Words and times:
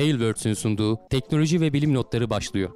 Tailwords'ün 0.00 0.54
sunduğu 0.54 0.98
teknoloji 1.10 1.60
ve 1.60 1.72
bilim 1.72 1.94
notları 1.94 2.30
başlıyor. 2.30 2.70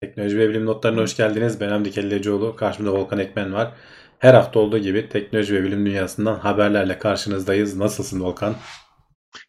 Teknoloji 0.00 0.38
ve 0.38 0.48
bilim 0.48 0.66
notlarına 0.66 1.00
hoş 1.00 1.16
geldiniz. 1.16 1.60
Ben 1.60 1.68
Hamdi 1.68 1.90
Kellecioğlu. 1.90 2.56
Karşımda 2.56 2.92
Volkan 2.92 3.18
Ekmen 3.18 3.52
var. 3.52 3.72
Her 4.18 4.34
hafta 4.34 4.58
olduğu 4.58 4.78
gibi 4.78 5.08
teknoloji 5.08 5.54
ve 5.54 5.62
bilim 5.62 5.86
dünyasından 5.86 6.34
haberlerle 6.34 6.98
karşınızdayız. 6.98 7.76
Nasılsın 7.76 8.20
Volkan? 8.20 8.54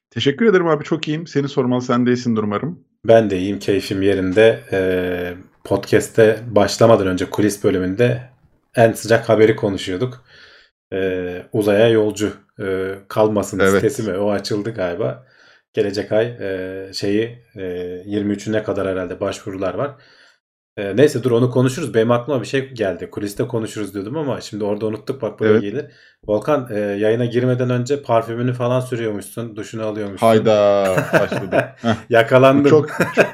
Teşekkür 0.10 0.46
ederim 0.46 0.68
abi 0.68 0.84
çok 0.84 1.08
iyiyim. 1.08 1.28
Seni 1.28 1.48
sormalı 1.50 1.82
sen 1.82 2.06
de 2.06 2.12
iyisindir 2.12 2.44
umarım. 2.44 2.84
Ben 3.08 3.30
de 3.30 3.40
iyiyim. 3.40 3.60
Keyfim 3.60 4.02
yerinde. 4.02 4.64
Ee, 4.72 5.34
podcast'te 5.64 6.40
başlamadan 6.48 7.08
önce 7.08 7.30
kulis 7.30 7.64
bölümünde 7.64 8.22
en 8.76 8.92
sıcak 8.92 9.30
haberi 9.30 9.56
konuşuyorduk. 9.56 10.26
Ee, 10.94 11.44
uzaya 11.54 11.88
yolcu 11.90 12.34
e, 12.60 12.96
kalmasın 13.08 13.60
Evet. 13.60 13.72
sitesi 13.72 14.04
mi? 14.04 14.18
O 14.18 14.32
açıldı 14.32 14.74
galiba. 14.74 15.26
Gelecek 15.74 16.12
ay 16.12 16.26
e, 16.26 16.94
şeyi 16.94 17.46
e, 17.56 17.62
23'üne 18.06 18.64
kadar 18.64 18.88
herhalde 18.88 19.20
başvurular 19.20 19.74
var. 19.74 19.92
E, 20.78 20.96
neyse 20.98 21.24
dur 21.24 21.32
onu 21.32 21.50
konuşuruz. 21.52 21.94
Benim 21.94 22.12
aklıma 22.12 22.42
bir 22.42 22.48
şey 22.48 22.70
geldi. 22.70 23.10
Kuliste 23.10 23.48
konuşuruz 23.48 23.94
diyordum 23.94 24.18
ama 24.18 24.42
şimdi 24.42 24.64
orada 24.64 24.86
unuttuk 24.86 25.22
bak 25.22 25.40
buraya 25.40 25.50
Evet. 25.52 25.62
gelir. 25.62 25.86
Volkan 26.28 26.68
e, 26.72 26.80
yayına 26.80 27.26
girmeden 27.26 27.70
önce 27.70 28.02
parfümünü 28.04 28.54
falan 28.54 28.80
sürüyormuşsun. 28.80 29.56
Duşunu 29.56 29.86
alıyormuşsun. 29.86 30.28
Hayda 30.28 30.96
başladı. 31.14 31.66
Yakalandım. 32.10 32.66
bu 32.66 32.70
çok, 32.70 32.90
çok 33.16 33.26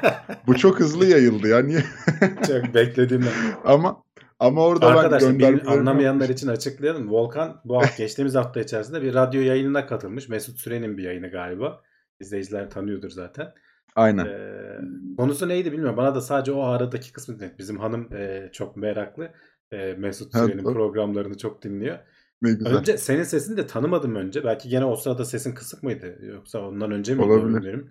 bu 0.46 0.56
çok 0.56 0.80
hızlı 0.80 1.06
yayıldı 1.06 1.48
ya 1.48 1.58
niye? 1.62 1.84
Çok 2.46 2.74
beklediğimden. 2.74 3.32
ama 3.64 4.02
ama 4.38 4.62
orada 4.64 4.86
ben 4.90 4.96
Arkadaşlar 4.96 5.30
göndermelerimi 5.30 5.70
anlamayanlar 5.70 6.28
için 6.28 6.48
açıklayalım. 6.48 7.10
Volkan 7.10 7.60
bu 7.64 7.76
hafta, 7.76 8.02
geçtiğimiz 8.02 8.34
hafta 8.34 8.60
içerisinde 8.60 9.02
bir 9.02 9.14
radyo 9.14 9.40
yayınına 9.40 9.86
katılmış. 9.86 10.28
Mesut 10.28 10.58
Süren'in 10.58 10.98
bir 10.98 11.02
yayını 11.02 11.30
galiba. 11.30 11.80
İzleyiciler 12.20 12.70
tanıyordur 12.70 13.10
zaten. 13.10 13.52
Aynen. 13.98 14.26
Ee, 14.26 14.80
konusu 15.16 15.48
neydi 15.48 15.72
bilmiyorum. 15.72 15.96
Bana 15.96 16.14
da 16.14 16.20
sadece 16.20 16.52
o 16.52 16.62
aradaki 16.62 17.12
kısmı 17.12 17.38
net. 17.38 17.58
Bizim 17.58 17.78
hanım 17.78 18.08
e, 18.12 18.50
çok 18.52 18.76
meraklı. 18.76 19.30
E, 19.72 19.94
Mesut 19.98 20.32
Süren'in 20.32 20.62
programlarını 20.62 21.36
çok 21.36 21.62
dinliyor. 21.62 21.98
Ne 22.42 22.52
güzel. 22.52 22.76
Önce 22.76 22.98
senin 22.98 23.22
sesini 23.22 23.56
de 23.56 23.66
tanımadım 23.66 24.14
önce. 24.14 24.44
Belki 24.44 24.68
gene 24.68 24.84
o 24.84 24.96
sırada 24.96 25.24
sesin 25.24 25.54
kısık 25.54 25.82
mıydı? 25.82 26.18
Yoksa 26.22 26.60
ondan 26.60 26.90
önce 26.90 27.14
mi? 27.14 27.22
Olabilir. 27.22 27.56
bilmiyorum. 27.56 27.90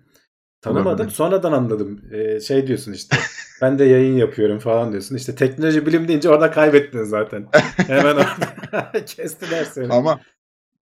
Tanımadım. 0.60 0.88
Olabilir. 0.88 1.10
Sonradan 1.10 1.52
anladım. 1.52 2.00
Ee, 2.12 2.40
şey 2.40 2.66
diyorsun 2.66 2.92
işte. 2.92 3.16
ben 3.62 3.78
de 3.78 3.84
yayın 3.84 4.16
yapıyorum 4.16 4.58
falan 4.58 4.90
diyorsun. 4.90 5.16
İşte 5.16 5.34
teknoloji 5.34 5.86
bilim 5.86 6.08
deyince 6.08 6.28
orada 6.28 6.50
kaybettin 6.50 7.02
zaten. 7.02 7.46
Hemen 7.76 8.14
orada 8.14 9.04
kestiler 9.06 9.64
seni. 9.64 9.92
Ama 9.92 10.20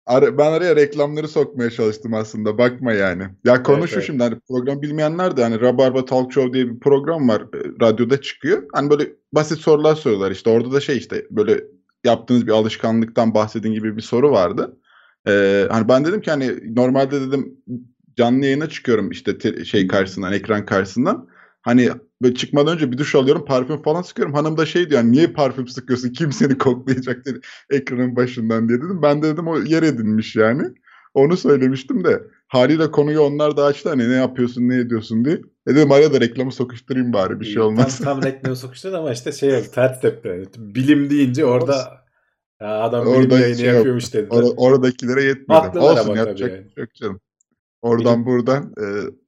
ara- 0.07 0.39
ben 0.39 0.53
araya 0.53 0.77
reklamları 0.77 1.29
sokmaya 1.29 1.71
çalıştım 1.71 2.15
aslında. 2.15 2.59
Bakma 2.59 2.93
yani. 2.93 3.23
Ya 3.45 3.63
konu 3.63 3.79
Evet, 3.79 3.89
şu 3.89 3.95
evet. 3.95 4.07
şimdi 4.07 4.23
hani 4.23 4.41
program 4.49 4.83
bilmeyenler 4.83 5.37
de 5.37 5.43
hani 5.43 5.61
Rabarba 5.61 6.05
Talk 6.05 6.33
Show 6.33 6.53
diye 6.53 6.69
bir 6.71 6.81
program 6.81 7.29
var. 7.29 7.41
e, 7.43 7.59
Radyoda 7.87 8.21
çıkıyor. 8.21 8.63
Hani 8.73 8.91
böyle 8.91 9.13
basit 9.33 9.59
sorular 9.59 9.95
soruyorlar 9.95 10.31
işte. 10.31 10.51
Orada 10.51 10.73
da 10.73 10.81
şey 10.81 10.97
işte 10.97 11.27
böyle 11.31 11.65
yaptığınız 12.05 12.47
bir 12.47 12.53
alışkanlıktan 12.53 13.35
bahsedin 13.35 13.73
gibi 13.73 13.97
bir 13.97 14.03
soru 14.03 14.31
vardı. 14.33 14.77
Ee, 15.29 15.67
hani 15.71 15.89
ben 15.89 16.05
dedim 16.05 16.21
ki 16.21 16.31
hani 16.31 16.77
normalde 16.77 17.21
dedim 17.21 17.57
canlı 18.17 18.45
yayına 18.45 18.69
çıkıyorum 18.69 19.11
işte 19.11 19.39
te- 19.39 19.65
şey 19.65 19.89
karşısından, 19.89 20.33
ekran 20.33 20.67
karşısından. 20.67 21.29
Hani 21.63 21.91
böyle 22.23 22.35
çıkmadan 22.35 22.75
önce 22.75 22.93
bir 22.93 22.99
duş 22.99 23.15
alıyorum, 23.15 23.45
parfüm 23.45 23.83
falan 23.83 24.03
sıkıyorum. 24.03 24.35
Hanım 24.35 24.57
da 24.57 24.67
şey 24.67 24.91
diyor, 24.91 25.01
"Yani 25.01 25.13
niye 25.13 25.27
parfüm 25.27 25.69
sıkıyorsun? 25.69 26.13
Kim 26.13 26.33
seni 26.33 26.59
koklayacak 26.59 27.27
dedi 27.27 27.41
ekranın 27.71 28.17
başından 28.17 28.69
diye 28.69 28.79
dedim. 28.79 29.03
Ben 29.03 29.23
de 29.23 29.27
dedim 29.33 29.49
o 29.49 29.59
yer 29.59 29.83
edinmiş 29.83 30.37
yani. 30.37 30.63
Onu 31.15 31.37
söylemiştim 31.37 32.05
de 32.05 32.23
haliyle 32.49 32.91
konuyu 32.91 33.21
onlar 33.21 33.57
da 33.57 33.65
açtı 33.65 33.89
hani 33.89 34.11
ne 34.11 34.15
yapıyorsun, 34.15 34.69
ne 34.69 34.77
ediyorsun 34.79 35.25
diye. 35.25 35.41
E 35.67 35.75
dedim 35.75 35.93
araya 35.93 36.13
da 36.13 36.21
reklamı 36.21 36.53
sokuşturayım 36.53 37.13
bari 37.13 37.41
bir 37.41 37.47
şey 37.47 37.63
olmaz. 37.63 37.99
Tam, 37.99 38.05
tam 38.05 38.23
reklamı 38.23 38.57
sokuştu 38.57 38.97
ama 38.97 39.13
işte 39.13 39.33
şey 39.33 39.55
oldu. 39.55 39.67
Ters 39.75 40.01
tepti. 40.01 40.51
Bilim 40.59 41.11
deyince 41.11 41.45
orada 41.45 42.07
ya 42.61 42.81
adam 42.81 43.07
bilim 43.07 43.17
Orada 43.17 43.39
yayını 43.39 43.59
şey 43.59 43.67
yapıyormuş 43.67 44.15
dediler. 44.15 44.37
Or- 44.37 44.55
oradakilere 44.57 45.23
yetmedi. 45.23 45.59
Haklılar 45.59 45.93
Olsun 45.93 46.11
ama 46.11 46.19
yapacak 46.19 46.51
yani. 46.51 46.71
şey 46.75 46.83
yok 46.83 46.95
canım. 46.95 47.21
Oradan 47.83 48.27
buradan 48.27 48.75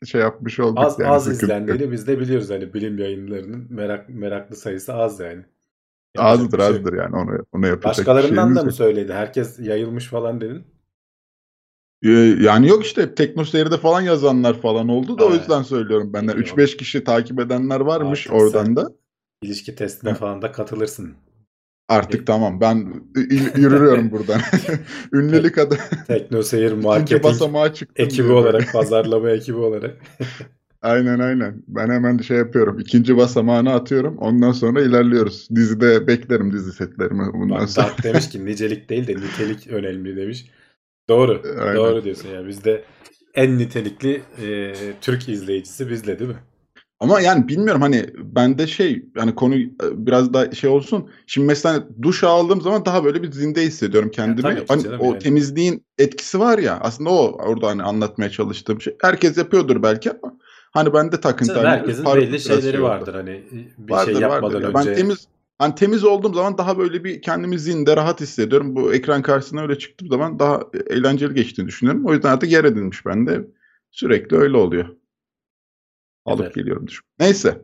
e, 0.03 0.07
şey 0.07 0.21
yapmış 0.21 0.61
olduk 0.61 0.79
Az 0.79 0.99
yani. 0.99 1.11
az 1.11 1.29
izlendiğini 1.29 1.93
biz 1.93 2.07
de 2.07 2.21
biliyoruz. 2.21 2.51
Hani 2.51 2.75
bilim 2.75 2.99
yayınlarının 2.99 3.67
merak, 3.71 4.09
meraklı 4.09 4.57
sayısı 4.57 4.95
az 4.95 5.21
yani. 5.21 5.45
Yapacak 6.17 6.45
Azdır 6.45 6.59
şey 6.59 6.67
azdır 6.67 6.93
yani 6.93 7.17
onu, 7.17 7.47
onu 7.53 7.67
yapacak 7.67 7.85
Başkalarından 7.85 8.57
da 8.57 8.61
mı 8.61 8.67
yok. 8.67 8.75
söyledi? 8.75 9.13
Herkes 9.13 9.59
yayılmış 9.59 10.07
falan 10.07 10.41
dedin. 10.41 10.65
Ee, 12.03 12.09
Yani 12.41 12.69
yok 12.69 12.85
işte 12.87 13.15
teknoseyirde 13.15 13.77
falan 13.77 14.01
yazanlar 14.01 14.61
falan 14.61 14.89
oldu 14.89 15.19
da 15.19 15.27
o 15.27 15.31
Ha. 15.31 15.35
yüzden 15.35 15.63
söylüyorum 15.63 16.13
benden. 16.13 16.37
Bilmiyorum. 16.37 16.59
3-5 16.59 16.77
kişi 16.77 17.05
takip 17.05 17.41
edenler 17.41 17.81
varmış 17.81 18.27
Artık 18.27 18.41
oradan 18.43 18.77
da. 18.77 18.93
İlişki 19.43 19.75
testine 19.75 20.15
falan 20.15 20.43
da 20.43 20.53
katılırsın. 20.53 21.15
Artık 21.89 22.27
tamam 22.27 22.61
ben 22.61 22.95
yürüyorum 23.57 24.11
buradan. 24.11 24.41
Ünlülük 25.13 25.59
adı 25.59 25.79
Tekno 26.07 26.43
Seyir 26.43 26.73
Marketing 26.73 27.25
basamağa 27.25 27.75
çıktım. 27.75 28.07
ekibi 28.07 28.27
diyor. 28.29 28.37
olarak, 28.37 28.73
pazarlama 28.73 29.31
ekibi 29.31 29.57
olarak. 29.57 29.97
Aynen 30.83 31.19
aynen. 31.19 31.63
Ben 31.69 31.89
hemen 31.91 32.19
şey 32.19 32.37
yapıyorum. 32.37 32.79
İkinci 32.79 33.17
basamağını 33.17 33.73
atıyorum. 33.73 34.19
Ondan 34.19 34.53
sonra 34.53 34.83
ilerliyoruz. 34.83 35.49
Dizide 35.55 36.07
beklerim 36.07 36.53
dizi 36.53 36.73
setlerimi 36.73 37.33
bundan 37.33 37.61
Bak 37.61 37.71
sonra. 37.71 37.93
Demiş 38.03 38.29
ki 38.29 38.45
nicelik 38.45 38.91
değil 38.91 39.07
de 39.07 39.17
nitelik 39.17 39.67
önemli 39.67 40.17
demiş. 40.17 40.47
Doğru. 41.09 41.43
Aynen. 41.61 41.77
Doğru 41.77 42.05
diyorsun 42.05 42.29
ya. 42.29 42.47
Bizde 42.47 42.85
en 43.35 43.59
nitelikli 43.59 44.23
e, 44.43 44.73
Türk 45.01 45.29
izleyicisi 45.29 45.91
bizle 45.91 46.19
değil 46.19 46.31
mi? 46.31 46.37
Ama 47.01 47.21
yani 47.21 47.49
bilmiyorum 47.49 47.83
hani 47.83 48.07
bende 48.19 48.67
şey 48.67 49.05
yani 49.17 49.35
konu 49.35 49.55
e, 49.57 49.69
biraz 49.93 50.33
daha 50.33 50.53
şey 50.53 50.71
olsun. 50.71 51.11
Şimdi 51.27 51.47
mesela 51.47 51.89
duş 52.03 52.25
aldığım 52.25 52.61
zaman 52.61 52.85
daha 52.85 53.05
böyle 53.05 53.23
bir 53.23 53.33
zinde 53.33 53.63
hissediyorum 53.63 54.11
kendimi. 54.11 54.57
ki 54.57 54.65
hani 54.69 54.89
o 54.99 55.05
yani. 55.05 55.19
temizliğin 55.19 55.85
etkisi 55.99 56.41
var 56.41 56.59
ya 56.59 56.79
aslında 56.81 57.11
o 57.11 57.33
orada 57.33 57.67
hani 57.69 57.83
anlatmaya 57.83 58.31
çalıştığım 58.31 58.81
şey. 58.81 58.97
Herkes 59.03 59.37
yapıyordur 59.39 59.83
belki 59.83 60.11
ama 60.11 60.35
hani 60.71 60.93
bende 60.93 61.21
takıntı 61.21 61.55
hani 61.55 61.69
herkesin 61.69 62.05
belli 62.05 62.41
şeyleri 62.41 62.63
şey 62.63 62.81
oldu. 62.81 62.83
vardır. 62.83 63.15
Hani 63.15 63.43
bir 63.79 63.93
Vardır 63.93 64.13
şey 64.13 64.21
yapmadan 64.21 64.63
vardır. 64.63 64.79
Önce. 64.79 64.91
Ben 64.91 64.97
temiz 64.97 65.29
hani 65.59 65.75
temiz 65.75 66.05
olduğum 66.05 66.35
zaman 66.35 66.59
daha 66.59 66.79
böyle 66.79 67.05
bir 67.05 67.23
kendimi 67.23 67.59
zinde 67.59 67.97
rahat 67.97 68.21
hissediyorum. 68.21 68.77
Bu 68.77 68.95
ekran 68.95 69.23
karşısına 69.23 69.63
öyle 69.63 69.79
çıktığım 69.79 70.09
zaman 70.09 70.39
daha 70.39 70.61
eğlenceli 70.91 71.35
geçtiğini 71.35 71.69
düşünüyorum. 71.69 72.07
O 72.07 72.13
yüzden 72.13 72.33
artık 72.33 72.53
yer 72.53 72.65
edinmiş 72.65 73.07
bende. 73.07 73.45
Sürekli 73.91 74.37
öyle 74.37 74.57
oluyor. 74.57 74.98
Alıp 76.29 76.39
Güzel. 76.47 76.55
geliyorum 76.55 76.87
duş. 76.87 77.01
Neyse. 77.21 77.63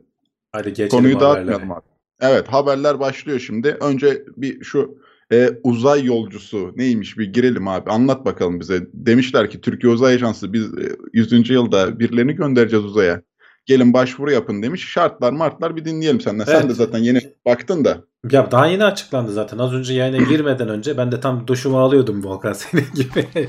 Hadi 0.52 0.68
geçelim 0.68 0.88
Konuyu 0.88 1.16
haberlere. 1.16 1.36
dağıtmayalım 1.36 1.72
abi. 1.72 1.84
Evet 2.20 2.48
haberler 2.48 3.00
başlıyor 3.00 3.38
şimdi. 3.38 3.76
Önce 3.80 4.24
bir 4.36 4.64
şu 4.64 4.98
e, 5.32 5.50
uzay 5.62 6.04
yolcusu 6.04 6.72
neymiş 6.76 7.18
bir 7.18 7.32
girelim 7.32 7.68
abi. 7.68 7.90
Anlat 7.90 8.24
bakalım 8.24 8.60
bize. 8.60 8.86
Demişler 8.92 9.50
ki 9.50 9.60
Türkiye 9.60 9.92
Uzay 9.92 10.14
Ajansı 10.14 10.52
biz 10.52 10.64
e, 10.78 10.96
100. 11.12 11.50
yılda 11.50 11.98
birilerini 11.98 12.32
göndereceğiz 12.34 12.84
uzaya. 12.84 13.22
Gelin 13.66 13.92
başvuru 13.92 14.30
yapın 14.32 14.62
demiş. 14.62 14.84
Şartlar 14.88 15.32
martlar 15.32 15.76
bir 15.76 15.84
dinleyelim 15.84 16.20
senden. 16.20 16.44
Sen 16.44 16.54
Evet. 16.60 16.68
de 16.70 16.74
zaten 16.74 16.98
yeni 16.98 17.20
baktın 17.46 17.84
da. 17.84 18.04
Ya 18.30 18.50
daha 18.50 18.66
yeni 18.66 18.84
açıklandı 18.84 19.32
zaten. 19.32 19.58
Az 19.58 19.72
önce 19.72 19.94
yayına 19.94 20.16
girmeden 20.16 20.68
önce 20.68 20.96
ben 20.96 21.12
de 21.12 21.20
tam 21.20 21.46
duşumu 21.46 21.78
alıyordum 21.78 22.24
Volkan 22.24 22.52
senin 22.52 22.84
gibi. 22.94 23.48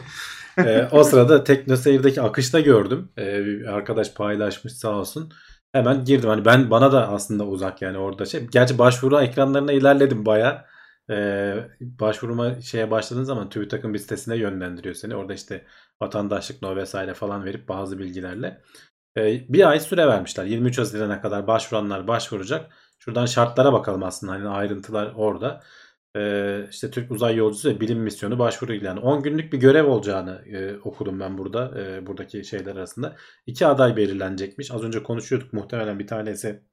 Ee, 0.63 0.87
o 0.91 1.03
sırada 1.03 1.43
TeknoSeyir'deki 1.43 2.21
akışta 2.21 2.59
gördüm. 2.59 3.11
Ee, 3.17 3.45
bir 3.45 3.65
arkadaş 3.65 4.13
paylaşmış 4.13 4.73
sağ 4.73 4.99
olsun. 4.99 5.33
Hemen 5.73 6.05
girdim. 6.05 6.29
Hani 6.29 6.45
ben 6.45 6.69
bana 6.71 6.91
da 6.91 7.09
aslında 7.09 7.45
uzak 7.47 7.81
yani 7.81 7.97
orada 7.97 8.25
şey. 8.25 8.47
Gerçi 8.47 8.77
başvuru 8.77 9.21
ekranlarına 9.21 9.71
ilerledim 9.71 10.25
baya. 10.25 10.65
Ee, 11.09 11.55
başvuruma 11.81 12.61
şeye 12.61 12.91
başladığın 12.91 13.23
zaman 13.23 13.49
TÜBİTAK'ın 13.49 13.93
bir 13.93 13.99
sitesine 13.99 14.37
yönlendiriyor 14.37 14.95
seni. 14.95 15.15
Orada 15.15 15.33
işte 15.33 15.65
vatandaşlık 16.01 16.61
no 16.61 16.75
vesaire 16.75 17.13
falan 17.13 17.45
verip 17.45 17.69
bazı 17.69 17.99
bilgilerle. 17.99 18.61
Ee, 19.17 19.45
bir 19.49 19.69
ay 19.69 19.79
süre 19.79 20.07
vermişler. 20.07 20.45
23 20.45 20.77
Haziran'a 20.77 21.21
kadar 21.21 21.47
başvuranlar 21.47 22.07
başvuracak. 22.07 22.71
Şuradan 22.99 23.25
şartlara 23.25 23.73
bakalım 23.73 24.03
aslında. 24.03 24.33
Hani 24.33 24.47
ayrıntılar 24.47 25.13
orada. 25.15 25.63
Ee, 26.15 26.67
işte 26.71 26.91
Türk 26.91 27.11
Uzay 27.11 27.35
Yolcusu 27.35 27.69
ve 27.69 27.79
Bilim 27.79 27.99
Misyonu 27.99 28.39
başvuru 28.39 28.73
ilanı. 28.73 29.01
10 29.01 29.23
günlük 29.23 29.53
bir 29.53 29.57
görev 29.57 29.85
olacağını 29.87 30.43
e, 30.45 30.77
okudum 30.77 31.19
ben 31.19 31.37
burada. 31.37 31.81
e, 31.81 32.07
buradaki 32.07 32.43
şeyler 32.45 32.75
arasında. 32.75 33.15
İki 33.45 33.65
aday 33.67 33.97
belirlenecekmiş. 33.97 34.71
Az 34.71 34.83
önce 34.83 35.03
konuşuyorduk. 35.03 35.53
Muhtemelen 35.53 35.99
bir 35.99 36.07
tanesi 36.07 36.63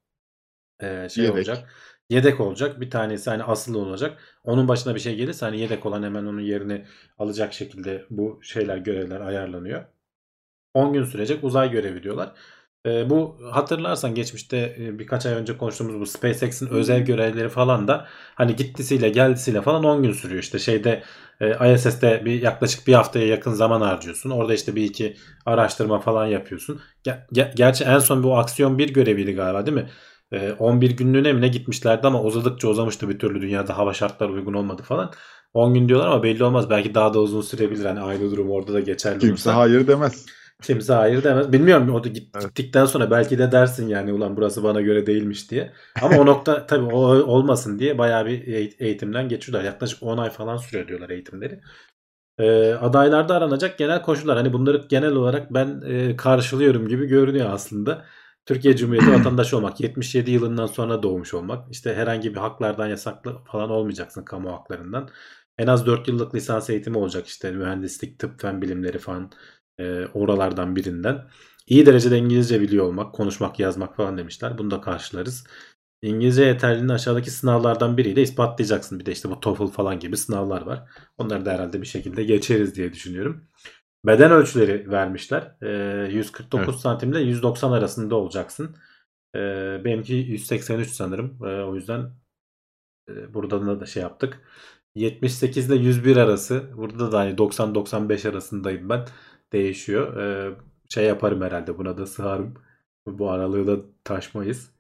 e, 0.81 1.09
şey 1.09 1.25
Yedek. 1.25 1.37
olacak. 1.37 1.71
Yedek 2.11 2.41
olacak. 2.41 2.81
Bir 2.81 2.91
tanesi 2.91 3.31
hani 3.31 3.43
asıl 3.45 3.75
olacak. 3.75 4.19
Onun 4.45 4.69
başına 4.69 4.95
bir 4.95 5.01
şey 5.01 5.17
gelirse 5.17 5.47
hani 5.47 5.61
yedek 5.61 5.87
olan 5.87 6.03
hemen 6.03 6.25
onun 6.25 6.41
yerini 6.41 6.87
alacak 7.19 7.53
şekilde 7.53 8.07
bu 8.11 8.41
şeyler 8.43 8.77
görevler 8.77 9.21
ayarlanıyor. 9.21 9.85
10 10.75 10.93
gün 10.93 11.05
sürecek 11.05 11.45
uzay 11.45 11.71
görevi 11.71 12.03
diyorlar. 12.03 12.33
E, 12.87 13.11
bu 13.11 13.37
hatırlarsan 13.51 14.15
geçmişte 14.15 14.77
e, 14.81 14.99
birkaç 14.99 15.27
ay 15.27 15.33
önce 15.33 15.57
konuştuğumuz 15.57 16.01
bu 16.01 16.07
SpaceX'in 16.07 16.67
özel 16.67 17.05
görevleri 17.05 17.49
falan 17.49 17.89
da 17.89 18.07
hani 18.35 18.57
gittisiyle 18.57 19.09
geldisiyle 19.09 19.63
falan 19.63 19.85
10 19.85 20.03
gün 20.03 20.13
sürüyor. 20.13 20.43
İşte 20.43 20.59
şeyde 20.59 21.03
e, 21.41 21.75
ISS'te 21.75 22.23
bir 22.25 22.43
yaklaşık 22.43 22.87
bir 22.87 22.95
haftaya 22.95 23.27
yakın 23.27 23.53
zaman 23.53 23.81
harcıyorsun. 23.81 24.31
Orada 24.31 24.55
işte 24.55 24.77
bir 24.77 24.85
iki 24.85 25.17
araştırma 25.47 26.01
falan 26.01 26.27
yapıyorsun. 26.27 26.81
Ger- 27.05 27.27
ger- 27.33 27.55
gerçi 27.57 27.85
en 27.85 27.99
son 27.99 28.23
bu 28.23 28.39
aksiyon 28.39 28.79
bir 28.79 28.93
göreviydi 28.93 29.33
galiba 29.35 29.67
değil 29.67 29.75
mi? 29.77 29.91
E, 30.33 30.53
11 30.53 30.91
günlüğüne 30.91 31.33
mi 31.33 31.41
ne 31.41 31.49
gitmişlerdi 31.49 32.07
ama 32.07 32.23
uzadıkça 32.23 32.69
uzamıştı 32.69 33.09
bir 33.09 33.19
türlü 33.19 33.43
dünyada 33.43 33.79
hava 33.79 33.95
şartları 33.95 34.33
uygun 34.33 34.55
olmadı 34.55 34.83
falan. 34.83 35.13
10 35.55 35.75
gün 35.75 35.89
diyorlar 35.89 36.07
ama 36.07 36.23
belli 36.23 36.45
olmaz. 36.45 36.71
Belki 36.71 36.95
daha 36.95 37.15
da 37.15 37.19
uzun 37.21 37.41
sürebilir. 37.41 37.85
Hani 37.85 38.01
aynı 38.01 38.31
durum 38.31 38.51
orada 38.51 38.73
da 38.73 38.81
geçerli 38.81 39.19
Kimse 39.19 39.33
olursa. 39.51 39.57
hayır 39.57 39.87
demez. 39.87 40.27
Kimse 40.63 40.93
hayır 40.93 41.25
demez. 41.25 41.53
Bilmiyorum 41.53 41.95
o 41.95 42.05
da 42.05 42.09
git- 42.09 42.35
Evet. 42.35 42.57
gittikten 42.57 42.85
sonra 42.87 43.11
belki 43.11 43.39
de 43.39 43.53
dersin 43.53 43.89
yani 43.89 44.13
ulan 44.13 44.37
burası 44.37 44.63
bana 44.65 44.81
göre 44.81 45.07
değilmiş 45.07 45.51
diye. 45.51 45.73
Ama 46.01 46.17
o 46.17 46.27
nokta 46.27 46.67
tabii 46.67 46.85
o 46.85 46.99
olmasın 47.09 47.79
diye 47.79 47.99
bayağı 47.99 48.27
bir 48.27 48.47
eğ- 48.47 48.77
eğitimden 48.79 49.29
geçiyorlar. 49.29 49.65
Yaklaşık 49.65 50.03
10 50.03 50.19
ay 50.19 50.31
falan 50.31 50.57
sürüyor 50.57 50.89
diyorlar 50.89 51.11
eğitimleri. 51.11 51.61
Ee, 52.39 52.73
adaylarda 52.75 53.37
aranacak 53.37 53.79
genel 53.79 54.03
koşullar. 54.03 54.37
Hani 54.37 54.53
bunları 54.53 54.87
genel 54.89 55.13
olarak 55.15 55.55
ben 55.55 55.83
e, 55.87 56.17
karşılıyorum 56.17 56.89
gibi 56.89 57.07
görünüyor 57.07 57.51
aslında. 57.51 58.07
Türkiye 58.47 58.77
Cumhuriyeti 58.77 59.13
vatandaşı 59.13 59.57
olmak, 59.57 59.81
77 59.81 60.31
yılından 60.31 60.67
sonra 60.67 61.03
doğmuş 61.03 61.35
olmak, 61.35 61.73
işte 61.73 61.95
herhangi 61.95 62.31
bir 62.35 62.41
haklardan 62.41 62.89
yasaklı 62.89 63.39
falan 63.45 63.71
olmayacaksın 63.71 64.25
kamu 64.25 64.53
haklarından. 64.53 65.09
En 65.59 65.67
az 65.67 65.87
4 65.87 66.09
yıllık 66.09 66.35
lisans 66.35 66.71
eğitimi 66.71 66.99
olacak 66.99 67.27
işte 67.27 67.51
mühendislik, 67.53 68.19
tıp, 68.19 68.41
fen 68.41 68.63
bilimleri 68.63 68.99
falan 68.99 69.31
e, 69.79 70.07
oralardan 70.15 70.77
birinden. 70.77 71.29
İyi 71.67 71.87
derecede 71.87 72.19
İngilizce 72.19 72.61
biliyor 72.61 72.85
olmak, 72.85 73.15
konuşmak, 73.15 73.59
yazmak 73.61 73.97
falan 73.97 74.19
demişler. 74.19 74.59
Bunu 74.59 74.71
da 74.71 74.81
karşılarız. 74.81 75.45
İngilizce 76.03 76.45
yeterliliğini 76.45 76.93
aşağıdaki 76.93 77.31
sınavlardan 77.31 77.97
biriyle 77.97 78.23
ispatlayacaksın. 78.23 79.01
Bir 79.01 79.07
de 79.07 79.13
işte 79.13 79.31
bu 79.31 79.41
TOEFL 79.41 79.67
falan 79.67 79.99
gibi 80.01 80.17
sınavlar 80.17 80.63
var. 80.63 80.89
Onları 81.19 81.45
da 81.45 81.53
herhalde 81.53 81.81
bir 81.81 81.87
şekilde 81.87 82.25
geçeriz 82.25 82.75
diye 82.77 82.93
düşünüyorum. 82.93 83.49
Beden 84.07 84.33
ölçüleri 84.33 84.91
vermişler. 84.91 85.57
Ee, 85.63 86.09
149 86.13 86.69
Evet. 86.69 86.81
santimle 86.81 87.21
190 87.21 87.73
arasında 87.73 88.15
olacaksın. 88.15 88.77
Ee, 89.37 89.81
benimki 89.85 90.15
183 90.15 90.91
sanırım. 90.91 91.39
Ee, 91.45 91.63
o 91.63 91.75
yüzden 91.75 92.11
e, 93.09 93.35
burada 93.35 93.81
da 93.81 93.87
şey 93.87 94.03
yaptık. 94.03 94.41
78 94.95 95.71
ile 95.71 95.77
101 95.77 96.17
arası. 96.17 96.71
Burada 96.77 97.13
da 97.13 97.19
hani 97.19 97.39
90-95 97.39 98.29
arasındayım 98.29 98.89
ben. 98.89 99.07
Değişiyor. 99.53 100.17
Ee, 100.17 100.55
şey 100.89 101.05
yaparım 101.05 101.43
herhalde. 101.43 101.79
Buna 101.79 101.99
da 101.99 102.07
sığarım. 102.07 102.55
Bu 103.07 103.31
aralığı 103.31 103.67
da 103.67 103.83
taşmayız. 104.05 104.71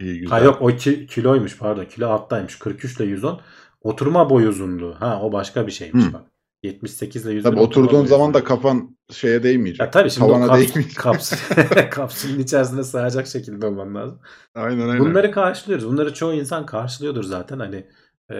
İyi 0.00 0.20
güzel. 0.20 0.38
Ha 0.38 0.44
yok 0.44 0.62
o 0.62 0.66
ki, 0.66 1.06
kiloymuş 1.06 1.58
pardon. 1.58 1.84
Kilo 1.84 2.08
alttaymış. 2.08 2.58
43 2.58 2.96
ile 2.96 3.04
110. 3.04 3.40
Oturma 3.80 4.30
boy 4.30 4.46
uzunluğu. 4.46 4.94
Ha 4.98 5.20
o 5.22 5.32
başka 5.32 5.66
bir 5.66 5.72
şeymiş 5.72 6.04
Hı. 6.04 6.12
bak. 6.12 6.22
78 6.62 7.26
ile 7.26 7.32
101 7.32 7.50
Tabii 7.50 7.60
oturduğun 7.60 8.04
zaman 8.04 8.34
da 8.34 8.44
kafan 8.44 8.96
şeye 9.10 9.42
değmeyecek. 9.42 9.80
Ya 9.80 9.90
tabii 9.90 10.10
şimdi 10.10 10.26
Tavana 10.26 10.46
kaps- 10.46 10.94
kaps- 10.94 11.90
kapsülün 11.90 12.38
içerisine 12.38 12.84
sığacak 12.84 13.26
şekilde 13.26 13.66
olman 13.66 13.94
lazım. 13.94 14.20
Aynen 14.54 14.88
aynen. 14.88 14.98
Bunları 14.98 15.30
karşılıyoruz. 15.30 15.86
Bunları 15.88 16.14
çoğu 16.14 16.32
insan 16.32 16.66
karşılıyordur 16.66 17.24
zaten. 17.24 17.58
Hani 17.58 17.86
e, 18.30 18.36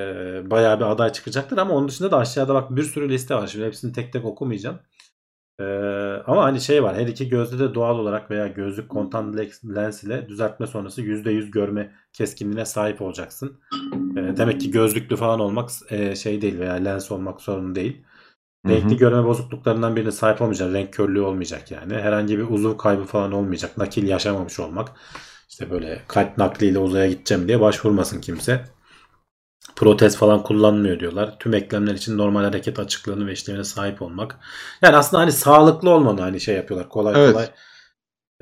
bayağı 0.50 0.78
bir 0.81 0.84
aday 0.84 1.12
çıkacaktır 1.12 1.58
ama 1.58 1.75
onun 1.75 1.88
dışında 1.88 2.10
da 2.10 2.16
aşağıda 2.19 2.54
bak 2.54 2.76
bir 2.76 2.82
sürü 2.82 3.08
liste 3.08 3.34
var. 3.34 3.46
Şimdi 3.46 3.66
hepsini 3.66 3.92
tek 3.92 4.12
tek 4.12 4.25
okumayacağım. 4.25 4.78
E, 5.61 5.64
ama 6.26 6.44
hani 6.44 6.61
şey 6.61 6.82
var. 6.82 6.97
Her 6.97 7.06
iki 7.06 7.29
gözde 7.29 7.58
de 7.58 7.75
doğal 7.75 7.99
olarak 7.99 8.31
veya 8.31 8.47
gözlük 8.47 8.88
kontan 8.88 9.37
lens 9.75 10.05
ile 10.05 10.29
düzeltme 10.29 10.67
sonrası 10.67 11.03
%100 11.03 11.50
görme 11.50 11.93
keskinliğine 12.12 12.64
sahip 12.64 13.03
olacaksın. 13.03 13.61
E, 14.17 14.37
demek 14.37 14.61
ki 14.61 14.70
gözlüklü 14.70 15.17
falan 15.17 15.41
olmak 15.41 15.70
e, 15.91 16.17
şey 16.17 16.43
değil 16.43 16.58
veya 16.58 16.75
lens 16.75 17.12
olmak 17.12 17.41
sorun 17.41 17.75
değil. 17.75 18.03
Hı 18.67 18.73
hı. 18.73 18.76
Renkli 18.76 18.97
görme 18.97 19.25
bozukluklarından 19.25 19.97
birine 19.97 20.11
sahip 20.12 20.43
olmayacak. 20.43 20.73
Renk 20.73 20.93
körlüğü 20.93 21.20
olmayacak 21.20 21.70
yani. 21.70 21.94
Herhangi 21.94 22.38
bir 22.38 22.50
uzuv 22.50 22.76
kaybı 22.76 23.05
falan 23.05 23.32
olmayacak. 23.32 23.79
Nakil 23.79 24.09
yaşamamış 24.09 24.61
olmak. 24.61 24.93
İşte 25.49 25.70
böyle 25.70 26.02
kalp 26.09 26.38
nakliyle 26.38 26.79
uzaya 26.79 27.06
gideceğim 27.06 27.49
diye 27.49 27.61
başvurmasın 27.61 28.20
kimse. 28.20 28.75
Protez 29.76 30.16
falan 30.16 30.42
kullanmıyor 30.42 31.00
diyorlar. 31.00 31.38
Tüm 31.38 31.54
eklemler 31.54 31.94
için 31.94 32.18
normal 32.18 32.44
hareket 32.44 32.78
açıklığını 32.78 33.26
ve 33.26 33.32
işlevine 33.32 33.64
sahip 33.64 34.02
olmak. 34.02 34.38
Yani 34.82 34.96
aslında 34.96 35.22
hani 35.22 35.32
sağlıklı 35.32 35.90
olmanı 35.90 36.20
hani 36.20 36.40
şey 36.40 36.56
yapıyorlar. 36.56 36.88
Kolay 36.88 37.14
Evet. 37.16 37.32
kolay 37.32 37.48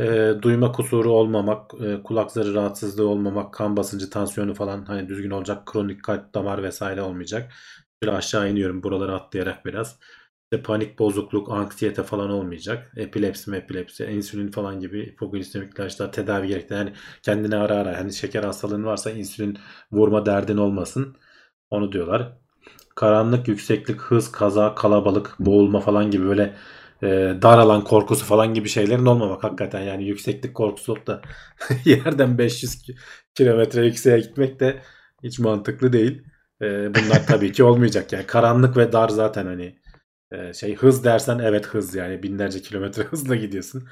e, 0.01 0.35
duyma 0.43 0.73
kusuru 0.73 1.13
olmamak, 1.13 1.71
e, 1.75 2.03
kulak 2.03 2.33
zarı 2.33 2.55
rahatsızlığı 2.55 3.09
olmamak, 3.09 3.55
kan 3.55 3.77
basıncı, 3.77 4.11
tansiyonu 4.11 4.55
falan 4.55 4.85
hani 4.85 5.09
düzgün 5.09 5.31
olacak. 5.31 5.67
Kronik 5.67 6.05
kalp 6.05 6.35
damar 6.35 6.63
vesaire 6.63 7.03
olmayacak. 7.03 7.53
Şöyle 8.03 8.17
aşağı 8.17 8.51
iniyorum 8.51 8.83
buraları 8.83 9.15
atlayarak 9.15 9.65
biraz. 9.67 9.99
İşte 10.55 10.63
panik 10.63 10.99
bozukluk, 10.99 11.51
anksiyete 11.51 12.03
falan 12.03 12.31
olmayacak. 12.31 12.93
Epilepsi, 12.97 13.55
epilepsi, 13.57 14.05
insülin 14.05 14.51
falan 14.51 14.81
gibi 14.81 15.07
hipoglisemik 15.13 15.79
ilaçlar 15.79 16.13
tedavi 16.13 16.47
gerektiren 16.49 16.79
yani 16.79 16.93
kendine 17.23 17.57
ara 17.57 17.75
ara 17.77 17.99
hani 17.99 18.13
şeker 18.13 18.43
hastalığın 18.45 18.85
varsa 18.85 19.11
insülin 19.11 19.59
vurma 19.93 20.27
derdin 20.27 20.57
olmasın. 20.57 21.17
Onu 21.71 21.93
diyorlar. 21.93 22.33
Karanlık, 22.95 23.49
yükseklik, 23.49 24.01
hız, 24.01 24.33
kaza, 24.33 24.75
kalabalık, 24.75 25.37
boğulma 25.41 25.81
falan 25.81 26.11
gibi 26.11 26.27
böyle 26.27 26.55
e, 27.03 27.09
dar 27.43 27.59
alan 27.59 27.85
korkusu 27.85 28.25
falan 28.25 28.55
gibi 28.55 28.69
şeylerin 28.69 29.07
olmamak 29.07 29.45
hakikaten 29.45 29.81
yani 29.81 30.05
yükseklik 30.05 30.55
korkusu 30.55 30.93
olup 30.93 31.07
da 31.07 31.23
yerden 31.85 32.39
500 32.39 32.83
ki- 32.83 32.97
kilometre 33.35 33.87
yükseğe 33.87 34.21
gitmek 34.21 34.61
de 34.61 34.83
hiç 35.23 35.39
mantıklı 35.39 35.93
değil. 35.93 36.23
E, 36.63 36.95
bunlar 36.95 37.27
tabii 37.27 37.53
ki 37.53 37.65
olmayacak 37.65 38.13
yani 38.13 38.27
karanlık 38.27 38.77
ve 38.77 38.93
dar 38.93 39.09
zaten 39.09 39.47
hani 39.47 39.84
e, 40.51 40.55
şey 40.55 40.77
hız 40.77 41.05
dersen 41.05 41.39
evet 41.39 41.67
hız 41.67 41.95
yani 41.95 42.23
binlerce 42.23 42.63
kilometre 42.63 43.03
hızla 43.11 43.37
gidiyorsun. 43.37 43.89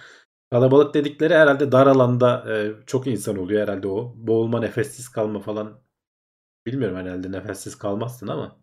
Kalabalık 0.51 0.95
dedikleri 0.95 1.35
herhalde 1.35 1.73
dar 1.73 1.87
alanda 1.87 2.45
e, 2.55 2.73
çok 2.87 3.07
insan 3.07 3.39
oluyor 3.39 3.63
herhalde 3.63 3.89
o. 3.89 4.15
Boğulma, 4.17 4.61
nefessiz 4.61 5.09
kalma 5.09 5.41
falan 5.41 5.81
bilmiyorum 6.67 6.97
herhalde 6.97 7.33
nefessiz 7.33 7.79
kalmazsın 7.79 8.29
ama 8.29 8.61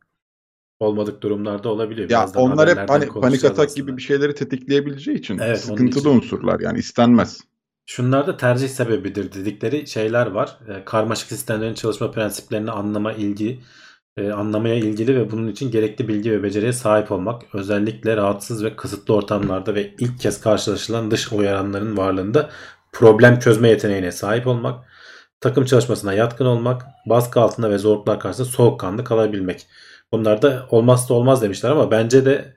olmadık 0.80 1.22
durumlarda 1.24 1.70
olabiliyor. 1.70 2.10
Ya 2.10 2.10
Birazdan 2.10 2.44
onlar 2.44 2.70
hep 2.70 2.90
hani 2.90 3.08
panik 3.08 3.46
atak 3.46 3.70
aslında. 3.70 3.76
gibi 3.76 3.98
bir 3.98 4.02
şeyleri 4.02 4.36
tetikleyebileceği 4.36 5.18
için 5.18 5.38
Evet, 5.38 5.60
sıkıntılı 5.60 6.00
için. 6.00 6.10
unsurlar 6.10 6.60
yani 6.60 6.80
istenmez. 6.80 7.42
Şunlar 7.86 8.28
da 8.28 8.38
tercih 8.38 8.70
sebebidir 8.70 9.34
dedikleri 9.34 9.88
şeyler 9.88 10.28
var. 10.28 10.60
E, 10.68 10.86
karmaşık 10.86 11.28
sistemlerin 11.30 11.74
çalışma 11.74 12.12
prensiplerini 12.12 12.72
anlama 12.72 13.14
ilgi, 13.14 13.60
e, 14.20 14.32
anlamaya 14.32 14.76
ilgili 14.76 15.16
ve 15.16 15.32
bunun 15.32 15.48
için 15.48 15.72
gerekli 15.72 16.08
bilgi 16.08 16.32
ve 16.32 16.44
beceriye 16.44 16.74
sahip 16.74 17.12
olmak. 17.12 17.42
Özellikle 17.54 18.18
rahatsız 18.18 18.64
ve 18.64 18.76
kısıtlı 18.76 19.14
ortamlarda 19.14 19.76
ve 19.76 19.94
ilk 20.00 20.20
kez 20.20 20.42
karşılaşılan 20.42 21.12
dış 21.12 21.32
uyaranların 21.32 21.98
varlığında 21.98 22.50
problem 22.92 23.40
çözme 23.40 23.70
yeteneğine 23.70 24.12
sahip 24.12 24.48
olmak. 24.48 24.86
Takım 25.42 25.66
çalışmasına 25.66 26.14
yatkın 26.14 26.46
olmak. 26.46 26.86
Baskı 27.06 27.40
altında 27.42 27.70
ve 27.70 27.78
zorluklar 27.78 28.20
karşısında 28.20 28.48
soğukkanlı 28.48 29.04
kalabilmek. 29.04 29.68
Bunlar 30.12 30.42
da 30.42 30.68
olmazsa 30.70 31.14
olmaz 31.14 31.42
demişler 31.42 31.70
ama 31.70 31.92
bence 31.92 32.26
de 32.26 32.56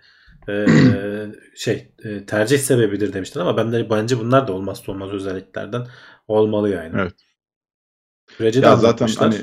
e, 0.49 0.67
şey 1.57 1.93
e, 2.05 2.27
tercih 2.27 2.59
sebebidir 2.59 3.13
demişler 3.13 3.43
ama 3.43 3.57
ben 3.57 3.73
de 3.73 3.91
bence 3.91 4.19
bunlar 4.19 4.49
da 4.49 4.53
olmazsa 4.53 4.93
olmaz 4.93 5.11
özelliklerden 5.13 5.87
olmalı 6.29 6.69
yani. 6.69 7.01
Evet. 7.01 7.15
Süreci 8.37 8.61
Ya 8.61 8.77
zaten 8.77 9.09
hani 9.19 9.37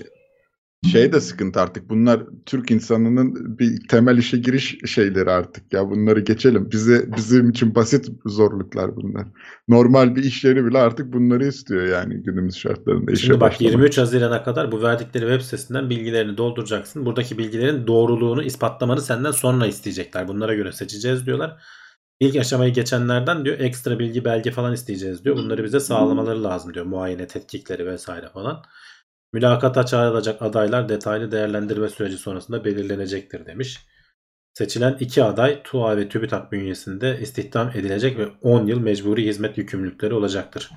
şey 0.88 1.13
de 1.13 1.21
sıkıntı 1.21 1.62
artık. 1.62 1.89
Bunlar 1.89 2.24
Türk 2.45 2.71
insanının 2.71 3.59
bir 3.59 3.88
temel 3.88 4.17
işe 4.17 4.38
giriş 4.38 4.77
şeyleri 4.86 5.31
artık 5.31 5.74
ya. 5.74 5.89
Bunları 5.89 6.19
geçelim. 6.19 6.71
Bize 6.71 7.15
bizim 7.17 7.50
için 7.50 7.75
basit 7.75 8.09
zorluklar 8.25 8.95
bunlar. 8.95 9.27
Normal 9.67 10.15
bir 10.15 10.24
iş 10.24 10.43
yeri 10.43 10.65
bile 10.65 10.77
artık 10.77 11.13
bunları 11.13 11.45
istiyor 11.45 11.88
yani 11.88 12.24
günümüz 12.24 12.55
şartlarında 12.55 13.12
işe 13.12 13.21
Şimdi 13.21 13.39
bak 13.39 13.51
başlamak. 13.51 13.71
23 13.71 13.98
Haziran'a 13.98 14.43
kadar 14.43 14.71
bu 14.71 14.81
verdikleri 14.81 15.24
web 15.24 15.41
sitesinden 15.41 15.89
bilgilerini 15.89 16.38
dolduracaksın. 16.38 17.05
Buradaki 17.05 17.38
bilgilerin 17.38 17.88
doğruluğunu 17.88 18.43
ispatlamanı 18.43 19.01
senden 19.01 19.31
sonra 19.31 19.67
isteyecekler. 19.67 20.27
Bunlara 20.27 20.53
göre 20.53 20.71
seçeceğiz 20.71 21.25
diyorlar. 21.25 21.62
İlk 22.19 22.36
aşamayı 22.36 22.74
geçenlerden 22.74 23.45
diyor 23.45 23.59
ekstra 23.59 24.00
bilgi 24.00 24.25
belge 24.25 24.51
falan 24.51 24.74
isteyeceğiz 24.74 25.25
diyor. 25.25 25.36
Bunları 25.36 25.63
bize 25.63 25.79
sağlamaları 25.79 26.43
lazım 26.43 26.74
diyor. 26.74 26.86
Muayene 26.86 27.27
tetkikleri 27.27 27.86
vesaire 27.86 28.29
falan. 28.33 28.63
Mülakata 29.33 29.86
çağrılacak 29.86 30.41
adaylar 30.41 30.89
detaylı 30.89 31.31
değerlendirme 31.31 31.89
süreci 31.89 32.17
sonrasında 32.17 32.65
belirlenecektir 32.65 33.45
demiş. 33.45 33.86
Seçilen 34.53 34.98
iki 35.00 35.24
aday 35.24 35.63
TUA 35.63 35.98
ve 35.98 36.09
TÜBİTAK 36.09 36.51
bünyesinde 36.51 37.19
istihdam 37.21 37.69
edilecek 37.69 38.17
ve 38.17 38.27
10 38.41 38.65
yıl 38.65 38.79
mecburi 38.79 39.25
hizmet 39.25 39.57
yükümlülükleri 39.57 40.13
olacaktır. 40.13 40.71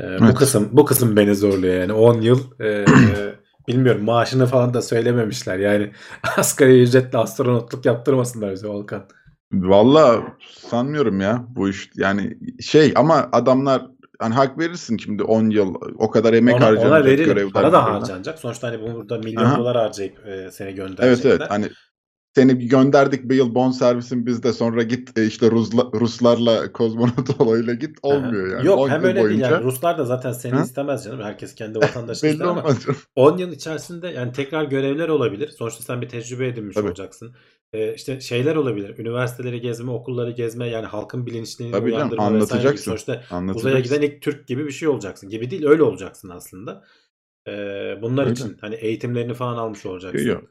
Ee, 0.00 0.02
Bu 0.20 0.24
Evet. 0.24 0.34
kısım 0.34 0.68
bu 0.72 0.84
kısım 0.84 1.16
beni 1.16 1.34
zorluyor 1.34 1.74
yani 1.74 1.92
10 1.92 2.20
yıl 2.20 2.60
e, 2.60 2.84
bilmiyorum 3.68 4.04
maaşını 4.04 4.46
falan 4.46 4.74
da 4.74 4.82
söylememişler 4.82 5.58
yani 5.58 5.92
asgari 6.36 6.82
ücretle 6.82 7.18
astronotluk 7.18 7.86
yaptırmasınlar 7.86 8.52
bize 8.52 8.68
Volkan. 8.68 9.08
Valla 9.52 10.22
sanmıyorum 10.50 11.20
ya 11.20 11.44
bu 11.48 11.68
iş 11.68 11.90
yani 11.96 12.38
şey 12.60 12.92
ama 12.96 13.28
adamlar 13.32 13.82
hani 14.22 14.34
hak 14.34 14.58
verirsin 14.58 14.96
şimdi 14.96 15.22
10 15.22 15.50
yıl 15.50 15.74
o 15.98 16.10
kadar 16.10 16.32
emek 16.34 16.54
Ona, 16.54 16.64
harcanacak 16.66 16.92
ona 16.92 17.04
verilir. 17.04 17.24
görevler. 17.24 17.52
Para 17.52 17.72
da 17.72 17.84
harcanacak. 17.84 18.38
Sonuçta 18.38 18.68
hani 18.68 18.82
bunu 18.82 18.94
burada 18.94 19.18
milyon 19.18 19.44
Aha. 19.44 19.58
dolar 19.58 19.76
harcayıp 19.76 20.26
e, 20.26 20.50
seni 20.50 20.66
Evet 20.68 20.76
gönderecekler. 20.76 21.30
evet 21.30 21.50
hani 21.50 21.68
seni 22.34 22.68
gönderdik 22.68 23.24
bir 23.30 23.34
yıl 23.36 23.54
bon 23.54 23.70
servisin 23.70 24.26
bizde 24.26 24.52
sonra 24.52 24.82
git 24.82 25.18
e, 25.18 25.26
işte 25.26 25.50
Rusla, 25.50 25.90
Ruslarla 26.00 26.72
kozmonot 26.72 27.40
olayla 27.40 27.74
git 27.74 27.98
olmuyor 28.02 28.46
yani. 28.56 28.66
Yok 28.66 28.78
10 28.78 28.88
hem 28.88 29.04
öyle 29.04 29.14
değil 29.14 29.26
boyunca 29.26 29.50
yani. 29.50 29.64
Ruslar 29.64 29.98
da 29.98 30.04
zaten 30.04 30.32
seni 30.32 30.52
Ha? 30.54 30.62
istemez 30.62 31.04
canım. 31.04 31.20
Herkes 31.22 31.54
kendi 31.54 31.78
vatandaşını 31.82 32.28
belli 32.28 32.32
ister 32.34 32.46
ama 32.46 32.60
olmaz. 32.60 32.82
canım. 32.84 32.98
10 33.16 33.36
yıl 33.38 33.52
içerisinde 33.52 34.08
yani 34.08 34.32
tekrar 34.32 34.64
görevler 34.64 35.08
olabilir. 35.08 35.48
Sonuçta 35.48 35.82
sen 35.84 36.00
bir 36.02 36.08
tecrübe 36.08 36.46
edinmiş 36.48 36.74
Tabii. 36.74 36.86
olacaksın. 36.88 37.34
Ee, 37.72 37.94
işte 37.94 38.20
şeyler 38.20 38.56
olabilir. 38.56 38.98
Üniversiteleri 38.98 39.60
gezme, 39.60 39.90
okulları 39.90 40.30
gezme 40.30 40.68
yani 40.68 40.86
halkın 40.86 41.26
bilinçliğini 41.26 41.72
Tabii 41.72 41.90
canım, 41.90 41.96
uyandırma 41.98 42.22
vesaire 42.24 42.38
gibi. 42.38 42.44
anlatacaksın. 42.44 42.84
Sonuçta 42.90 43.12
uzaya 43.12 43.38
Anlatacaksın. 43.38 43.82
giden 43.82 44.02
ilk 44.06 44.22
Türk 44.22 44.46
gibi 44.48 44.66
bir 44.66 44.72
şey 44.72 44.88
olacaksın. 44.88 45.28
Gibi 45.28 45.50
değil 45.50 45.66
öyle 45.66 45.82
olacaksın 45.82 46.28
aslında. 46.28 46.84
Ee, 47.48 47.98
bunlar 48.02 48.22
Öyle. 48.22 48.32
için 48.32 48.56
hani 48.60 48.74
eğitimlerini 48.74 49.34
falan 49.34 49.56
almış 49.56 49.86
olacaksın. 49.86 50.28
Yok. 50.28 50.42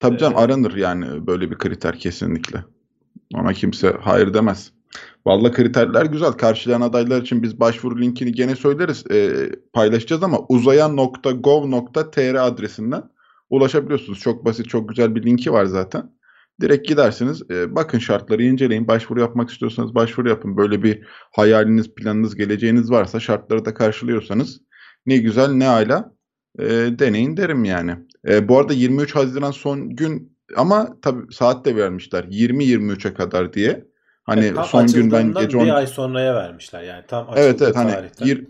Tabii 0.00 0.18
canım 0.18 0.36
Ee, 0.38 0.40
aranır 0.40 0.74
yani 0.76 1.26
böyle 1.26 1.50
bir 1.50 1.58
kriter 1.58 1.98
kesinlikle. 1.98 2.64
Ona 3.34 3.52
kimse 3.52 3.96
hayır 4.00 4.34
demez. 4.34 4.72
Vallahi 5.26 5.52
kriterler 5.52 6.06
güzel. 6.06 6.32
Karşılayan 6.32 6.80
adaylar 6.80 7.22
için 7.22 7.42
biz 7.42 7.60
başvuru 7.60 8.00
linkini 8.00 8.32
gene 8.32 8.56
söyleriz. 8.56 9.04
Ee, 9.10 9.50
paylaşacağız 9.72 10.22
ama 10.22 10.38
uzaya.gov.tr 10.48 12.34
adresinden 12.34 13.02
ulaşabiliyorsunuz. 13.50 14.20
Çok 14.20 14.44
basit, 14.44 14.68
çok 14.68 14.88
güzel 14.88 15.14
bir 15.14 15.22
linki 15.22 15.52
var 15.52 15.64
zaten. 15.64 16.15
Direkt 16.60 16.88
gidersiniz. 16.88 17.42
Ee, 17.50 17.74
bakın 17.74 17.98
şartları 17.98 18.42
inceleyin. 18.42 18.88
Başvuru 18.88 19.20
yapmak 19.20 19.50
istiyorsanız 19.50 19.94
başvuru 19.94 20.28
yapın. 20.28 20.56
Böyle 20.56 20.82
bir 20.82 21.02
hayaliniz, 21.32 21.94
planınız, 21.94 22.36
geleceğiniz 22.36 22.90
varsa 22.90 23.20
şartları 23.20 23.64
da 23.64 23.74
karşılıyorsanız 23.74 24.60
ne 25.06 25.16
güzel 25.16 25.50
ne 25.50 25.68
ala 25.68 26.12
e, 26.58 26.64
deneyin 26.98 27.36
derim 27.36 27.64
yani. 27.64 27.96
E, 28.28 28.48
bu 28.48 28.58
arada 28.58 28.72
23 28.72 29.14
Haziran 29.14 29.50
son 29.50 29.96
gün 29.96 30.36
ama 30.56 30.96
tabii 31.02 31.32
saat 31.32 31.64
de 31.64 31.76
vermişler 31.76 32.24
20-23'e 32.24 33.14
kadar 33.14 33.52
diye. 33.52 33.84
Hani 34.22 34.44
Evet, 34.44 34.66
son 34.66 34.86
gün 34.86 35.12
ben 35.12 35.32
gece 35.32 35.48
bir 35.48 35.54
12 35.54 35.72
ay 35.72 35.86
sonraya 35.86 36.34
vermişler 36.34 36.82
yani 36.82 37.04
tam 37.08 37.28
Evet 37.36 37.62
evet 37.62 37.76
hani 37.76 37.92
gir, 38.24 38.46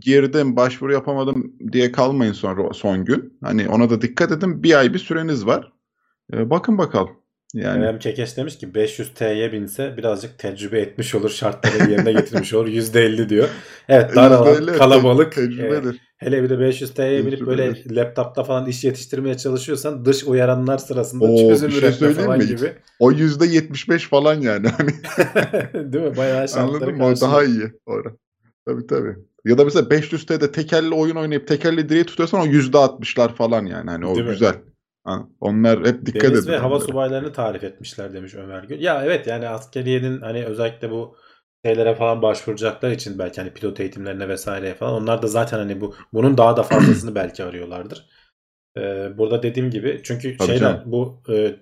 girdim 0.00 0.56
başvuru 0.56 0.92
yapamadım 0.92 1.52
diye 1.72 1.92
kalmayın 1.92 2.32
sonra 2.32 2.72
son 2.74 3.04
gün. 3.04 3.38
Hani 3.42 3.68
ona 3.68 3.90
da 3.90 4.02
dikkat 4.02 4.32
edin. 4.32 4.62
Bir 4.62 4.78
ay 4.78 4.94
bir 4.94 4.98
süreniz 4.98 5.46
var. 5.46 5.72
E, 6.32 6.50
bakın 6.50 6.78
bakalım. 6.78 7.19
Yani 7.54 7.80
Kerem 7.82 7.98
Kekeş 7.98 8.36
demiş 8.36 8.58
ki 8.58 8.74
500 8.74 9.14
T'ye 9.14 9.52
binse 9.52 9.94
birazcık 9.96 10.38
tecrübe 10.38 10.80
etmiş 10.80 11.14
olur, 11.14 11.30
şartları 11.30 11.90
yerine 11.90 12.12
getirmiş 12.12 12.54
olur. 12.54 12.66
%50 12.68 13.28
diyor. 13.28 13.48
Evet 13.88 14.16
dar 14.16 14.30
alan, 14.30 14.54
%50 14.54 14.72
kalabalık. 14.78 15.32
te- 15.32 15.42
e, 15.42 15.44
tecrübedir. 15.48 16.00
hele 16.18 16.42
bir 16.42 16.50
de 16.50 16.58
500 16.60 16.94
T'ye 16.94 17.26
binip 17.26 17.46
böyle 17.46 17.72
Tecrübedir. 17.72 17.96
laptopta 17.96 18.44
falan 18.44 18.66
iş 18.66 18.84
yetiştirmeye 18.84 19.36
çalışıyorsan 19.36 20.04
dış 20.04 20.24
uyaranlar 20.24 20.78
sırasında 20.78 21.24
Oo, 21.24 21.48
çözüm 21.48 21.70
şey 21.70 21.78
üretme 21.80 22.10
falan 22.12 22.38
mi? 22.38 22.46
gibi. 22.46 22.72
O 22.98 23.12
%75 23.12 24.08
falan 24.08 24.40
yani. 24.40 24.68
Hani 24.78 24.90
Değil 25.92 26.04
mi? 26.04 26.16
Bayağı 26.16 26.48
şartları 26.48 26.66
Anladın 26.90 26.94
mı? 26.94 27.14
Daha 27.20 27.44
iyi. 27.44 27.72
Orada. 27.86 28.08
Tabii 28.66 28.86
tabii. 28.86 29.16
Ya 29.44 29.58
da 29.58 29.64
mesela 29.64 29.90
500 29.90 30.26
T'de 30.26 30.52
tekerli 30.52 30.94
oyun 30.94 31.16
oynayıp 31.16 31.48
tekerli 31.48 31.88
direği 31.88 32.04
tutuyorsan 32.04 32.40
o 32.40 32.44
%60'lar 32.46 33.34
falan 33.34 33.66
yani. 33.66 33.90
Hani 33.90 34.06
o 34.06 34.14
Değil 34.16 34.26
mi? 34.26 34.36
Ha, 35.04 35.28
onlar 35.40 35.86
hep 35.86 36.06
dikkat 36.06 36.34
Deniz 36.34 36.46
edin. 36.46 36.52
ve 36.52 36.58
hava 36.58 36.78
onlara. 36.78 36.80
subaylarını 36.80 37.32
tarif 37.32 37.64
etmişler 37.64 38.12
demiş 38.12 38.34
Ömer 38.34 38.64
Gül. 38.64 38.80
Ya 38.80 39.04
evet 39.04 39.26
yani 39.26 39.48
askeriyenin 39.48 40.20
hani 40.20 40.44
özellikle 40.46 40.90
bu 40.90 41.16
şeylere 41.64 41.94
falan 41.94 42.22
başvuracaklar 42.22 42.90
için 42.90 43.18
belki 43.18 43.40
hani 43.40 43.52
pilot 43.54 43.80
eğitimlerine 43.80 44.28
vesaireye 44.28 44.74
falan 44.74 44.94
onlar 45.02 45.22
da 45.22 45.26
zaten 45.26 45.58
hani 45.58 45.80
bu 45.80 45.94
bunun 46.12 46.38
daha 46.38 46.56
da 46.56 46.62
fazlasını 46.62 47.14
belki 47.14 47.44
arıyorlardır. 47.44 48.06
Ee, 48.78 49.18
burada 49.18 49.42
dediğim 49.42 49.70
gibi 49.70 50.00
çünkü 50.04 50.38
Tabii 50.38 50.54
şeyler 50.54 50.58
canım. 50.58 50.82
bu 50.92 51.22
e, 51.30 51.56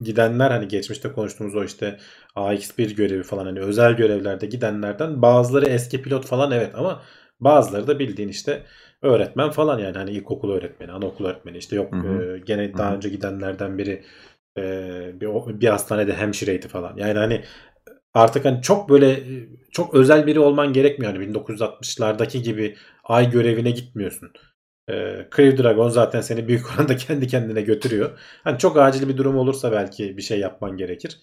gidenler 0.00 0.50
hani 0.50 0.68
geçmişte 0.68 1.12
konuştuğumuz 1.12 1.56
o 1.56 1.64
işte 1.64 1.98
AX1 2.36 2.94
görevi 2.96 3.22
falan 3.22 3.46
hani 3.46 3.60
özel 3.60 3.92
görevlerde 3.96 4.46
gidenlerden 4.46 5.22
bazıları 5.22 5.66
eski 5.66 6.02
pilot 6.02 6.26
falan 6.26 6.50
evet 6.52 6.74
ama 6.74 7.02
bazıları 7.40 7.86
da 7.86 7.98
bildiğin 7.98 8.28
işte 8.28 8.62
öğretmen 9.04 9.50
falan 9.50 9.78
yani 9.78 9.98
hani 9.98 10.10
ilkokul 10.10 10.52
öğretmeni, 10.52 10.92
anaokul 10.92 11.24
öğretmeni 11.24 11.58
işte 11.58 11.76
yok 11.76 11.92
Hı 11.92 11.96
hı. 11.96 12.36
e, 12.36 12.38
gene 12.38 12.72
Hı 12.72 12.78
daha 12.78 12.94
önce 12.94 13.08
gidenlerden 13.08 13.78
biri 13.78 14.02
e, 14.58 14.62
bir, 15.20 15.60
bir 15.60 15.68
hastanede 15.68 16.14
hemşireydi 16.14 16.68
falan. 16.68 16.96
Yani 16.96 17.18
hani 17.18 17.44
artık 18.14 18.44
hani 18.44 18.62
çok 18.62 18.88
böyle 18.88 19.20
çok 19.70 19.94
özel 19.94 20.26
biri 20.26 20.40
olman 20.40 20.72
gerekmiyor. 20.72 21.12
Hani 21.12 21.24
1960'lardaki 21.24 22.42
gibi 22.42 22.76
ay 23.04 23.30
görevine 23.30 23.70
gitmiyorsun. 23.70 24.32
E, 24.90 24.94
Crew 25.36 25.62
Dragon 25.62 25.88
zaten 25.88 26.20
seni 26.20 26.48
büyük 26.48 26.74
oranda 26.74 26.96
kendi 26.96 27.26
kendine 27.26 27.62
götürüyor. 27.62 28.18
Hani 28.44 28.58
çok 28.58 28.78
acil 28.78 29.08
bir 29.08 29.16
durum 29.16 29.36
olursa 29.36 29.72
belki 29.72 30.16
bir 30.16 30.22
şey 30.22 30.38
yapman 30.38 30.76
gerekir. 30.76 31.20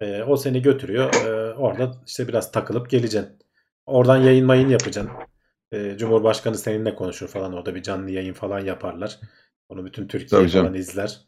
E, 0.00 0.22
o 0.22 0.36
seni 0.36 0.62
götürüyor. 0.62 1.14
E, 1.26 1.54
orada 1.54 1.92
işte 2.06 2.28
biraz 2.28 2.52
takılıp 2.52 2.90
geleceksin. 2.90 3.38
Oradan 3.86 4.16
yayın 4.16 4.46
mayın 4.46 4.68
yapacaksın. 4.68 5.12
E, 5.72 5.96
Cumhurbaşkanı 5.98 6.58
seninle 6.58 6.94
konuşur 6.94 7.28
falan. 7.28 7.52
Orada 7.52 7.74
bir 7.74 7.82
canlı 7.82 8.10
yayın 8.10 8.34
falan 8.34 8.60
yaparlar. 8.60 9.18
Onu 9.68 9.84
bütün 9.84 10.08
Türkiye 10.08 10.40
Tabii 10.40 10.50
canım. 10.50 10.66
falan 10.66 10.78
izler. 10.78 11.20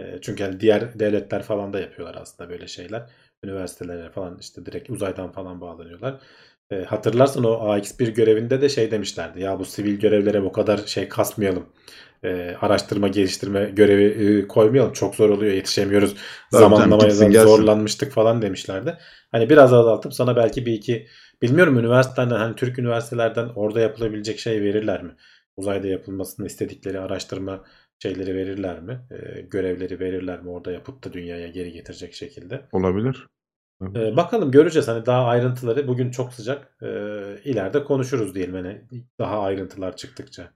E, 0.00 0.20
çünkü 0.22 0.44
hani 0.44 0.60
diğer 0.60 0.98
devletler 0.98 1.42
falan 1.42 1.72
da 1.72 1.80
yapıyorlar 1.80 2.16
aslında 2.20 2.50
böyle 2.50 2.66
şeyler. 2.68 3.10
Üniversitelere 3.44 4.10
falan 4.10 4.38
işte 4.40 4.66
direkt 4.66 4.90
uzaydan 4.90 5.32
falan 5.32 5.60
bağlanıyorlar. 5.60 6.20
E, 6.70 6.76
hatırlarsan 6.84 7.44
o 7.44 7.72
AX1 7.72 8.08
görevinde 8.08 8.60
de 8.60 8.68
şey 8.68 8.90
demişlerdi. 8.90 9.40
Ya 9.40 9.58
bu 9.58 9.64
sivil 9.64 10.00
görevlere 10.00 10.42
bu 10.42 10.52
kadar 10.52 10.78
şey 10.78 11.08
kasmayalım. 11.08 11.66
E, 12.24 12.56
araştırma 12.60 13.08
geliştirme 13.08 13.64
görevi 13.70 14.04
e, 14.42 14.48
koymayalım. 14.48 14.92
Çok 14.92 15.14
zor 15.14 15.30
oluyor 15.30 15.52
yetişemiyoruz. 15.52 16.16
Tabii 16.50 16.74
canım, 16.74 17.00
Zamanlamaya 17.00 17.10
zorlanmıştık 17.46 18.12
falan 18.12 18.42
demişlerdi. 18.42 18.98
Hani 19.32 19.50
biraz 19.50 19.72
azaltıp 19.72 20.14
sana 20.14 20.36
belki 20.36 20.66
bir 20.66 20.72
iki 20.72 21.06
bilmiyorum 21.42 21.78
üniversiteden 21.78 22.30
hani 22.30 22.56
Türk 22.56 22.78
üniversitelerden 22.78 23.48
orada 23.48 23.80
yapılabilecek 23.80 24.38
şey 24.38 24.62
verirler 24.62 25.02
mi? 25.02 25.16
Uzayda 25.56 25.86
yapılmasını 25.86 26.46
istedikleri 26.46 27.00
araştırma 27.00 27.64
şeyleri 27.98 28.34
verirler 28.34 28.80
mi? 28.80 29.00
E, 29.10 29.40
görevleri 29.40 30.00
verirler 30.00 30.42
mi? 30.42 30.50
Orada 30.50 30.72
yapıp 30.72 31.04
da 31.04 31.12
dünyaya 31.12 31.48
geri 31.48 31.72
getirecek 31.72 32.14
şekilde. 32.14 32.68
Olabilir. 32.72 33.26
E, 33.82 34.16
bakalım 34.16 34.50
göreceğiz. 34.50 34.88
Hani 34.88 35.06
daha 35.06 35.24
ayrıntıları 35.24 35.88
bugün 35.88 36.10
çok 36.10 36.32
sıcak. 36.32 36.76
E, 36.82 36.86
ileride 37.44 37.84
konuşuruz 37.84 38.34
diyelim 38.34 38.54
hani 38.54 38.82
daha 39.18 39.40
ayrıntılar 39.40 39.96
çıktıkça. 39.96 40.52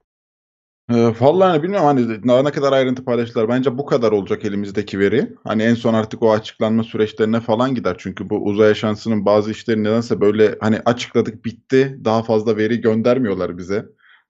Ee, 0.90 1.12
vallahi 1.20 1.62
bilmiyorum 1.62 1.86
hani 1.86 2.28
daha 2.28 2.42
ne 2.42 2.50
kadar 2.50 2.72
ayrıntı 2.72 3.04
paylaştılar. 3.04 3.48
Bence 3.48 3.78
bu 3.78 3.86
kadar 3.86 4.12
olacak 4.12 4.44
elimizdeki 4.44 4.98
veri. 4.98 5.32
Hani 5.44 5.62
en 5.62 5.74
son 5.74 5.94
artık 5.94 6.22
o 6.22 6.32
açıklanma 6.32 6.84
süreçlerine 6.84 7.40
falan 7.40 7.74
gider. 7.74 7.96
Çünkü 7.98 8.30
bu 8.30 8.44
uzay 8.44 8.70
ajansının 8.70 9.24
bazı 9.24 9.50
işleri 9.50 9.84
nedense 9.84 10.20
böyle 10.20 10.56
hani 10.60 10.80
açıkladık 10.84 11.44
bitti. 11.44 11.98
Daha 12.04 12.22
fazla 12.22 12.56
veri 12.56 12.80
göndermiyorlar 12.80 13.58
bize. 13.58 13.86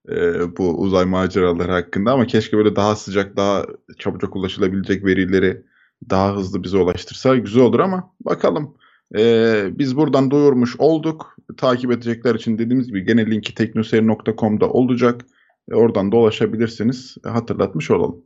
Ee, 0.09 0.57
bu 0.57 0.79
uzay 0.79 1.05
maceraları 1.05 1.71
hakkında 1.71 2.11
ama 2.11 2.27
keşke 2.27 2.57
böyle 2.57 2.75
daha 2.75 2.95
sıcak, 2.95 3.37
daha 3.37 3.65
çabucak 3.99 4.35
ulaşılabilecek 4.35 5.05
verileri 5.05 5.61
daha 6.09 6.35
hızlı 6.35 6.63
bize 6.63 6.77
ulaştırsa 6.77 7.35
güzel 7.37 7.63
olur 7.63 7.79
ama 7.79 8.13
bakalım. 8.25 8.73
Ee, 9.17 9.69
biz 9.71 9.97
buradan 9.97 10.31
duyurmuş 10.31 10.75
olduk. 10.79 11.35
Takip 11.57 11.91
edecekler 11.91 12.35
için 12.35 12.57
dediğimiz 12.57 12.87
gibi 12.87 13.05
gene 13.05 13.25
linki 13.31 13.55
teknoseyir.com'da 13.55 14.69
olacak. 14.69 15.25
E, 15.71 15.75
Oradan 15.75 16.11
da 16.11 16.17
ulaşabilirsiniz. 16.17 17.17
E, 17.25 17.29
Hatırlatmış 17.29 17.91
olalım. 17.91 18.23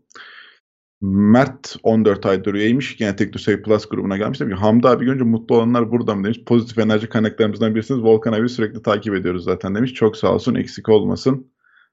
Mert 1.01 1.75
14 1.83 2.25
aydır 2.25 2.53
üyeymiş. 2.53 2.97
Gene 2.97 3.15
TeknoSeyir 3.15 3.63
Plus 3.63 3.89
grubuna 3.89 4.17
gelmiş. 4.17 4.39
Demiş 4.39 4.59
Hamdi 4.59 4.87
abi 4.87 5.05
görünce 5.05 5.23
mutlu 5.23 5.55
olanlar 5.55 5.91
burada 5.91 6.15
mı 6.15 6.23
demiş. 6.23 6.43
Pozitif 6.45 6.77
enerji 6.79 7.09
kaynaklarımızdan 7.09 7.75
birisiniz. 7.75 8.03
Volkan 8.03 8.33
abi 8.33 8.49
sürekli 8.49 8.81
takip 8.81 9.15
ediyoruz 9.15 9.43
zaten 9.43 9.75
demiş. 9.75 9.93
Çok 9.93 10.17
sağ 10.17 10.33
olsun. 10.33 10.55
Eksik 10.55 10.89
olmasın. 10.89 11.51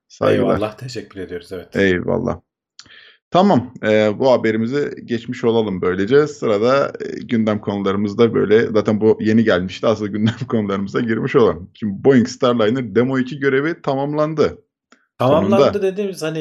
Saygılar. 0.09 0.55
Eyvallah 0.55 0.77
teşekkür 0.77 1.21
ediyoruz 1.21 1.53
evet. 1.53 1.77
Eyvallah. 1.77 2.41
Tamam. 3.31 3.75
e, 3.85 4.19
bu 4.19 4.31
haberimizi 4.33 4.91
geçmiş 5.05 5.45
olalım 5.45 5.83
böylece. 5.83 6.27
Sırada 6.27 6.93
e, 7.01 7.19
gündem 7.25 7.61
konularımızda 7.61 8.35
böyle 8.35 8.67
zaten 8.67 9.01
bu 9.01 9.19
yeni 9.21 9.45
gelmişti. 9.45 9.87
Aslında 9.87 10.11
gündem 10.11 10.35
konularımıza 10.49 11.01
girmiş 11.01 11.37
olalım. 11.37 11.71
Şimdi 11.75 12.05
Boeing 12.05 12.29
Starliner 12.29 12.95
Demo 12.95 13.19
2 13.19 13.39
görevi 13.39 13.83
tamamlandı. 13.83 14.59
Tamamlandı 15.21 15.63
Sonunda. 15.65 15.83
dediğimiz 15.83 16.23
hani 16.23 16.39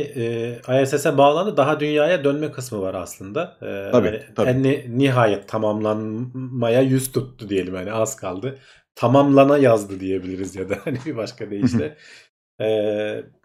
e, 0.69 0.83
ISS'e 0.83 1.17
bağlandı. 1.17 1.57
Daha 1.57 1.79
dünyaya 1.79 2.23
dönme 2.23 2.51
kısmı 2.51 2.81
var 2.81 2.93
aslında. 2.93 3.57
E, 3.61 3.91
Tabii, 3.91 4.07
hani 4.07 4.21
tabii. 4.35 4.49
en 4.49 4.63
ni- 4.63 4.85
nihayet 4.99 5.47
tamamlanmaya 5.47 6.81
yüz 6.81 7.11
tuttu 7.11 7.49
diyelim 7.49 7.75
hani 7.75 7.91
az 7.93 8.15
kaldı. 8.15 8.59
Tamamlana 8.95 9.57
yazdı 9.57 9.99
diyebiliriz 9.99 10.55
ya 10.55 10.69
da 10.69 10.77
hani 10.85 10.97
bir 11.05 11.17
başka 11.17 11.49
deyişle. 11.51 11.97
E, 12.61 12.65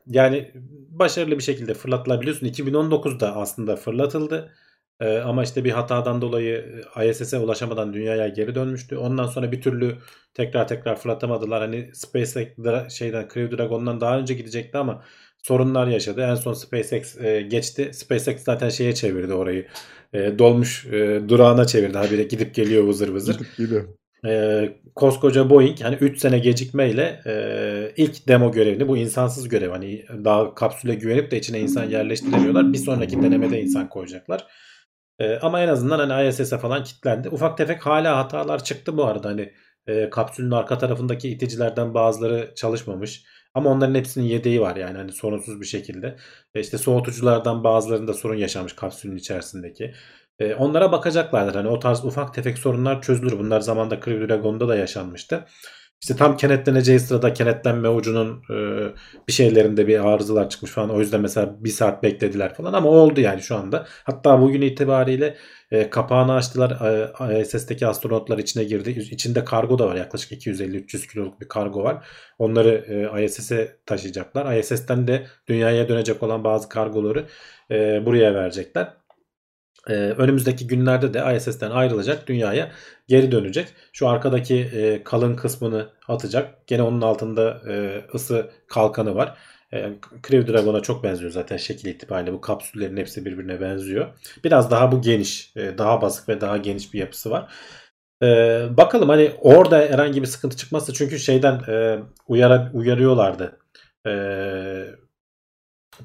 yani 0.06 0.52
başarılı 0.90 1.38
bir 1.38 1.42
şekilde 1.42 1.74
fırlatılabiliyorsun. 1.74 2.46
2019'da 2.46 3.36
aslında 3.36 3.76
fırlatıldı. 3.76 4.52
E, 5.00 5.18
ama 5.18 5.42
işte 5.42 5.64
bir 5.64 5.70
hatadan 5.70 6.20
dolayı 6.20 6.82
e, 6.96 7.10
ISS'e 7.10 7.38
ulaşamadan 7.38 7.92
dünyaya 7.92 8.28
geri 8.28 8.54
dönmüştü. 8.54 8.96
Ondan 8.96 9.26
sonra 9.26 9.52
bir 9.52 9.62
türlü 9.62 9.98
tekrar 10.34 10.68
tekrar 10.68 10.96
fırlatamadılar. 10.96 11.60
Hani 11.60 11.90
SpaceX 11.94 12.48
şeyden 12.88 13.28
Crew 13.34 13.58
Dragon'dan 13.58 14.00
daha 14.00 14.18
önce 14.18 14.34
gidecekti 14.34 14.78
ama 14.78 15.04
sorunlar 15.42 15.86
yaşadı. 15.86 16.20
En 16.22 16.34
son 16.34 16.52
SpaceX 16.52 17.20
e, 17.20 17.42
geçti. 17.42 17.90
SpaceX 17.92 18.44
zaten 18.44 18.68
şeye 18.68 18.94
çevirdi 18.94 19.34
orayı. 19.34 19.66
E, 20.12 20.38
dolmuş 20.38 20.86
e, 20.86 21.20
durağına 21.28 21.66
çevirdi. 21.66 21.98
Habire 21.98 22.22
gidip 22.22 22.54
geliyor 22.54 22.84
vızır 22.84 23.08
vızır. 23.08 23.38
Gidip 23.38 23.56
geliyor. 23.56 23.84
E, 24.26 24.64
koskoca 24.94 25.50
Boeing 25.50 25.80
hani 25.80 25.96
3 25.96 26.18
sene 26.18 26.38
gecikmeyle 26.38 27.20
e, 27.26 27.92
ilk 27.96 28.28
demo 28.28 28.52
görevini 28.52 28.88
bu 28.88 28.96
insansız 28.96 29.48
görev 29.48 29.70
hani 29.70 30.04
daha 30.24 30.54
kapsüle 30.54 30.94
güvenip 30.94 31.30
de 31.30 31.38
içine 31.38 31.60
insan 31.60 31.84
yerleştiremiyorlar. 31.84 32.72
Bir 32.72 32.78
sonraki 32.78 33.22
denemede 33.22 33.60
insan 33.60 33.88
koyacaklar. 33.88 34.46
E, 35.18 35.38
ama 35.38 35.60
en 35.60 35.68
azından 35.68 36.08
hani 36.08 36.28
ISS'e 36.28 36.58
falan 36.58 36.84
kilitlendi. 36.84 37.28
Ufak 37.28 37.58
tefek 37.58 37.86
hala 37.86 38.16
hatalar 38.16 38.64
çıktı 38.64 38.96
bu 38.96 39.04
arada. 39.04 39.28
Hani 39.28 39.52
e, 39.86 40.10
kapsülün 40.10 40.50
arka 40.50 40.78
tarafındaki 40.78 41.28
iticilerden 41.28 41.94
bazıları 41.94 42.52
çalışmamış. 42.56 43.24
Ama 43.54 43.70
onların 43.70 43.94
hepsinin 43.94 44.24
yedeği 44.24 44.60
var 44.60 44.76
yani 44.76 44.98
hani 44.98 45.12
sorunsuz 45.12 45.60
bir 45.60 45.66
şekilde. 45.66 46.16
E 46.54 46.60
işte 46.60 46.78
soğutuculardan 46.78 47.64
bazılarında 47.64 48.14
sorun 48.14 48.36
yaşamış 48.36 48.72
kapsülün 48.72 49.16
içerisindeki. 49.16 49.94
E, 50.38 50.54
onlara 50.54 50.92
bakacaklardır. 50.92 51.54
Hani 51.54 51.68
o 51.68 51.78
tarz 51.78 52.04
ufak 52.04 52.34
tefek 52.34 52.58
sorunlar 52.58 53.02
çözülür. 53.02 53.38
Bunlar 53.38 53.60
zamanda 53.60 54.00
Crew 54.00 54.28
Dragon'da 54.28 54.68
da 54.68 54.76
yaşanmıştı. 54.76 55.44
İşte 56.02 56.16
tam 56.16 56.36
kenetleneceği 56.36 57.00
sırada 57.00 57.32
kenetlenme 57.34 57.88
ucunun 57.88 58.42
e, 58.50 58.56
bir 59.28 59.32
şeylerinde 59.32 59.86
bir 59.86 60.06
arızalar 60.08 60.48
çıkmış 60.50 60.70
falan. 60.70 60.90
O 60.90 61.00
yüzden 61.00 61.20
mesela 61.20 61.64
bir 61.64 61.70
saat 61.70 62.02
beklediler 62.02 62.54
falan 62.54 62.72
ama 62.72 62.88
oldu 62.90 63.20
yani 63.20 63.42
şu 63.42 63.56
anda. 63.56 63.86
Hatta 64.04 64.40
bugün 64.40 64.60
itibariyle 64.62 65.36
e, 65.70 65.90
kapağını 65.90 66.34
açtılar. 66.34 66.70
E, 67.30 67.40
ISS'teki 67.40 67.86
astronotlar 67.86 68.38
içine 68.38 68.64
girdi. 68.64 68.90
İçinde 68.90 69.44
kargo 69.44 69.78
da 69.78 69.86
var. 69.86 69.96
Yaklaşık 69.96 70.32
250-300 70.32 71.12
kiloluk 71.12 71.40
bir 71.40 71.48
kargo 71.48 71.82
var. 71.84 72.06
Onları 72.38 72.70
e, 73.18 73.24
ISS'e 73.24 73.78
taşıyacaklar. 73.86 74.56
ISS'ten 74.56 75.06
de 75.08 75.26
dünyaya 75.48 75.88
dönecek 75.88 76.22
olan 76.22 76.44
bazı 76.44 76.68
kargoları 76.68 77.26
e, 77.70 78.06
buraya 78.06 78.34
verecekler. 78.34 79.03
Ee, 79.88 79.92
önümüzdeki 79.94 80.66
günlerde 80.66 81.14
de 81.14 81.36
ISS'ten 81.36 81.70
ayrılacak 81.70 82.26
dünyaya 82.26 82.70
geri 83.08 83.32
dönecek. 83.32 83.68
Şu 83.92 84.08
arkadaki 84.08 84.54
e, 84.74 85.04
kalın 85.04 85.36
kısmını 85.36 85.88
atacak. 86.08 86.66
Gene 86.66 86.82
onun 86.82 87.00
altında 87.00 87.62
e, 87.68 88.04
ısı 88.14 88.50
kalkanı 88.68 89.14
var. 89.14 89.38
E, 89.72 89.90
Crew 90.28 90.52
Dragon'a 90.52 90.80
çok 90.80 91.04
benziyor 91.04 91.30
zaten 91.30 91.56
şekil 91.56 91.88
itibariyle. 91.88 92.32
Bu 92.32 92.40
kapsüllerin 92.40 92.96
hepsi 92.96 93.24
birbirine 93.24 93.60
benziyor. 93.60 94.06
Biraz 94.44 94.70
daha 94.70 94.92
bu 94.92 95.02
geniş, 95.02 95.52
e, 95.56 95.78
daha 95.78 96.02
basık 96.02 96.28
ve 96.28 96.40
daha 96.40 96.56
geniş 96.56 96.94
bir 96.94 96.98
yapısı 96.98 97.30
var. 97.30 97.52
E, 98.22 98.26
bakalım 98.76 99.08
hani 99.08 99.32
orada 99.40 99.78
herhangi 99.78 100.22
bir 100.22 100.26
sıkıntı 100.26 100.56
çıkmazsa 100.56 100.92
çünkü 100.92 101.18
şeyden 101.18 101.60
e, 101.68 101.98
uyara, 102.28 102.70
uyarıyorlardı. 102.74 103.58
Eee 104.06 105.03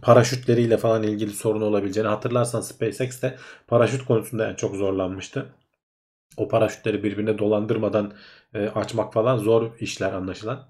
paraşütleriyle 0.01 0.77
falan 0.77 1.03
ilgili 1.03 1.31
sorun 1.31 1.62
olabileceğini 1.62 2.10
hatırlarsan 2.10 2.62
SpaceX 2.62 3.22
de 3.22 3.38
paraşüt 3.67 4.05
konusunda 4.05 4.50
en 4.50 4.55
çok 4.55 4.75
zorlanmıştı. 4.75 5.46
O 6.38 6.48
paraşütleri 6.48 7.03
birbirine 7.03 7.38
dolandırmadan 7.38 8.13
e, 8.53 8.67
açmak 8.67 9.13
falan 9.13 9.38
zor 9.38 9.72
işler 9.79 10.13
anlaşılan. 10.13 10.67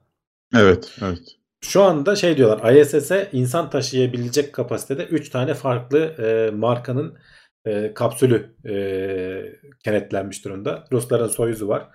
Evet, 0.56 0.98
evet. 1.02 1.36
Şu 1.62 1.84
anda 1.84 2.16
şey 2.16 2.38
diyorlar 2.38 2.74
ISS'e 2.74 3.30
insan 3.32 3.70
taşıyabilecek 3.70 4.54
kapasitede 4.54 5.06
3 5.06 5.30
tane 5.30 5.54
farklı 5.54 6.00
e, 6.00 6.52
markanın 6.56 7.18
e, 7.66 7.94
kapsülü 7.94 8.56
e, 8.66 8.76
kenetlenmiş 9.84 10.46
durumda. 10.46 10.88
Rusların 10.92 11.28
Soyuz'u 11.28 11.68
var. 11.68 11.88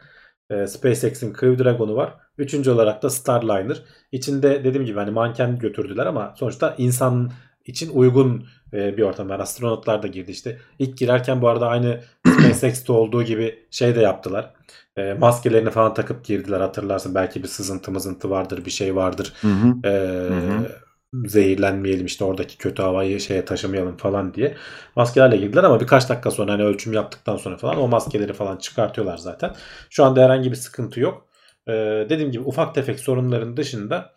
E, 0.50 0.66
SpaceX'in 0.66 1.32
Crew 1.32 1.64
Dragon'u 1.64 1.96
var. 1.96 2.14
Üçüncü 2.38 2.70
olarak 2.70 3.02
da 3.02 3.10
Starliner. 3.10 3.82
İçinde 4.12 4.64
dediğim 4.64 4.86
gibi 4.86 4.98
hani 4.98 5.10
manken 5.10 5.58
götürdüler 5.58 6.06
ama 6.06 6.34
sonuçta 6.38 6.74
insan 6.78 7.32
için 7.66 7.90
uygun 7.94 8.46
e, 8.72 8.96
bir 8.96 9.02
ortam 9.02 9.28
var. 9.28 9.40
Astronotlar 9.40 10.02
da 10.02 10.06
girdi 10.06 10.30
işte. 10.30 10.58
İlk 10.78 10.98
girerken 10.98 11.42
bu 11.42 11.48
arada 11.48 11.68
aynı 11.68 12.00
SpaceX'te 12.26 12.92
olduğu 12.92 13.22
gibi 13.22 13.66
şey 13.70 13.96
de 13.96 14.00
yaptılar. 14.00 14.54
E, 14.96 15.14
maskelerini 15.14 15.70
falan 15.70 15.94
takıp 15.94 16.24
girdiler 16.24 16.60
hatırlarsın. 16.60 17.14
Belki 17.14 17.42
bir 17.42 17.48
sızıntı 17.48 17.90
mızıntı 17.90 18.30
vardır 18.30 18.64
bir 18.64 18.70
şey 18.70 18.96
vardır. 18.96 19.32
Hı 19.40 19.48
hı. 19.48 19.88
E, 19.88 19.90
Hı 20.28 20.34
hı 20.34 20.83
zehirlenmeyelim 21.26 22.06
işte 22.06 22.24
oradaki 22.24 22.58
kötü 22.58 22.82
havayı 22.82 23.20
şeye 23.20 23.44
taşımayalım 23.44 23.96
falan 23.96 24.34
diye 24.34 24.56
maskelerle 24.96 25.36
girdiler 25.36 25.64
ama 25.64 25.80
birkaç 25.80 26.08
dakika 26.08 26.30
sonra 26.30 26.52
hani 26.52 26.62
ölçüm 26.64 26.92
yaptıktan 26.92 27.36
sonra 27.36 27.56
falan 27.56 27.78
o 27.78 27.88
maskeleri 27.88 28.32
falan 28.32 28.56
çıkartıyorlar 28.56 29.16
zaten. 29.16 29.54
Şu 29.90 30.04
anda 30.04 30.22
herhangi 30.24 30.50
bir 30.50 30.56
sıkıntı 30.56 31.00
yok. 31.00 31.28
Ee, 31.68 31.72
dediğim 32.10 32.30
gibi 32.32 32.42
ufak 32.42 32.74
tefek 32.74 33.00
sorunların 33.00 33.56
dışında 33.56 34.14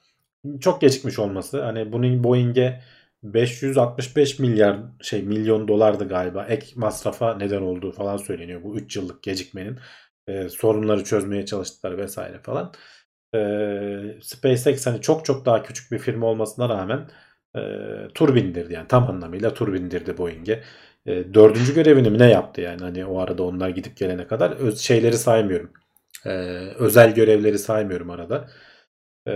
çok 0.62 0.82
gecikmiş 0.82 1.20
olması 1.20 1.64
hani 1.64 1.92
bunun 1.92 2.24
Boeing'e 2.24 2.82
565 3.24 4.40
milyar 4.40 4.78
şey 5.02 5.22
milyon 5.24 5.68
dolardı 5.68 6.08
galiba 6.08 6.46
ek 6.46 6.68
masrafa 6.76 7.38
neden 7.38 7.62
olduğu 7.62 7.92
falan 7.92 8.18
söyleniyor 8.18 8.64
bu 8.64 8.78
3 8.78 8.96
yıllık 8.96 9.24
gecikmenin. 9.24 9.80
Ee, 10.28 10.50
sorunları 10.50 11.04
çözmeye 11.04 11.46
çalıştılar 11.46 11.98
vesaire 11.98 12.40
falan 12.40 12.74
e, 13.36 13.40
SpaceX 14.22 14.86
hani 14.88 15.02
çok 15.02 15.26
çok 15.26 15.46
daha 15.46 15.64
küçük 15.64 15.92
bir 15.92 16.00
firma 16.00 16.28
olmasına 16.28 16.70
rağmen 16.70 17.10
e, 17.56 17.62
tur 18.14 18.36
bindirdi 18.36 18.74
yani 18.74 18.88
tam 18.88 19.10
anlamıyla 19.10 19.54
tur 19.54 19.74
bindirdi 19.74 20.18
Boeing'e. 20.18 20.64
E, 21.06 21.34
dördüncü 21.34 21.76
görevini 21.76 22.10
mi 22.10 22.20
ne 22.20 22.30
yaptı 22.32 22.62
yani 22.62 22.82
hani 22.82 23.06
o 23.06 23.20
arada 23.20 23.44
onlar 23.44 23.70
gidip 23.70 23.98
gelene 23.98 24.28
kadar 24.28 24.52
öz, 24.52 24.80
şeyleri 24.80 25.18
saymıyorum. 25.18 25.74
E, 26.26 26.30
özel 26.80 27.16
görevleri 27.16 27.60
saymıyorum 27.60 28.10
arada. 28.10 28.48
E, 29.28 29.32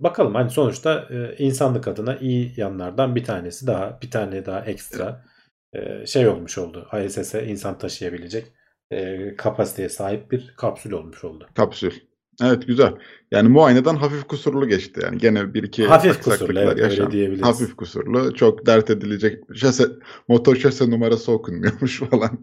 bakalım 0.00 0.34
hani 0.34 0.50
sonuçta 0.50 1.08
e, 1.10 1.36
insanlık 1.36 1.88
adına 1.88 2.16
iyi 2.16 2.52
yanlardan 2.56 3.16
bir 3.16 3.24
tanesi 3.24 3.66
daha 3.66 3.98
bir 4.02 4.10
tane 4.10 4.46
daha 4.46 4.60
ekstra 4.64 5.24
e, 5.72 6.06
şey 6.06 6.28
olmuş 6.28 6.58
oldu. 6.58 6.88
ISS'e 7.06 7.46
insan 7.46 7.78
taşıyabilecek 7.78 8.52
e, 8.90 9.36
kapasiteye 9.36 9.88
sahip 9.88 10.30
bir 10.30 10.54
kapsül 10.56 10.92
olmuş 10.92 11.24
oldu. 11.24 11.48
Kapsül. 11.54 11.92
Evet 12.42 12.66
güzel. 12.66 12.94
Yani 13.30 13.48
muayeneden 13.48 13.96
hafif 13.96 14.24
kusurlu 14.24 14.68
geçti. 14.68 15.00
Yani 15.04 15.18
gene 15.18 15.54
bir 15.54 15.62
iki 15.62 15.86
hafif 15.86 16.22
kusurlu 16.22 16.58
evet, 16.60 16.78
öyle 16.78 17.10
diyebiliriz. 17.10 17.46
Hafif 17.46 17.76
kusurlu. 17.76 18.34
Çok 18.34 18.66
dert 18.66 18.90
edilecek 18.90 19.42
şase, 19.54 19.84
motor 20.28 20.56
şase 20.56 20.90
numarası 20.90 21.32
okunmuyormuş 21.32 22.00
falan 22.10 22.38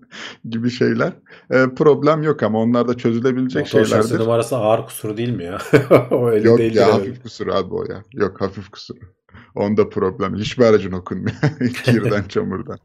gibi 0.49 0.69
şeyler. 0.69 1.13
E, 1.51 1.65
problem 1.75 2.23
yok 2.23 2.43
ama 2.43 2.59
onlar 2.59 2.87
da 2.87 2.97
çözülebilecek 2.97 3.61
motor 3.61 3.69
şeylerdir. 3.69 3.95
Motor 3.95 4.09
şase 4.09 4.23
numarası 4.23 4.57
ağır 4.57 4.85
kusur 4.85 5.17
değil 5.17 5.29
mi 5.29 5.43
ya? 5.43 5.57
o 6.11 6.27
öyle 6.27 6.47
yok 6.47 6.57
değil 6.57 6.75
ya 6.75 6.93
hafif 6.93 7.23
kusur 7.23 7.47
abi 7.47 7.73
o 7.73 7.85
ya. 7.85 8.03
Yok 8.13 8.41
hafif 8.41 8.69
kusur. 8.69 8.95
Onda 9.55 9.89
problem. 9.89 10.35
Hiçbir 10.35 10.63
aracın 10.63 10.91
okunmuyor. 10.91 11.35
Kirden, 11.85 12.23
çamurdan. 12.29 12.77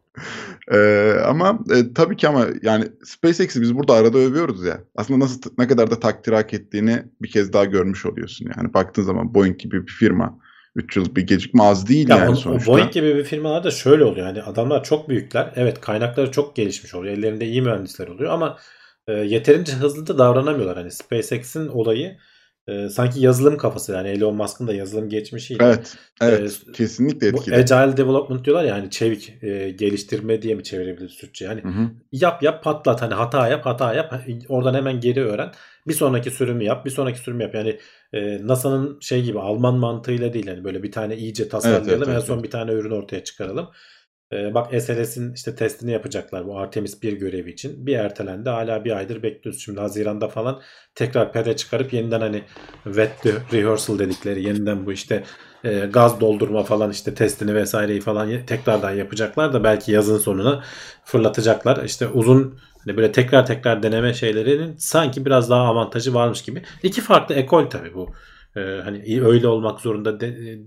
Ee, 0.73 1.15
ama 1.27 1.59
e, 1.71 1.93
tabii 1.95 2.17
ki 2.17 2.29
ama 2.29 2.47
yani 2.63 2.85
SpaceX'i 3.05 3.63
biz 3.63 3.75
burada 3.75 3.95
arada 3.95 4.19
övüyoruz 4.19 4.65
ya. 4.65 4.81
Aslında 4.97 5.25
nasıl 5.25 5.41
ne 5.59 5.69
kadar 5.69 5.91
da 5.91 6.01
takdir 6.01 6.33
hak 6.33 6.55
ettiğini 6.55 7.03
bir 7.23 7.31
kez 7.31 7.53
daha 7.53 7.65
görmüş 7.65 8.07
oluyorsun. 8.07 8.51
Yani 8.57 8.75
baktığın 8.75 9.03
zaman 9.03 9.35
Boeing 9.35 9.59
gibi 9.59 9.87
bir 9.87 9.93
firma 9.93 10.39
3 10.77 10.97
yıl 10.97 11.17
bir 11.17 11.27
gecikme 11.27 11.63
az 11.63 11.89
değil 11.89 12.09
ya 12.09 12.17
yani 12.17 12.31
on, 12.31 12.35
sonuçta. 12.35 12.73
Boeing 12.73 12.93
gibi 12.93 13.17
bir 13.17 13.25
firmalar 13.25 13.65
da 13.65 13.71
şöyle 13.71 14.05
oluyor. 14.05 14.27
Yani 14.27 14.43
adamlar 14.43 14.85
çok 14.85 15.09
büyükler. 15.09 15.53
Evet 15.57 15.81
kaynakları 15.81 16.31
çok 16.31 16.57
gelişmiş 16.57 16.95
oluyor. 16.95 17.15
Ellerinde 17.15 17.47
iyi 17.47 17.63
mühendisler 17.63 18.09
oluyor 18.09 18.33
ama 18.33 18.59
e, 19.09 19.13
yeterince 19.13 19.73
hızlı 19.73 20.07
da 20.07 20.19
davranamıyorlar. 20.19 20.77
Hani 20.77 20.91
SpaceX'in 20.91 21.69
olayı 21.69 22.17
e, 22.69 22.89
sanki 22.89 23.21
yazılım 23.21 23.57
kafası 23.57 23.93
yani 23.93 24.09
Elon 24.09 24.37
Musk'ın 24.37 24.67
da 24.67 24.75
yazılım 24.75 25.09
geçmişiyle. 25.09 25.65
Evet. 25.65 25.97
Evet. 26.21 26.61
E, 26.69 26.73
kesinlikle 26.73 27.27
etkili. 27.27 27.55
Bu 27.55 27.59
agile 27.59 27.97
development 27.97 28.45
diyorlar 28.45 28.65
ya 28.65 28.75
hani 28.75 28.91
çevik 28.91 29.43
e, 29.43 29.71
geliştirme 29.71 30.43
diye 30.43 30.55
mi 30.55 30.65
çevirebiliriz 30.65 31.17
Türkçe? 31.17 31.45
Yani 31.45 31.65
hı 31.65 31.69
hı. 31.69 31.91
yap 32.13 32.43
yap 32.43 32.65
patlat 32.65 33.03
hani 33.03 33.15
hata 33.15 33.49
yap 33.49 33.67
hata 33.67 33.95
yap 33.95 34.15
oradan 34.49 34.75
hemen 34.75 35.01
geri 35.01 35.25
öğren. 35.25 35.53
Bir 35.89 35.95
sonraki 35.95 36.31
sürümü 36.31 36.65
yap, 36.65 36.85
bir 36.85 36.91
sonraki 36.91 37.19
sürümü 37.19 37.43
yap. 37.43 37.55
Yani 37.55 37.79
e, 38.13 38.47
NASA'nın 38.47 38.99
şey 39.01 39.23
gibi 39.23 39.41
Alman 39.41 39.75
mantığıyla 39.75 40.33
değil 40.33 40.47
yani 40.47 40.65
böyle 40.65 40.83
bir 40.83 40.93
tane 40.93 41.17
iyice 41.17 41.49
tasarlayalım 41.49 41.91
evet, 41.91 42.09
evet, 42.09 42.23
en 42.23 42.27
son 42.27 42.35
evet. 42.35 42.45
bir 42.45 42.51
tane 42.51 42.73
ürün 42.73 42.91
ortaya 42.91 43.25
çıkaralım. 43.25 43.69
E, 44.33 44.55
bak 44.55 44.83
SLS'in 44.83 45.33
işte 45.33 45.55
testini 45.55 45.93
yapacaklar 45.93 46.47
bu 46.47 46.59
Artemis 46.59 47.03
1 47.03 47.13
görevi 47.13 47.51
için. 47.51 47.87
Bir 47.87 47.95
ertelendi. 47.95 48.51
Hala 48.51 48.85
bir 48.85 48.97
aydır 48.97 49.23
bekliyoruz. 49.23 49.63
Şimdi 49.63 49.81
Haziran'da 49.81 50.29
falan 50.29 50.61
tekrar 50.95 51.33
pede 51.33 51.57
çıkarıp 51.57 51.93
yeniden 51.93 52.21
hani 52.21 52.43
wet 52.85 53.27
rehearsal 53.53 53.99
dedikleri 53.99 54.43
yeniden 54.43 54.87
bu 54.87 54.93
işte 54.93 55.25
e, 55.65 55.79
gaz 55.79 56.21
doldurma 56.21 56.63
falan 56.65 56.91
işte 56.91 57.15
testini 57.15 57.55
vesaireyi 57.55 58.01
falan 58.01 58.47
tekrardan 58.47 58.91
yapacaklar 58.91 59.53
da 59.53 59.65
belki 59.65 59.93
yazın 59.93 60.19
sonuna 60.19 60.65
fırlatacaklar. 61.05 61.85
İşte 61.85 62.09
uzun 62.09 62.59
hani 62.85 62.97
böyle 62.97 63.13
tekrar 63.13 63.47
tekrar 63.47 63.83
deneme 63.83 64.15
şeylerinin 64.15 64.77
sanki 64.77 65.25
biraz 65.25 65.51
daha 65.51 65.63
avantajı 65.63 66.15
varmış 66.15 66.43
gibi. 66.43 66.63
İki 66.83 67.01
farklı 67.01 67.35
ekol 67.35 67.65
tabii 67.67 67.95
bu. 67.95 68.15
E, 68.57 68.61
hani 68.61 69.21
öyle 69.25 69.49
olmak 69.49 69.81
zorunda 69.81 70.21
de, 70.21 70.59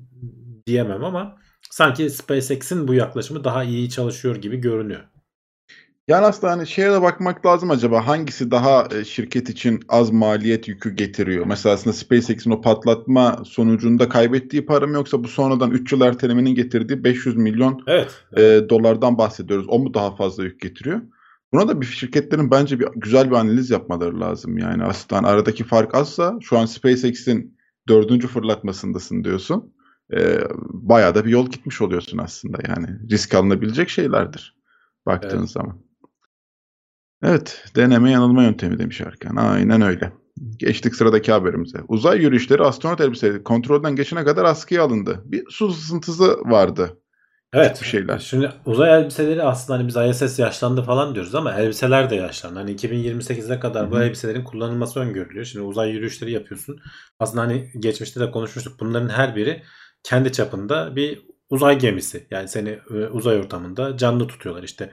diyemem 0.67 1.03
ama 1.03 1.40
sanki 1.71 2.09
SpaceX'in 2.09 2.87
bu 2.87 2.93
yaklaşımı 2.93 3.43
daha 3.43 3.63
iyi 3.63 3.89
çalışıyor 3.89 4.35
gibi 4.35 4.57
görünüyor. 4.57 5.01
Yani 6.07 6.25
aslında 6.25 6.53
hani 6.53 6.67
şeye 6.67 6.91
de 6.91 7.01
bakmak 7.01 7.45
lazım 7.45 7.71
acaba 7.71 8.07
hangisi 8.07 8.51
daha 8.51 8.87
e, 8.95 9.05
şirket 9.05 9.49
için 9.49 9.79
az 9.89 10.11
maliyet 10.11 10.67
yükü 10.67 10.95
getiriyor? 10.95 11.45
Mesela 11.45 11.75
aslında 11.75 11.95
SpaceX'in 11.95 12.51
o 12.51 12.61
artılatma 12.65 13.43
sonucunda 13.45 14.09
kaybettiği 14.09 14.65
para 14.65 14.87
mı 14.87 14.93
yoksa 14.93 15.23
bu 15.23 15.27
sonradan 15.27 15.71
3 15.71 15.91
yıl 15.91 16.01
ertelemenin 16.01 16.55
getirdiği 16.55 17.03
500 17.03 17.37
milyon 17.37 17.83
Evet. 17.87 18.11
e, 18.37 18.69
dolardan 18.69 19.17
bahsediyoruz. 19.17 19.65
O 19.69 19.79
mu 19.79 19.93
daha 19.93 20.15
fazla 20.15 20.43
yük 20.43 20.61
getiriyor? 20.61 21.01
Buna 21.53 21.67
da 21.67 21.81
bir 21.81 21.85
şirketlerin 21.85 22.51
bence 22.51 22.79
bir 22.79 22.87
güzel 22.95 23.31
bir 23.31 23.35
analiz 23.35 23.69
yapmaları 23.69 24.19
lazım. 24.19 24.57
Yani 24.57 24.83
aslında 24.83 25.27
aradaki 25.27 25.63
fark 25.63 25.95
azsa 25.95 26.37
şu 26.41 26.57
an 26.57 26.65
SpaceX'in 26.65 27.57
dördüncü 27.87 28.27
fırlatmasındasın 28.27 29.23
diyorsun. 29.23 29.73
E, 30.13 30.39
bayağı 30.69 31.15
da 31.15 31.25
bir 31.25 31.29
yol 31.29 31.49
gitmiş 31.49 31.81
oluyorsun 31.81 32.17
aslında 32.17 32.57
yani. 32.67 32.87
Risk 33.11 33.33
alınabilecek 33.33 33.89
şeylerdir 33.89 34.55
baktığın 35.05 35.39
Evet. 35.39 35.49
zaman. 35.49 35.81
Evet, 37.23 37.63
deneme 37.75 38.11
yanılma 38.11 38.43
yöntemi 38.43 38.79
demiş 38.79 39.01
Erkan. 39.01 39.35
Aynen 39.35 39.81
öyle. 39.81 40.11
Geçtik 40.57 40.95
sıradaki 40.95 41.31
haberimize. 41.31 41.77
Uzay 41.87 42.21
yürüyüşleri 42.21 42.63
astronot 42.63 43.01
elbiseleri 43.01 43.43
kontrolden 43.43 43.95
geçene 43.95 44.23
kadar 44.23 44.45
askıya 44.45 44.83
alındı. 44.83 45.21
Bir 45.25 45.43
su 45.49 45.73
sızıntısı 45.73 46.37
vardı. 46.45 46.97
Evet. 47.53 47.81
bir 47.81 47.87
şeyler. 47.87 48.19
Şimdi 48.19 48.51
uzay 48.65 49.01
elbiseleri 49.01 49.43
aslında 49.43 49.79
hani 49.79 49.87
biz 49.87 50.23
ISS 50.23 50.39
yaşlandı 50.39 50.83
falan 50.83 51.15
diyoruz 51.15 51.35
ama 51.35 51.53
elbiseler 51.53 52.09
de 52.09 52.15
yaşlandı. 52.15 52.59
Hani 52.59 52.71
2028'e 52.71 53.59
kadar 53.59 53.91
bu 53.91 53.95
Hı 53.95 53.99
hı. 53.99 54.03
elbiselerin 54.03 54.43
kullanılması 54.43 54.99
öngörülüyor. 54.99 55.45
Şimdi 55.45 55.65
uzay 55.65 55.89
yürüyüşleri 55.89 56.31
yapıyorsun. 56.31 56.79
Aslında 57.19 57.41
hani 57.41 57.71
geçmişte 57.79 58.19
de 58.19 58.31
konuşmuştuk. 58.31 58.79
Bunların 58.79 59.09
her 59.09 59.35
biri 59.35 59.63
kendi 60.03 60.31
çapında 60.31 60.95
bir 60.95 61.21
uzay 61.49 61.79
gemisi. 61.79 62.27
Yani 62.31 62.47
seni 62.47 62.69
e, 62.69 62.93
uzay 62.93 63.37
ortamında 63.39 63.97
canlı 63.97 64.27
tutuyorlar. 64.27 64.63
İşte 64.63 64.91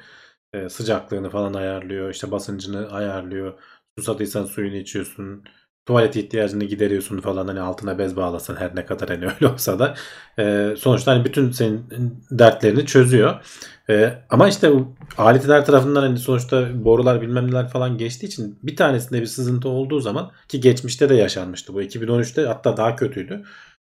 e, 0.52 0.68
sıcaklığını 0.68 1.30
falan 1.30 1.54
ayarlıyor. 1.54 2.10
işte 2.10 2.30
basıncını 2.30 2.90
ayarlıyor. 2.90 3.60
Susadıysan 3.98 4.44
suyunu 4.44 4.76
içiyorsun. 4.76 5.44
Tuvalet 5.86 6.16
ihtiyacını 6.16 6.64
gideriyorsun 6.64 7.20
falan 7.20 7.46
hani 7.46 7.60
altına 7.60 7.98
bez 7.98 8.16
bağlasan 8.16 8.56
her 8.56 8.76
ne 8.76 8.86
kadar 8.86 9.08
hani 9.08 9.24
öyle 9.40 9.52
olsa 9.52 9.78
da 9.78 9.94
e, 10.38 10.74
sonuçta 10.78 11.12
hani 11.12 11.24
bütün 11.24 11.50
senin 11.50 11.86
dertlerini 12.30 12.86
çözüyor. 12.86 13.44
E, 13.90 14.14
ama 14.30 14.48
işte 14.48 14.72
aletler 15.18 15.64
tarafından 15.66 16.02
hani 16.02 16.18
sonuçta 16.18 16.84
borular 16.84 17.20
bilmem 17.20 17.46
neler 17.50 17.68
falan 17.68 17.98
geçtiği 17.98 18.26
için 18.26 18.58
bir 18.62 18.76
tanesinde 18.76 19.20
bir 19.20 19.26
sızıntı 19.26 19.68
olduğu 19.68 20.00
zaman 20.00 20.32
ki 20.48 20.60
geçmişte 20.60 21.08
de 21.08 21.14
yaşanmıştı 21.14 21.74
bu 21.74 21.82
2013'te 21.82 22.46
hatta 22.46 22.76
daha 22.76 22.96
kötüydü. 22.96 23.44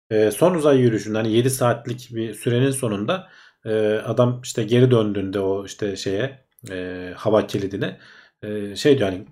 E, 0.10 0.32
son 0.32 0.54
uzay 0.56 0.80
yürüyüşünde 0.80 1.18
hani 1.18 1.32
7 1.32 1.50
saatlik 1.50 2.10
bir 2.16 2.34
sürenin 2.34 2.72
sonunda 2.72 3.30
e, 3.66 3.72
adam 4.06 4.42
işte 4.44 4.64
geri 4.64 4.92
döndüğünde 4.92 5.40
o 5.40 5.66
işte 5.66 5.96
şeye 5.96 6.46
e, 6.72 7.12
hava 7.16 7.48
kilidine 7.48 8.00
e, 8.44 8.76
şey 8.76 8.98
diyor 8.98 9.10
hani 9.10 9.26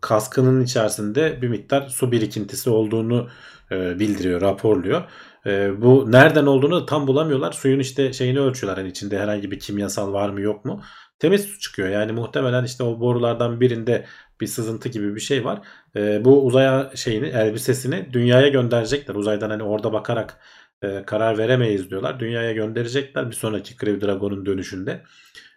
kaskının 0.00 0.64
içerisinde 0.64 1.42
bir 1.42 1.48
miktar 1.48 1.88
su 1.88 2.12
birikintisi 2.12 2.70
olduğunu 2.70 3.28
e, 3.70 3.98
bildiriyor, 3.98 4.40
raporluyor. 4.40 5.02
E, 5.46 5.82
bu 5.82 6.12
nereden 6.12 6.46
olduğunu 6.46 6.86
tam 6.86 7.06
bulamıyorlar. 7.06 7.52
Suyun 7.52 7.78
işte 7.78 8.12
şeyini 8.12 8.40
ölçüyorlar. 8.40 8.78
Hani 8.78 8.90
içinde 8.90 9.18
herhangi 9.18 9.50
bir 9.50 9.58
kimyasal 9.58 10.12
var 10.12 10.28
mı 10.28 10.40
yok 10.40 10.64
mu? 10.64 10.82
Temiz 11.18 11.44
su 11.44 11.58
çıkıyor. 11.58 11.88
Yani 11.88 12.12
muhtemelen 12.12 12.64
işte 12.64 12.84
o 12.84 13.00
borulardan 13.00 13.60
birinde 13.60 14.06
bir 14.40 14.46
sızıntı 14.46 14.88
gibi 14.88 15.14
bir 15.14 15.20
şey 15.20 15.44
var. 15.44 15.60
E, 15.96 16.24
bu 16.24 16.44
uzaya 16.44 16.90
şeyini, 16.94 17.26
elbisesini 17.26 18.08
dünyaya 18.12 18.48
gönderecekler. 18.48 19.14
Uzaydan 19.14 19.50
hani 19.50 19.62
orada 19.62 19.92
bakarak 19.92 20.40
e, 20.82 21.02
karar 21.06 21.38
veremeyiz 21.38 21.90
diyorlar. 21.90 22.20
Dünyaya 22.20 22.52
gönderecekler 22.52 23.30
bir 23.30 23.34
sonraki 23.34 23.76
Crew 23.76 24.06
Dragon'un 24.06 24.46
dönüşünde. 24.46 25.02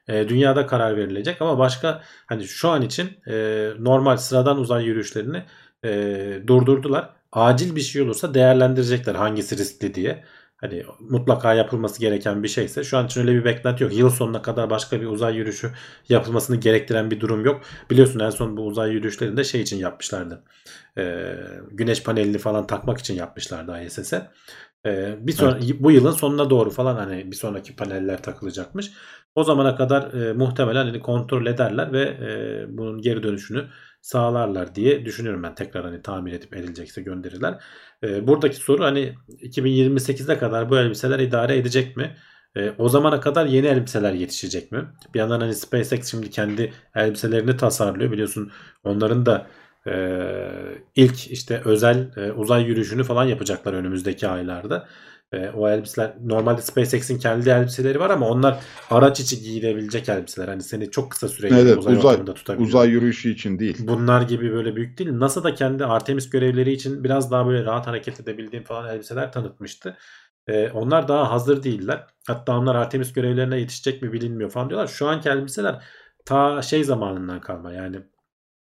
E, 0.07 0.29
dünyada 0.29 0.67
karar 0.67 0.97
verilecek 0.97 1.41
ama 1.41 1.59
başka 1.59 2.01
hani 2.25 2.47
şu 2.47 2.69
an 2.69 2.81
için 2.81 3.09
e, 3.27 3.33
normal 3.79 4.17
sıradan 4.17 4.59
uzay 4.59 4.85
yürüyüşlerini 4.85 5.43
e, 5.85 6.41
durdurdular. 6.47 7.09
Acil 7.31 7.75
bir 7.75 7.81
şey 7.81 8.01
olursa 8.01 8.33
değerlendirecekler 8.33 9.15
hangisi 9.15 9.57
riskli 9.57 9.93
diye. 9.95 10.23
Hani 10.57 10.83
mutlaka 10.99 11.53
yapılması 11.53 11.99
gereken 11.99 12.43
bir 12.43 12.47
şeyse 12.47 12.83
şu 12.83 12.97
an 12.97 13.05
için 13.05 13.21
öyle 13.21 13.33
bir 13.35 13.45
beklenti 13.45 13.83
yok. 13.83 13.93
Yıl 13.93 14.09
sonuna 14.09 14.41
kadar 14.41 14.69
başka 14.69 15.01
bir 15.01 15.05
uzay 15.05 15.35
yürüyüşü 15.35 15.71
yapılmasını 16.09 16.55
gerektiren 16.55 17.11
bir 17.11 17.19
durum 17.19 17.45
yok. 17.45 17.61
Biliyorsun 17.91 18.19
en 18.19 18.29
son 18.29 18.57
bu 18.57 18.65
uzay 18.65 18.91
yürüyüşlerinde 18.91 19.43
şey 19.43 19.61
için 19.61 19.77
yapmışlardı. 19.77 20.43
E, 20.97 21.35
güneş 21.71 22.03
panelini 22.03 22.37
falan 22.37 22.67
takmak 22.67 22.97
için 22.97 23.13
yapmışlardı 23.13 23.81
ISS'e. 23.85 24.31
E, 24.85 25.15
bir 25.27 25.31
sonra, 25.31 25.59
bu 25.79 25.91
yılın 25.91 26.11
sonuna 26.11 26.49
doğru 26.49 26.69
falan 26.69 26.95
hani 26.95 27.31
bir 27.31 27.35
sonraki 27.35 27.75
paneller 27.75 28.23
takılacakmış. 28.23 28.91
O 29.35 29.43
zamana 29.43 29.75
kadar 29.75 30.13
e, 30.13 30.33
muhtemelen 30.33 30.85
hani 30.85 30.99
kontrol 30.99 31.45
ederler 31.45 31.93
ve 31.93 32.01
e, 32.01 32.77
bunun 32.77 33.01
geri 33.01 33.23
dönüşünü 33.23 33.65
sağlarlar 34.05 34.75
diye 34.75 35.05
düşünüyorum 35.05 35.43
ben. 35.43 35.55
Tekrar 35.55 35.83
hani 35.85 36.01
tamir 36.01 36.33
edip 36.33 36.55
edilecekse 36.57 37.01
gönderirler. 37.01 37.63
E, 38.03 38.27
buradaki 38.27 38.55
soru 38.55 38.83
hani 38.83 39.15
2028'e 39.41 40.37
kadar 40.37 40.69
bu 40.69 40.77
elbiseler 40.77 41.19
idare 41.19 41.57
edecek 41.57 41.97
mi? 41.97 42.17
E, 42.55 42.71
o 42.77 42.89
zamana 42.89 43.19
kadar 43.19 43.45
yeni 43.45 43.67
elbiseler 43.67 44.13
yetişecek 44.13 44.71
mi? 44.71 44.85
Bir 45.13 45.19
yandan 45.19 45.39
hani 45.41 45.55
SpaceX 45.55 46.11
şimdi 46.11 46.29
kendi 46.29 46.73
elbiselerini 46.95 47.57
tasarlıyor. 47.57 48.11
Biliyorsun 48.11 48.51
onların 48.83 49.25
da 49.25 49.47
e, 49.87 49.93
ilk 50.95 51.31
işte 51.31 51.61
özel 51.65 52.17
e, 52.17 52.31
uzay 52.31 52.63
yürüyüşünü 52.63 53.03
falan 53.03 53.25
yapacaklar 53.25 53.73
önümüzdeki 53.73 54.27
aylarda. 54.27 54.87
E, 55.31 55.49
o 55.49 55.69
elbiseler 55.69 56.13
normalde 56.23 56.61
SpaceX'in 56.61 57.17
kendi 57.19 57.49
elbiseleri 57.49 57.99
var 57.99 58.09
ama 58.09 58.29
onlar 58.29 58.59
araç 58.89 59.19
içi 59.19 59.41
giyilebilecek 59.41 60.09
elbiseler. 60.09 60.47
Hani 60.47 60.63
seni 60.63 60.91
çok 60.91 61.11
kısa 61.11 61.27
süre 61.27 61.47
Evet, 61.47 61.77
uzay, 61.77 61.93
uzay- 61.93 62.07
ortamında 62.07 62.33
tutabiliyor. 62.33 62.67
Uzay 62.69 62.89
yürüyüşü 62.89 63.29
için 63.29 63.59
değil. 63.59 63.77
Bunlar 63.88 64.21
gibi 64.21 64.51
böyle 64.51 64.75
büyük 64.75 64.97
değil. 64.97 65.11
NASA 65.13 65.43
da 65.43 65.53
kendi 65.53 65.85
Artemis 65.85 66.29
görevleri 66.29 66.71
için 66.71 67.03
biraz 67.03 67.31
daha 67.31 67.47
böyle 67.47 67.65
rahat 67.65 67.88
hareket 67.88 68.19
edebildiğim 68.19 68.65
falan 68.65 68.95
elbiseler 68.95 69.31
tanıtmıştı. 69.31 69.97
E, 70.47 70.69
onlar 70.69 71.07
daha 71.07 71.31
hazır 71.31 71.63
değiller. 71.63 72.07
Hatta 72.27 72.57
onlar 72.57 72.75
Artemis 72.75 73.13
görevlerine 73.13 73.59
yetişecek 73.59 74.01
mi 74.01 74.13
bilinmiyor 74.13 74.49
falan 74.49 74.69
diyorlar. 74.69 74.88
Şu 74.88 75.07
anki 75.07 75.29
elbiseler 75.29 75.83
ta 76.25 76.61
şey 76.61 76.83
zamanından 76.83 77.41
kalma 77.41 77.73
yani 77.73 78.01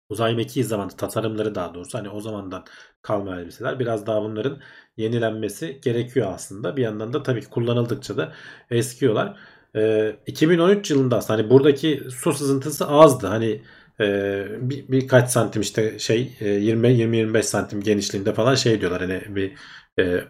uzay 0.09 0.35
mekiği 0.35 0.65
zamanı 0.65 0.91
tasarımları 0.91 1.55
daha 1.55 1.75
doğrusu 1.75 1.99
hani 1.99 2.09
o 2.09 2.21
zamandan 2.21 2.65
kalma 3.03 3.41
elbiseler. 3.41 3.79
Biraz 3.79 4.07
daha 4.07 4.23
bunların 4.23 4.61
yenilenmesi 5.01 5.79
gerekiyor 5.83 6.33
aslında. 6.35 6.77
Bir 6.77 6.83
yandan 6.83 7.13
da 7.13 7.23
tabii 7.23 7.41
ki 7.41 7.51
kullanıldıkça 7.51 8.17
da 8.17 8.33
eskiyorlar. 8.71 9.37
Ee, 9.77 10.17
2013 10.27 10.91
yılında 10.91 11.17
aslında 11.17 11.39
hani 11.39 11.51
buradaki 11.51 12.03
su 12.11 12.33
sızıntısı 12.33 12.89
azdı. 12.89 13.27
Hani 13.27 13.63
e, 14.01 14.47
bir, 14.61 14.89
birkaç 14.89 15.31
santim 15.31 15.63
işte 15.63 15.99
şey 15.99 16.37
e, 16.41 16.45
20-25 16.47 17.43
santim 17.43 17.81
genişliğinde 17.83 18.35
falan 18.35 18.55
şey 18.55 18.81
diyorlar 18.81 19.01
hani 19.01 19.23
bir 19.37 19.53
e, 19.99 20.25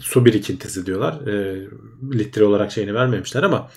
su 0.00 0.24
birikintisi 0.24 0.86
diyorlar. 0.86 1.26
E, 1.26 1.66
litre 2.14 2.44
olarak 2.44 2.72
şeyini 2.72 2.94
vermemişler 2.94 3.42
ama 3.42 3.70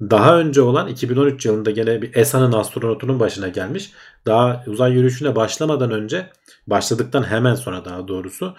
daha 0.00 0.38
önce 0.38 0.62
olan 0.62 0.88
2013 0.88 1.46
yılında 1.46 1.70
gene 1.70 2.02
bir 2.02 2.16
ESA'nın 2.16 2.52
astronotunun 2.52 3.20
başına 3.20 3.48
gelmiş. 3.48 3.92
Daha 4.26 4.64
uzay 4.66 4.92
yürüyüşüne 4.92 5.36
başlamadan 5.36 5.90
önce 5.90 6.30
başladıktan 6.66 7.22
hemen 7.22 7.54
sonra 7.54 7.84
daha 7.84 8.08
doğrusu 8.08 8.56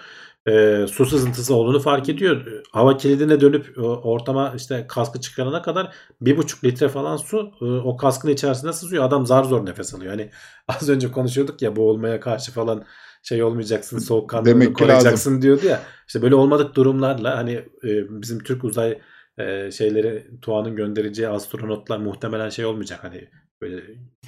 e, 0.48 0.86
su 0.86 1.06
sızıntısı 1.06 1.54
olduğunu 1.54 1.80
fark 1.80 2.08
ediyor. 2.08 2.62
Hava 2.72 2.96
kilidine 2.96 3.40
dönüp 3.40 3.78
e, 3.78 3.80
ortama 3.80 4.52
işte 4.56 4.86
kaskı 4.88 5.20
çıkarana 5.20 5.62
kadar 5.62 5.94
bir 6.20 6.36
buçuk 6.36 6.64
litre 6.64 6.88
falan 6.88 7.16
su 7.16 7.52
e, 7.60 7.64
o 7.64 7.96
kaskın 7.96 8.28
içerisine 8.28 8.72
sızıyor. 8.72 9.04
Adam 9.04 9.26
zar 9.26 9.44
zor 9.44 9.66
nefes 9.66 9.94
alıyor. 9.94 10.10
Hani 10.10 10.30
az 10.68 10.88
önce 10.88 11.10
konuşuyorduk 11.12 11.62
ya 11.62 11.76
boğulmaya 11.76 12.20
karşı 12.20 12.52
falan 12.52 12.84
şey 13.22 13.42
olmayacaksın 13.42 13.98
soğukkanlılığını 13.98 14.72
koruyacaksın 14.72 15.42
diyordu 15.42 15.66
ya. 15.66 15.82
İşte 16.06 16.22
böyle 16.22 16.34
olmadık 16.34 16.74
durumlarla 16.74 17.36
hani 17.36 17.52
e, 17.84 18.22
bizim 18.22 18.38
Türk 18.38 18.64
uzay 18.64 18.98
e, 19.38 19.70
şeyleri 19.70 20.40
Tuğa'nın 20.42 20.76
göndereceği 20.76 21.28
astronotlar 21.28 21.98
muhtemelen 21.98 22.48
şey 22.48 22.64
olmayacak 22.64 23.04
hani 23.04 23.28
böyle 23.60 23.82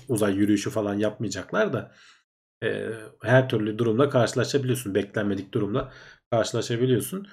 uzay 0.08 0.34
yürüyüşü 0.34 0.70
falan 0.70 0.94
yapmayacaklar 0.94 1.72
da 1.72 1.92
e, 2.62 2.88
her 3.22 3.48
türlü 3.48 3.78
durumla 3.78 4.08
karşılaşabiliyorsun. 4.10 4.94
Beklenmedik 4.94 5.54
durumla 5.54 5.92
karşılaşabiliyorsun. 6.30 7.26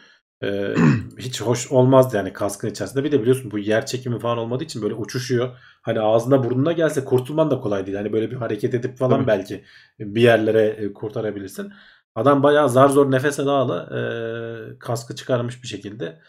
E, 0.44 0.74
hiç 1.18 1.42
hoş 1.42 1.72
olmazdı 1.72 2.18
yani 2.18 2.34
kaskın 2.34 2.70
içerisinde. 2.70 3.04
Bir 3.04 3.12
de 3.12 3.22
biliyorsun 3.22 3.52
bu 3.52 3.60
yer 3.60 3.86
çekimi 3.86 4.20
falan 4.20 4.38
olmadığı 4.38 4.64
için 4.64 4.82
böyle 4.82 4.94
uçuşuyor. 4.94 5.58
Hani 5.82 6.00
ağzına 6.00 6.44
burnuna 6.44 6.72
gelse 6.72 7.06
kurtulman 7.06 7.52
da 7.52 7.60
kolay 7.60 7.86
değil. 7.86 7.98
Hani 7.98 8.14
böyle 8.14 8.32
bir 8.32 8.36
hareket 8.36 8.74
edip 8.74 8.98
falan 8.98 9.18
Tabii. 9.18 9.28
belki 9.28 9.64
bir 10.00 10.22
yerlere 10.22 10.94
kurtarabilirsin. 10.94 11.74
Adam 12.16 12.44
bayağı 12.44 12.70
zar 12.70 12.90
zor 12.90 13.12
nefes 13.12 13.40
ala 13.40 13.52
ala 13.52 14.00
e, 14.00 14.80
kaskı 14.80 15.16
çıkarmış 15.16 15.64
bir 15.64 15.68
şekilde. 15.68 16.22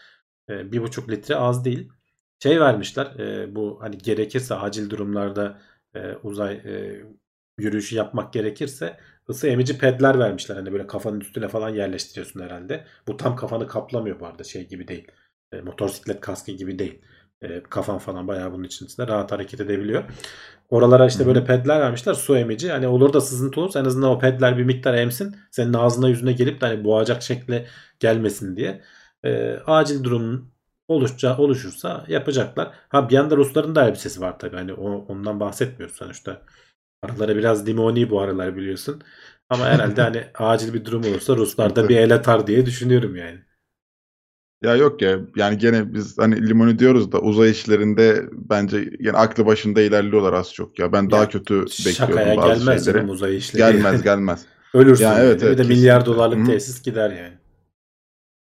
E, 0.49 0.71
bir 0.71 0.81
buçuk 0.81 1.09
litre 1.09 1.35
az 1.35 1.65
değil. 1.65 1.89
Şey 2.43 2.61
vermişler 2.61 3.05
e, 3.05 3.55
bu 3.55 3.79
hani 3.81 3.97
gerekirse 3.97 4.55
acil 4.55 4.89
durumlarda 4.89 5.61
e, 5.95 6.15
uzay 6.23 6.53
e, 6.53 7.03
yürüyüşü 7.57 7.95
yapmak 7.95 8.33
gerekirse 8.33 8.97
ısı 9.29 9.47
emici 9.47 9.77
pedler 9.77 10.19
vermişler. 10.19 10.55
Hani 10.55 10.71
böyle 10.71 10.87
kafanın 10.87 11.19
üstüne 11.19 11.47
falan 11.47 11.69
yerleştiriyorsun 11.69 12.39
herhalde. 12.39 12.85
Bu 13.07 13.17
tam 13.17 13.35
kafanı 13.35 13.67
kaplamıyor 13.67 14.19
bu 14.19 14.25
arada 14.27 14.43
şey 14.43 14.67
gibi 14.67 14.87
değil. 14.87 15.07
E, 15.51 15.61
motosiklet 15.61 16.21
kaskı 16.21 16.51
gibi 16.51 16.79
değil. 16.79 17.01
E, 17.41 17.63
kafan 17.63 17.97
falan 17.97 18.27
bayağı 18.27 18.51
bunun 18.53 18.63
içinde 18.63 19.07
rahat 19.07 19.31
hareket 19.31 19.61
edebiliyor. 19.61 20.03
Oralara 20.69 21.07
işte 21.07 21.25
böyle 21.25 21.45
pedler 21.45 21.79
vermişler 21.81 22.13
su 22.13 22.37
emici. 22.37 22.71
Hani 22.71 22.87
olur 22.87 23.13
da 23.13 23.21
sızıntı 23.21 23.61
olursa 23.61 23.79
en 23.79 23.85
azından 23.85 24.09
o 24.09 24.19
pedler 24.19 24.57
bir 24.57 24.63
miktar 24.63 24.93
emsin. 24.93 25.35
Senin 25.51 25.73
ağzına 25.73 26.09
yüzüne 26.09 26.31
gelip 26.33 26.61
de 26.61 26.65
hani 26.65 26.83
boğacak 26.83 27.21
şekle 27.23 27.67
gelmesin 27.99 28.55
diye. 28.55 28.81
E, 29.23 29.57
acil 29.67 30.03
durum 30.03 30.51
oluşca, 30.87 31.37
oluşursa 31.37 32.05
yapacaklar. 32.07 32.71
Ha 32.89 33.09
bir 33.09 33.15
yanda 33.15 33.37
Rusların 33.37 33.75
da 33.75 33.87
elbisesi 33.87 34.21
var 34.21 34.39
tabii. 34.39 34.55
Hani 34.55 34.73
o, 34.73 35.05
ondan 35.07 35.39
bahsetmiyoruz 35.39 35.95
sonuçta. 35.95 36.41
Araları 37.03 37.37
biraz 37.37 37.67
limoni 37.67 38.09
bu 38.09 38.21
aralar 38.21 38.55
biliyorsun. 38.57 39.01
Ama 39.49 39.65
herhalde 39.65 40.01
hani 40.01 40.23
acil 40.35 40.73
bir 40.73 40.85
durum 40.85 41.01
olursa 41.05 41.35
Ruslar 41.37 41.75
da 41.75 41.89
bir 41.89 41.97
el 41.97 42.15
atar 42.15 42.47
diye 42.47 42.65
düşünüyorum 42.65 43.15
yani. 43.15 43.39
Ya 44.63 44.75
yok 44.75 45.01
ya 45.01 45.19
yani 45.35 45.57
gene 45.57 45.93
biz 45.93 46.17
hani 46.17 46.49
limoni 46.49 46.79
diyoruz 46.79 47.11
da 47.11 47.21
uzay 47.21 47.51
işlerinde 47.51 48.25
bence 48.31 48.89
yani 48.99 49.17
aklı 49.17 49.45
başında 49.45 49.81
ilerliyorlar 49.81 50.33
az 50.33 50.53
çok 50.53 50.79
ya. 50.79 50.91
Ben 50.91 51.11
daha 51.11 51.21
Ya, 51.23 51.29
kötü 51.29 51.59
bekliyordum 51.85 51.95
Şakaya 51.95 52.35
bazı 52.35 52.59
gelmez 52.59 52.85
şeyleri. 52.85 53.07
uzay 53.09 53.37
işleri. 53.37 53.73
Gelmez 53.73 54.01
gelmez. 54.03 54.45
Ölürsün. 54.73 55.03
Ya 55.05 55.11
yani. 55.13 55.25
evet, 55.25 55.43
evet, 55.43 55.53
bir 55.59 55.63
de 55.63 55.67
milyar 55.67 56.05
dolarlık 56.05 56.39
Hı. 56.39 56.45
tesis 56.45 56.83
gider 56.83 57.09
yani. 57.09 57.33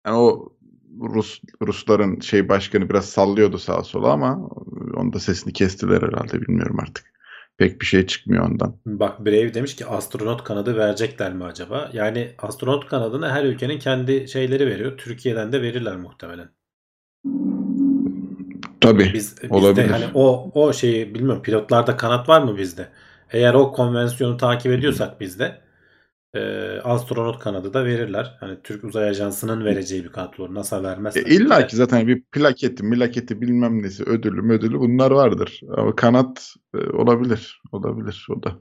Yani 0.07 0.17
o 0.17 0.53
Rus 1.01 1.41
Rusların 1.67 2.21
şey 2.21 2.49
başkanı 2.49 2.89
biraz 2.91 3.05
sallıyordu 3.11 3.59
sağa 3.59 3.85
sola 3.85 4.13
ama 4.13 4.37
onun 4.97 5.13
da 5.13 5.21
sesini 5.21 5.53
kestiler 5.53 6.03
herhalde 6.03 6.41
bilmiyorum 6.41 6.77
artık. 6.81 7.18
Pek 7.59 7.81
bir 7.81 7.87
şey 7.87 8.07
çıkmıyor 8.07 8.51
ondan. 8.51 8.77
Bak 8.87 9.25
Brave 9.27 9.55
demiş 9.55 9.77
ki 9.77 9.87
astronot 9.87 10.45
kanadı 10.45 10.77
verecekler 10.77 11.33
mi 11.33 11.45
acaba? 11.45 11.91
Yani 11.93 12.35
astronot 12.39 12.87
kanadını 12.87 13.31
her 13.31 13.45
ülkenin 13.45 13.79
kendi 13.79 14.29
şeyleri 14.29 14.67
veriyor. 14.67 14.99
Türkiye'den 14.99 15.53
de 15.53 15.63
verirler 15.63 15.97
muhtemelen. 15.97 16.49
Tabii. 18.81 19.11
Biz 19.15 19.43
bizde 19.43 19.55
Olabilir. 19.55 19.91
hani 19.91 20.05
o 20.15 20.51
o 20.55 20.73
şeyi 20.73 21.15
bilmiyorum 21.15 21.43
pilotlarda 21.43 21.97
kanat 21.97 22.29
var 22.29 22.43
mı 22.43 22.59
bizde? 22.59 22.89
Eğer 23.33 23.55
o 23.55 23.73
konvansiyonu 23.73 24.37
takip 24.37 24.73
ediyorsak 24.73 25.21
bizde 25.21 25.61
e, 26.35 26.41
astronot 26.85 27.39
kanadı 27.39 27.75
da 27.75 27.85
verirler. 27.85 28.37
Hani 28.41 28.59
Türk 28.65 28.85
Uzay 28.85 29.09
Ajansı'nın 29.09 29.65
vereceği 29.65 30.05
bir 30.05 30.09
kanat 30.09 30.41
olur. 30.41 30.55
NASA 30.55 30.83
vermez. 30.83 31.17
E, 31.17 31.21
İlla 31.21 31.67
ki 31.67 31.77
zaten 31.77 32.07
bir 32.07 32.23
plaketi, 32.23 32.85
milaketi 32.85 33.41
bilmem 33.41 33.83
nesi, 33.83 34.05
ödülü, 34.05 34.53
ödülü 34.53 34.79
bunlar 34.79 35.11
vardır. 35.11 35.61
Ama 35.77 35.97
kanat 35.97 36.55
e, 36.75 36.79
olabilir. 36.79 37.63
Olabilir 37.73 38.27
o 38.31 38.43
da. 38.43 38.61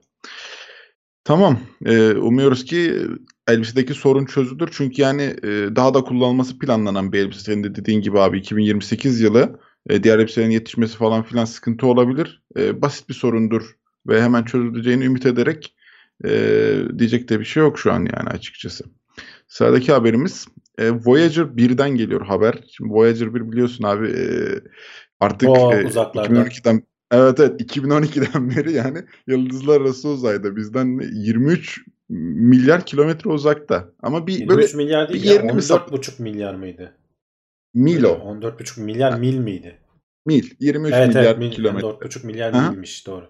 Tamam. 1.23 1.59
E, 1.85 2.11
umuyoruz 2.11 2.65
ki 2.65 3.07
elbisedeki 3.47 3.93
sorun 3.93 4.25
çözülür. 4.25 4.69
Çünkü 4.71 5.01
yani 5.01 5.23
e, 5.43 5.75
daha 5.75 5.93
da 5.93 6.03
kullanılması 6.03 6.59
planlanan 6.59 7.13
bir 7.13 7.19
elbise. 7.19 7.39
Senin 7.39 7.63
de 7.63 7.75
dediğin 7.75 8.01
gibi 8.01 8.19
abi 8.19 8.37
2028 8.37 9.21
yılı 9.21 9.59
e, 9.89 10.03
diğer 10.03 10.19
elbiselerin 10.19 10.51
yetişmesi 10.51 10.97
falan 10.97 11.23
filan 11.23 11.45
sıkıntı 11.45 11.87
olabilir. 11.87 12.43
E, 12.57 12.81
basit 12.81 13.09
bir 13.09 13.13
sorundur 13.13 13.75
ve 14.07 14.21
hemen 14.21 14.43
çözüleceğini 14.43 15.05
ümit 15.05 15.25
ederek 15.25 15.76
e, 16.25 16.29
diyecek 16.99 17.29
de 17.29 17.39
bir 17.39 17.45
şey 17.45 17.63
yok 17.63 17.79
şu 17.79 17.91
an 17.93 17.99
yani 17.99 18.29
açıkçası. 18.29 18.83
Sıradaki 19.47 19.91
haberimiz 19.91 20.45
e, 20.77 20.91
Voyager 20.91 21.43
1'den 21.43 21.89
geliyor 21.89 22.25
haber. 22.25 22.63
Şimdi 22.71 22.93
Voyager 22.93 23.33
1 23.35 23.51
biliyorsun 23.51 23.83
abi 23.83 24.07
e, 24.07 24.25
artık 25.19 25.49
O 25.49 25.73
e, 25.73 25.85
uzaklarda. 25.85 26.29
2012'den 26.29 26.83
evet 27.11 27.39
evet 27.39 27.61
2012'den 27.61 28.49
beri 28.57 28.73
yani 28.73 29.03
yıldızlar 29.27 29.81
arası 29.81 30.09
uzayda 30.09 30.55
bizden 30.55 30.99
23 31.13 31.81
milyar 32.09 32.85
kilometre 32.85 33.29
uzakta. 33.29 33.89
Ama 34.01 34.27
bir 34.27 34.33
23 34.33 34.73
böyle 34.73 34.83
milyar 34.83 35.09
değil 35.09 35.23
bir 35.23 35.27
ya. 35.27 35.33
yerini 35.33 35.51
mi 35.53 35.61
sap- 35.61 35.91
14,5 35.91 36.21
milyar 36.21 36.55
mıydı? 36.55 36.93
milo, 37.73 38.09
14,5 38.09 38.81
milyar 38.81 39.19
mil 39.19 39.37
miydi? 39.37 39.77
mil, 40.25 40.49
23 40.59 40.93
Evet 40.93 41.07
milyar 41.07 41.23
evet 41.23 41.37
mil, 41.37 41.51
kilometre. 41.51 41.87
14,5 41.87 42.25
milyar 42.25 42.53
Aha. 42.53 42.71
milmiş 42.71 43.07
doğru. 43.07 43.29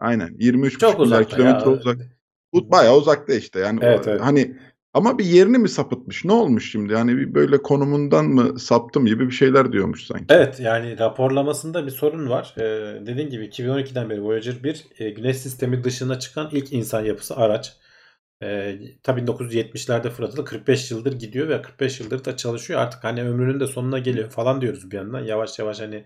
Aynen 0.00 0.36
23 0.38 0.78
Çok 0.78 1.00
milyar 1.00 1.28
kilometre 1.28 1.70
ya. 1.70 1.76
uzak. 1.76 2.17
Bu 2.52 2.70
bayağı 2.70 2.96
uzakta 2.96 3.34
işte. 3.34 3.60
Yani 3.60 3.80
o- 3.80 3.84
Evet, 3.86 4.08
evet. 4.08 4.20
hani 4.20 4.56
ama 4.94 5.18
bir 5.18 5.24
yerini 5.24 5.58
mi 5.58 5.68
sapıtmış? 5.68 6.24
Ne 6.24 6.32
olmuş 6.32 6.72
şimdi? 6.72 6.92
Yani 6.92 7.16
bir 7.16 7.34
böyle 7.34 7.62
konumundan 7.62 8.24
mı 8.24 8.58
saptım 8.58 9.06
gibi 9.06 9.26
bir 9.26 9.32
şeyler 9.34 9.72
diyormuş 9.72 10.06
sanki. 10.06 10.26
Evet 10.28 10.60
yani 10.60 10.98
raporlamasında 10.98 11.86
bir 11.86 11.90
sorun 11.90 12.28
var. 12.30 12.54
Ee, 12.58 13.06
dediğim 13.06 13.30
gibi 13.30 13.44
2012'den 13.44 14.10
beri 14.10 14.22
Voyager 14.22 14.62
1 14.64 14.86
e, 14.98 15.10
güneş 15.10 15.36
sistemi 15.36 15.84
dışına 15.84 16.18
çıkan 16.18 16.48
ilk 16.52 16.72
insan 16.72 17.04
yapısı 17.04 17.36
araç. 17.36 17.76
Ee, 18.42 18.78
tabii 19.02 19.20
1970'lerde 19.20 20.10
fırlatılı 20.10 20.44
45 20.44 20.90
yıldır 20.90 21.12
gidiyor 21.12 21.48
ve 21.48 21.62
45 21.62 22.00
yıldır 22.00 22.24
da 22.24 22.36
çalışıyor. 22.36 22.80
Artık 22.80 23.04
hani 23.04 23.22
ömrünün 23.22 23.60
de 23.60 23.66
sonuna 23.66 23.98
geliyor 23.98 24.30
falan 24.30 24.60
diyoruz 24.60 24.90
bir 24.90 24.96
yandan. 24.96 25.20
Yavaş 25.20 25.58
yavaş 25.58 25.80
hani 25.80 26.04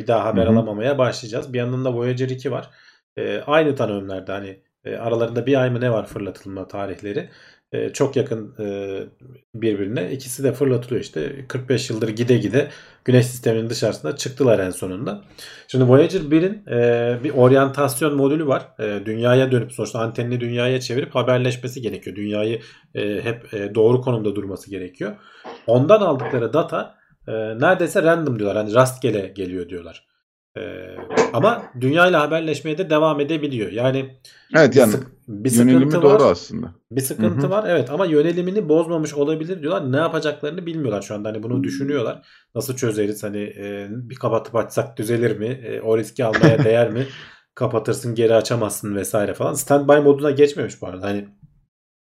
bir 0.00 0.06
daha 0.06 0.24
haber 0.24 0.46
Hı 0.46 0.50
hı. 0.50 0.52
alamamaya 0.52 0.98
başlayacağız. 0.98 1.52
Bir 1.52 1.58
yandan 1.58 1.84
da 1.84 1.94
Voyager 1.94 2.28
2 2.28 2.50
var. 2.50 2.70
Ee, 3.16 3.40
aynı 3.46 3.76
tanımlarda 3.76 4.34
hani 4.34 4.60
e, 4.86 4.96
aralarında 4.96 5.46
bir 5.46 5.62
ay 5.62 5.70
mı 5.70 5.80
ne 5.80 5.92
var 5.92 6.06
fırlatılma 6.06 6.68
tarihleri. 6.68 7.30
E, 7.72 7.92
çok 7.92 8.16
yakın 8.16 8.54
e, 8.58 8.98
birbirine. 9.54 10.12
İkisi 10.12 10.44
de 10.44 10.52
fırlatılıyor 10.52 11.00
işte. 11.00 11.46
45 11.48 11.90
yıldır 11.90 12.08
gide 12.08 12.38
gide 12.38 12.68
Güneş 13.04 13.26
sisteminin 13.26 13.70
dışarısına 13.70 14.16
çıktılar 14.16 14.58
en 14.58 14.70
sonunda. 14.70 15.22
Şimdi 15.68 15.84
Voyager 15.84 16.20
1'in 16.20 16.66
e, 16.66 17.24
bir 17.24 17.30
oryantasyon 17.30 18.16
modülü 18.16 18.46
var. 18.46 18.68
E, 18.78 19.06
dünyaya 19.06 19.52
dönüp 19.52 19.72
sonuçta 19.72 19.98
antenini 19.98 20.40
dünyaya 20.40 20.80
çevirip 20.80 21.14
haberleşmesi 21.14 21.82
gerekiyor. 21.82 22.16
Dünyayı 22.16 22.60
e, 22.94 23.20
hep 23.24 23.54
e, 23.54 23.74
doğru 23.74 24.00
konumda 24.00 24.34
durması 24.34 24.70
gerekiyor. 24.70 25.16
Ondan 25.66 26.00
aldıkları 26.00 26.52
data 26.52 26.94
e, 27.28 27.32
neredeyse 27.32 28.02
random 28.02 28.38
diyorlar. 28.38 28.64
Hani 28.64 28.74
rastgele 28.74 29.28
geliyor 29.28 29.68
diyorlar. 29.68 30.06
E, 30.56 30.60
ama 31.32 31.62
dünyayla 31.80 32.20
haberleşmeye 32.20 32.78
de 32.78 32.90
devam 32.90 33.20
edebiliyor. 33.20 33.72
Yani 33.72 34.20
Evet 34.56 34.72
bir, 34.74 34.76
yani 34.80 34.94
bir 35.28 35.52
yönelimi 35.52 35.92
doğru 35.92 36.24
var. 36.24 36.30
aslında. 36.30 36.74
Bir 36.90 37.00
sıkıntı 37.00 37.42
Hı 37.42 37.46
hı. 37.46 37.50
var 37.50 37.64
evet 37.68 37.90
ama 37.90 38.06
yönelimini 38.06 38.68
bozmamış 38.68 39.14
olabilir 39.14 39.62
diyorlar. 39.62 39.92
Ne 39.92 39.96
yapacaklarını 39.96 40.66
bilmiyorlar 40.66 41.02
şu 41.02 41.14
anda. 41.14 41.28
Hani 41.28 41.42
bunu 41.42 41.64
düşünüyorlar. 41.64 42.26
Nasıl 42.54 42.76
çözeriz? 42.76 43.22
Hani 43.22 43.38
e, 43.42 43.86
bir 43.90 44.14
kapatıp 44.16 44.56
açsak 44.56 44.96
düzelir 44.98 45.38
mi? 45.38 45.46
E, 45.46 45.80
o 45.80 45.98
riski 45.98 46.24
almaya 46.24 46.64
değer 46.64 46.90
mi? 46.90 47.06
Kapatırsın 47.54 48.14
geri 48.14 48.34
açamazsın 48.34 48.94
vesaire 48.96 49.34
falan. 49.34 49.54
Standby 49.54 49.92
moduna 49.92 50.30
geçmemiş 50.30 50.82
bu 50.82 50.86
arada. 50.86 51.06
Hani 51.06 51.28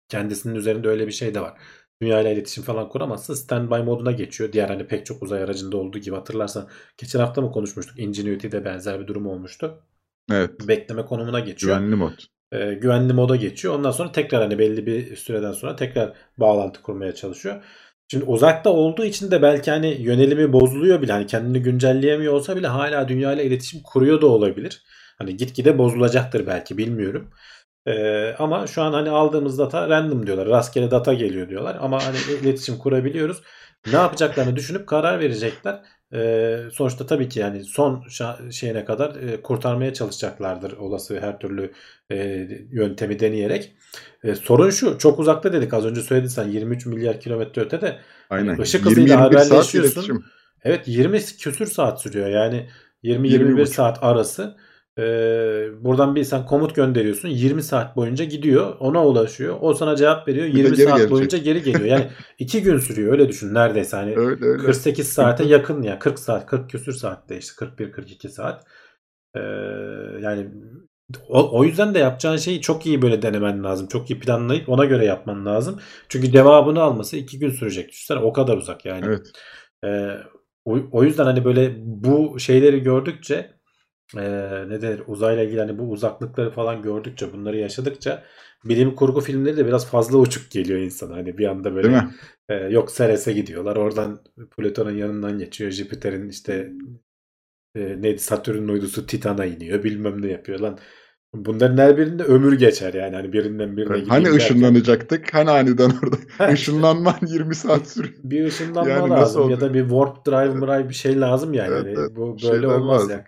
kendisinin 0.09 0.55
üzerinde 0.55 0.87
öyle 0.87 1.07
bir 1.07 1.11
şey 1.11 1.33
de 1.35 1.41
var. 1.41 1.53
Dünyayla 2.01 2.31
iletişim 2.31 2.63
falan 2.63 2.89
kuramazsa 2.89 3.35
standby 3.35 3.75
moduna 3.75 4.11
geçiyor. 4.11 4.53
Diğer 4.53 4.67
hani 4.69 4.87
pek 4.87 5.05
çok 5.05 5.23
uzay 5.23 5.43
aracında 5.43 5.77
olduğu 5.77 5.97
gibi 5.99 6.15
hatırlarsan 6.15 6.67
geçen 6.97 7.19
hafta 7.19 7.41
mı 7.41 7.51
konuşmuştuk? 7.51 7.99
Ingenuity'de 7.99 8.65
benzer 8.65 8.99
bir 8.99 9.07
durum 9.07 9.27
olmuştu. 9.27 9.79
Evet. 10.31 10.67
Bekleme 10.67 11.05
konumuna 11.05 11.39
geçiyor 11.39 11.77
Güvenli 11.77 11.95
mod. 11.95 12.11
e, 12.51 12.73
güvenli 12.73 13.13
moda 13.13 13.35
geçiyor. 13.35 13.75
Ondan 13.75 13.91
sonra 13.91 14.11
tekrar 14.11 14.41
hani 14.41 14.59
belli 14.59 14.85
bir 14.85 15.15
süreden 15.15 15.51
sonra 15.51 15.75
tekrar 15.75 16.13
bağlantı 16.37 16.81
kurmaya 16.81 17.15
çalışıyor. 17.15 17.63
Şimdi 18.11 18.25
uzakta 18.25 18.69
olduğu 18.69 19.05
için 19.05 19.31
de 19.31 19.41
belki 19.41 19.71
hani 19.71 19.87
yönelimi 20.01 20.53
bozuluyor 20.53 21.01
bile. 21.01 21.11
Hani 21.11 21.27
kendini 21.27 21.61
güncelleyemiyor 21.61 22.33
olsa 22.33 22.55
bile 22.55 22.67
hala 22.67 23.07
dünya 23.07 23.33
ile 23.33 23.45
iletişim 23.45 23.81
kuruyor 23.83 24.21
da 24.21 24.27
olabilir. 24.27 24.83
Hani 25.17 25.37
gitgide 25.37 25.77
bozulacaktır 25.77 26.47
belki 26.47 26.77
bilmiyorum. 26.77 27.29
Ee, 27.87 28.35
ama 28.39 28.67
şu 28.67 28.81
an 28.81 28.93
hani 28.93 29.09
aldığımız 29.09 29.59
data 29.59 29.89
random 29.89 30.27
diyorlar. 30.27 30.47
Rastgele 30.47 30.91
data 30.91 31.13
geliyor 31.13 31.49
diyorlar. 31.49 31.77
Ama 31.81 32.05
hani 32.05 32.17
iletişim 32.41 32.77
kurabiliyoruz. 32.77 33.41
Ne 33.91 33.97
yapacaklarını 33.97 34.55
düşünüp 34.55 34.87
karar 34.87 35.19
verecekler. 35.19 35.81
Ee, 36.13 36.59
sonuçta 36.73 37.05
tabii 37.05 37.29
ki 37.29 37.39
yani 37.39 37.63
son 37.63 38.03
şeyine 38.51 38.85
kadar 38.85 39.15
e, 39.15 39.41
kurtarmaya 39.41 39.93
çalışacaklardır 39.93 40.71
olası 40.71 41.19
her 41.19 41.39
türlü 41.39 41.71
e, 42.11 42.47
yöntemi 42.71 43.19
deneyerek. 43.19 43.75
E, 44.23 44.35
sorun 44.35 44.69
şu 44.69 44.97
çok 44.97 45.19
uzakta 45.19 45.53
dedik 45.53 45.73
az 45.73 45.85
önce 45.85 46.01
söyledin 46.01 46.27
sen 46.27 46.47
23 46.47 46.85
milyar 46.85 47.19
kilometre 47.19 47.61
ötede. 47.61 47.99
Aynen. 48.29 48.59
ışık 48.59 48.85
hızıyla 48.85 49.15
20-21 49.15 49.19
saat 49.19 49.33
haberleşiyorsun. 49.33 50.23
Evet 50.63 50.87
20 50.87 51.19
küsür 51.19 51.65
saat 51.65 52.01
sürüyor 52.01 52.29
yani 52.29 52.69
20-21 53.03 53.27
20,5. 53.27 53.65
saat 53.65 54.03
arası. 54.03 54.57
E, 54.99 55.03
buradan 55.83 56.15
bir 56.15 56.23
sen 56.23 56.45
komut 56.45 56.75
gönderiyorsun 56.75 57.29
20 57.29 57.63
saat 57.63 57.95
boyunca 57.95 58.25
gidiyor 58.25 58.75
ona 58.79 59.05
ulaşıyor. 59.05 59.57
O 59.61 59.73
sana 59.73 59.95
cevap 59.95 60.27
veriyor 60.27 60.45
Bir 60.53 60.53
de 60.53 60.57
20 60.57 60.75
geri 60.75 60.87
saat 60.87 60.97
gelecek. 60.97 61.11
boyunca 61.11 61.37
geri 61.37 61.63
geliyor. 61.63 61.85
Yani 61.85 62.07
2 62.39 62.61
gün 62.63 62.77
sürüyor 62.77 63.11
öyle 63.11 63.29
düşün 63.29 63.53
neredeyse 63.53 63.97
hani 63.97 64.17
Öyle 64.17 64.45
öyle. 64.45 64.63
48 64.63 65.07
saate 65.13 65.43
yakın 65.43 65.81
ya 65.81 65.99
40 65.99 66.19
saat 66.19 66.45
40 66.45 66.69
küsür 66.69 66.93
saatte 66.93 67.37
işte 67.37 67.65
41-42 67.65 68.29
saat. 68.29 68.63
Ee, 69.35 69.39
yani 70.21 70.47
o, 71.29 71.59
o 71.59 71.63
yüzden 71.63 71.93
de 71.93 71.99
yapacağın 71.99 72.37
şeyi 72.37 72.61
çok 72.61 72.85
iyi 72.85 73.01
böyle 73.01 73.21
denemen 73.21 73.63
lazım. 73.63 73.87
Çok 73.87 74.09
iyi 74.09 74.19
planlayıp 74.19 74.69
ona 74.69 74.85
göre 74.85 75.05
yapman 75.05 75.45
lazım. 75.45 75.79
Çünkü 76.09 76.31
cevabını 76.31 76.81
alması 76.81 77.17
2 77.17 77.39
gün 77.39 77.49
sürecek. 77.49 77.89
Düşünsene 77.89 78.19
o 78.19 78.33
kadar 78.33 78.57
uzak 78.57 78.85
yani. 78.85 79.05
Evet. 79.07 79.27
Ee, 79.85 80.17
o, 80.65 80.77
o 80.91 81.03
yüzden 81.03 81.25
hani 81.25 81.45
böyle 81.45 81.73
bu 81.79 82.39
şeyleri 82.39 82.83
gördükçe 82.83 83.53
e, 84.17 84.21
ne 84.69 84.81
denir 84.81 85.01
uzayla 85.07 85.43
ilgili 85.43 85.59
hani 85.59 85.77
bu 85.79 85.83
uzaklıkları 85.83 86.51
falan 86.51 86.81
gördükçe 86.81 87.33
bunları 87.33 87.57
yaşadıkça 87.57 88.23
bilim 88.65 88.95
kurgu 88.95 89.21
filmleri 89.21 89.57
de 89.57 89.65
biraz 89.67 89.87
fazla 89.87 90.17
uçuk 90.17 90.51
geliyor 90.51 90.79
insana. 90.79 91.15
Hani 91.15 91.37
bir 91.37 91.45
anda 91.47 91.75
böyle 91.75 92.01
ee, 92.49 92.55
yok 92.55 92.93
Ceres'e 92.95 93.33
gidiyorlar. 93.33 93.75
Oradan 93.75 94.19
Plüton'un 94.57 94.91
yanından 94.97 95.39
geçiyor. 95.39 95.71
Jüpiter'in 95.71 96.29
işte 96.29 96.71
e, 97.75 98.01
neydi 98.01 98.19
Satürn'ün 98.19 98.67
uydusu 98.67 99.05
Titan'a 99.07 99.45
iniyor 99.45 99.83
bilmem 99.83 100.21
ne 100.21 100.27
yapıyor 100.31 100.59
lan. 100.59 100.79
Bunların 101.35 101.77
her 101.77 101.97
birinde 101.97 102.23
ömür 102.23 102.53
geçer 102.59 102.93
yani. 102.93 103.15
Hani 103.15 103.33
birinden 103.33 103.77
birine 103.77 103.89
Hani 103.89 104.03
gideyim 104.03 104.23
derken- 104.25 104.35
ışınlanacaktık? 104.37 105.33
Hani 105.33 105.49
aniden 105.49 105.89
orada 106.03 106.15
Ha, 106.37 106.47
ışınlanman 106.51 107.15
20 107.27 107.55
saat 107.55 107.87
sürüyor. 107.87 108.13
bir 108.23 108.45
ışınlanma 108.45 108.89
Yani 108.89 109.09
lazım 109.09 109.49
ya 109.49 109.61
da 109.61 109.73
bir 109.73 109.81
warp 109.81 110.25
drive 110.25 110.61
drive 110.61 110.89
bir 110.89 110.93
şey 110.93 111.21
lazım 111.21 111.53
yani. 111.53 111.69
Evet, 111.73 111.83
Hani 111.85 111.95
evet, 111.99 112.15
bu 112.15 112.37
bir 112.37 112.49
böyle 112.51 112.67
olmaz 112.67 112.95
lazım. 113.01 113.11
yani. 113.11 113.23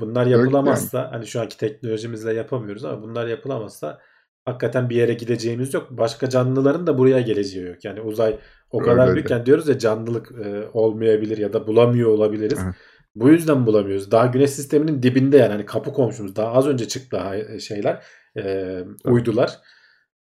Bunlar 0.00 0.26
yapılamazsa 0.26 1.08
hani 1.12 1.26
şu 1.26 1.40
anki 1.40 1.56
teknolojimizle 1.56 2.32
yapamıyoruz 2.32 2.84
ama 2.84 3.02
bunlar 3.02 3.26
yapılamazsa 3.26 4.00
hakikaten 4.44 4.90
bir 4.90 4.96
yere 4.96 5.14
gideceğimiz 5.14 5.74
yok. 5.74 5.88
Başka 5.90 6.28
canlıların 6.28 6.86
da 6.86 6.98
buraya 6.98 7.20
geleceği 7.20 7.66
yok. 7.66 7.84
Yani 7.84 8.00
uzay 8.00 8.38
o 8.70 8.78
kadar 8.78 9.04
Öyle. 9.04 9.14
büyük 9.14 9.30
yani 9.30 9.46
diyoruz 9.46 9.68
ya 9.68 9.78
canlılık 9.78 10.32
e, 10.44 10.68
olmayabilir 10.72 11.38
ya 11.38 11.52
da 11.52 11.66
bulamıyor 11.66 12.10
olabiliriz. 12.10 12.58
Evet. 12.64 12.74
Bu 13.14 13.28
yüzden 13.30 13.66
bulamıyoruz. 13.66 14.10
Daha 14.10 14.26
güneş 14.26 14.50
sisteminin 14.50 15.02
dibinde 15.02 15.36
yani 15.36 15.52
hani 15.52 15.66
kapı 15.66 15.92
komşumuz. 15.92 16.36
Daha 16.36 16.52
az 16.52 16.66
önce 16.66 16.88
çıktı 16.88 17.16
ha- 17.16 17.58
şeyler, 17.58 18.04
e, 18.38 18.78
uydular. 19.04 19.58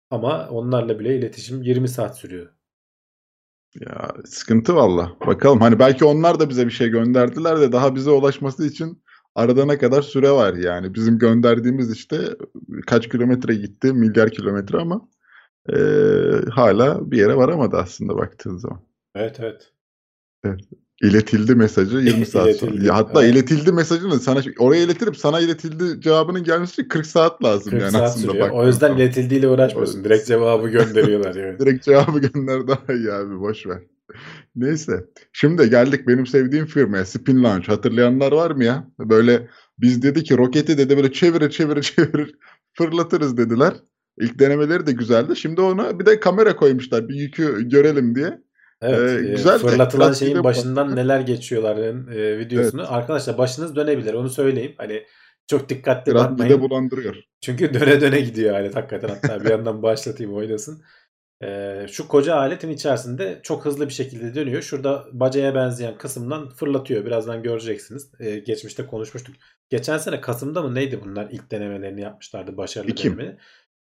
Ama 0.10 0.48
onlarla 0.50 1.00
bile 1.00 1.18
iletişim 1.18 1.62
20 1.64 1.88
saat 1.88 2.18
sürüyor. 2.18 2.50
Ya 3.80 4.12
sıkıntı 4.26 4.76
valla. 4.76 5.12
Bakalım 5.28 5.62
hani 5.62 5.80
belki 5.80 6.06
onlar 6.06 6.40
da 6.40 6.50
bize 6.50 6.66
bir 6.66 6.72
şey 6.72 6.90
gönderdiler 6.90 7.62
de 7.62 7.72
daha 7.72 7.96
bize 7.96 8.12
ulaşması 8.12 8.68
için 8.68 9.04
arada 9.36 9.66
ne 9.66 9.78
kadar 9.78 10.02
süre 10.02 10.32
var 10.32 10.54
yani. 10.54 10.94
Bizim 10.94 11.20
gönderdiğimiz 11.20 11.92
işte 11.92 12.18
kaç 12.88 13.10
kilometre 13.10 13.56
gitti? 13.56 13.94
Milyar 13.94 14.30
kilometre 14.32 14.78
ama 14.78 15.10
eee, 15.70 16.42
hala 16.52 17.12
bir 17.12 17.18
yere 17.18 17.36
varamadı 17.38 17.78
aslında 17.78 18.18
baktığın 18.18 18.58
zaman. 18.58 18.80
Evet 19.16 19.40
evet. 19.40 19.72
İletildi 21.02 21.56
mesajı 21.56 21.98
20 21.98 22.26
saat 22.26 22.56
sonra. 22.56 22.72
İletildi, 22.72 22.88
Ya 22.88 22.96
hatta 22.96 23.24
evet. 23.24 23.34
iletildi 23.36 23.72
mesajını 23.72 24.20
sana 24.20 24.42
oraya 24.60 24.84
iletirip 24.84 25.18
sana 25.18 25.40
iletildi 25.40 26.02
cevabının 26.02 26.44
gelmesi 26.44 26.72
için 26.72 26.88
40 26.88 27.06
saat 27.06 27.44
lazım 27.44 27.72
40 27.72 27.82
yani 27.82 27.92
saat 27.92 28.04
aslında 28.04 28.28
sürüyor. 28.28 28.46
baktığın 28.46 28.60
O 28.60 28.68
yüzden 28.68 28.88
zaman. 28.88 29.02
iletildiğiyle 29.02 29.48
uğraşmıyorsun. 29.48 30.04
Direkt 30.04 30.28
cevabı 30.28 30.70
gönderiyorlar 30.70 31.36
yani. 31.36 31.60
Direkt 31.60 31.86
cevabı 31.86 32.20
gönder 32.20 32.68
daha 32.68 32.94
iyi 32.94 33.12
abi 33.12 33.40
boş 33.40 33.68
ver. 33.68 33.84
Neyse. 34.56 35.06
Şimdi 35.34 35.70
geldik 35.70 36.08
benim 36.08 36.28
sevdiğim 36.28 36.66
firmaya 36.66 37.06
Spin 37.06 37.44
Launch. 37.44 37.70
Hatırlayanlar 37.70 38.32
var 38.32 38.52
mı 38.52 38.64
ya? 38.64 38.88
Böyle 39.00 39.48
biz 39.80 40.02
dedi 40.02 40.24
ki 40.24 40.38
roketi 40.38 40.78
dedi 40.78 40.98
böyle 40.98 41.12
çevire 41.12 41.50
çevire 41.50 41.82
çevirir 41.82 42.36
fırlatırız 42.74 43.38
dediler. 43.38 43.74
İlk 44.18 44.40
denemeleri 44.40 44.86
de 44.86 44.92
güzeldi. 44.92 45.36
Şimdi 45.36 45.62
ona 45.62 46.00
bir 46.00 46.06
de 46.06 46.20
kamera 46.20 46.56
koymuşlar 46.56 47.10
bir 47.10 47.16
yükü 47.16 47.70
görelim 47.70 48.16
diye. 48.16 48.42
Evet. 48.82 49.12
Ee, 49.12 49.28
e, 49.28 49.32
güzel 49.32 49.54
de, 49.54 49.58
fırlatılan 49.58 50.08
biraz 50.08 50.20
şeyin 50.20 50.44
başından 50.44 50.96
neler 50.96 51.20
geçiyorların 51.20 52.08
e, 52.08 52.40
videosunu. 52.40 52.94
Arkadaşlar 52.94 53.38
başınız 53.38 53.76
dönebilir. 53.76 54.14
Onu 54.14 54.30
söyleyeyim. 54.30 54.74
Hani 54.78 55.04
çok 55.48 55.70
dikkatli 55.70 56.12
Biraz 56.12 56.24
bakmayın. 56.24 56.54
mide 56.54 56.62
bulandırıyor. 56.62 57.16
Çünkü 57.42 57.74
döne 57.80 58.02
döne 58.02 58.22
gidiyor 58.22 58.56
alet 58.56 58.76
hakikaten. 58.76 59.10
Hatta 59.10 59.44
bir 59.46 59.50
yandan 59.50 59.84
başlatayım 59.84 60.34
oynasın. 60.34 60.84
Ee, 61.44 61.86
şu 61.92 62.08
koca 62.08 62.36
aletin 62.36 62.70
içerisinde 62.70 63.40
çok 63.44 63.66
hızlı 63.66 63.88
bir 63.88 63.94
şekilde 63.94 64.36
dönüyor. 64.36 64.62
Şurada 64.62 65.06
bacaya 65.12 65.56
benzeyen 65.56 65.98
kısımdan 65.98 66.50
fırlatıyor. 66.50 67.06
Birazdan 67.06 67.44
göreceksiniz. 67.44 68.12
Ee, 68.20 68.40
geçmişte 68.40 68.86
konuşmuştuk. 68.86 69.36
Geçen 69.70 69.98
sene 69.98 70.22
Kasım'da 70.22 70.62
mı 70.62 70.76
neydi 70.76 71.02
bunlar 71.06 71.28
ilk 71.32 71.52
denemelerini 71.52 72.02
yapmışlardı. 72.02 72.58
Başarılı 72.58 72.98
denemeni. 72.98 73.38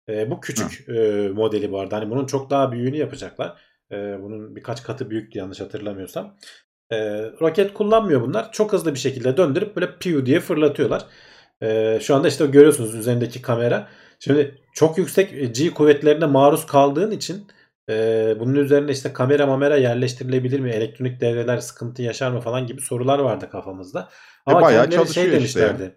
Ee, 0.08 0.30
bu 0.30 0.40
küçük 0.40 0.88
e, 0.88 1.28
modeli 1.28 1.76
arada. 1.76 1.96
Hani 1.96 2.10
bunun 2.10 2.26
çok 2.26 2.50
daha 2.50 2.72
büyüğünü 2.72 2.96
yapacaklar. 2.96 3.60
Bunun 3.92 4.56
birkaç 4.56 4.82
katı 4.82 5.10
büyüktü 5.10 5.38
yanlış 5.38 5.60
hatırlamıyorsam. 5.60 6.36
Ee, 6.92 6.96
roket 7.40 7.74
kullanmıyor 7.74 8.22
bunlar. 8.22 8.52
Çok 8.52 8.72
hızlı 8.72 8.94
bir 8.94 8.98
şekilde 8.98 9.36
döndürüp 9.36 9.76
böyle 9.76 9.98
piu 9.98 10.26
diye 10.26 10.40
fırlatıyorlar. 10.40 11.06
Şu 12.00 12.14
anda 12.14 12.28
işte 12.28 12.46
görüyorsunuz 12.46 12.94
üzerindeki 12.94 13.42
kamera. 13.42 13.88
Şimdi 14.18 14.58
çok 14.72 14.98
yüksek 14.98 15.32
e, 15.32 15.44
G 15.46 15.70
kuvvetlerine 15.70 16.26
maruz 16.26 16.66
kaldığın 16.66 17.10
için 17.10 17.46
e, 17.90 17.94
bunun 18.40 18.54
üzerine 18.54 18.90
işte 18.92 19.12
kamera 19.12 19.46
mamera 19.46 19.76
yerleştirilebilir 19.76 20.60
mi? 20.60 20.70
Elektronik 20.70 21.20
devreler 21.20 21.58
sıkıntı 21.58 22.02
yaşar 22.02 22.30
mı 22.30 22.40
falan 22.40 22.66
gibi 22.66 22.80
sorular 22.80 23.18
vardı 23.18 23.48
kafamızda. 23.52 24.08
Ama 24.46 24.60
E, 24.60 24.62
bayağı 24.62 24.82
kendileri 24.90 25.12
şey 25.14 25.14
çalışıyor 25.14 25.42
işte 25.42 25.60
ya. 25.60 25.66
demişlerdi. 25.68 25.96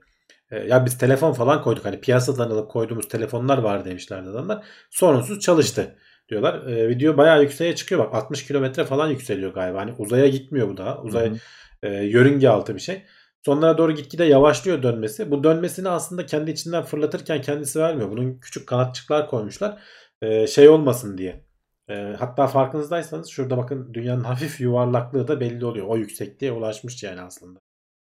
E, 0.51 0.59
ya 0.59 0.85
biz 0.85 0.97
telefon 0.97 1.33
falan 1.33 1.61
koyduk. 1.61 1.85
Hani 1.85 2.01
piyasadan 2.01 2.49
alıp 2.51 2.71
koyduğumuz 2.71 3.07
telefonlar 3.07 3.57
var 3.57 3.85
demişlerdi 3.85 4.29
adamlar. 4.29 4.65
Sorunsuz 4.89 5.39
çalıştı 5.39 5.95
diyorlar. 6.29 6.67
E, 6.67 6.89
video 6.89 7.17
bayağı 7.17 7.41
yükseğe 7.41 7.75
çıkıyor. 7.75 8.01
Bak 8.05 8.15
60 8.15 8.47
kilometre 8.47 8.85
falan 8.85 9.07
yükseliyor 9.09 9.53
galiba. 9.53 9.79
Hani 9.79 9.93
uzaya 9.97 10.27
gitmiyor 10.27 10.69
bu 10.69 10.77
daha. 10.77 11.01
Uzay 11.01 11.29
Hı 11.29 11.33
hı. 11.33 11.37
e, 11.83 11.89
yörünge 12.05 12.49
altı 12.49 12.75
bir 12.75 12.81
şey. 12.81 13.03
Sonlara 13.45 13.77
doğru 13.77 13.91
gitgide 13.91 14.23
yavaşlıyor 14.23 14.83
dönmesi. 14.83 15.31
Bu 15.31 15.43
dönmesini 15.43 15.89
aslında 15.89 16.25
kendi 16.25 16.51
içinden 16.51 16.83
fırlatırken 16.83 17.41
kendisi 17.41 17.79
vermiyor. 17.79 18.11
Bunun 18.11 18.39
küçük 18.39 18.67
kanatçıklar 18.67 19.29
koymuşlar. 19.29 19.83
E, 20.21 20.47
şey 20.47 20.69
olmasın 20.69 21.17
diye. 21.17 21.45
E, 21.89 21.95
hatta 22.19 22.47
farkınızdaysanız 22.47 23.29
şurada 23.29 23.57
bakın 23.57 23.93
dünyanın 23.93 24.23
hafif 24.31 24.61
yuvarlaklığı 24.61 25.27
da 25.27 25.39
belli 25.39 25.65
oluyor. 25.65 25.87
O 25.87 25.97
yüksekliğe 25.97 26.51
ulaşmış 26.51 27.03
yani 27.03 27.21
aslında. 27.21 27.59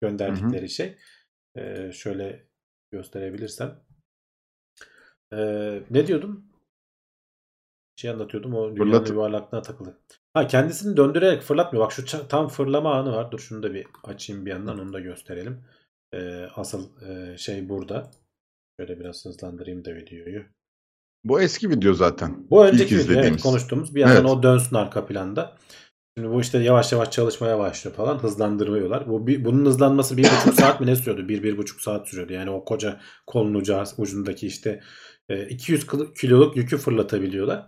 Gönderdikleri 0.01 0.69
şey. 0.69 0.97
E, 1.55 1.91
şöyle 1.91 2.47
gösterebilirsem. 2.91 3.79
E, 5.33 5.37
ne 5.89 6.07
diyordum? 6.07 6.45
Şey 7.95 8.11
anlatıyordum. 8.11 8.53
O 8.55 8.75
dünyanın 8.75 8.91
Fırlat- 8.91 9.09
yuvarlaklığına 9.09 9.61
takılı. 9.61 9.97
Ha 10.33 10.47
kendisini 10.47 10.97
döndürerek 10.97 11.41
fırlatmıyor. 11.41 11.85
Bak 11.85 11.91
şu 11.91 12.27
tam 12.27 12.47
fırlama 12.47 12.95
anı 12.95 13.11
var. 13.11 13.31
Dur 13.31 13.39
şunu 13.39 13.63
da 13.63 13.73
bir 13.73 13.87
açayım 14.03 14.45
bir 14.45 14.51
yandan 14.51 14.79
onu 14.79 14.93
da 14.93 14.99
gösterelim. 14.99 15.63
Ee, 16.13 16.47
asıl 16.55 16.89
e, 17.01 17.37
şey 17.37 17.69
burada. 17.69 18.11
Şöyle 18.79 18.99
biraz 18.99 19.25
hızlandırayım 19.25 19.85
da 19.85 19.95
videoyu. 19.95 20.43
Bu 21.23 21.41
eski 21.41 21.69
video 21.69 21.93
zaten. 21.93 22.49
Bu 22.49 22.65
önceki 22.65 22.97
video 22.97 23.15
evet, 23.15 23.41
konuştuğumuz. 23.41 23.95
Bir 23.95 24.01
yandan 24.01 24.15
Evet. 24.15 24.29
o 24.29 24.43
dönsün 24.43 24.75
arka 24.75 25.05
planda. 25.05 25.57
Şimdi 26.17 26.29
bu 26.29 26.41
işte 26.41 26.59
yavaş 26.59 26.91
yavaş 26.91 27.11
çalışmaya 27.11 27.59
başlıyor 27.59 27.95
falan. 27.95 28.17
Hızlandırıyorlar. 28.17 29.09
Bu 29.09 29.27
bir, 29.27 29.45
bunun 29.45 29.65
hızlanması 29.65 30.17
bir 30.17 30.23
buçuk 30.23 30.53
saat 30.53 30.81
mi 30.81 30.87
ne 30.87 30.95
sürüyordu? 30.95 31.29
Bir, 31.29 31.43
bir 31.43 31.57
buçuk 31.57 31.81
saat 31.81 32.07
sürüyordu. 32.07 32.33
Yani 32.33 32.49
o 32.49 32.65
koca 32.65 32.99
kolun 33.27 33.53
ucu, 33.53 33.83
ucundaki 33.97 34.47
işte 34.47 34.81
e, 35.29 35.47
200 35.47 35.85
kilo- 35.85 36.13
kiloluk 36.13 36.57
yükü 36.57 36.77
fırlatabiliyorlar. 36.77 37.67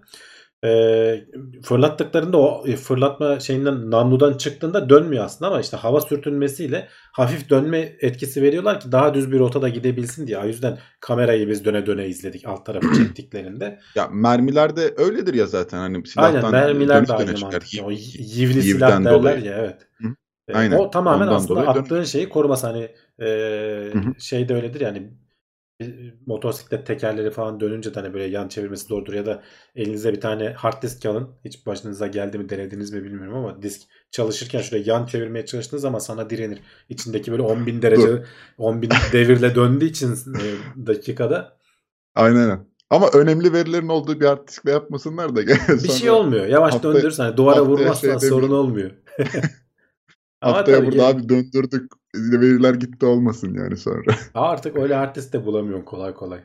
E, 0.63 1.25
fırlattıklarında 1.63 2.37
o 2.37 2.67
e, 2.67 2.75
fırlatma 2.75 3.39
şeyinden 3.39 3.91
namludan 3.91 4.33
çıktığında 4.37 4.89
dönmüyor 4.89 5.25
aslında 5.25 5.51
ama 5.51 5.61
işte 5.61 5.77
hava 5.77 6.01
sürtünmesiyle 6.01 6.87
hafif 7.11 7.49
dönme 7.49 7.95
etkisi 8.01 8.41
veriyorlar 8.41 8.79
ki 8.79 8.91
daha 8.91 9.13
düz 9.13 9.31
bir 9.31 9.39
rotada 9.39 9.69
gidebilsin 9.69 10.27
diye. 10.27 10.37
O 10.39 10.45
yüzden 10.45 10.77
kamerayı 10.99 11.47
biz 11.49 11.65
döne 11.65 11.85
döne 11.85 12.07
izledik 12.07 12.47
alt 12.47 12.65
tarafı 12.65 12.93
çektiklerinde. 12.97 13.79
Ya 13.95 14.07
mermiler 14.07 14.75
de 14.75 14.93
öyledir 14.97 15.33
ya 15.33 15.45
zaten 15.47 15.77
hani 15.77 16.07
silahtan 16.07 16.35
Aynen 16.37 16.51
mermiler 16.51 17.07
de 17.07 17.13
aynı 17.13 17.35
çıkar. 17.35 17.51
mantık. 17.51 17.69
O 17.83 17.91
yivli 17.91 18.63
silah 18.63 18.89
derler 18.91 19.13
dolayı. 19.13 19.45
ya 19.45 19.55
evet. 19.57 19.87
Hı. 19.97 20.07
E, 20.47 20.53
Aynen. 20.53 20.77
O 20.77 20.89
tamamen 20.89 21.27
Ondan 21.27 21.35
aslında 21.35 21.61
dolayı 21.61 21.75
dön- 21.75 21.81
attığın 21.83 22.03
şeyi 22.03 22.29
koruması 22.29 22.67
hani 22.67 22.89
e, 23.21 23.93
şey 24.19 24.49
de 24.49 24.55
öyledir 24.55 24.81
yani 24.81 25.11
motosiklet 26.25 26.87
tekerleri 26.87 27.31
falan 27.31 27.59
dönünce 27.59 27.95
de 27.95 27.99
hani 27.99 28.13
böyle 28.13 28.25
yan 28.25 28.47
çevirmesi 28.47 28.85
zordur 28.85 29.13
ya 29.13 29.25
da 29.25 29.43
elinize 29.75 30.13
bir 30.13 30.21
tane 30.21 30.49
hard 30.49 30.83
disk 30.83 31.05
alın. 31.05 31.29
Hiç 31.45 31.65
başınıza 31.65 32.07
geldi 32.07 32.37
mi 32.37 32.49
denediniz 32.49 32.93
mi 32.93 33.03
bilmiyorum 33.03 33.37
ama 33.37 33.61
disk 33.61 33.81
çalışırken 34.11 34.61
şöyle 34.61 34.91
yan 34.91 35.05
çevirmeye 35.05 35.45
çalıştığınız 35.45 35.81
zaman 35.81 35.99
sana 35.99 36.29
direnir. 36.29 36.59
İçindeki 36.89 37.31
böyle 37.31 37.43
10.000 37.43 37.81
derece 37.81 38.23
10.000 38.59 38.93
devirle 39.13 39.55
döndüğü 39.55 39.85
için 39.85 40.11
e, 40.13 40.45
dakikada 40.87 41.57
Aynen. 42.15 42.67
Ama 42.89 43.09
önemli 43.13 43.53
verilerin 43.53 43.87
olduğu 43.87 44.19
bir 44.19 44.25
hard 44.25 44.47
diskle 44.47 44.71
yapmasınlar 44.71 45.35
da. 45.35 45.47
bir 45.83 45.89
şey 45.89 46.09
olmuyor. 46.09 46.45
Yavaş 46.45 46.73
hafta- 46.73 46.93
döndürürsen 46.93 47.23
hani 47.23 47.37
duvara 47.37 47.65
vurmazsan 47.65 48.17
şey 48.17 48.29
sorun 48.29 48.51
olmuyor. 48.51 48.91
Haftaya 50.41 50.85
burada 50.85 51.07
abi 51.07 51.29
döndürdük. 51.29 51.91
Veriler 52.15 52.73
gitti 52.73 53.05
olmasın 53.05 53.53
yani 53.53 53.77
sonra. 53.77 54.15
Artık 54.33 54.77
öyle 54.77 54.95
hard 54.95 55.15
disk 55.15 55.33
de 55.33 55.45
bulamıyorsun 55.45 55.85
kolay 55.85 56.13
kolay. 56.13 56.39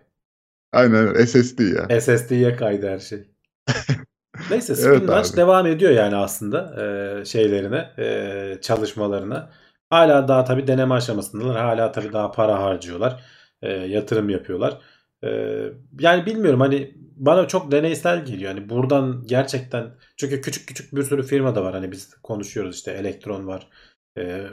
Aynen. 0.73 1.25
SSD 1.25 1.59
ya. 1.61 2.01
SSD'ye 2.01 2.57
kaydı 2.57 2.89
her 2.89 2.99
şey. 2.99 3.31
Neyse 4.51 4.77
Spin 4.77 5.09
Evet 5.09 5.37
devam 5.37 5.67
ediyor 5.67 5.93
yani 5.93 6.17
aslında 6.17 6.83
e, 6.83 7.25
şeylerine, 7.25 7.91
e, 7.99 8.61
çalışmalarına. 8.61 9.51
Hala 9.91 10.29
daha 10.29 10.45
tabii 10.45 10.67
deneme 10.67 10.95
aşamasındalar. 10.95 11.57
Hala 11.57 11.93
tabii 11.93 12.13
daha 12.13 12.33
para 12.33 12.63
harcıyorlar. 12.63 13.25
E, 13.63 13.73
yatırım 13.73 14.29
yapıyorlar. 14.31 14.81
E, 15.25 15.29
yani 16.01 16.27
bilmiyorum 16.27 16.61
hani 16.61 16.95
bana 17.17 17.49
çok 17.49 17.73
deneysel 17.73 18.25
geliyor. 18.25 18.53
Hani 18.55 18.69
buradan 18.69 19.25
gerçekten 19.27 19.91
çünkü 20.17 20.41
küçük 20.41 20.69
küçük 20.69 20.97
bir 20.97 21.03
sürü 21.03 21.23
firma 21.23 21.55
da 21.55 21.65
var. 21.65 21.75
Hani 21.75 21.93
biz 21.93 22.15
konuşuyoruz 22.23 22.77
işte 22.77 22.93
Elektron 22.93 23.47
var. 23.47 23.69
E, 24.19 24.47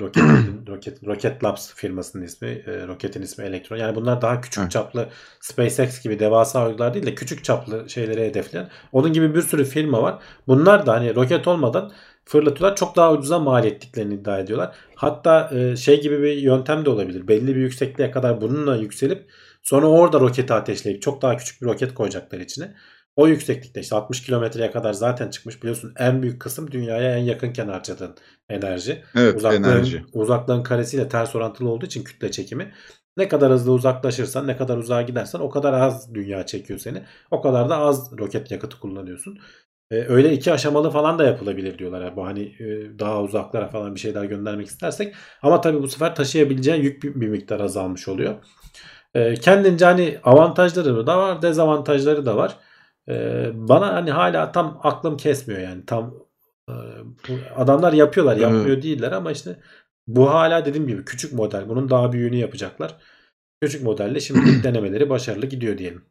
Rocket, 0.00 0.22
Rocket, 0.68 1.06
Rocket 1.06 1.44
Labs 1.44 1.74
firmasının 1.74 2.22
ismi. 2.22 2.48
E, 2.48 2.86
Rocket'in 2.86 3.22
ismi 3.22 3.44
Elektron. 3.44 3.76
Yani 3.76 3.94
bunlar 3.94 4.22
daha 4.22 4.40
küçük 4.40 4.60
Evet. 4.62 4.70
çaplı 4.70 5.08
SpaceX 5.40 6.02
gibi 6.02 6.18
devasa 6.18 6.68
uydular 6.68 6.94
değil 6.94 7.06
de 7.06 7.14
küçük 7.14 7.44
çaplı 7.44 7.90
şeyleri 7.90 8.20
hedefleyen. 8.26 8.70
Onun 8.92 9.12
gibi 9.12 9.34
bir 9.34 9.42
sürü 9.42 9.64
firma 9.64 10.02
var. 10.02 10.22
Bunlar 10.46 10.86
da 10.86 10.92
hani 10.92 11.14
roket 11.14 11.48
olmadan 11.48 11.92
fırlatıyorlar. 12.24 12.76
Çok 12.76 12.96
daha 12.96 13.12
ucuza 13.12 13.38
mal 13.38 13.64
ettiklerini 13.64 14.14
iddia 14.14 14.38
ediyorlar. 14.38 14.74
Hatta 14.94 15.50
e, 15.54 15.76
şey 15.76 16.00
gibi 16.02 16.22
bir 16.22 16.36
yöntem 16.36 16.84
de 16.84 16.90
olabilir. 16.90 17.28
Belli 17.28 17.56
bir 17.56 17.60
yüksekliğe 17.60 18.10
kadar 18.10 18.40
bununla 18.40 18.76
yükselip 18.76 19.30
sonra 19.62 19.86
orada 19.86 20.20
roketi 20.20 20.52
ateşleyip 20.54 21.02
çok 21.02 21.22
daha 21.22 21.36
küçük 21.36 21.62
bir 21.62 21.66
roket 21.66 21.94
koyacaklar 21.94 22.40
içine. 22.40 22.74
O 23.16 23.26
yükseklikte 23.26 23.80
işte 23.80 23.96
60 23.96 24.22
kilometreye 24.22 24.70
kadar 24.70 24.92
zaten 24.92 25.28
çıkmış. 25.28 25.62
Biliyorsun 25.62 25.94
en 25.98 26.22
büyük 26.22 26.40
kısım 26.40 26.70
dünyaya 26.70 27.16
en 27.16 27.22
yakınken 27.22 27.68
harcadığın 27.68 28.14
enerji. 28.48 29.02
Evet 29.16 29.36
Uzaklığın, 29.36 29.62
enerji. 29.62 30.04
uzaklığın 30.12 30.62
karesiyle 30.62 31.08
ters 31.08 31.36
orantılı 31.36 31.68
olduğu 31.70 31.86
için 31.86 32.04
kütle 32.04 32.30
çekimi. 32.30 32.72
Ne 33.16 33.28
kadar 33.28 33.52
hızlı 33.52 33.72
uzaklaşırsan, 33.72 34.46
ne 34.46 34.56
kadar 34.56 34.76
uzağa 34.76 35.02
gidersen 35.02 35.38
o 35.38 35.50
kadar 35.50 35.72
az 35.72 36.14
dünya 36.14 36.46
çekiyor 36.46 36.78
seni. 36.78 37.02
O 37.30 37.40
kadar 37.42 37.68
da 37.68 37.78
az 37.78 38.18
roket 38.18 38.50
yakıtı 38.50 38.80
kullanıyorsun. 38.80 39.38
Ee, 39.90 40.04
öyle 40.08 40.32
iki 40.32 40.52
aşamalı 40.52 40.90
falan 40.90 41.18
da 41.18 41.24
yapılabilir 41.24 41.78
diyorlar. 41.78 42.02
Yani 42.02 42.16
bu 42.16 42.26
hani 42.26 42.42
e, 42.42 42.98
daha 42.98 43.22
uzaklara 43.22 43.68
falan 43.68 43.94
bir 43.94 44.00
şeyler 44.00 44.24
göndermek 44.24 44.66
istersek. 44.66 45.14
Ama 45.42 45.60
tabii 45.60 45.82
bu 45.82 45.88
sefer 45.88 46.14
taşıyabileceğin 46.14 46.82
yük 46.82 47.02
bir, 47.02 47.20
bir 47.20 47.28
miktar 47.28 47.60
azalmış 47.60 48.08
oluyor. 48.08 48.34
Ee, 49.14 49.34
kendince 49.34 49.84
hani 49.84 50.18
avantajları 50.24 51.06
da 51.06 51.18
var, 51.18 51.42
dezavantajları 51.42 52.26
da 52.26 52.36
var. 52.36 52.56
Ee, 53.08 53.50
bana 53.54 53.94
hani 53.94 54.10
hala 54.10 54.52
tam 54.52 54.80
aklım 54.82 55.16
kesmiyor 55.16 55.60
yani. 55.60 55.86
Tam 55.86 56.14
e, 56.68 56.74
adamlar 57.56 57.92
yapıyorlar, 57.92 58.36
yapmıyor 58.36 58.82
değiller 58.82 59.12
ama 59.12 59.32
işte 59.32 59.60
bu 60.06 60.30
hala 60.30 60.64
dediğim 60.64 60.86
gibi 60.88 61.04
küçük 61.04 61.32
model. 61.32 61.68
Bunun 61.68 61.90
daha 61.90 62.12
büyüğünü 62.12 62.36
yapacaklar. 62.36 62.96
Küçük 63.62 63.82
modelle 63.82 64.20
şimdilik 64.20 64.64
denemeleri 64.64 65.10
başarılı 65.10 65.46
gidiyor 65.46 65.78
diyelim. 65.78 66.04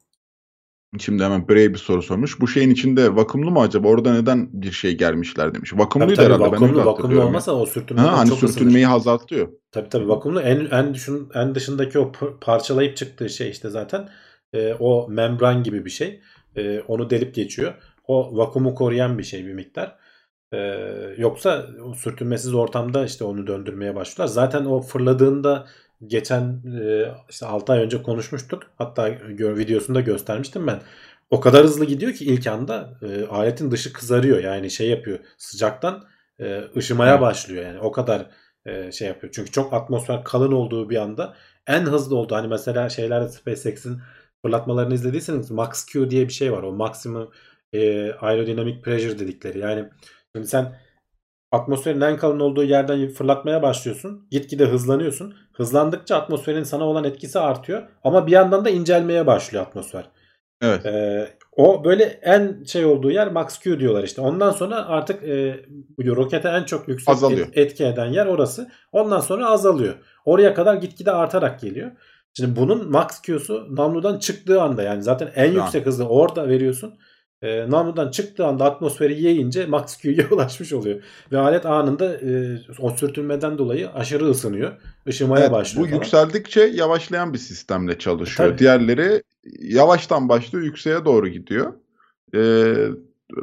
Şimdi 0.99 1.23
hemen 1.23 1.47
Bray 1.49 1.73
bir 1.73 1.77
soru 1.77 2.01
sormuş. 2.01 2.41
Bu 2.41 2.47
şeyin 2.47 2.69
içinde 2.69 3.15
vakumlu 3.15 3.51
mu 3.51 3.61
acaba? 3.61 3.87
Orada 3.87 4.13
neden 4.13 4.49
bir 4.53 4.71
şey 4.71 4.97
gelmişler 4.97 5.53
demiş. 5.55 5.69
Tabii 5.69 5.81
Vakumluydu 5.81 6.15
tabii 6.15 6.25
herhalde. 6.25 6.51
ben 6.51 6.51
vakumlu, 6.51 6.69
öyle 6.69 6.85
vakumlu 6.85 7.21
olmasa 7.21 7.51
o 7.55 7.65
sürtünmeden 7.65 8.07
Ha, 8.07 8.17
hani 8.17 8.29
çok 8.29 8.43
ısınır. 8.43 8.51
sürtünmeyi 8.51 8.87
azaltıyor. 8.87 9.47
Tabii 9.71 9.89
tabii 9.89 10.07
vakumlu 10.07 10.41
en 10.41 10.65
en 10.65 10.93
düşün 10.93 11.29
en 11.33 11.55
dışındaki 11.55 11.99
o 11.99 12.11
parçalayıp 12.41 12.97
çıktığı 12.97 13.29
şey 13.29 13.49
işte 13.49 13.69
zaten 13.69 14.09
e, 14.53 14.73
o 14.73 15.07
membran 15.09 15.63
gibi 15.63 15.85
bir 15.85 15.89
şey. 15.89 16.21
E, 16.55 16.81
onu 16.81 17.09
delip 17.09 17.35
geçiyor. 17.35 17.73
O 18.07 18.37
vakumu 18.37 18.75
koruyan 18.75 19.17
bir 19.17 19.23
şey 19.23 19.45
bir 19.47 19.53
miktar. 19.53 19.95
E, 20.53 20.57
yoksa 21.17 21.67
sürtünmesiz 21.95 22.53
ortamda 22.53 23.05
işte 23.05 23.23
onu 23.23 23.47
döndürmeye 23.47 23.95
başlıyorlar. 23.95 24.33
Zaten 24.33 24.65
o 24.65 24.81
fırladığında 24.81 25.67
geçen 26.07 26.61
e, 26.81 27.05
işte 27.29 27.45
6 27.45 27.73
ay 27.73 27.79
önce 27.79 28.03
konuşmuştuk. 28.03 28.63
Hatta 28.77 29.11
videosunda 29.39 30.01
göstermiştim 30.01 30.67
ben. 30.67 30.81
O 31.29 31.39
kadar 31.39 31.63
hızlı 31.63 31.85
gidiyor 31.85 32.13
ki 32.13 32.25
ilk 32.25 32.47
anda 32.47 32.99
e, 33.01 33.25
aletin 33.25 33.71
dışı 33.71 33.93
kızarıyor. 33.93 34.39
Yani 34.43 34.71
şey 34.71 34.89
yapıyor. 34.89 35.19
Sıcaktan 35.37 36.03
e, 36.39 36.61
ışımaya 36.77 37.11
Evet. 37.11 37.21
başlıyor 37.21 37.65
yani. 37.65 37.79
O 37.79 37.91
kadar 37.91 38.29
e, 38.65 38.91
şey 38.91 39.07
yapıyor. 39.07 39.33
Çünkü 39.33 39.51
çok 39.51 39.73
atmosfer 39.73 40.23
kalın 40.23 40.51
olduğu 40.51 40.89
bir 40.89 40.97
anda 40.97 41.35
en 41.67 41.81
hızlı 41.81 42.15
oldu. 42.15 42.35
Hani 42.35 42.47
mesela 42.47 42.89
şeylerde 42.89 43.29
SpaceX'in 43.29 44.01
fırlatmalarını 44.45 44.93
izlediyseniz 44.93 45.51
Max 45.51 45.85
Q 45.85 46.09
diye 46.09 46.27
bir 46.27 46.33
şey 46.33 46.51
var. 46.51 46.63
O 46.63 46.71
maksimum 46.71 47.31
e, 47.73 48.11
aerodynamic 48.11 48.81
pressure 48.81 49.19
dedikleri. 49.19 49.59
Yani 49.59 49.85
şimdi 50.35 50.47
sen 50.47 50.75
atmosferin 51.51 52.01
en 52.01 52.17
kalın 52.17 52.39
olduğu 52.39 52.63
yerden 52.63 53.07
fırlatmaya 53.09 53.61
başlıyorsun. 53.61 54.27
Gitgide 54.31 54.65
hızlanıyorsun. 54.65 55.35
Hızlandıkça 55.53 56.15
atmosferin 56.15 56.63
sana 56.63 56.83
olan 56.83 57.03
etkisi 57.03 57.39
artıyor. 57.39 57.83
Ama 58.03 58.27
bir 58.27 58.31
yandan 58.31 58.65
da 58.65 58.69
incelmeye 58.69 59.27
başlıyor 59.27 59.65
atmosfer. 59.65 60.09
Evet. 60.61 60.85
Ee, 60.85 61.27
o 61.51 61.83
böyle 61.83 62.03
en 62.03 62.63
şey 62.63 62.85
olduğu 62.85 63.11
yer 63.11 63.31
Max 63.31 63.59
Q 63.59 63.79
diyorlar 63.79 64.03
işte. 64.03 64.21
Ondan 64.21 64.51
sonra 64.51 64.87
artık 64.87 65.23
e, 65.23 65.65
rokete 65.99 66.49
en 66.49 66.63
çok 66.63 66.87
yüksek 66.87 67.09
Azalıyor. 67.09 67.47
et- 67.47 67.57
etki 67.57 67.85
eden 67.85 68.05
yer 68.05 68.25
orası. 68.25 68.71
Ondan 68.91 69.19
sonra 69.19 69.49
azalıyor. 69.49 69.95
Oraya 70.25 70.53
kadar 70.53 70.75
gitgide 70.75 71.11
artarak 71.11 71.59
geliyor. 71.59 71.91
Şimdi 72.33 72.55
bunun 72.55 72.91
Max 72.91 73.21
Q'su 73.21 73.67
namludan 73.75 74.19
çıktığı 74.19 74.61
anda 74.61 74.83
yani 74.83 75.03
zaten 75.03 75.31
en 75.35 75.51
Tamam. 75.51 75.63
yüksek 75.65 75.85
hızı 75.85 76.07
orada 76.07 76.47
veriyorsun. 76.47 76.93
E, 77.41 77.69
namludan 77.69 78.11
çıktığı 78.11 78.45
anda 78.45 78.65
atmosferi 78.65 79.21
yiyince 79.21 79.65
Max 79.65 79.97
Q'ya 79.97 80.27
ulaşmış 80.31 80.73
oluyor. 80.73 81.03
Ve 81.31 81.37
alet 81.37 81.65
anında 81.65 82.13
e, 82.13 82.59
o 82.79 82.89
sürtünmeden 82.89 83.57
dolayı 83.57 83.89
aşırı 83.91 84.29
ısınıyor. 84.29 84.71
Işımaya 85.05 85.41
Evet, 85.41 85.51
başlıyor 85.51 85.85
bu 85.85 85.89
falan. 85.89 86.01
yükseldikçe 86.01 86.61
yavaşlayan 86.61 87.33
bir 87.33 87.37
sistemle 87.37 87.99
çalışıyor. 87.99 88.49
Tabii. 88.49 88.57
Diğerleri 88.59 89.23
yavaştan 89.59 90.29
başlıyor, 90.29 90.65
yükseğe 90.65 91.05
doğru 91.05 91.27
gidiyor. 91.27 91.73
Ee, 92.35 92.75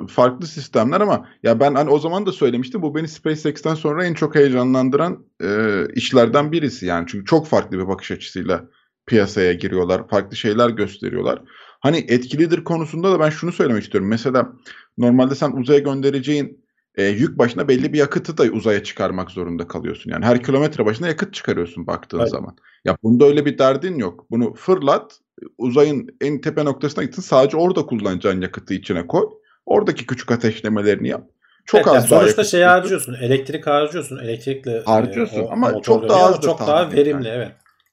farklı 0.09 0.47
sistemler 0.47 1.01
ama 1.01 1.29
ya 1.43 1.61
ben 1.61 1.75
hani 1.75 1.91
o 1.91 1.99
zaman 1.99 2.27
da 2.27 2.33
söylemiştim 2.33 2.83
bu 2.83 2.95
beni 2.95 3.09
SpaceX'ten 3.09 3.75
sonra 3.75 4.07
en 4.07 4.15
çok 4.15 4.35
heyecanlandıran 4.35 5.25
e, 5.43 5.83
işlerden 5.95 6.53
birisi 6.53 6.87
yani 6.87 7.07
çünkü 7.09 7.25
çok 7.25 7.47
farklı 7.47 7.79
bir 7.79 7.89
bakış 7.89 8.11
açısıyla 8.11 8.65
piyasaya 9.09 9.53
giriyorlar, 9.53 10.09
farklı 10.09 10.37
şeyler 10.37 10.69
gösteriyorlar. 10.71 11.43
Hani 11.81 11.99
etkilidir 11.99 12.65
konusunda 12.65 13.13
da 13.13 13.21
ben 13.21 13.31
şunu 13.31 13.53
söylemek 13.53 13.83
istiyorum. 13.83 14.09
Mesela 14.09 14.53
normalde 14.99 15.35
sen 15.35 15.53
uzaya 15.53 15.79
göndereceğin 15.79 16.65
e, 16.95 17.05
yük 17.05 17.39
başına 17.39 17.69
belli 17.69 17.93
bir 17.93 17.99
yakıtı 17.99 18.39
da 18.39 18.43
uzaya 18.43 18.85
çıkarmak 18.85 19.31
zorunda 19.31 19.69
kalıyorsun. 19.69 20.11
Yani 20.11 20.25
her 20.25 20.43
kilometre 20.43 20.85
başına 20.87 21.09
yakıt 21.09 21.35
çıkarıyorsun 21.35 21.87
baktığın 21.87 22.19
Aynen. 22.19 22.31
zaman. 22.31 22.57
Ya 22.85 22.97
bunda 23.03 23.25
öyle 23.25 23.47
bir 23.47 23.59
derdin 23.59 23.99
yok. 23.99 24.27
Bunu 24.31 24.55
fırlat, 24.55 25.19
uzayın 25.59 26.17
en 26.21 26.41
tepe 26.41 26.65
noktasına 26.65 27.05
gitsin. 27.05 27.23
Sadece 27.23 27.57
orada 27.57 27.87
kullanacağın 27.87 28.41
yakıtı 28.41 28.75
içine 28.75 29.07
koy. 29.07 29.27
Oradaki 29.67 30.07
küçük 30.07 30.31
ateşlemelerini 30.31 31.09
yap. 31.09 31.25
Çok 31.65 31.81
Evet, 31.81 31.89
az 31.89 32.11
yani 32.11 32.21
sonuçta 32.21 32.45
şey 32.45 32.63
harcıyorsun. 32.63 33.15
Elektrik 33.15 33.67
harcıyorsun. 33.67 34.19
Elektrikle 34.19 34.83
Harcıyorsun 34.85 35.41
e, 35.41 35.43
o 35.43 35.53
ama 35.53 35.83
çok 35.83 36.09
daha 36.09 36.25
azdır 36.25 36.43
çok 36.43 36.61
daha 36.61 36.93
verimli 36.93 37.29
evet. 37.29 37.53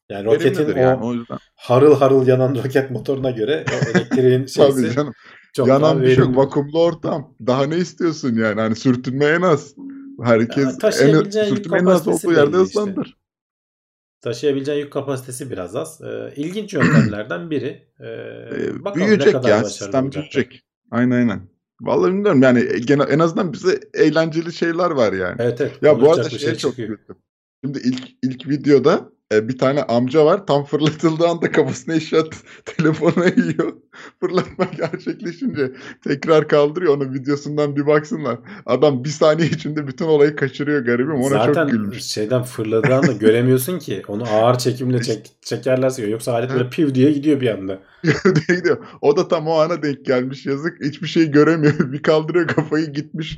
Yani 0.10 0.26
roketin 0.26 0.66
o 0.74 0.78
yani 0.80 1.03
o 1.03 1.14
yüzden. 1.14 1.38
harıl 1.56 1.95
harıl 1.95 2.28
yanan 2.28 2.56
roket 2.64 2.91
motoruna 2.91 3.32
göre 3.32 3.66
o 3.72 3.89
elektriğin 3.89 4.45
Tabii 4.58 4.82
şeysi 4.82 4.95
canım. 4.95 5.14
çok 5.53 5.68
Yanan 5.68 6.01
bir 6.01 6.08
şey 6.16 6.24
yok. 6.24 6.38
Vakumlu 6.38 6.84
ortam. 6.84 7.36
Daha 7.47 7.66
ne 7.66 7.78
istiyorsun 7.78 8.36
yani? 8.36 8.62
Hani 8.62 8.76
sürtünme 8.76 9.26
en 9.26 9.41
az. 9.41 9.74
Ya, 10.20 10.26
Herkes 10.26 10.66
en, 10.66 10.78
taşıyabileceğin 10.78 11.45
yük 11.47 11.58
sürtünme 11.58 11.78
en 11.80 11.86
az 11.86 12.08
olduğu 12.08 12.32
yerde 12.34 12.53
belli 12.53 12.64
işte. 12.64 12.80
hızlandır. 12.80 13.18
Taşıyabileceğin 14.22 14.80
yük 14.80 14.93
kapasitesi 14.93 15.51
biraz 15.51 15.76
az. 15.76 16.01
Ee, 16.01 16.34
ilginç 16.36 16.74
yöntemlerden 16.74 17.51
biri. 17.51 17.88
Ee, 17.99 18.06
Ee, 18.06 18.86
bakalım 18.86 19.01
ne 19.01 19.06
büyüyecek 19.06 19.34
kadar 19.34 19.49
ya 19.49 19.64
sistem 19.64 20.12
büyüyecek. 20.12 20.62
Aynen 20.91 21.16
aynen. 21.16 21.49
Vallahi 21.82 22.14
bilmiyorum 22.14 22.41
yani 22.43 22.82
gene, 22.86 23.03
en 23.03 23.20
azından 23.20 23.53
bize 23.53 23.80
eğlenceli 23.93 24.53
şeyler 24.53 24.91
var 24.91 25.14
yani. 25.14 25.36
Evet 25.39 25.62
evet. 25.62 25.74
Ya 25.82 26.01
bu 26.01 26.12
arada 26.14 26.30
şey 26.30 26.56
çok 26.56 26.78
güldüm. 26.78 26.99
Şimdi 27.66 27.80
ilk 27.80 28.01
ilk 28.24 28.47
videoda 28.49 29.10
e, 29.34 29.48
bir 29.50 29.58
tane 29.58 29.84
amca 29.84 30.26
var 30.26 30.46
tam 30.48 30.64
fırlatıldığı 30.64 31.28
anda 31.28 31.52
kafasına 31.52 31.96
eşya 31.96 32.24
telefona 32.66 33.26
yiyor. 33.26 33.74
Fırlatma 34.20 34.66
gerçekleşince 34.78 35.72
tekrar 36.04 36.48
kaldırıyor 36.48 36.98
onun 36.98 37.14
videosundan 37.14 37.76
bir 37.76 37.88
baksınlar. 37.88 38.38
Adam 38.66 39.04
bir 39.04 39.10
saniye 39.10 39.48
içinde 39.48 39.88
bütün 39.88 40.06
olayı 40.06 40.36
kaçırıyor 40.36 40.86
garibim 40.86 41.16
ona 41.16 41.30
Zaten 41.30 41.54
çok 41.54 41.72
gülmüş. 41.72 42.04
şeyden 42.04 42.44
fırladığı 42.44 42.96
anda 42.96 43.12
göremiyorsun 43.20 43.80
ki. 43.80 44.04
Onu 44.08 44.24
ağır 44.30 44.58
çekimle 44.58 45.02
çek, 45.02 45.32
çekerlerse 45.42 46.08
yoksa 46.08 46.34
alet 46.34 46.54
böyle 46.54 46.70
piv 46.70 46.96
diye 46.96 47.12
gidiyor 47.12 47.42
bir 47.42 47.50
anda. 47.50 47.80
gidiyor. 48.48 48.78
O 49.02 49.18
da 49.18 49.28
tam 49.28 49.48
o 49.48 49.54
ana 49.54 49.84
denk 49.84 50.06
gelmiş 50.06 50.46
yazık. 50.46 50.78
Hiçbir 50.84 51.08
şey 51.08 51.32
göremiyor. 51.32 51.92
Bir 51.92 52.04
kaldırıyor 52.04 52.48
kafayı 52.48 52.86
gitmiş 52.94 53.36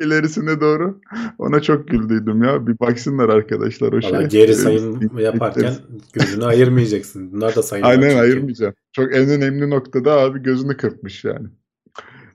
ilerisine 0.00 0.60
doğru. 0.60 1.00
Ona 1.38 1.62
çok 1.62 1.88
güldüydüm 1.88 2.42
ya. 2.44 2.66
Bir 2.66 2.78
baksınlar 2.78 3.28
arkadaşlar 3.28 3.92
o 3.92 4.02
şeye. 4.02 4.26
geri 4.26 4.54
sayım 4.54 5.18
yaparken 5.18 5.74
gözünü 6.12 6.44
ayırmayacaksın. 6.44 7.32
Bunlar 7.32 7.56
da 7.56 7.62
sayılar 7.62 7.90
Aynen 7.90 8.08
çünkü. 8.08 8.20
ayırmayacağım. 8.20 8.74
Çok 8.92 9.16
en 9.16 9.28
önemli 9.30 9.70
noktada 9.70 10.12
abi 10.12 10.42
gözünü 10.42 10.76
kırpmış 10.76 11.24
yani. 11.24 11.46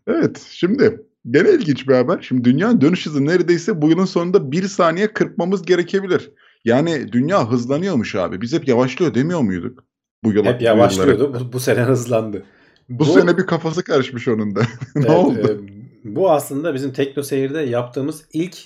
Evet 0.08 0.48
şimdi 0.50 1.02
gene 1.30 1.50
ilginç 1.50 1.88
bir 1.88 1.94
haber. 1.94 2.20
Şimdi 2.22 2.44
dünyanın 2.44 2.82
dönüş 2.82 3.06
hızı 3.06 3.26
neredeyse 3.26 3.82
bu 3.82 3.90
yılın 3.90 4.06
sonunda 4.06 4.52
bir 4.52 4.64
saniye 4.64 5.14
kırpmamız 5.14 5.66
gerekebilir. 5.66 6.32
Yani 6.66 7.12
dünya 7.12 7.52
hızlanıyormuş 7.52 8.16
abi. 8.16 8.42
Biz 8.42 8.54
hep 8.54 8.68
yavaşlıyor 8.68 9.14
demiyor 9.14 9.42
muyduk? 9.42 9.84
Bu 10.24 10.32
yıl 10.32 10.46
Hep 10.46 10.62
yavaşlıyordu. 10.62 11.34
Bu, 11.34 11.54
bu 11.54 11.60
sene 11.60 11.82
hızlandı. 11.82 12.44
Bu, 12.90 13.06
sene 13.06 13.38
bir 13.38 13.46
kafası 13.46 13.84
karışmış 13.84 14.28
onun 14.28 14.56
da. 14.56 14.62
ne 14.96 15.06
evet, 15.06 15.10
oldu? 15.10 15.62
e, 16.06 16.16
bu 16.16 16.32
aslında 16.32 16.74
bizim 16.74 16.94
Tekno 16.94 17.24
Seyir'de 17.24 17.62
yaptığımız 17.62 18.26
ilk 18.34 18.58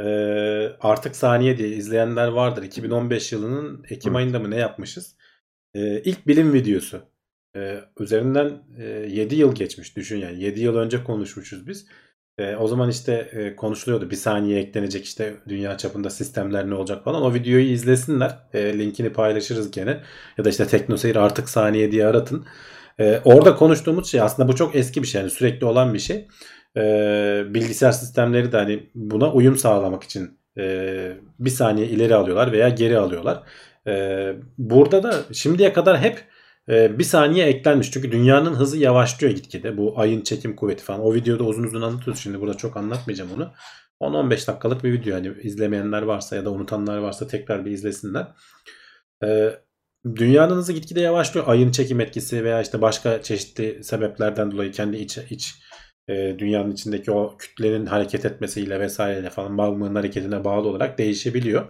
e, 0.00 0.04
artık 0.80 1.16
saniye 1.16 1.58
diye 1.58 1.68
izleyenler 1.68 2.28
vardır. 2.28 2.62
2015 2.62 3.32
yılının 3.32 3.84
Ekim 3.90 4.12
Evet. 4.12 4.16
ayında 4.16 4.38
mı 4.38 4.50
ne 4.50 4.56
yapmışız? 4.56 5.16
E, 5.74 6.02
ilk 6.02 6.26
bilim 6.26 6.52
videosu. 6.52 7.02
E, 7.56 7.80
üzerinden 8.00 8.62
e, 8.78 8.84
7 8.84 9.34
yıl 9.34 9.54
geçmiş 9.54 9.96
düşün 9.96 10.18
yani. 10.18 10.42
7 10.42 10.60
yıl 10.60 10.76
önce 10.76 11.04
konuşmuşuz 11.04 11.66
biz. 11.66 11.86
E, 12.38 12.56
o 12.56 12.68
zaman 12.68 12.90
işte 12.90 13.12
e, 13.32 13.56
konuşuluyordu 13.56 14.10
bir 14.10 14.16
saniye 14.16 14.60
eklenecek 14.60 15.04
işte 15.04 15.34
dünya 15.48 15.78
çapında 15.78 16.10
sistemler 16.10 16.70
ne 16.70 16.74
olacak 16.74 17.04
falan. 17.04 17.22
O 17.22 17.34
videoyu 17.34 17.66
izlesinler. 17.66 18.38
E, 18.54 18.78
linkini 18.78 19.12
paylaşırız 19.12 19.70
gene. 19.70 20.02
Ya 20.38 20.44
da 20.44 20.48
işte 20.48 20.66
TeknoSeyir 20.66 21.16
artık 21.16 21.48
saniye 21.48 21.92
diye 21.92 22.06
aratın. 22.06 22.46
E, 23.00 23.20
orada 23.24 23.56
konuştuğumuz 23.56 24.10
şey 24.10 24.20
aslında 24.20 24.48
bu 24.48 24.54
çok 24.56 24.76
eski 24.76 25.02
bir 25.02 25.06
şey. 25.06 25.20
Yani 25.20 25.30
sürekli 25.30 25.66
olan 25.66 25.94
bir 25.94 25.98
şey. 25.98 26.28
Ee, 26.76 27.44
bilgisayar 27.48 27.92
sistemleri 27.92 28.52
de 28.52 28.56
hani 28.56 28.90
buna 28.94 29.32
uyum 29.32 29.56
sağlamak 29.56 30.02
için 30.02 30.38
e, 30.58 31.16
bir 31.38 31.50
saniye 31.50 31.86
ileri 31.86 32.14
alıyorlar 32.14 32.52
veya 32.52 32.68
geri 32.68 32.98
alıyorlar. 32.98 33.42
Ee, 33.86 34.36
burada 34.58 35.02
da 35.02 35.14
şimdiye 35.32 35.72
kadar 35.72 36.00
hep 36.00 36.24
e, 36.68 36.98
bir 36.98 37.04
saniye 37.04 37.46
eklenmiş. 37.46 37.90
Çünkü 37.90 38.12
dünyanın 38.12 38.54
hızı 38.54 38.78
yavaşlıyor 38.78 39.32
gitgide. 39.34 39.76
Bu 39.76 40.00
ayın 40.00 40.20
çekim 40.20 40.56
kuvveti 40.56 40.84
falan. 40.84 41.00
O 41.00 41.14
videoda 41.14 41.44
uzun 41.44 41.62
uzun 41.62 41.82
anlatıyoruz. 41.82 42.22
Şimdi 42.22 42.40
burada 42.40 42.56
çok 42.56 42.76
anlatmayacağım 42.76 43.30
onu. 43.36 43.52
10-15 44.00 44.46
dakikalık 44.46 44.84
bir 44.84 44.92
video. 44.92 45.14
Hani 45.14 45.32
izlemeyenler 45.42 46.02
varsa 46.02 46.36
ya 46.36 46.44
da 46.44 46.50
unutanlar 46.50 46.98
varsa 46.98 47.26
tekrar 47.26 47.64
bir 47.64 47.70
izlesinler. 47.70 48.26
Ee, 49.24 49.50
dünyanın 50.14 50.56
hızı 50.56 50.72
gitgide 50.72 51.00
yavaşlıyor. 51.00 51.48
Ayın 51.48 51.70
çekim 51.70 52.00
etkisi 52.00 52.44
veya 52.44 52.62
işte 52.62 52.82
başka 52.82 53.22
çeşitli 53.22 53.84
sebeplerden 53.84 54.50
dolayı 54.50 54.72
kendi 54.72 54.96
iç, 54.96 55.18
iç 55.30 55.54
e, 56.08 56.38
dünyanın 56.38 56.70
içindeki 56.70 57.10
o 57.10 57.36
kütlenin 57.38 57.86
hareket 57.86 58.24
etmesiyle 58.24 58.80
vesaireyle 58.80 59.30
falan 59.30 59.52
magmanın 59.52 59.94
hareketine 59.94 60.44
bağlı 60.44 60.68
olarak 60.68 60.98
değişebiliyor. 60.98 61.66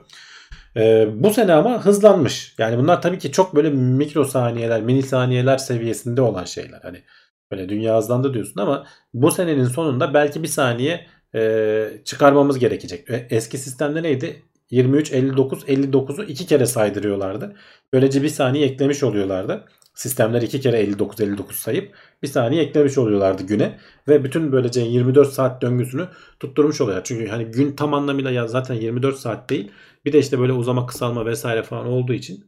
E, 0.76 1.07
bu 1.14 1.30
sene 1.30 1.53
ama 1.53 1.84
hızlanmış. 1.84 2.55
Yani 2.59 2.78
bunlar 2.78 3.03
tabii 3.03 3.18
ki 3.18 3.32
çok 3.32 3.57
böyle 3.57 3.70
mikrosaniyeler, 3.70 4.82
milisaniyeler 4.82 5.59
seviyesinde 5.59 6.22
olan 6.22 6.45
şeyler. 6.45 6.80
Hani 6.82 7.03
böyle 7.51 7.68
dünya 7.68 7.97
hızlandı 7.99 8.34
diyorsun 8.34 8.61
ama 8.61 8.87
bu 9.14 9.30
senenin 9.30 9.64
sonunda 9.64 10.14
belki 10.14 10.43
bir 10.43 10.49
saniye 10.49 11.07
e, 11.34 11.89
çıkarmamız 12.05 12.59
gerekecek. 12.59 13.11
E, 13.11 13.26
eski 13.30 13.59
sistemde 13.59 14.03
neydi? 14.03 14.43
23, 14.71 15.12
59, 15.12 15.64
59'u 15.64 16.25
iki 16.25 16.47
kere 16.47 16.67
saydırıyorlardı. 16.67 17.57
Böylece 17.93 18.23
bir 18.23 18.29
saniye 18.29 18.67
eklemiş 18.67 19.03
oluyorlardı. 19.03 19.64
Sistemler 19.95 20.43
iki 20.43 20.61
kere 20.61 20.79
59, 20.79 21.21
59 21.21 21.57
sayıp 21.57 21.95
bir 22.23 22.29
saniye 22.29 22.62
eklemiş 22.62 22.99
oluyorlardı 22.99 23.43
güne. 23.43 23.79
Ve 24.09 24.25
bütün 24.25 24.53
böylece 24.53 24.81
24 24.81 25.33
saat 25.33 25.62
döngüsünü 25.62 26.09
tutturmuş 26.41 26.81
oluyor. 26.81 27.01
Çünkü 27.05 27.27
hani 27.29 27.45
gün 27.45 27.77
tam 27.77 27.95
anlamıyla 27.95 28.31
ya 28.31 28.49
zaten 28.49 28.75
24 28.75 29.17
saat 29.17 29.51
değil. 29.51 29.71
Bir 30.05 30.12
de 30.12 30.19
işte 30.19 30.39
böyle 30.39 30.53
uzama 30.53 30.87
kısalma 30.87 31.27
vesaire 31.27 31.62
falan 31.62 31.87
olduğu 31.87 32.12
için. 32.12 32.45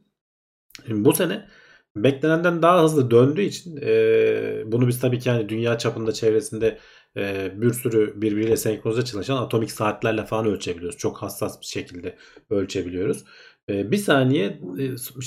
Şimdi 0.86 1.04
bu 1.04 1.12
sene 1.12 1.48
beklenenden 1.96 2.62
daha 2.62 2.82
hızlı 2.84 3.10
döndüğü 3.10 3.42
için 3.42 3.78
e, 3.82 4.72
bunu 4.72 4.88
biz 4.88 5.00
tabii 5.00 5.18
ki 5.18 5.28
yani 5.28 5.48
dünya 5.48 5.78
çapında 5.78 6.12
çevresinde 6.12 6.78
e, 7.16 7.52
bir 7.60 7.72
sürü 7.72 8.22
birbiriyle 8.22 8.56
senkronize 8.56 9.04
çalışan 9.04 9.36
atomik 9.36 9.72
saatlerle 9.72 10.24
falan 10.24 10.46
ölçebiliyoruz. 10.46 10.98
Çok 10.98 11.22
hassas 11.22 11.60
bir 11.60 11.66
şekilde 11.66 12.16
ölçebiliyoruz. 12.50 13.24
E, 13.68 13.90
bir 13.90 13.96
saniye 13.96 14.46
e, 14.78 14.82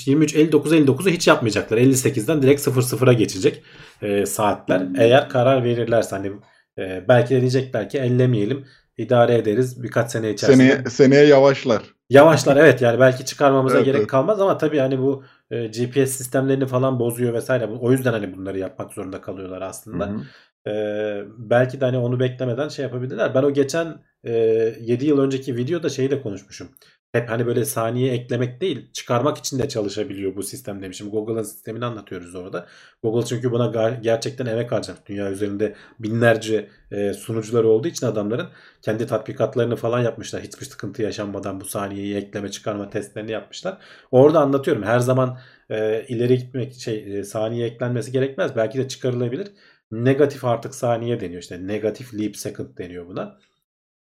23 0.06 0.34
59 0.34 0.72
59'u 0.72 1.10
hiç 1.10 1.28
yapmayacaklar. 1.28 1.78
58'den 1.78 2.42
direkt 2.42 2.60
00'a 2.60 3.12
geçecek 3.12 3.62
e, 4.02 4.26
saatler. 4.26 4.86
Eğer 4.98 5.28
karar 5.28 5.64
verirlerse 5.64 6.16
hani 6.16 6.32
e, 6.78 7.04
belki 7.08 7.34
de 7.34 7.40
diyecekler 7.40 7.88
ki 7.88 7.98
ellemeyelim 7.98 8.66
idare 8.96 9.34
ederiz 9.34 9.82
birkaç 9.82 10.10
sene 10.10 10.30
içerisinde. 10.30 10.68
Seneye, 10.68 10.90
seneye 10.90 11.24
yavaşlar. 11.24 11.82
Yavaşlar 12.10 12.56
evet 12.56 12.82
yani 12.82 13.00
belki 13.00 13.24
çıkarmamıza 13.24 13.76
Evet, 13.76 13.86
gerek 13.86 13.98
evet. 13.98 14.08
kalmaz 14.10 14.40
ama 14.40 14.58
tabii 14.58 14.78
hani 14.78 14.98
bu 14.98 15.24
e, 15.50 15.66
GPS 15.66 16.10
sistemlerini 16.10 16.66
falan 16.66 17.00
bozuyor 17.00 17.34
vesaire. 17.34 17.66
O 17.66 17.92
yüzden 17.92 18.12
hani 18.12 18.36
bunları 18.36 18.58
yapmak 18.58 18.92
zorunda 18.92 19.20
kalıyorlar 19.20 19.62
aslında. 19.62 20.06
Hı 20.06 20.10
hı. 20.10 20.20
Ee, 20.66 21.22
belki 21.38 21.80
de 21.80 21.84
hani 21.84 21.98
onu 21.98 22.20
beklemeden 22.20 22.68
şey 22.68 22.82
yapabilirler. 22.82 23.34
Ben 23.34 23.42
o 23.42 23.52
geçen 23.52 24.02
e, 24.24 24.32
7 24.80 25.06
yıl 25.06 25.18
önceki 25.18 25.56
videoda 25.56 25.88
şeyi 25.88 26.10
de 26.10 26.22
konuşmuşum. 26.22 26.68
Hep 27.12 27.30
hani 27.30 27.46
böyle 27.46 27.64
saniye 27.64 28.12
eklemek 28.12 28.60
değil 28.60 28.92
çıkarmak 28.92 29.38
için 29.38 29.58
de 29.58 29.68
çalışabiliyor 29.68 30.36
bu 30.36 30.42
sistem 30.42 30.82
demişim. 30.82 31.10
Google'ın 31.10 31.42
sistemini 31.42 31.84
anlatıyoruz 31.84 32.34
orada. 32.34 32.66
Google 33.02 33.26
çünkü 33.26 33.52
buna 33.52 33.90
gerçekten 34.02 34.46
emek 34.46 34.72
harcamış. 34.72 35.00
Dünya 35.06 35.30
üzerinde 35.30 35.74
binlerce 35.98 36.68
e, 36.90 37.12
sunucuları 37.12 37.68
olduğu 37.68 37.88
için 37.88 38.06
adamların 38.06 38.48
kendi 38.82 39.06
tatbikatlarını 39.06 39.76
falan 39.76 40.00
yapmışlar. 40.00 40.42
Hiçbir 40.42 40.66
sıkıntı 40.66 41.02
yaşanmadan 41.02 41.60
bu 41.60 41.64
saniyeyi 41.64 42.16
ekleme 42.16 42.50
çıkarma 42.50 42.90
testlerini 42.90 43.30
yapmışlar. 43.30 43.78
Orada 44.10 44.40
anlatıyorum. 44.40 44.82
Her 44.82 44.98
zaman 44.98 45.38
e, 45.70 46.04
ileri 46.08 46.38
gitmek 46.38 46.74
şey 46.74 47.18
e, 47.18 47.24
saniye 47.24 47.66
eklenmesi 47.66 48.12
gerekmez. 48.12 48.56
Belki 48.56 48.78
de 48.78 48.88
çıkarılabilir. 48.88 49.48
Negatif 49.92 50.44
artık 50.44 50.74
saniye 50.74 51.20
deniyor 51.20 51.42
işte. 51.42 51.66
Negatif 51.66 52.14
leap 52.14 52.36
second 52.36 52.78
deniyor 52.78 53.06
buna. 53.06 53.38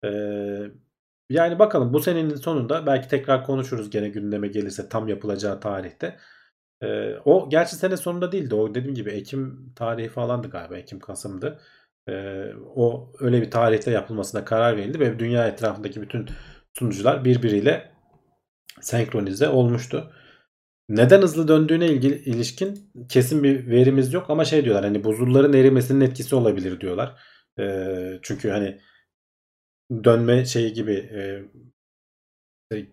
Ee, 0.05 0.09
yani 1.31 1.59
bakalım 1.59 1.93
bu 1.93 2.01
senenin 2.01 2.37
sonunda 2.37 2.87
belki 2.87 3.09
tekrar 3.09 3.45
konuşuruz 3.45 3.91
gene 3.91 4.09
gündeme 4.09 4.49
gelirse 4.49 4.89
tam 4.89 5.09
yapılacağı 5.09 5.61
tarihte. 5.61 6.17
Ee, 6.83 7.15
o 7.25 7.51
gerçi 7.51 7.77
sene 7.77 7.97
sonunda 7.97 8.33
değildi. 8.33 8.55
O 8.55 8.75
dediğim 8.75 8.95
gibi 8.95 9.11
Ekim 9.11 9.73
tarihi 9.77 10.09
falandı 10.09 10.51
galiba. 10.51 10.77
Ekim 10.77 11.01
Kasım'dı. 11.01 11.61
Ee, 12.09 12.53
o 12.77 13.13
öyle 13.21 13.43
bir 13.43 13.51
tarihte 13.51 13.91
yapılmasına 13.91 14.45
karar 14.45 14.77
verildi 14.77 15.01
ve 15.01 15.19
dünya 15.19 15.49
etrafındaki 15.49 16.03
bütün 16.03 16.29
sunucular 16.79 17.25
birbiriyle 17.25 17.93
senkronize 18.81 19.49
olmuştu. 19.49 20.13
Neden 20.89 21.23
hızlı 21.23 21.49
döndüğüne 21.49 21.87
ilgili 21.87 22.15
ilişkin 22.15 22.91
kesin 23.09 23.43
bir 23.43 23.67
verimiz 23.67 24.13
yok 24.13 24.31
ama 24.31 24.45
şey 24.45 24.65
diyorlar 24.65 24.85
hani 24.85 25.05
buzulların 25.05 25.53
erimesinin 25.53 26.01
etkisi 26.01 26.37
olabilir 26.37 26.81
diyorlar. 26.81 27.23
Ee, 27.59 28.19
çünkü 28.23 28.51
hani 28.51 28.81
dönme 30.05 30.45
şeyi 30.45 30.73
gibi 30.73 30.93
e, 30.93 31.43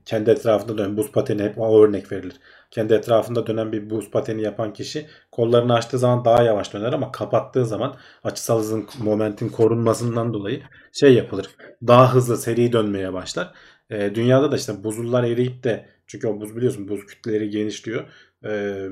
kendi 0.06 0.30
etrafında 0.32 0.78
dönen 0.78 0.98
buz 0.98 1.12
pateni 1.12 1.44
hep 1.44 1.58
örnek 1.58 2.12
verilir. 2.12 2.40
Kendi 2.72 2.94
etrafında 2.94 3.48
dönen 3.48 3.72
bir 3.72 3.90
buz 3.90 4.12
pateni 4.12 4.42
yapan 4.42 4.74
kişi 4.74 5.08
kollarını 5.32 5.74
açtığı 5.74 6.00
zaman 6.00 6.26
daha 6.26 6.44
yavaş 6.44 6.74
döner 6.74 6.94
ama 6.94 7.12
kapattığı 7.12 7.66
zaman 7.66 7.98
açısal 8.24 8.60
hızın 8.60 8.88
momentin 9.00 9.50
korunmasından 9.50 10.34
dolayı 10.34 10.64
şey 10.94 11.14
yapılır. 11.14 11.50
Daha 11.88 12.14
hızlı 12.14 12.38
seri 12.38 12.74
dönmeye 12.74 13.14
başlar. 13.14 13.54
E, 13.90 14.16
dünyada 14.16 14.52
da 14.52 14.56
işte 14.56 14.84
buzullar 14.84 15.24
eriyip 15.24 15.64
de 15.64 15.93
çünkü 16.08 16.28
o 16.28 16.42
buz 16.42 16.56
biliyorsun 16.56 16.88
buz 16.88 17.06
kütleleri 17.06 17.50
genişliyor. 17.50 18.08
E, 18.46 18.50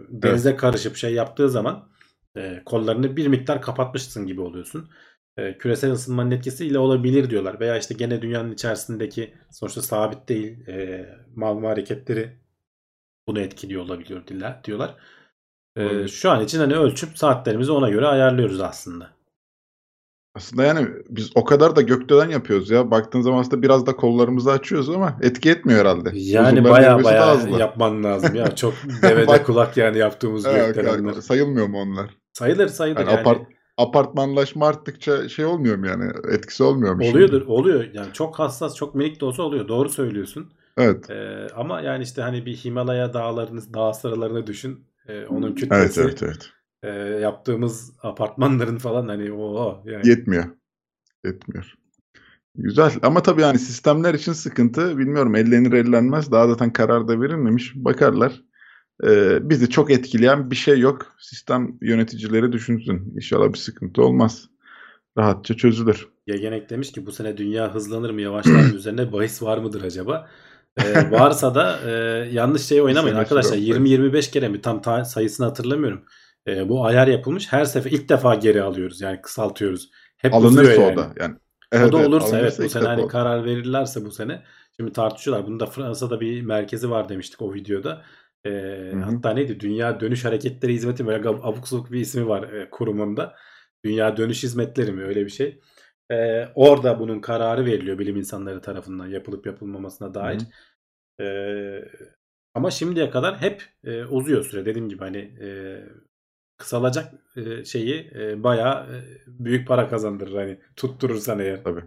denize 0.10 0.56
karışıp 0.56 0.96
şey 0.96 1.14
yaptığı 1.14 1.50
zaman 1.50 1.90
e, 2.38 2.62
kollarını 2.66 3.18
bir 3.18 3.28
miktar 3.28 3.62
kapatmışsın 3.62 4.28
gibi 4.28 4.42
oluyorsun. 4.42 4.90
E, 5.38 5.58
küresel 5.58 5.92
ısınmanın 5.92 6.32
etkisiyle 6.32 6.80
olabilir 6.80 7.30
diyorlar. 7.30 7.60
Veya 7.60 7.78
işte 7.78 7.94
gene 7.94 8.22
dünyanın 8.22 8.52
içerisindeki 8.52 9.34
sonuçta 9.52 9.82
sabit 9.82 10.30
değil 10.30 10.68
e, 10.68 11.10
magma 11.36 11.70
hareketleri 11.70 12.38
bunu 13.28 13.40
etkiliyor 13.40 13.82
olabiliyor 13.82 14.22
diyorlar. 14.64 14.96
E, 15.76 16.08
şu 16.08 16.32
an 16.32 16.44
için 16.44 16.60
hani 16.60 16.76
ölçüp 16.76 17.18
saatlerimizi 17.18 17.72
ona 17.72 17.90
göre 17.90 18.08
ayarlıyoruz 18.08 18.62
aslında. 18.62 19.21
Aslında 20.36 20.64
yani 20.64 20.88
biz 21.10 21.32
o 21.36 21.44
kadar 21.46 21.76
da 21.76 21.82
gökdelen 21.82 22.30
yapıyoruz 22.30 22.70
ya. 22.70 22.92
Baktığın 22.92 23.22
zaman 23.22 23.40
aslında 23.40 23.62
biraz 23.62 23.86
da 23.86 23.96
kollarımızı 23.96 24.52
açıyoruz 24.52 24.90
ama 24.90 25.18
etki 25.22 25.50
etmiyor 25.50 25.80
herhalde. 25.80 26.10
Yani 26.14 26.64
baya 26.64 27.04
baya 27.04 27.36
yapman 27.60 28.04
lazım 28.04 28.36
ya. 28.36 28.56
Çok 28.56 28.74
devede 29.02 29.44
kulak 29.44 29.78
yani 29.78 29.98
yaptığımız 29.98 30.46
Evet, 30.46 30.76
gökdelenler. 30.76 31.14
sayılmıyor 31.14 31.68
mu 31.68 31.78
onlar? 31.82 32.10
Sayılır 32.34 32.68
sayılır 32.68 33.00
Yani 33.00 33.10
yani. 33.12 33.20
apart- 33.20 33.46
apartmanlaşma 33.78 34.68
arttıkça 34.68 35.30
şey 35.30 35.46
olmuyor 35.46 35.76
mu 35.78 35.88
yani? 35.88 36.12
Etkisi 36.32 36.64
olmuyor 36.64 36.94
mu 36.94 37.04
şimdi? 37.04 37.16
Oluyordur, 37.18 37.42
oluyor. 37.48 37.86
Yani 37.94 38.14
çok 38.14 38.40
hassas, 38.40 38.76
çok 38.76 38.96
minik 38.96 39.22
de 39.22 39.26
olsa 39.26 39.44
oluyor. 39.44 39.68
Doğru 39.68 39.90
söylüyorsun. 39.90 40.52
Evet. 40.78 41.10
Ee, 41.10 41.48
ama 41.56 41.82
yani 41.82 42.04
işte 42.04 42.22
hani 42.22 42.46
bir 42.46 42.56
Himalaya 42.56 43.14
dağlarını, 43.14 43.74
dağ 43.74 43.94
sıralarını 43.94 44.48
düşün. 44.48 44.80
Ee, 45.08 45.26
onun 45.26 45.48
Evet, 45.48 45.56
kütlesi 45.60 46.02
evet, 46.02 46.24
evet. 46.24 46.50
E, 46.84 46.90
yaptığımız 47.22 47.94
apartmanların 48.04 48.78
falan 48.78 49.08
hani 49.08 49.32
o 49.32 49.84
yani. 49.86 50.08
Yetmiyor. 50.08 50.46
Yetmiyor. 51.26 51.74
Güzel 52.56 52.92
ama 53.02 53.24
tabii 53.24 53.42
yani 53.42 53.60
sistemler 53.60 54.14
için 54.14 54.34
sıkıntı 54.34 54.98
bilmiyorum 54.98 55.36
ellenir 55.36 55.72
ellenmez 55.74 56.32
daha 56.32 56.48
zaten 56.48 56.74
karar 56.74 57.08
da 57.08 57.22
verilmemiş 57.22 57.74
bakarlar. 57.76 58.42
Ee, 59.04 59.50
bizi 59.50 59.70
çok 59.70 59.92
etkileyen 59.92 60.52
bir 60.52 60.56
şey 60.56 60.80
yok. 60.80 61.16
Sistem 61.20 61.78
yöneticileri 61.82 62.52
düşünsün. 62.52 63.14
İnşallah 63.16 63.54
bir 63.54 63.58
sıkıntı 63.58 64.04
olmaz. 64.04 64.50
Rahatça 65.18 65.54
çözülür. 65.54 66.08
Gegenek 66.28 66.70
demiş 66.70 66.92
ki 66.92 67.06
bu 67.06 67.12
sene 67.12 67.38
dünya 67.38 67.74
hızlanır 67.74 68.10
mı 68.10 68.22
yavaşlar 68.22 68.52
mı 68.64 68.76
üzerine 68.76 69.12
bahis 69.14 69.44
var 69.44 69.58
mıdır 69.58 69.84
acaba? 69.84 70.30
Ee, 70.78 71.12
varsa 71.12 71.56
da 71.56 71.80
e, 71.86 71.92
yanlış 72.32 72.62
şey 72.62 72.82
oynamayın 72.82 73.16
arkadaşlar. 73.16 73.58
süre 73.58 73.68
yok. 73.68 73.88
20-25 73.88 74.32
kere 74.32 74.50
mi 74.50 74.62
tam 74.62 74.82
ta- 74.82 75.06
sayısını 75.06 75.46
hatırlamıyorum. 75.46 76.06
Ee, 76.48 76.70
bu 76.70 76.86
ayar 76.86 77.08
yapılmış. 77.08 77.54
Her 77.54 77.66
sefer 77.66 77.92
ilk 77.92 78.10
defa 78.10 78.36
geri 78.36 78.62
alıyoruz. 78.62 79.02
Yani 79.02 79.22
kısaltıyoruz. 79.22 79.92
Hep 80.18 80.34
Alınırsa 80.34 80.82
yani. 80.82 80.94
o 80.94 80.98
da. 80.98 81.14
Yani, 81.20 81.86
o 81.86 81.92
da 81.92 81.98
olursa 81.98 82.40
evet 82.40 82.60
bu 82.60 82.70
sene 82.70 82.88
hani 82.88 83.08
karar 83.08 83.46
verirlerse 83.46 84.06
bu 84.06 84.12
sene. 84.12 84.44
Şimdi 84.78 84.94
tartışıyorlar. 84.94 85.48
Bunda 85.48 85.66
Fransa'da 85.66 86.22
bir 86.22 86.42
merkezi 86.42 86.90
var 86.90 87.10
demiştik 87.10 87.42
o 87.42 87.54
videoda. 87.54 88.06
Ee, 88.46 88.50
hı. 88.50 89.00
hatta 89.00 89.34
neydi? 89.34 89.60
Dünya 89.60 90.00
Dönüş 90.00 90.26
Hareketleri 90.26 90.74
Hizmeti? 90.74 91.08
Böyle 91.08 91.30
abuk 91.30 91.68
sabuk 91.68 91.92
bir 91.92 92.00
ismi 92.00 92.28
var 92.28 92.44
e, 92.44 92.70
kurumunda. 92.70 93.36
Dünya 93.86 94.18
Dönüş 94.18 94.44
Hizmetleri 94.44 94.92
mi? 94.92 95.04
Öyle 95.04 95.26
bir 95.26 95.32
şey. 95.32 95.62
Ee, 96.12 96.48
orada 96.56 97.00
bunun 97.00 97.22
kararı 97.22 97.66
veriliyor 97.66 98.00
bilim 98.00 98.16
insanları 98.16 98.62
tarafından 98.62 99.08
yapılıp 99.08 99.46
yapılmamasına 99.46 100.14
dair. 100.14 100.42
Ee, 101.22 101.86
ama 102.54 102.72
şimdiye 102.72 103.10
kadar 103.10 103.42
hep 103.42 103.64
e, 103.84 104.06
uzuyor 104.06 104.44
süre. 104.44 104.66
Dediğim 104.66 104.90
gibi 104.90 105.00
hani 105.00 105.18
e, 105.18 105.48
kısalacak 106.62 107.14
e, 107.36 107.66
şeyi 107.66 108.12
e, 108.16 108.44
bayağı 108.44 108.84
e, 108.84 108.98
büyük 109.28 109.68
para 109.68 109.90
kazandırır 109.90 110.36
hani 110.36 110.58
tutturursan 110.76 111.40
eğer. 111.40 111.64
Tabii. 111.64 111.84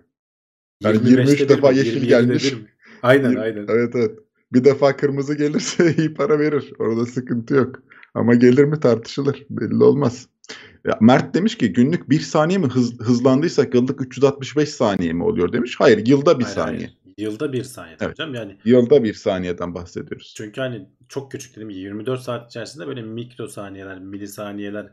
Yani 0.82 0.96
25'te 0.96 1.10
23 1.10 1.40
bir 1.40 1.48
defa 1.48 1.70
mi, 1.70 1.78
yeşil 1.78 1.96
27'de 1.96 2.06
gelmiş. 2.06 2.52
bir 2.52 2.56
mi? 2.56 2.68
Aynen 3.02 3.34
aynen. 3.34 3.66
Evet 3.68 3.92
evet. 3.94 4.18
Bir 4.52 4.64
defa 4.64 4.96
kırmızı 4.96 5.34
gelirse 5.34 5.94
iyi 5.98 6.14
para 6.14 6.38
verir. 6.38 6.72
Orada 6.78 7.06
sıkıntı 7.06 7.54
yok. 7.54 7.82
Ama 8.14 8.34
gelir 8.34 8.64
mi 8.64 8.80
tartışılır. 8.80 9.46
Belli 9.50 9.84
olmaz. 9.84 10.28
Ya 10.84 10.98
Mert 11.00 11.34
demiş 11.34 11.58
ki 11.58 11.72
günlük 11.72 12.10
bir 12.10 12.20
saniye 12.20 12.58
mi 12.58 12.66
hız, 12.66 13.00
hızlandıysak 13.00 13.74
yıllık 13.74 14.00
365 14.00 14.68
saniye 14.68 15.12
mi 15.12 15.24
oluyor 15.24 15.52
demiş. 15.52 15.76
Hayır 15.78 16.06
yılda 16.06 16.38
bir 16.38 16.44
Hayır, 16.44 16.56
saniye. 16.56 16.78
hayır. 16.78 17.03
Yılda 17.18 17.52
bir 17.52 17.64
saniye 17.64 17.96
Evet. 18.00 18.10
hocam 18.10 18.34
yani 18.34 18.56
Yılda 18.64 19.04
bir 19.04 19.14
saniyeden 19.14 19.74
bahsediyoruz. 19.74 20.34
çünkü 20.36 20.60
hani 20.60 20.88
çok 21.08 21.32
küçük 21.32 21.54
gibi 21.54 21.74
24 21.74 22.20
saat 22.20 22.50
içerisinde 22.50 22.86
böyle 22.86 23.02
mikrosaniyeler, 23.02 23.98
milisaniyeler 23.98 24.86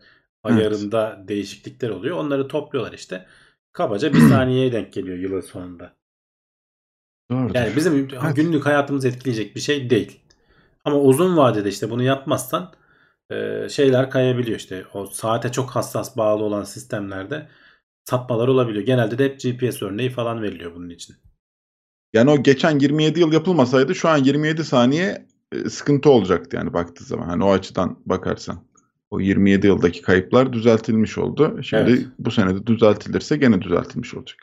ayarında 0.43 1.23
değişiklikler 1.27 1.89
oluyor. 1.89 2.17
Onları 2.17 2.47
topluyorlar 2.47 2.93
işte. 2.93 3.25
Kabaca 3.73 4.13
bir 4.13 4.19
saniyeye 4.29 4.71
denk 4.71 4.93
geliyor 4.93 5.17
yılın 5.17 5.41
sonunda. 5.41 5.93
Doğrudur. 7.31 7.55
Yani 7.55 7.75
bizim 7.75 8.09
Evet. 8.23 8.35
günlük 8.35 8.65
hayatımızı 8.65 9.07
etkileyecek 9.07 9.55
bir 9.55 9.61
şey 9.61 9.89
değil. 9.89 10.19
Ama 10.85 10.99
uzun 10.99 11.37
vadede 11.37 11.69
işte 11.69 11.89
bunu 11.89 12.03
yapmazsan 12.03 12.73
e, 13.31 13.67
şeyler 13.69 14.09
kayabiliyor 14.09 14.57
işte. 14.59 14.85
O 14.93 15.05
saate 15.05 15.51
çok 15.51 15.69
hassas 15.69 16.17
bağlı 16.17 16.43
olan 16.43 16.63
sistemlerde 16.63 17.47
sapmalar 18.05 18.47
olabiliyor. 18.47 18.85
Genelde 18.85 19.17
de 19.17 19.25
hep 19.25 19.39
GPS 19.39 19.85
örneği 19.85 20.09
falan 20.09 20.41
veriliyor 20.41 20.75
bunun 20.75 20.89
için. 20.89 21.15
Yani 22.13 22.31
o 22.31 22.43
geçen 22.43 22.79
27 22.79 23.19
yıl 23.19 23.33
yapılmasaydı 23.33 23.95
şu 23.95 24.09
an 24.09 24.17
27 24.17 24.63
saniye 24.63 25.25
e, 25.51 25.69
sıkıntı 25.69 26.09
olacaktı 26.09 26.55
yani 26.55 26.73
baktığı 26.73 27.03
zaman. 27.03 27.27
Hani 27.27 27.43
o 27.43 27.51
açıdan 27.51 27.99
bakarsan. 28.05 28.63
O 29.11 29.19
27 29.19 29.67
yıldaki 29.67 30.01
kayıplar 30.01 30.53
düzeltilmiş 30.53 31.17
oldu. 31.17 31.59
Şimdi 31.63 31.91
Evet. 31.91 32.07
bu 32.19 32.31
senede 32.31 32.67
düzeltilirse 32.67 33.37
gene 33.37 33.61
düzeltilmiş 33.61 34.13
olacak. 34.13 34.37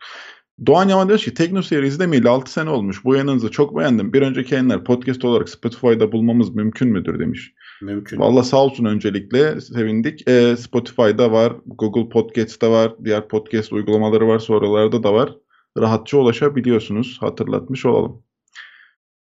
Doğan 0.66 0.88
Yaman 0.88 1.08
demiş 1.08 1.24
ki 1.24 1.34
Teknoseyir 1.34 1.82
izlemeyeli 1.82 2.28
6 2.28 2.52
sene 2.52 2.70
olmuş. 2.70 3.04
Bu 3.04 3.14
yanınızı 3.14 3.50
çok 3.50 3.78
beğendim. 3.78 4.12
Bir 4.12 4.22
önceki 4.22 4.54
yayınlar 4.54 4.84
podcast 4.84 5.24
olarak 5.24 5.48
Spotify'da 5.48 6.12
bulmamız 6.12 6.54
mümkün 6.54 6.88
müdür 6.88 7.18
demiş. 7.18 7.54
Mümkün. 7.82 8.20
Valla 8.20 8.42
sağ 8.42 8.56
olsun 8.56 8.84
öncelikle 8.84 9.60
sevindik. 9.60 10.28
E, 10.28 10.56
Spotify'da 10.56 11.32
var, 11.32 11.52
Google 11.66 12.08
Podcast'ta 12.08 12.70
var, 12.70 12.92
diğer 13.04 13.28
podcast 13.28 13.72
uygulamaları 13.72 14.28
var, 14.28 14.46
oralarda 14.48 15.02
da 15.02 15.14
var. 15.14 15.36
Rahatça 15.80 16.18
ulaşabiliyorsunuz. 16.18 17.18
Hatırlatmış 17.20 17.86
olalım. 17.86 18.22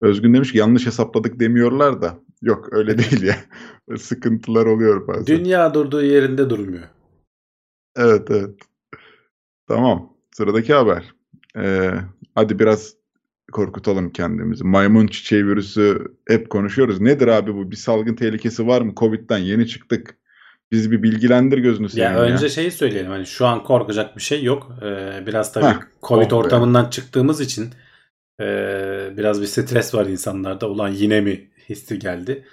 Özgün 0.01 0.35
demiş 0.35 0.53
ki 0.53 0.59
yanlış 0.59 0.87
hesapladık 0.87 1.41
demiyorlar 1.41 2.03
da. 2.03 2.19
Yok 2.43 2.69
öyle 2.73 2.99
değil 2.99 3.23
ya. 3.23 3.37
Sıkıntılar 3.99 4.67
oluyor 4.67 5.09
bazen. 5.09 5.27
Dünya 5.27 5.75
durduğu 5.75 6.03
yerinde 6.03 6.51
durmuyor. 6.51 6.89
Evet 7.97 8.31
evet. 8.31 8.51
Tamam. 9.69 10.13
Sıradaki 10.37 10.75
haber. 10.75 11.15
Ee, 11.57 11.91
hadi 12.35 12.59
biraz 12.59 12.95
korkutalım 13.53 14.11
kendimizi. 14.11 14.65
Maymun 14.65 15.07
çiçeği 15.07 15.47
virüsü 15.47 16.17
hep 16.29 16.51
konuşuyoruz. 16.51 17.01
Nedir 17.01 17.29
abi 17.29 17.55
bu? 17.55 17.71
Bir 17.71 17.77
salgın 17.77 18.15
tehlikesi 18.15 18.67
var 18.67 18.81
mı? 18.83 18.93
Covid'den 18.97 19.39
yeni 19.39 19.67
çıktık. 19.67 20.19
Bizi 20.75 20.91
bir 20.91 21.03
bilgilendir 21.03 21.59
gözünü 21.59 21.85
Ya 21.85 21.91
seveyim 21.91 22.17
ya. 22.29 22.35
önce 22.35 22.49
şeyi 22.49 22.71
söyleyelim 22.71 23.11
hani 23.11 23.27
şu 23.27 23.47
an 23.47 23.63
korkacak 23.65 24.17
bir 24.17 24.23
şey 24.23 24.43
yok. 24.43 24.73
Ee, 24.83 25.23
biraz 25.27 25.53
tabii 25.53 25.65
Heh, 25.65 25.81
Covid 26.03 26.27
oh 26.27 26.31
be. 26.31 26.35
ortamından 26.35 26.91
çıktığımız 26.91 27.41
için 27.41 27.71
ee, 28.41 29.13
biraz 29.17 29.41
bir 29.43 29.47
stres 29.47 29.95
var 29.95 30.07
insanlarda. 30.07 30.69
Ulan 30.69 30.89
yine 30.89 31.21
mi 31.21 31.51
hissi 31.69 31.99
geldi. 31.99 32.45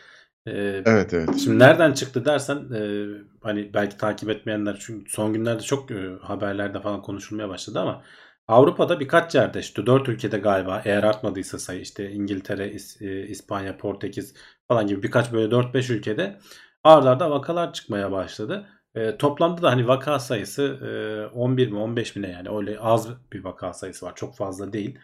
Ee, 0.48 0.82
Evet 0.86 1.14
evet. 1.14 1.30
Şimdi 1.44 1.60
nereden 1.60 1.94
çıktı 1.94 2.26
dersen 2.26 2.56
e, 2.76 3.06
hani 3.42 3.74
belki 3.74 3.98
takip 3.98 4.30
etmeyenler 4.30 4.78
çünkü 4.80 5.12
son 5.12 5.34
günlerde 5.34 5.64
çok 5.64 5.92
e, 5.92 5.96
haberlerde 6.22 6.82
falan 6.82 7.02
konuşulmaya 7.02 7.50
başladı 7.50 7.80
ama 7.80 8.04
Avrupa'da 8.48 9.00
birkaç 9.00 9.36
yerde 9.36 9.60
işte 9.60 9.86
dört 9.86 10.10
ülkede 10.10 10.38
galiba 10.38 10.82
eğer 10.86 11.04
artmadıysa 11.04 11.60
sayı 11.60 11.82
işte 11.82 12.12
İngiltere, 12.12 12.68
İs- 12.72 13.06
e, 13.08 13.28
İspanya, 13.28 13.78
Portekiz 13.78 14.34
falan 14.68 14.88
gibi 14.88 15.04
birkaç 15.04 15.34
böyle 15.34 15.52
4-5 15.52 15.90
ülkede 15.94 16.40
ardlarda 16.84 17.32
vakalar 17.32 17.74
çıkmaya 17.74 18.12
başladı. 18.12 18.68
E, 18.96 19.18
toplamda 19.18 19.62
da 19.62 19.72
hani 19.72 19.88
vaka 19.88 20.20
sayısı 20.20 20.64
e, 21.34 21.36
11 21.36 21.72
mi 21.72 21.78
15 21.78 22.16
mi 22.16 22.22
ne 22.22 22.30
yani 22.32 22.50
öyle 22.58 22.80
az 22.80 23.10
bir 23.34 23.44
vaka 23.44 23.74
sayısı 23.74 24.06
var 24.06 24.16
çok 24.16 24.36
fazla 24.36 24.74
değil. 24.74 25.00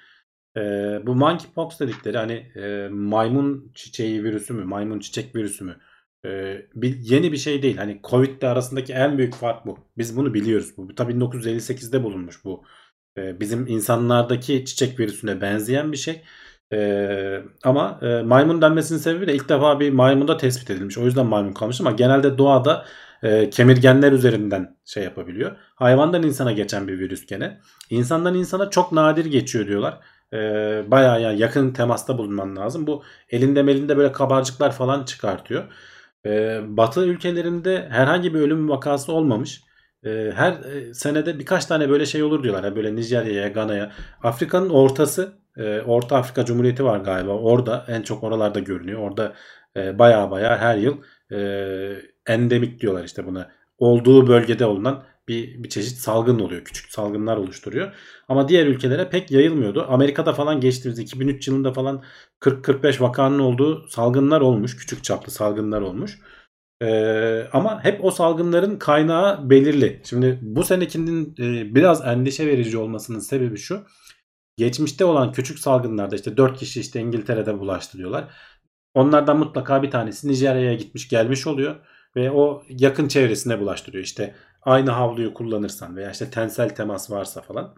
E, 0.57 0.61
bu 1.07 1.15
monkeypox 1.15 1.79
dedikleri 1.79 2.17
hani 2.17 2.33
e, 2.33 2.87
maymun 2.91 3.71
çiçeği 3.75 4.23
virüsü 4.23 4.53
mü 4.53 4.63
maymun 4.63 4.99
çiçek 4.99 5.35
virüsü 5.35 5.63
mü 5.63 5.77
e, 6.25 6.61
bir, 6.75 6.97
yeni 6.99 7.31
bir 7.31 7.37
şey 7.37 7.61
değil. 7.61 7.77
Hani 7.77 7.99
Covid 8.03 8.41
ile 8.41 8.47
arasındaki 8.47 8.93
en 8.93 9.17
büyük 9.17 9.33
fark 9.33 9.65
bu. 9.65 9.79
Biz 9.97 10.17
bunu 10.17 10.33
biliyoruz. 10.33 10.77
Bu 10.77 10.95
tabii 10.95 11.13
1958'de 11.13 12.03
bulunmuş 12.03 12.45
bu. 12.45 12.63
E, 13.17 13.39
bizim 13.39 13.67
insanlardaki 13.67 14.65
çiçek 14.65 14.99
virüsüne 14.99 15.41
benzeyen 15.41 15.91
bir 15.91 15.97
şey. 15.97 16.21
E, 16.73 17.41
ama 17.63 17.99
e, 18.01 18.21
maymun 18.21 18.61
denmesinin 18.61 18.99
sebebi 18.99 19.27
de 19.27 19.35
ilk 19.35 19.49
defa 19.49 19.79
bir 19.79 19.93
maymunda 19.93 20.37
tespit 20.37 20.69
edilmiş. 20.69 20.97
O 20.97 21.05
yüzden 21.05 21.25
maymun 21.25 21.53
kalmış 21.53 21.81
ama 21.81 21.91
genelde 21.91 22.37
doğada 22.37 22.85
e, 23.23 23.49
kemirgenler 23.49 24.11
üzerinden 24.11 24.77
şey 24.85 25.03
yapabiliyor. 25.03 25.57
Hayvandan 25.75 26.23
insana 26.23 26.51
geçen 26.51 26.87
bir 26.87 26.99
virüs 26.99 27.25
gene. 27.25 27.59
İnsandan 27.89 28.35
insana 28.35 28.69
çok 28.69 28.91
nadir 28.91 29.25
geçiyor 29.25 29.67
diyorlar. 29.67 29.99
E, 30.33 30.37
bayağı 30.91 31.21
yani 31.21 31.39
yakın 31.39 31.73
temasta 31.73 32.17
bulunman 32.17 32.55
lazım. 32.55 32.87
Bu 32.87 33.03
elinde 33.29 33.63
melinde 33.63 33.97
böyle 33.97 34.11
kabarcıklar 34.11 34.71
falan 34.71 35.03
çıkartıyor. 35.03 35.63
E, 36.25 36.59
batı 36.77 37.05
ülkelerinde 37.05 37.87
herhangi 37.89 38.33
bir 38.33 38.39
ölüm 38.39 38.69
vakası 38.69 39.11
olmamış. 39.11 39.61
E, 40.05 40.31
her 40.35 40.51
e, 40.51 40.93
senede 40.93 41.39
birkaç 41.39 41.65
tane 41.65 41.89
böyle 41.89 42.05
şey 42.05 42.23
olur 42.23 42.43
diyorlar. 42.43 42.63
Yani 42.63 42.75
böyle 42.75 42.95
Nijerya'ya, 42.95 43.47
Gana'ya. 43.47 43.91
Afrika'nın 44.23 44.69
ortası, 44.69 45.33
e, 45.57 45.81
Orta 45.81 46.17
Afrika 46.17 46.45
Cumhuriyeti 46.45 46.85
var 46.85 46.99
galiba. 46.99 47.31
Orada 47.31 47.85
en 47.87 48.01
çok 48.01 48.23
oralarda 48.23 48.59
görünüyor. 48.59 48.99
Orada 48.99 49.33
e, 49.77 49.99
baya 49.99 50.31
baya 50.31 50.57
her 50.57 50.77
yıl 50.77 50.97
e, 51.31 51.39
endemik 52.27 52.81
diyorlar 52.81 53.03
işte 53.03 53.25
buna. 53.25 53.51
Olduğu 53.77 54.27
bölgede 54.27 54.65
olunan 54.65 55.03
bir, 55.27 55.63
bir 55.63 55.69
çeşit 55.69 55.97
salgın 55.97 56.39
oluyor. 56.39 56.63
Küçük 56.63 56.91
salgınlar 56.91 57.37
oluşturuyor. 57.37 57.93
Ama 58.27 58.49
diğer 58.49 58.65
ülkelere 58.67 59.09
pek 59.09 59.31
yayılmıyordu. 59.31 59.85
Amerika'da 59.89 60.33
falan 60.33 60.61
geçtiğimiz 60.61 60.99
2003 60.99 61.47
yılında 61.47 61.73
falan 61.73 62.03
40-45 62.41 63.01
vakanın 63.01 63.39
olduğu 63.39 63.87
salgınlar 63.87 64.41
olmuş. 64.41 64.77
Küçük 64.77 65.03
çaplı 65.03 65.31
salgınlar 65.31 65.81
olmuş. 65.81 66.19
Ee, 66.81 67.47
ama 67.53 67.83
hep 67.83 68.05
o 68.05 68.11
salgınların 68.11 68.79
kaynağı 68.79 69.49
belirli. 69.49 70.01
Şimdi 70.03 70.39
bu 70.41 70.63
senekinin 70.63 71.35
e, 71.39 71.75
biraz 71.75 72.05
endişe 72.05 72.47
verici 72.47 72.77
olmasının 72.77 73.19
sebebi 73.19 73.57
şu. 73.57 73.83
Geçmişte 74.57 75.05
olan 75.05 75.31
küçük 75.31 75.59
salgınlarda 75.59 76.15
işte 76.15 76.37
4 76.37 76.59
kişi 76.59 76.79
işte 76.79 76.99
İngiltere'de 76.99 77.59
bulaştı 77.59 77.97
diyorlar. 77.97 78.33
Onlardan 78.93 79.37
mutlaka 79.37 79.83
bir 79.83 79.91
tanesi 79.91 80.27
Nijerya'ya 80.27 80.73
gitmiş 80.73 81.09
gelmiş 81.09 81.47
oluyor 81.47 81.75
ve 82.15 82.31
o 82.31 82.63
yakın 82.69 83.07
çevresine 83.07 83.59
bulaştırıyor. 83.59 84.03
İşte 84.03 84.35
aynı 84.61 84.91
havluyu 84.91 85.33
kullanırsan 85.33 85.95
veya 85.95 86.11
işte 86.11 86.29
tensel 86.29 86.69
temas 86.69 87.11
varsa 87.11 87.41
falan 87.41 87.75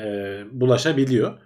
e, 0.00 0.44
bulaşabiliyor. 0.52 1.38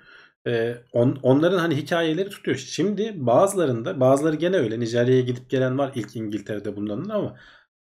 E, 0.47 0.77
on, 0.93 1.19
onların 1.23 1.59
hani 1.59 1.77
hikayeleri 1.77 2.31
tutuyor. 2.31 2.57
Şimdi 2.57 3.13
bazılarında 3.17 4.01
bazıları 4.01 4.37
gene 4.37 4.57
öyle 4.57 4.81
Nijerya'ya 4.81 5.21
gidip 5.21 5.51
gelen 5.51 5.79
var 5.79 5.93
ilk 5.95 6.17
İngiltere'de 6.17 6.77
bunların 6.77 7.09
ama 7.09 7.37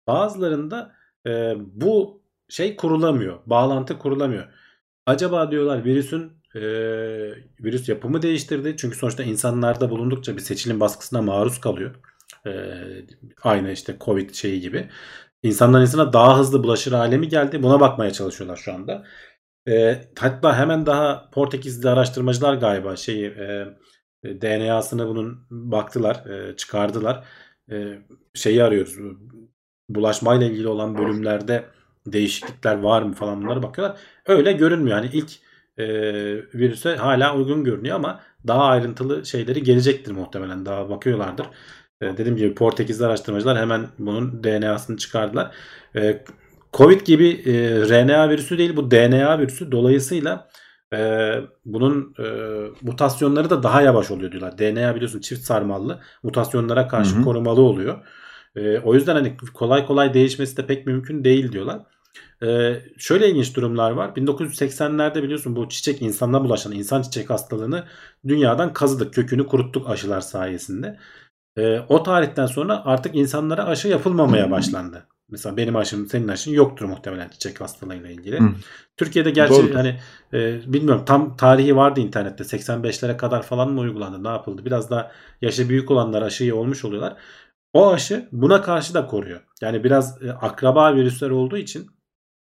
bazılarında 0.07 0.95
e, 1.27 1.55
bu 1.59 2.23
şey 2.49 2.77
kurulamıyor. 2.77 3.39
Bağlantı 3.47 3.99
kurulamıyor. 3.99 4.49
Acaba 5.09 5.51
diyorlar 5.51 5.85
virüsün 5.85 6.33
e, 6.55 6.61
virüs 7.61 7.89
yapımı 7.89 8.23
değiştirdi. 8.23 8.77
Çünkü 8.79 8.97
sonuçta 8.97 9.23
insanlarda 9.23 9.91
bulundukça 9.91 10.37
bir 10.37 10.41
seçilim 10.41 10.81
baskısına 10.81 11.23
maruz 11.23 11.61
kalıyor. 11.61 11.95
E, 12.47 12.53
aynı 13.43 13.73
işte 13.73 13.97
Covid 14.01 14.35
şeyi 14.35 14.61
gibi. 14.61 14.91
İnsandan 15.43 15.83
insana 15.83 16.13
daha 16.13 16.39
hızlı 16.39 16.63
bulaşır 16.63 16.93
hale 16.93 17.17
mi 17.17 17.29
geldi? 17.29 17.63
Buna 17.63 17.81
bakmaya 17.81 18.13
çalışıyorlar 18.13 18.57
şu 18.57 18.75
anda. 18.75 19.05
E, 19.69 20.01
hatta 20.19 20.59
hemen 20.59 20.87
daha 20.87 21.31
Portekizli 21.31 21.89
araştırmacılar 21.89 22.55
galiba 22.55 22.97
şeyi 22.97 23.27
e, 23.27 23.67
DNA'sını 24.25 25.09
bunun 25.09 25.47
baktılar, 25.51 26.27
e, 26.27 26.57
çıkardılar. 26.57 27.25
E, 27.71 27.99
şeyi 28.35 28.63
arıyoruz. 28.65 28.97
Bulaşmayla 29.89 30.47
ilgili 30.47 30.69
olan 30.69 30.99
bölümlerde 30.99 31.65
değişiklikler 32.13 32.79
var 32.79 33.03
mı 33.03 33.15
falan 33.15 33.43
bunlara 33.43 33.63
bakıyorlar. 33.63 33.99
Öyle 34.27 34.53
görünmüyor. 34.53 34.97
Yani 34.97 35.11
ilk 35.13 35.31
e, 35.79 35.87
virüse 36.55 36.97
hala 36.97 37.37
uygun 37.37 37.65
görünüyor 37.65 37.97
ama 37.97 38.21
daha 38.47 38.65
ayrıntılı 38.65 39.27
şeyleri 39.27 39.63
gelecektir 39.63 40.13
muhtemelen. 40.13 40.67
Daha 40.67 40.91
bakıyorlardır. 40.91 41.47
E, 42.01 42.17
dediğim 42.17 42.37
gibi 42.37 42.55
Portekizli 42.55 43.07
araştırmacılar 43.07 43.59
hemen 43.59 43.87
bunun 43.99 44.45
DNA'sını 44.45 44.97
çıkardılar. 44.97 45.55
E, 45.97 46.25
Covid 46.73 47.01
gibi 47.01 47.29
e, 47.29 47.53
RNA 47.89 48.31
virüsü 48.31 48.59
değil 48.59 48.77
bu 48.77 48.91
DNA 48.91 49.39
virüsü. 49.39 49.73
Dolayısıyla 49.73 50.49
e, 50.95 51.35
bunun 51.65 52.15
e, 52.19 52.25
mutasyonları 52.83 53.51
da 53.51 53.63
daha 53.63 53.83
yavaş 53.83 54.11
oluyor 54.11 54.33
diyorlar. 54.33 54.59
DNA 54.59 54.95
biliyorsun 54.95 55.21
çift 55.21 55.43
sarmallı. 55.43 56.01
Mutasyonlara 56.23 56.89
karşı 56.89 57.15
Hı 57.15 57.19
hı. 57.19 57.25
korumalı 57.25 57.61
oluyor. 57.61 58.07
E, 58.57 58.79
o 58.79 58.95
yüzden 58.95 59.15
hani 59.15 59.37
kolay 59.55 59.87
kolay 59.87 60.15
değişmesi 60.15 60.57
de 60.57 60.67
pek 60.67 60.87
mümkün 60.87 61.25
değil 61.25 61.53
diyorlar. 61.53 61.81
E, 62.43 62.81
şöyle 62.99 63.31
ilginç 63.31 63.57
durumlar 63.57 63.91
var. 63.91 64.09
1980'lerde 64.09 65.23
biliyorsun 65.23 65.57
bu 65.57 65.69
çiçek 65.69 66.03
insanla 66.03 66.45
bulaşan 66.45 66.73
insan 66.73 67.03
çiçek 67.03 67.31
hastalığını 67.31 67.85
dünyadan 68.29 68.73
kazıdık. 68.73 69.15
Kökünü 69.15 69.47
kuruttuk 69.47 69.91
aşılar 69.91 70.21
sayesinde. 70.21 70.99
E, 71.57 71.79
o 71.81 72.03
tarihten 72.03 72.47
sonra 72.47 72.83
artık 72.85 73.17
insanlara 73.17 73.65
aşı 73.65 73.89
yapılmamaya 73.89 74.51
başlandı. 74.51 75.07
Mesela 75.31 75.57
benim 75.57 75.77
aşım 75.77 76.07
senin 76.07 76.29
aşın 76.29 76.53
yoktur 76.53 76.85
muhtemelen 76.85 77.29
çiçek 77.29 77.61
hastalığıyla 77.61 78.11
ilgili. 78.11 78.41
Hı. 78.41 78.51
Türkiye'de 78.97 79.31
gerçi 79.31 79.55
Doğrudur. 79.55 79.75
hani 79.75 80.01
e, 80.33 80.73
bilmiyorum 80.73 81.05
tam 81.07 81.37
tarihi 81.37 81.77
vardı 81.77 82.01
internette 82.01 82.45
85'lere 82.45 83.17
kadar 83.17 83.43
falan 83.43 83.71
mı 83.71 83.81
uygulandı 83.81 84.25
ne 84.25 84.29
yapıldı? 84.29 84.65
Biraz 84.65 84.91
daha 84.91 85.13
yaşı 85.43 85.69
büyük 85.69 85.91
olanlar 85.91 86.23
aşıyı 86.23 86.57
olmuş 86.57 86.85
oluyorlar. 86.85 87.17
O 87.73 87.93
aşı 87.93 88.29
buna 88.33 88.63
karşı 88.63 88.95
da 88.95 89.07
koruyor. 89.07 89.41
Yani 89.63 89.85
biraz 89.85 90.23
e, 90.23 90.33
akraba 90.33 90.95
virüsler 90.95 91.31
olduğu 91.31 91.57
için 91.57 91.91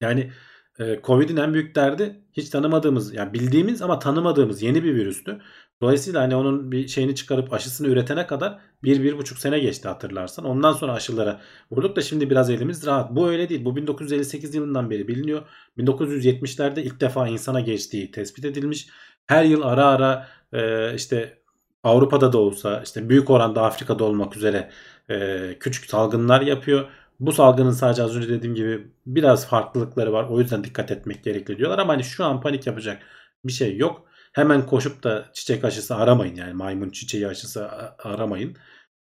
yani 0.01 0.33
e, 0.81 1.01
Covid'in 1.05 1.37
en 1.37 1.55
büyük 1.55 1.75
derdi 1.75 2.21
hiç 2.33 2.49
tanımadığımız 2.49 3.15
yani 3.15 3.33
bildiğimiz 3.33 3.83
ama 3.83 3.99
tanımadığımız 3.99 4.63
yeni 4.63 4.85
bir 4.85 4.95
virüstü. 4.95 5.41
Dolayısıyla 5.83 6.23
hani 6.23 6.37
onun 6.37 6.73
bir 6.73 6.89
şeyini 6.89 7.15
çıkarıp 7.15 7.53
aşısını 7.53 7.89
üretene 7.89 8.27
kadar 8.27 8.59
bir, 8.85 9.03
bir 9.03 9.19
buçuk 9.19 9.39
sene 9.39 9.59
geçti 9.59 9.89
hatırlarsan. 9.89 10.45
Ondan 10.45 10.73
sonra 10.73 10.93
aşılara 10.93 11.41
vurduk 11.71 11.97
da 11.97 12.01
şimdi 12.01 12.31
biraz 12.31 12.51
elimiz 12.51 12.87
rahat. 12.87 13.11
Bu 13.11 13.29
öyle 13.29 13.49
değil. 13.49 13.65
Bu 13.65 13.77
1958 13.77 14.55
yılından 14.55 14.91
beri 14.91 15.09
biliniyor. 15.09 15.43
1970'lerde 15.79 16.81
ilk 16.81 17.01
defa 17.01 17.29
insana 17.29 17.61
geçtiği 17.61 18.11
tespit 18.11 18.45
edilmiş. 18.45 18.89
Her 19.27 19.45
yıl 19.45 19.63
ara 19.63 19.87
ara 19.87 20.29
e, 20.53 20.95
işte 20.95 21.43
Avrupa'da 21.83 22.33
da 22.33 22.39
olsa 22.39 22.83
işte 22.85 23.09
büyük 23.09 23.31
oranda 23.31 23.63
Afrika'da 23.63 24.05
olmak 24.05 24.37
üzere 24.37 24.71
e, 25.11 25.57
küçük 25.61 25.91
salgınlar 25.91 26.41
yapıyor. 26.41 26.89
Bu 27.21 27.33
salgının 27.33 27.71
sadece 27.71 28.03
az 28.03 28.17
önce 28.17 28.29
dediğim 28.29 28.55
gibi 28.55 28.87
biraz 29.07 29.47
farklılıkları 29.47 30.13
var. 30.13 30.25
O 30.25 30.41
yüzden 30.41 30.65
dikkat 30.65 30.91
etmek 30.91 31.25
gerekli 31.25 31.59
diyorlar. 31.59 31.79
Ama 31.79 31.93
hani 31.93 32.05
şu 32.05 32.25
an 32.25 32.41
panik 32.41 32.67
yapacak 32.67 33.03
bir 33.45 33.53
şey 33.53 33.77
yok. 33.77 34.05
Hemen 34.33 34.67
koşup 34.67 35.03
da 35.03 35.31
çiçek 35.33 35.65
aşısı 35.65 35.97
aramayın. 35.97 36.35
Yani 36.35 36.53
maymun 36.55 36.91
çiçeği 36.91 37.29
aşısı 37.29 37.69
aramayın. 37.99 38.57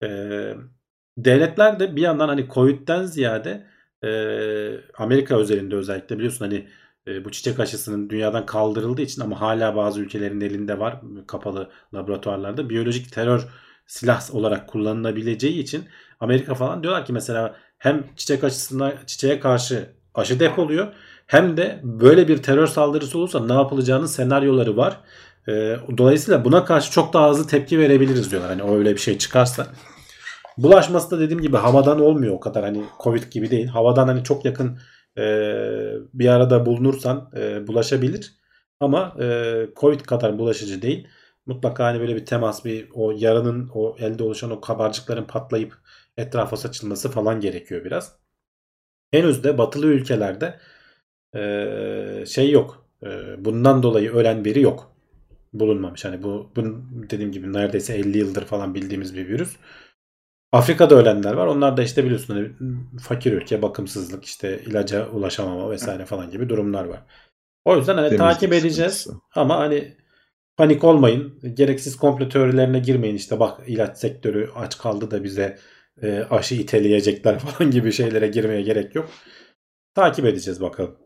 Ee, 0.03 0.55
devletler 1.19 1.81
de 1.81 1.97
bir 1.97 2.03
yandan 2.03 2.29
hani 2.29 2.49
Covid'den 2.49 3.05
ziyade 3.05 3.67
e, 4.05 4.11
Amerika 4.99 5.37
özelinde 5.39 5.77
özellikle 5.77 6.17
biliyorsun 6.19 6.45
hani 6.45 6.69
e, 7.07 7.25
bu 7.25 7.31
çiçek 7.31 7.61
aşısının 7.61 8.11
dünyadan 8.11 8.47
kaldırıldığı 8.47 9.03
için 9.03 9.23
ama 9.23 9.41
hala 9.41 9.77
bazı 9.77 10.01
ülkelerin 10.01 10.41
elinde 10.41 10.79
var 10.79 11.01
kapalı 11.27 11.71
laboratuvarlarda 11.95 12.71
biyolojik 12.71 13.13
terör 13.13 13.49
silah 13.87 14.35
olarak 14.35 14.69
kullanılabileceği 14.69 15.59
için 15.59 15.85
Amerika 16.21 16.55
falan 16.55 16.83
diyorlar 16.83 17.07
ki 17.07 17.13
mesela 17.13 17.57
hem 17.83 18.05
çiçek 18.17 18.45
aşısına 18.45 18.93
çiçeğe 19.07 19.41
karşı 19.41 19.89
aşı 20.15 20.41
depoluyor 20.41 20.93
hem 21.27 21.57
de 21.57 21.81
böyle 21.83 22.29
bir 22.29 22.43
terör 22.43 22.67
saldırısı 22.67 23.19
olursa 23.19 23.47
ne 23.47 23.53
yapılacağının 23.53 24.07
senaryoları 24.07 24.77
var. 24.77 25.01
E, 25.49 25.77
dolayısıyla 25.99 26.45
buna 26.45 26.65
karşı 26.65 26.93
çok 26.93 27.13
daha 27.13 27.31
hızlı 27.31 27.47
tepki 27.47 27.79
verebiliriz 27.79 28.31
diyorlar. 28.31 28.51
Hani 28.51 28.77
öyle 28.79 28.93
bir 28.93 29.01
şey 29.01 29.19
çıkarsa. 29.19 29.67
Bulaşması 30.59 31.11
da 31.11 31.21
dediğim 31.21 31.43
gibi 31.43 31.57
havadan 31.57 32.01
olmuyor 32.01 32.35
o 32.35 32.41
kadar 32.41 32.65
hani 32.65 32.85
Covid 33.03 33.23
gibi 33.33 33.51
değil. 33.51 33.67
Havadan 33.67 34.07
hani 34.07 34.25
çok 34.25 34.45
yakın 34.45 34.79
e, 35.19 35.25
bir 36.15 36.29
arada 36.29 36.67
bulunursan 36.67 37.31
e, 37.37 37.67
bulaşabilir. 37.67 38.33
Ama 38.81 39.17
e, 39.21 39.55
Covid 39.77 40.01
kadar 40.01 40.39
bulaşıcı 40.39 40.83
değil. 40.83 41.09
Mutlaka 41.47 41.85
hani 41.85 42.01
böyle 42.01 42.17
bir 42.17 42.27
temas, 42.27 42.65
bir 42.65 42.89
o 42.95 43.13
yaranın, 43.17 43.71
o 43.75 43.97
elde 43.99 44.23
oluşan 44.23 44.51
o 44.51 44.61
kabarcıkların 44.61 45.25
patlayıp 45.25 45.82
etrafa 46.17 46.57
saçılması 46.57 47.11
falan 47.11 47.41
gerekiyor 47.41 47.85
biraz. 47.85 48.17
Henüz 49.11 49.45
de 49.45 49.59
batılı 49.59 49.87
ülkelerde 49.87 50.59
e, 51.35 52.25
şey 52.27 52.51
yok. 52.51 52.87
E, 53.03 53.09
bundan 53.45 53.83
dolayı 53.83 54.13
ölen 54.13 54.45
biri 54.45 54.61
yok. 54.61 54.93
Bulunmamış. 55.53 56.05
Hani 56.05 56.23
bu, 56.23 56.53
bu 56.57 56.63
dediğim 57.11 57.33
gibi 57.33 57.53
neredeyse 57.53 57.95
50 57.95 58.19
yıldır 58.19 58.45
falan 58.45 58.75
bildiğimiz 58.75 59.17
bir 59.17 59.29
virüs. 59.29 59.57
Afrika'da 60.53 60.95
ölenler 60.95 61.33
var. 61.33 61.47
Onlar 61.47 61.77
da 61.77 61.83
işte 61.83 62.05
biliyorsun 62.05 62.35
hani 62.35 62.51
fakir 63.01 63.33
ülke, 63.33 63.63
bakımsızlık, 63.63 64.25
işte 64.25 64.61
ilaca 64.67 65.09
ulaşamama 65.11 65.71
vesaire 65.71 66.05
falan 66.05 66.31
gibi 66.31 66.49
durumlar 66.49 66.85
var. 66.85 67.03
O 67.65 67.77
yüzden 67.77 67.95
hani 67.97 68.09
Temizlik 68.09 68.19
takip 68.19 68.53
edeceğiz. 68.53 68.93
sıkıntısı. 68.93 69.27
Ama 69.35 69.59
hani 69.59 69.97
panik 70.57 70.85
olmayın. 70.85 71.41
Gereksiz 71.55 71.97
komplo 71.97 72.29
teorilerine 72.29 72.79
girmeyin. 72.79 73.15
İşte 73.15 73.41
bak 73.41 73.61
ilaç 73.67 73.99
sektörü 73.99 74.51
aç 74.55 74.79
kaldı 74.79 75.11
da 75.11 75.25
bize 75.25 75.59
e, 76.03 76.27
aşı 76.31 76.55
iteleyecekler 76.55 77.39
falan 77.39 77.71
gibi 77.71 77.93
şeylere 77.93 78.29
girmeye 78.29 78.63
gerek 78.63 78.95
yok. 78.95 79.09
Takip 79.95 80.25
edeceğiz 80.25 80.61
bakalım. 80.61 80.97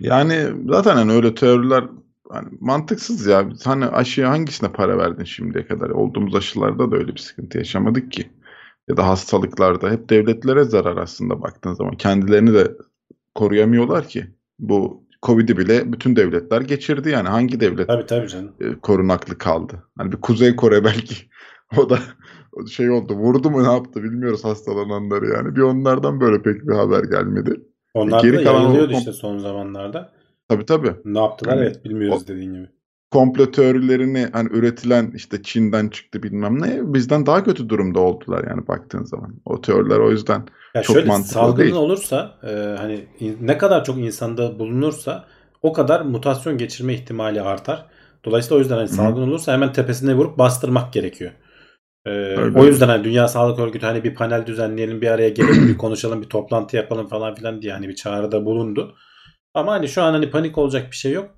Yani 0.00 0.46
zaten 0.68 0.96
hani 0.96 1.12
öyle 1.12 1.34
teoriler 1.34 1.84
hani 2.30 2.48
mantıksız 2.60 3.26
ya. 3.26 3.48
Hani 3.64 3.86
aşıya 3.86 4.30
hangisine 4.30 4.72
para 4.72 4.98
verdin 4.98 5.24
şimdiye 5.24 5.66
kadar? 5.66 5.90
Olduğumuz 5.90 6.34
aşılarda 6.34 6.90
da 6.90 6.96
öyle 6.96 7.14
bir 7.14 7.20
sıkıntı 7.20 7.58
yaşamadık 7.58 8.12
ki. 8.12 8.30
Ya 8.88 8.96
da 8.96 9.06
hastalıklarda 9.06 9.90
hep 9.90 10.10
devletlere 10.10 10.64
zarar 10.64 10.96
aslında 10.96 11.42
baktığın 11.42 11.74
zaman. 11.74 11.96
Kendilerini 11.96 12.54
de 12.54 12.72
koruyamıyorlar 13.34 14.08
ki. 14.08 14.26
Bu 14.58 15.06
Covid'i 15.22 15.56
bile 15.56 15.92
bütün 15.92 16.16
devletler 16.16 16.60
geçirdi 16.60 17.10
yani. 17.10 17.28
Hangi 17.28 17.60
devlet 17.60 17.86
Tabii 17.86 18.06
tabii 18.06 18.28
canım. 18.28 18.52
e, 18.60 18.80
korunaklı 18.80 19.38
kaldı? 19.38 19.82
Hani 19.98 20.12
bir 20.12 20.16
Kuzey 20.16 20.56
Kore 20.56 20.84
belki 20.84 21.14
o 21.76 21.90
da 21.90 21.98
şey 22.70 22.90
oldu. 22.90 23.14
Vurdu 23.14 23.50
mu 23.50 23.64
ne 23.64 23.72
yaptı 23.72 24.02
bilmiyoruz 24.02 24.44
hastalananları 24.44 25.26
yani. 25.26 25.56
Bir 25.56 25.60
onlardan 25.60 26.20
böyle 26.20 26.42
pek 26.42 26.68
bir 26.68 26.74
haber 26.74 27.04
gelmedi. 27.04 27.60
Onlar 27.94 28.22
Geri 28.22 28.36
da 28.36 28.44
kalan 28.44 28.76
o 28.76 28.86
işte 28.90 29.12
son 29.12 29.38
zamanlarda. 29.38 30.12
Tabii 30.48 30.66
tabii. 30.66 30.92
Ne 31.04 31.18
yaptılar 31.18 31.56
Hani 31.56 31.66
evet 31.66 31.84
bilmiyoruz 31.84 32.28
dediğin 32.28 32.54
gibi. 32.54 32.68
komplo 33.10 33.50
teorilerini 33.50 34.28
hani 34.32 34.48
üretilen 34.52 35.12
işte 35.14 35.42
Çin'den 35.42 35.88
çıktı 35.88 36.22
bilmem 36.22 36.62
ne 36.62 36.94
bizden 36.94 37.26
daha 37.26 37.44
kötü 37.44 37.68
durumda 37.68 38.00
oldular 38.00 38.44
yani 38.50 38.68
baktığın 38.68 39.04
zaman. 39.04 39.40
O 39.44 39.60
teoriler 39.60 39.98
o 39.98 40.10
yüzden 40.10 40.46
Ya 40.74 40.82
Çok 40.82 40.86
şöyle 40.86 41.06
mantıklı 41.06 41.32
salgın 41.32 41.56
değil. 41.56 41.74
olursa 41.74 42.38
e, 42.42 42.76
hani 42.78 43.08
ne 43.40 43.58
kadar 43.58 43.84
çok 43.84 43.98
insanda 43.98 44.58
bulunursa 44.58 45.24
o 45.62 45.72
kadar 45.72 46.00
mutasyon 46.00 46.58
geçirme 46.58 46.94
ihtimali 46.94 47.42
artar. 47.42 47.86
Dolayısıyla 48.24 48.56
o 48.56 48.58
yüzden 48.60 48.76
hani 48.76 48.88
hı. 48.90 48.92
salgın 48.94 49.22
olursa 49.22 49.52
hemen 49.52 49.72
tepesine 49.72 50.14
vurup 50.14 50.38
bastırmak 50.38 50.92
gerekiyor. 50.92 51.32
E, 52.06 52.10
Öyle. 52.10 52.58
o 52.58 52.64
yüzden 52.64 52.88
hani 52.88 53.04
Dünya 53.04 53.28
Sağlık 53.28 53.58
Örgütü 53.58 53.86
hani 53.86 54.04
bir 54.04 54.14
panel 54.14 54.46
düzenleyelim, 54.46 55.00
bir 55.00 55.10
araya 55.10 55.28
gelelim, 55.28 55.68
bir 55.68 55.78
konuşalım, 55.78 56.22
bir 56.22 56.28
toplantı 56.28 56.76
yapalım 56.76 57.08
falan 57.08 57.34
filan 57.34 57.62
diye 57.62 57.72
hani 57.72 57.88
bir 57.88 57.94
çağrıda 57.94 58.44
bulundu. 58.44 58.96
Ama 59.54 59.72
hani 59.72 59.88
şu 59.88 60.02
an 60.02 60.12
hani 60.12 60.30
panik 60.30 60.58
olacak 60.58 60.90
bir 60.90 60.96
şey 60.96 61.12
yok. 61.12 61.30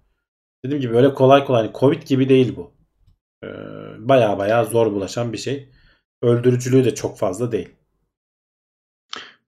Dediğim 0.64 0.80
gibi 0.80 0.96
öyle 0.96 1.14
kolay 1.14 1.44
kolay 1.44 1.62
hani 1.62 1.72
Covid 1.74 2.02
gibi 2.02 2.28
değil 2.28 2.56
bu. 2.56 2.72
Baya 3.98 4.38
baya 4.38 4.64
zor 4.64 4.92
bulaşan 4.92 5.32
bir 5.32 5.38
şey. 5.38 5.68
Öldürücülüğü 6.22 6.84
de 6.84 6.94
çok 6.94 7.18
fazla 7.18 7.52
değil. 7.52 7.68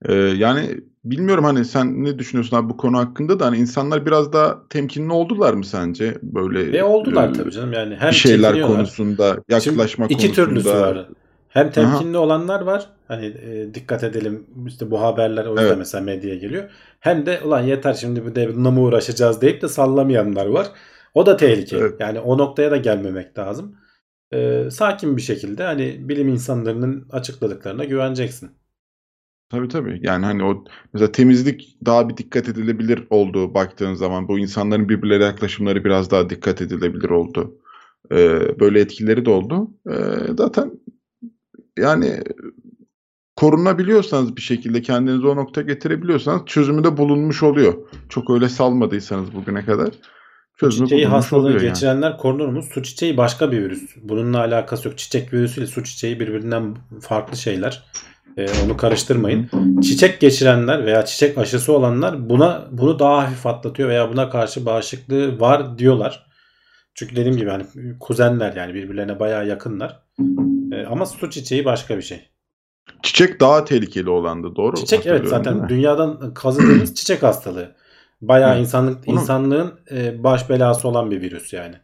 Ee, 0.05 0.13
yani 0.13 0.77
bilmiyorum 1.03 1.43
hani 1.43 1.65
sen 1.65 2.03
ne 2.03 2.19
düşünüyorsun 2.19 2.57
abi 2.57 2.69
bu 2.69 2.77
konu 2.77 2.97
hakkında 2.97 3.39
da 3.39 3.45
hani 3.45 3.57
insanlar 3.57 4.05
biraz 4.05 4.33
daha 4.33 4.67
temkinli 4.69 5.11
oldular 5.11 5.53
mı 5.53 5.65
sence 5.65 6.17
böyle 6.23 6.71
Ve 6.71 6.83
oldular 6.83 7.29
e, 7.29 7.33
tabii 7.33 7.51
canım 7.51 7.73
yani 7.73 7.95
hem 7.95 8.09
bir 8.09 8.15
şeyler 8.15 8.61
konusunda 8.61 9.37
yaklaşma 9.49 10.07
Şimdi 10.07 10.13
iki 10.13 10.27
konusunda 10.27 10.47
türlüsü 10.47 10.69
var. 10.69 11.07
Hem 11.49 11.71
temkinli 11.71 12.17
olanlar 12.17 12.61
var. 12.61 12.89
Hani 13.07 13.25
e, 13.25 13.73
dikkat 13.73 14.03
edelim 14.03 14.47
işte 14.67 14.91
bu 14.91 15.01
haberler 15.01 15.45
o 15.45 15.49
yüzden 15.49 15.63
Evet. 15.63 15.77
mesela 15.77 16.03
medyaya 16.03 16.35
geliyor. 16.35 16.69
Hem 16.99 17.25
de 17.25 17.39
ulan 17.45 17.61
yeter 17.61 17.93
şimdi 17.93 18.25
bir 18.25 18.35
de 18.35 18.55
bununla 18.55 18.71
mı 18.71 18.81
uğraşacağız 18.81 19.41
deyip 19.41 19.61
de 19.61 19.67
sallamayanlar 19.67 20.45
var. 20.45 20.67
O 21.13 21.25
da 21.25 21.37
tehlike. 21.37 21.77
Evet. 21.77 21.99
Yani 21.99 22.19
o 22.19 22.37
noktaya 22.37 22.71
da 22.71 22.77
gelmemek 22.77 23.39
lazım. 23.39 23.75
E, 24.33 24.69
sakin 24.71 25.17
bir 25.17 25.21
şekilde 25.21 25.63
hani 25.63 26.09
bilim 26.09 26.27
insanlarının 26.27 27.07
açıkladıklarına 27.11 27.83
güveneceksin. 27.83 28.60
Tabii 29.51 29.67
tabii. 29.67 29.99
Yani 30.01 30.25
hani 30.25 30.43
o 30.43 30.63
mesela 30.93 31.11
temizlik 31.11 31.77
daha 31.85 32.09
bir 32.09 32.17
dikkat 32.17 32.49
edilebilir 32.49 33.03
oldu 33.09 33.53
baktığın 33.53 33.93
zaman. 33.93 34.27
Bu 34.27 34.39
insanların 34.39 34.89
birbirlerine 34.89 35.23
yaklaşımları 35.23 35.83
biraz 35.83 36.11
daha 36.11 36.29
dikkat 36.29 36.61
edilebilir 36.61 37.09
oldu. 37.09 37.57
Ee, 38.11 38.59
böyle 38.59 38.79
etkileri 38.79 39.25
de 39.25 39.29
oldu. 39.29 39.71
Ee, 39.89 39.93
zaten 40.37 40.71
yani 41.77 42.19
korunabiliyorsanız 43.35 44.35
bir 44.35 44.41
şekilde 44.41 44.81
kendinizi 44.81 45.27
o 45.27 45.35
noktaya 45.35 45.61
getirebiliyorsanız 45.61 46.41
çözümü 46.45 46.83
de 46.83 46.97
bulunmuş 46.97 47.43
oluyor. 47.43 47.73
Çok 48.09 48.29
öyle 48.29 48.49
salmadıysanız 48.49 49.35
bugüne 49.35 49.65
kadar 49.65 49.89
çözümü 50.59 50.87
çiçeği 50.87 51.05
bulunmuş 51.05 51.23
hastalığı 51.23 51.41
oluyor 51.41 51.61
yani. 51.61 51.69
geçirenler 51.69 52.17
korunur 52.17 52.47
mu? 52.47 52.63
Su 52.63 52.83
çiçeği 52.83 53.17
başka 53.17 53.51
bir 53.51 53.61
virüs. 53.61 53.95
Bununla 54.01 54.39
alakası 54.39 54.87
yok. 54.87 54.97
Çiçek 54.97 55.33
virüsüyle 55.33 55.67
su 55.67 55.83
çiçeği 55.83 56.19
birbirinden 56.19 56.75
farklı 57.01 57.37
şeyler. 57.37 57.83
Ee, 58.37 58.45
onu 58.65 58.77
karıştırmayın. 58.77 59.49
Çiçek 59.81 60.19
geçirenler 60.19 60.85
veya 60.85 61.05
çiçek 61.05 61.37
aşısı 61.37 61.73
olanlar 61.73 62.29
buna 62.29 62.67
bunu 62.71 62.99
daha 62.99 63.23
hafif 63.23 63.45
atlatıyor 63.45 63.89
veya 63.89 64.09
buna 64.09 64.29
karşı 64.29 64.65
bağışıklığı 64.65 65.39
var 65.39 65.77
diyorlar. 65.77 66.25
Çünkü 66.93 67.15
dediğim 67.15 67.37
gibi 67.37 67.49
hani 67.49 67.65
kuzenler 67.99 68.55
yani 68.55 68.73
birbirlerine 68.73 69.19
bayağı 69.19 69.47
yakınlar. 69.47 69.99
Ee, 70.71 70.85
ama 70.85 71.05
su 71.05 71.29
çiçeği 71.29 71.65
başka 71.65 71.97
bir 71.97 72.01
şey. 72.01 72.29
Çiçek 73.03 73.39
daha 73.39 73.65
tehlikeli 73.65 74.09
olandı 74.09 74.55
doğru? 74.55 74.75
Çiçek 74.75 75.05
evet 75.05 75.27
zaten 75.27 75.69
dünyadan 75.69 76.33
kazıdığımız 76.33 76.95
çiçek 76.95 77.23
hastalığı. 77.23 77.75
Bayağı 78.21 78.59
insanlık 78.59 79.07
insanlığın 79.07 79.79
e, 79.91 80.23
baş 80.23 80.49
belası 80.49 80.87
olan 80.87 81.11
bir 81.11 81.21
virüs 81.21 81.53
yani. 81.53 81.75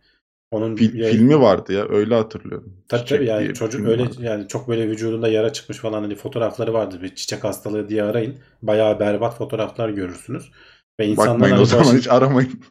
Onun 0.52 0.76
Fil- 0.76 0.98
ya- 0.98 1.10
filmi 1.12 1.41
vardı 1.41 1.74
ya 1.74 1.86
öyle 1.89 2.16
hatırlıyorum. 2.16 2.74
Tabii 2.89 3.02
Çiçek 3.02 3.18
tabii 3.18 3.28
yani 3.28 3.54
çocuk 3.54 3.88
öyle 3.88 4.04
vardı. 4.04 4.16
yani 4.20 4.48
çok 4.48 4.68
böyle 4.68 4.88
vücudunda 4.88 5.28
yara 5.28 5.54
çıkmış 5.54 5.78
falan 5.78 6.02
hani 6.02 6.16
fotoğrafları 6.16 6.74
vardı 6.74 7.00
bir 7.02 7.16
çiçek 7.16 7.43
hastalığı 7.43 7.89
diye 7.89 8.04
arayın. 8.04 8.36
Bayağı 8.62 9.00
berbat 9.00 9.38
fotoğraflar 9.38 9.89
görürsünüz. 9.89 10.52
Ve 11.00 11.08
insanların 11.08 11.34
Bakmayın 11.34 11.54
hani 11.54 11.62
o 11.62 11.66
zaman 11.66 11.86
başı- 11.86 11.98
hiç 11.98 12.08
aramayın. 12.08 12.62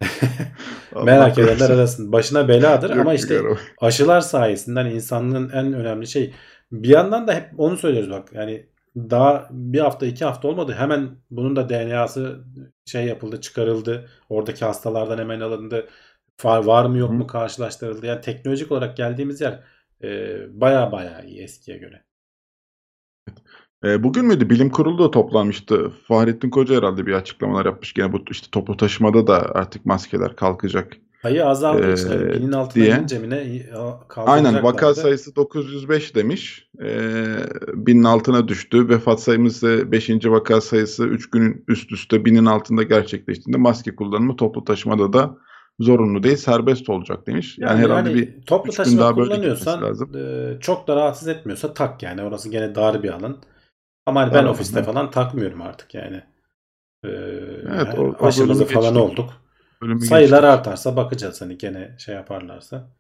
merak 1.05 1.39
edenler 1.39 1.71
arasın. 1.71 2.13
Başına 2.13 2.49
beladır 2.49 2.91
Yok, 2.91 2.99
ama 2.99 3.15
işte 3.15 3.35
aramayın. 3.35 3.59
aşılar 3.81 4.21
sayesinde 4.21 4.81
hani 4.81 4.93
insanlığın 4.93 5.49
en 5.51 5.73
önemli 5.73 6.07
şey 6.07 6.35
bir 6.73 6.89
yandan 6.89 7.27
da 7.29 7.35
hep 7.35 7.51
onu 7.59 7.77
söylüyoruz 7.77 8.11
bak 8.11 8.29
yani 8.35 8.67
daha 8.97 9.49
bir 9.51 9.81
hafta 9.81 10.07
iki 10.07 10.25
hafta 10.25 10.49
olmadı 10.49 10.75
hemen 10.79 11.09
bunun 11.31 11.57
da 11.57 11.69
DNA'sı 11.69 12.41
şey 12.87 13.05
yapıldı 13.05 13.41
çıkarıldı 13.41 14.09
oradaki 14.29 14.65
hastalardan 14.65 15.19
hemen 15.19 15.41
alındı 15.41 15.87
var, 16.45 16.65
var 16.65 16.85
mı 16.87 16.99
yok 16.99 17.11
Hı. 17.11 17.15
mu 17.15 17.27
karşılaştırıldı 17.27 18.07
yani 18.07 18.21
teknolojik 18.21 18.73
olarak 18.73 18.97
geldiğimiz 18.97 19.41
yer 19.41 19.61
e, 20.03 20.39
baya 20.61 20.93
baya 20.93 21.23
iyi 21.23 21.43
eskiye 21.43 21.79
göre. 21.79 22.03
E, 23.85 24.03
bugün 24.03 24.25
müydü? 24.25 24.51
Bilim 24.51 24.71
kurulu 24.71 25.05
da 25.05 25.11
toplanmıştı. 25.11 25.93
Fahrettin 26.09 26.51
Koca 26.51 26.77
herhalde 26.77 27.07
bir 27.07 27.13
açıklamalar 27.13 27.67
yapmış. 27.67 27.95
Gene 27.95 28.13
bu 28.13 28.25
işte 28.31 28.47
toplu 28.53 28.77
taşımada 28.77 29.27
da 29.27 29.51
artık 29.55 29.87
maskeler 29.87 30.37
kalkacak. 30.37 30.93
Sayı 31.23 31.47
azaldı 31.47 31.91
Ee, 31.91 31.95
işte 31.95 32.33
binin 32.33 32.53
altına 32.53 32.85
diye. 32.85 32.97
inince 32.97 33.19
mi 33.19 33.31
ne 33.31 33.63
Aynen 34.17 34.63
vaka 34.63 34.95
sayısı 34.95 35.37
905 35.37 36.15
demiş. 36.15 36.71
E, 36.83 36.91
binin 37.75 38.05
altına 38.05 38.49
düştü. 38.49 38.89
Vefat 38.89 39.23
sayımız 39.23 39.57
ise 39.57 39.93
5. 39.93 40.11
vaka 40.27 40.61
sayısı 40.61 41.05
3 41.05 41.31
günün 41.31 41.65
üst 41.69 41.93
üste 41.93 42.25
binin 42.25 42.47
altında 42.47 42.83
gerçekleştiğinde 42.83 43.59
maske 43.59 43.97
kullanımı 43.97 44.37
toplu 44.37 44.65
taşımada 44.65 45.13
da 45.13 45.39
zorunlu 45.81 46.23
değil 46.23 46.37
serbest 46.37 46.89
olacak 46.91 47.27
demiş. 47.27 47.59
Yani, 47.59 47.79
herhalde 47.83 48.15
bir 48.15 48.43
toplu 48.43 48.73
taşıma 48.73 49.03
daha 49.03 49.15
kullanıyorsan 49.15 49.83
lazım. 49.83 50.17
e, 50.17 50.61
çok 50.61 50.89
da 50.89 50.97
rahatsız 50.97 51.29
etmiyorsa 51.29 51.75
tak 51.75 52.03
yani 52.03 52.23
orası 52.23 52.49
gene 52.51 52.75
dar 52.75 53.03
bir 53.03 53.11
alan. 53.11 53.37
Ama 54.07 54.21
hani 54.21 54.35
ben 54.35 54.45
ofiste 54.45 54.77
alan. 54.79 54.87
falan 54.87 55.11
takmıyorum 55.11 55.63
artık 55.63 55.95
yani. 55.95 56.17
E, 57.05 57.09
Evet, 57.09 57.99
o- 57.99 58.17
o 58.21 58.27
aşımızı 58.27 58.61
bölümü 58.61 58.75
falan 58.75 58.95
geçtik. 58.95 59.11
olduk. 59.13 59.31
bölümü 59.83 60.01
Sayılar 60.01 60.43
geçtik. 60.43 60.59
artarsa 60.59 60.97
bakacağız 60.97 61.41
hani 61.41 61.59
gene 61.59 61.95
şey 61.99 62.15
yaparlarsa. 62.15 62.91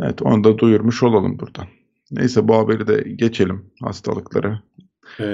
Evet 0.00 0.22
onu 0.22 0.44
da 0.44 0.58
duyurmuş 0.58 1.02
olalım 1.02 1.38
buradan. 1.38 1.66
Neyse 2.10 2.48
bu 2.48 2.54
haberi 2.56 2.86
de 2.86 3.10
geçelim 3.16 3.70
hastalıkları. 3.82 4.62
E, 5.20 5.24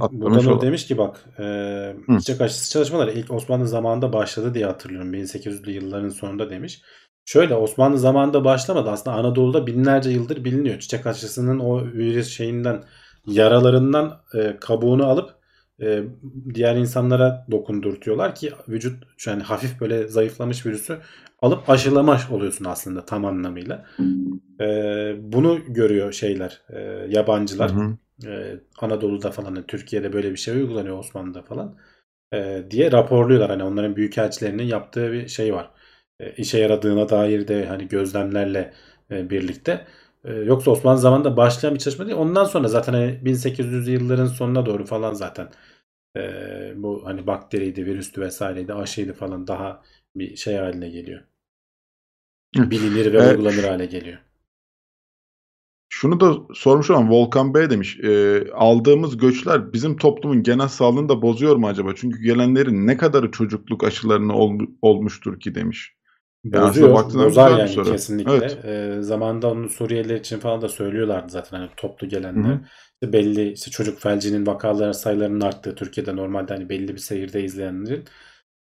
atlamış 0.00 0.44
Budanur 0.44 0.60
demiş 0.60 0.86
ki 0.86 0.98
bak 0.98 1.24
e, 1.38 2.18
çiçek 2.18 2.40
aşısı 2.40 2.70
çalışmaları 2.70 3.12
ilk 3.12 3.30
Osmanlı 3.30 3.68
zamanında 3.68 4.12
başladı 4.12 4.54
diye 4.54 4.66
hatırlıyorum. 4.66 5.14
1800'lü 5.14 5.70
yılların 5.70 6.08
sonunda 6.08 6.50
demiş. 6.50 6.82
Şöyle 7.24 7.54
Osmanlı 7.54 7.98
zamanında 7.98 8.44
başlamadı. 8.44 8.90
Aslında 8.90 9.16
Anadolu'da 9.16 9.66
binlerce 9.66 10.10
yıldır 10.10 10.44
biliniyor. 10.44 10.78
Çiçek 10.78 11.06
aşısının 11.06 11.58
o 11.58 11.84
virüs 11.84 12.28
şeyinden 12.28 12.84
yaralarından 13.26 14.20
e, 14.34 14.56
kabuğunu 14.60 15.06
alıp 15.06 15.30
e, 15.82 16.02
diğer 16.54 16.76
insanlara 16.76 17.46
dokundurtuyorlar 17.50 18.34
ki 18.34 18.52
vücut 18.68 19.04
yani 19.26 19.42
hafif 19.42 19.80
böyle 19.80 20.08
zayıflamış 20.08 20.66
virüsü 20.66 20.98
alıp 21.42 21.70
aşılamış 21.70 22.30
oluyorsun 22.30 22.64
aslında 22.64 23.04
tam 23.04 23.24
anlamıyla. 23.24 23.84
E, 24.60 24.66
bunu 25.20 25.60
görüyor 25.68 26.12
şeyler, 26.12 26.62
e, 26.70 26.80
yabancılar. 27.08 27.70
Hı 27.70 27.80
hı. 27.80 27.96
Ee, 28.24 28.60
Anadolu'da 28.80 29.30
falan 29.30 29.54
hani 29.54 29.66
Türkiye'de 29.66 30.12
böyle 30.12 30.30
bir 30.30 30.36
şey 30.36 30.54
uygulanıyor 30.54 30.98
Osmanlı'da 30.98 31.42
falan 31.42 31.78
ee, 32.34 32.64
diye 32.70 32.92
raporluyorlar. 32.92 33.50
Hani 33.50 33.64
onların 33.64 33.96
büyükelçilerinin 33.96 34.62
yaptığı 34.64 35.12
bir 35.12 35.28
şey 35.28 35.54
var. 35.54 35.70
Ee, 36.20 36.32
işe 36.32 36.58
yaradığına 36.58 37.08
dair 37.08 37.48
de 37.48 37.66
hani 37.66 37.88
gözlemlerle 37.88 38.74
e, 39.10 39.30
birlikte. 39.30 39.86
Ee, 40.24 40.32
yoksa 40.34 40.70
Osmanlı 40.70 41.00
zamanında 41.00 41.36
başlayan 41.36 41.74
bir 41.74 41.80
çalışma 41.80 42.06
değil. 42.06 42.18
Ondan 42.18 42.44
sonra 42.44 42.68
zaten 42.68 42.92
hani 42.92 43.20
1800'lü 43.24 43.90
yılların 43.90 44.26
sonuna 44.26 44.66
doğru 44.66 44.84
falan 44.86 45.14
zaten 45.14 45.48
e, 46.16 46.22
bu 46.76 47.06
hani 47.06 47.26
bakteriydi, 47.26 47.86
virüstü 47.86 48.20
vesaireydi, 48.20 48.74
aşıydı 48.74 49.12
falan 49.12 49.46
daha 49.46 49.82
bir 50.16 50.36
şey 50.36 50.56
haline 50.56 50.88
geliyor. 50.90 51.22
Bilinir 52.56 53.12
ve 53.12 53.20
uygulanır 53.22 53.64
hale 53.64 53.86
geliyor. 53.86 54.18
Şunu 56.00 56.20
da 56.20 56.54
sormuş 56.54 56.90
ama 56.90 57.10
Volkan 57.10 57.54
Bey 57.54 57.70
demiş. 57.70 57.98
e, 58.02 58.44
aldığımız 58.54 59.16
göçler 59.16 59.72
bizim 59.72 59.96
toplumun 59.96 60.42
genel 60.42 60.68
sağlığını 60.68 61.08
da 61.08 61.22
bozuyor 61.22 61.56
mu 61.56 61.68
acaba? 61.68 61.94
Çünkü 61.96 62.22
gelenlerin 62.22 62.86
ne 62.86 62.96
kadarı 62.96 63.30
çocukluk 63.30 63.84
aşılarını 63.84 64.34
ol- 64.34 64.66
olmuştur 64.82 65.40
ki 65.40 65.54
demiş. 65.54 65.92
Yani 66.44 66.68
Bozuyor, 66.68 66.94
baktığında 66.94 67.26
bozar 67.26 67.58
yani 67.58 67.68
soru. 67.68 67.90
kesinlikle. 67.90 68.32
Evet. 68.32 68.58
Ee, 68.64 68.96
zamanında 69.02 69.50
onu 69.50 69.68
Suriyeliler 69.68 70.16
için 70.16 70.38
falan 70.38 70.62
da 70.62 70.68
söylüyorlardı 70.68 71.32
zaten 71.32 71.58
hani 71.58 71.68
toplu 71.76 72.08
gelenler. 72.08 72.58
İşte 72.92 73.12
belli 73.12 73.52
işte 73.52 73.70
çocuk 73.70 74.00
felcinin 74.00 74.46
vakaları 74.46 74.94
sayılarının 74.94 75.40
arttığı 75.40 75.74
Türkiye'de 75.74 76.16
normalde 76.16 76.54
hani 76.54 76.68
belli 76.68 76.88
bir 76.88 76.98
seyirde 76.98 77.44
izleyenlerin 77.44 78.04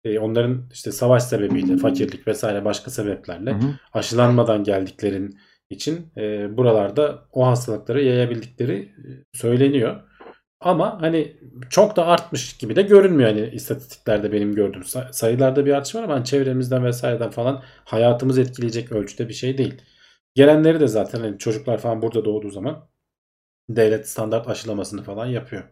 e, 0.03 0.19
onların 0.19 0.69
işte 0.73 0.91
savaş 0.91 1.23
sebebiyle, 1.23 1.77
fakirlik 1.77 2.27
vesaire 2.27 2.65
başka 2.65 2.91
sebeplerle 2.91 3.51
Hı 3.51 3.55
hı. 3.55 3.73
aşılanmadan 3.93 4.63
geldiklerin 4.63 5.37
için 5.69 6.11
e, 6.17 6.57
buralarda 6.57 7.27
o 7.31 7.47
hastalıkları 7.47 8.03
yayabildikleri 8.03 8.75
e, 8.77 9.37
söyleniyor. 9.37 10.01
Ama 10.59 11.01
hani 11.01 11.37
çok 11.69 11.95
da 11.95 12.07
artmış 12.07 12.57
gibi 12.57 12.75
de 12.75 12.81
görünmüyor 12.81 13.29
hani 13.29 13.49
istatistiklerde 13.49 14.31
benim 14.31 14.55
gördüğüm 14.55 14.83
Say- 14.83 15.13
sayılarda 15.13 15.65
bir 15.65 15.73
artış 15.73 15.95
var 15.95 16.03
ama 16.03 16.13
hani 16.13 16.25
çevremizden 16.25 16.85
vesaireden 16.85 17.29
falan 17.31 17.63
hayatımızı 17.85 18.41
etkileyecek 18.41 18.91
ölçüde 18.91 19.29
bir 19.29 19.33
şey 19.33 19.57
değil. 19.57 19.81
Gelenleri 20.35 20.79
de 20.79 20.87
zaten 20.87 21.19
hani 21.19 21.37
çocuklar 21.37 21.77
falan 21.77 22.01
burada 22.01 22.25
doğduğu 22.25 22.51
zaman 22.51 22.89
devlet 23.69 24.09
standart 24.09 24.47
aşılamasını 24.47 25.03
falan 25.03 25.25
yapıyor. 25.25 25.63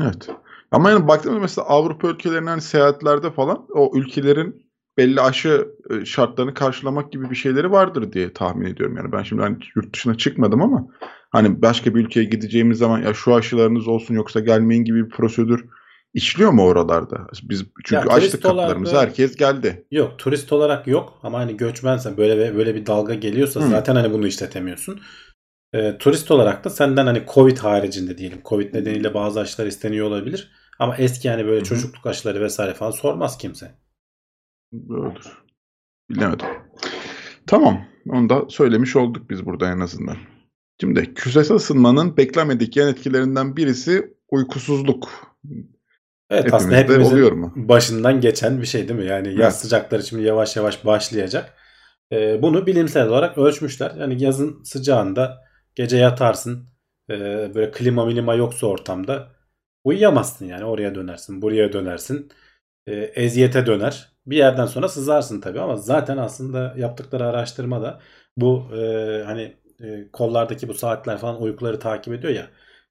Evet. 0.00 0.28
Ama 0.70 0.90
yani 0.90 1.08
baktığımda 1.08 1.40
mesela 1.40 1.66
Avrupa 1.68 2.08
ülkelerinin 2.08 2.46
hani 2.46 2.60
seyahatlerde 2.62 3.30
falan 3.30 3.66
o 3.74 3.92
ülkelerin 3.94 4.71
belli 4.98 5.20
aşı 5.20 5.68
e, 5.90 6.04
şartlarını 6.04 6.54
karşılamak 6.54 7.12
gibi 7.12 7.30
bir 7.30 7.36
şeyleri 7.36 7.70
vardır 7.70 8.12
diye 8.12 8.32
tahmin 8.32 8.66
ediyorum. 8.66 8.96
Yani 8.96 9.12
ben 9.12 9.22
şimdi 9.22 9.42
hani 9.42 9.56
yurt 9.76 9.94
dışına 9.94 10.14
çıkmadım 10.14 10.62
ama 10.62 10.86
hani 11.30 11.62
başka 11.62 11.94
bir 11.94 12.00
ülkeye 12.00 12.24
gideceğimiz 12.24 12.78
zaman 12.78 13.02
ya 13.02 13.14
şu 13.14 13.34
aşılarınız 13.34 13.88
olsun 13.88 14.14
yoksa 14.14 14.40
gelmeyin 14.40 14.84
gibi 14.84 15.04
bir 15.04 15.10
prosedür 15.10 15.64
işliyor 16.14 16.50
mu 16.50 16.64
oralarda? 16.64 17.26
Biz 17.42 17.64
çünkü 17.84 18.08
Ya 18.08 18.14
açtık 18.14 18.42
kapılarımızı 18.42 18.92
olarak- 18.92 19.08
herkes 19.08 19.36
geldi. 19.36 19.84
Yok 19.90 20.18
turist 20.18 20.52
olarak 20.52 20.86
yok 20.86 21.18
ama 21.22 21.38
hani 21.38 21.56
göçmensen 21.56 22.16
böyle 22.16 22.56
böyle 22.56 22.74
bir 22.74 22.86
dalga 22.86 23.14
geliyorsa 23.14 23.60
Hı. 23.60 23.68
zaten 23.68 23.94
hani 23.94 24.12
bunu 24.12 24.26
işletemiyorsun. 24.26 25.00
Ee, 25.74 25.98
turist 25.98 26.30
olarak 26.30 26.64
da 26.64 26.70
senden 26.70 27.06
hani 27.06 27.22
Covid 27.34 27.58
haricinde 27.58 28.18
diyelim. 28.18 28.38
Covid 28.44 28.74
nedeniyle 28.74 29.14
bazı 29.14 29.40
aşılar 29.40 29.66
isteniyor 29.66 30.06
olabilir. 30.06 30.50
Ama 30.78 30.96
eski 30.96 31.28
yani 31.28 31.46
böyle 31.46 31.60
hı. 31.60 31.64
çocukluk 31.64 32.06
aşıları 32.06 32.40
vesaire 32.40 32.74
falan 32.74 32.90
sormaz 32.90 33.38
kimse. 33.38 33.74
Doğrudur. 34.88 35.44
Bilemedim. 36.10 36.46
Tamam. 37.46 37.84
Onu 38.08 38.28
da 38.28 38.48
söylemiş 38.48 38.96
olduk 38.96 39.30
biz 39.30 39.46
burada 39.46 39.70
en 39.70 39.80
azından. 39.80 40.16
Şimdi 40.80 41.14
küresel 41.14 41.56
ısınmanın 41.56 42.16
beklenmedik 42.16 42.76
yan 42.76 42.88
etkilerinden 42.88 43.56
birisi 43.56 44.14
uykusuzluk. 44.30 45.10
Evet 46.30 46.54
aslında 46.54 46.76
Hepimizde 46.76 46.76
hepimizin 46.76 47.12
oluyor 47.12 47.32
mu? 47.32 47.52
başından 47.56 48.20
geçen 48.20 48.60
bir 48.60 48.66
şey 48.66 48.88
değil 48.88 49.00
mi? 49.00 49.06
Yani 49.06 49.40
yaz 49.40 49.60
sıcakları 49.60 50.02
şimdi 50.02 50.22
yavaş 50.22 50.56
yavaş 50.56 50.84
başlayacak. 50.84 51.54
Ee, 52.12 52.42
bunu 52.42 52.66
bilimsel 52.66 53.08
olarak 53.08 53.38
ölçmüşler. 53.38 53.94
Yani 53.98 54.22
yazın 54.22 54.62
sıcağında 54.62 55.38
gece 55.74 55.96
yatarsın 55.96 56.68
ee, 57.10 57.50
böyle 57.54 57.70
klima 57.70 58.06
milima 58.06 58.34
yoksa 58.34 58.66
ortamda 58.66 59.28
uyuyamazsın 59.84 60.46
yani 60.46 60.64
oraya 60.64 60.94
dönersin 60.94 61.42
buraya 61.42 61.72
dönersin 61.72 62.28
Ee, 62.86 62.92
eziyete 62.94 63.66
döner. 63.66 64.11
Bir 64.26 64.36
yerden 64.36 64.66
sonra 64.66 64.88
sızarsın 64.88 65.40
tabii 65.40 65.60
ama 65.60 65.76
zaten 65.76 66.16
aslında 66.16 66.74
yaptıkları 66.76 67.26
araştırmada 67.26 68.00
bu 68.36 68.76
e, 68.76 69.22
hani 69.26 69.56
e, 69.80 70.08
kollardaki 70.12 70.68
bu 70.68 70.74
saatler 70.74 71.18
falan 71.18 71.42
uykuları 71.42 71.78
takip 71.78 72.14
ediyor 72.14 72.32
ya 72.32 72.50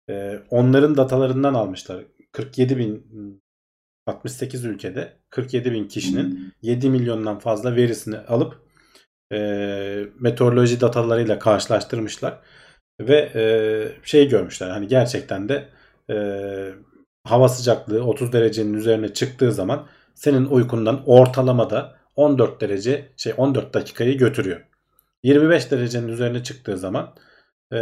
e, 0.09 0.39
onların 0.49 0.97
datalarından 0.97 1.53
almışlar. 1.53 2.03
47 2.31 2.77
bin 2.77 3.11
68 4.07 4.65
ülkede 4.65 5.17
47 5.29 5.71
bin 5.71 5.87
kişinin 5.87 6.53
7 6.61 6.89
milyondan 6.89 7.39
fazla 7.39 7.75
verisini 7.75 8.17
alıp 8.17 8.61
e, 9.33 9.37
meteoroloji 10.19 10.81
datalarıyla 10.81 11.39
karşılaştırmışlar 11.39 12.39
ve 13.01 13.31
e, 13.35 13.43
şey 14.03 14.29
görmüşler 14.29 14.69
hani 14.69 14.87
gerçekten 14.87 15.49
de 15.49 15.69
e, 16.09 16.15
hava 17.23 17.49
sıcaklığı 17.49 18.03
30 18.03 18.33
derecenin 18.33 18.73
üzerine 18.73 19.13
çıktığı 19.13 19.51
zaman 19.51 19.87
senin 20.21 20.45
uykundan 20.45 21.03
ortalamada 21.05 21.95
14 22.15 22.61
derece 22.61 23.09
şey 23.17 23.33
14 23.37 23.73
dakikayı 23.73 24.17
götürüyor. 24.17 24.61
25 25.23 25.71
derecenin 25.71 26.07
üzerine 26.07 26.43
çıktığı 26.43 26.77
zaman 26.77 27.15
e, 27.73 27.77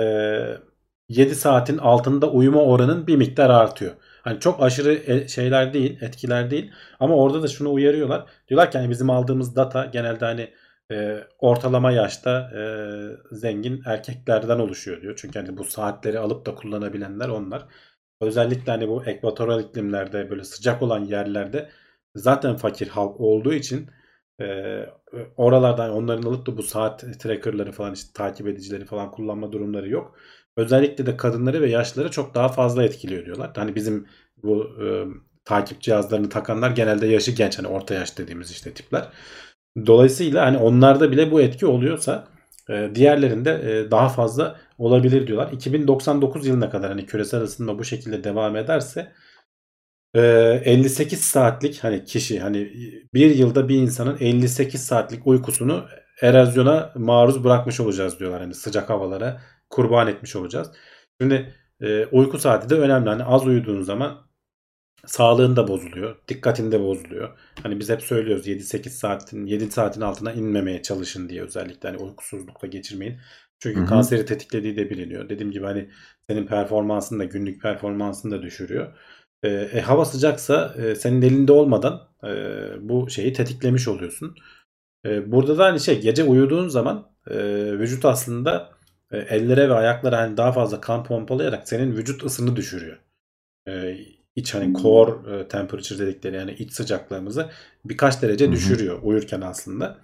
7 1.10 1.36
saatin 1.36 1.78
altında 1.78 2.32
uyuma 2.32 2.64
oranın 2.64 3.08
bir 3.08 3.16
miktar 3.16 3.50
artıyor. 3.50 3.92
Hani 4.22 4.40
çok 4.40 4.64
aşırı 4.64 4.94
e- 4.94 5.28
şeyler 5.28 5.74
değil, 5.74 5.98
etkiler 6.02 6.52
değil. 6.52 6.72
Ama 7.00 7.16
orada 7.16 7.44
da 7.44 7.48
şunu 7.48 7.74
uyarıyorlar. 7.74 8.26
Diyorlar 8.48 8.72
ki 8.72 8.78
hani 8.78 8.90
bizim 8.90 9.10
aldığımız 9.10 9.56
data 9.56 9.86
genelde 9.86 10.26
hani 10.26 10.54
e, 10.92 11.24
ortalama 11.40 11.92
yaşta 11.92 12.52
e, 12.56 12.62
zengin 13.36 13.82
erkeklerden 13.86 14.60
oluşuyor 14.60 15.02
diyor. 15.02 15.14
Çünkü 15.18 15.40
hani 15.40 15.58
bu 15.58 15.64
saatleri 15.64 16.20
alıp 16.20 16.46
da 16.46 16.56
kullanabilenler 16.56 17.30
onlar. 17.30 17.66
Özellikle 18.22 18.72
hani 18.72 18.88
bu 18.88 19.06
ekvatoral 19.06 19.60
iklimlerde 19.64 20.30
böyle 20.30 20.44
sıcak 20.44 20.82
olan 20.82 21.06
yerlerde 21.06 21.70
zaten 22.20 22.55
fakir 22.55 22.88
halk 22.88 23.20
olduğu 23.20 23.53
için 23.53 23.89
e, 24.41 24.45
oralardan 25.38 25.91
onların 25.91 26.24
alıp 26.24 26.45
da 26.47 26.57
bu 26.57 26.63
saat 26.63 27.20
trackerları 27.20 27.72
falan 27.72 27.93
işte 27.93 28.09
takip 28.13 28.47
edicileri 28.47 28.86
falan 28.86 29.11
kullanma 29.11 29.51
durumları 29.51 29.89
yok. 29.89 30.15
Özellikle 30.57 31.05
de 31.05 31.17
kadınları 31.17 31.61
ve 31.61 31.70
yaşlıları 31.70 32.11
çok 32.11 32.36
daha 32.36 32.49
fazla 32.49 32.84
etkiliyor 32.84 33.26
diyorlar. 33.26 33.51
Hani 33.55 33.76
bizim 33.76 34.07
bu 34.43 34.67
e, 34.84 34.86
takip 35.45 35.82
cihazlarını 35.82 36.30
takanlar 36.30 36.72
genelde 36.72 37.07
yaşı 37.07 37.32
genç 37.32 37.59
hani 37.59 37.67
orta 37.67 37.93
yaş 37.93 38.17
dediğimiz 38.17 38.51
işte 38.51 38.74
tipler. 38.74 39.07
Dolayısıyla 39.86 40.45
hani 40.45 40.57
onlarda 40.57 41.11
bile 41.11 41.32
bu 41.32 41.41
etki 41.41 41.65
oluyorsa 41.65 42.28
e, 42.70 42.91
diğerlerinde 42.95 43.51
e, 43.51 43.91
daha 43.91 44.09
fazla 44.09 44.59
olabilir 44.78 45.28
diyorlar. 45.28 45.51
2099 45.51 46.47
yılına 46.47 46.70
kadar 46.70 46.89
hani 46.89 47.05
küresel 47.05 47.41
ısınma 47.41 47.80
bu 47.80 47.84
şekilde 47.84 48.24
devam 48.24 48.55
ederse 48.55 49.11
e, 50.14 50.22
58 50.66 51.22
saatlik 51.22 51.84
hani 51.84 52.03
kişi 52.05 52.39
hani 52.39 52.74
bir 53.14 53.36
yılda 53.36 53.70
bir 53.70 53.76
insanın 53.76 54.18
58 54.20 54.86
saatlik 54.86 55.28
uykusunu 55.28 55.86
erozyona 56.22 56.91
maruz 56.95 57.43
bırakmış 57.43 57.80
olacağız 57.80 58.20
diyorlar. 58.20 58.41
Hani 58.41 58.53
sıcak 58.53 58.89
havalara 58.89 59.41
kurban 59.70 60.07
etmiş 60.07 60.36
olacağız. 60.36 60.72
Şimdi 61.22 61.53
e, 61.82 62.05
uyku 62.05 62.38
saati 62.39 62.70
de 62.70 62.76
önemli. 62.76 63.10
Hani 63.10 63.24
az 63.24 63.47
uyuduğun 63.47 63.82
zaman 63.82 64.30
sağlığın 65.05 65.55
da 65.55 65.68
bozuluyor. 65.68 66.16
Dikkatin 66.28 66.72
de 66.72 66.82
bozuluyor. 66.82 67.38
Hani 67.64 67.80
biz 67.80 67.89
hep 67.89 68.01
söylüyoruz 68.01 68.47
7-8 68.47 68.89
saatin 68.89 69.45
7 69.45 69.72
saatin 69.72 70.01
altına 70.01 70.34
inmemeye 70.34 70.82
çalışın 70.82 71.30
diye 71.30 71.41
özellikle 71.43 71.89
hani 71.89 71.97
uykusuzlukla 71.97 72.68
geçirmeyin. 72.68 73.18
Çünkü 73.60 73.80
Hı 73.80 73.84
hı. 73.84 73.88
kanseri 73.88 74.26
tetiklediği 74.26 74.76
de 74.78 74.89
biliniyor. 74.89 75.30
Dediğim 75.30 75.51
gibi 75.51 75.66
hani 75.66 75.89
senin 76.30 76.47
performansını 76.47 77.20
da 77.20 77.24
günlük 77.24 77.62
performansını 77.62 78.32
da 78.32 78.41
düşürüyor. 78.41 78.97
E, 79.44 79.50
e, 79.50 79.82
hava 79.82 80.06
sıcaksa 80.06 80.76
e, 80.78 80.96
senin 80.96 81.22
elinde 81.22 81.52
olmadan 81.52 82.08
e, 82.24 82.30
bu 82.90 83.10
şeyi 83.10 83.34
tetiklemiş 83.34 83.88
oluyorsun. 83.88 84.36
E, 85.06 85.32
burada 85.32 85.58
da 85.58 85.66
hani 85.66 85.80
şey 85.80 86.02
gece 86.02 86.24
uyuduğun 86.24 86.68
zaman 86.68 87.12
e, 87.28 87.38
vücut 87.80 88.06
aslında 88.06 88.70
e, 89.12 89.18
ellere 89.18 89.70
ve 89.70 89.74
ayaklara 89.74 90.18
hani 90.18 90.38
daha 90.38 90.52
fazla 90.52 90.82
kan 90.82 91.04
pompalayarak 91.04 91.68
senin 91.68 91.98
vücut 91.98 92.24
ısını 92.24 92.56
düşürüyor. 92.56 92.98
E, 93.68 93.98
iç 94.36 94.56
hani 94.56 94.74
core 94.74 95.36
e, 95.36 95.48
temperature 95.48 96.00
dedikleri 96.00 96.36
yani 96.36 96.54
iç 96.54 96.74
sıcaklığımızı 96.74 97.50
birkaç 97.86 98.22
derece 98.22 98.46
Hı 98.46 98.50
hı. 98.50 98.54
düşürüyor 98.54 99.00
uyurken 99.04 99.42
aslında. 99.42 99.98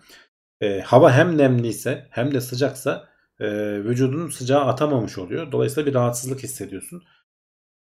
E, 0.61 0.81
hava 0.81 1.11
hem 1.11 1.37
nemliyse 1.37 2.07
hem 2.09 2.33
de 2.33 2.41
sıcaksa 2.41 3.07
e, 3.39 3.47
vücudun 3.83 4.29
sıcağı 4.29 4.65
atamamış 4.65 5.17
oluyor. 5.17 5.51
Dolayısıyla 5.51 5.89
bir 5.89 5.93
rahatsızlık 5.93 6.43
hissediyorsun. 6.43 7.03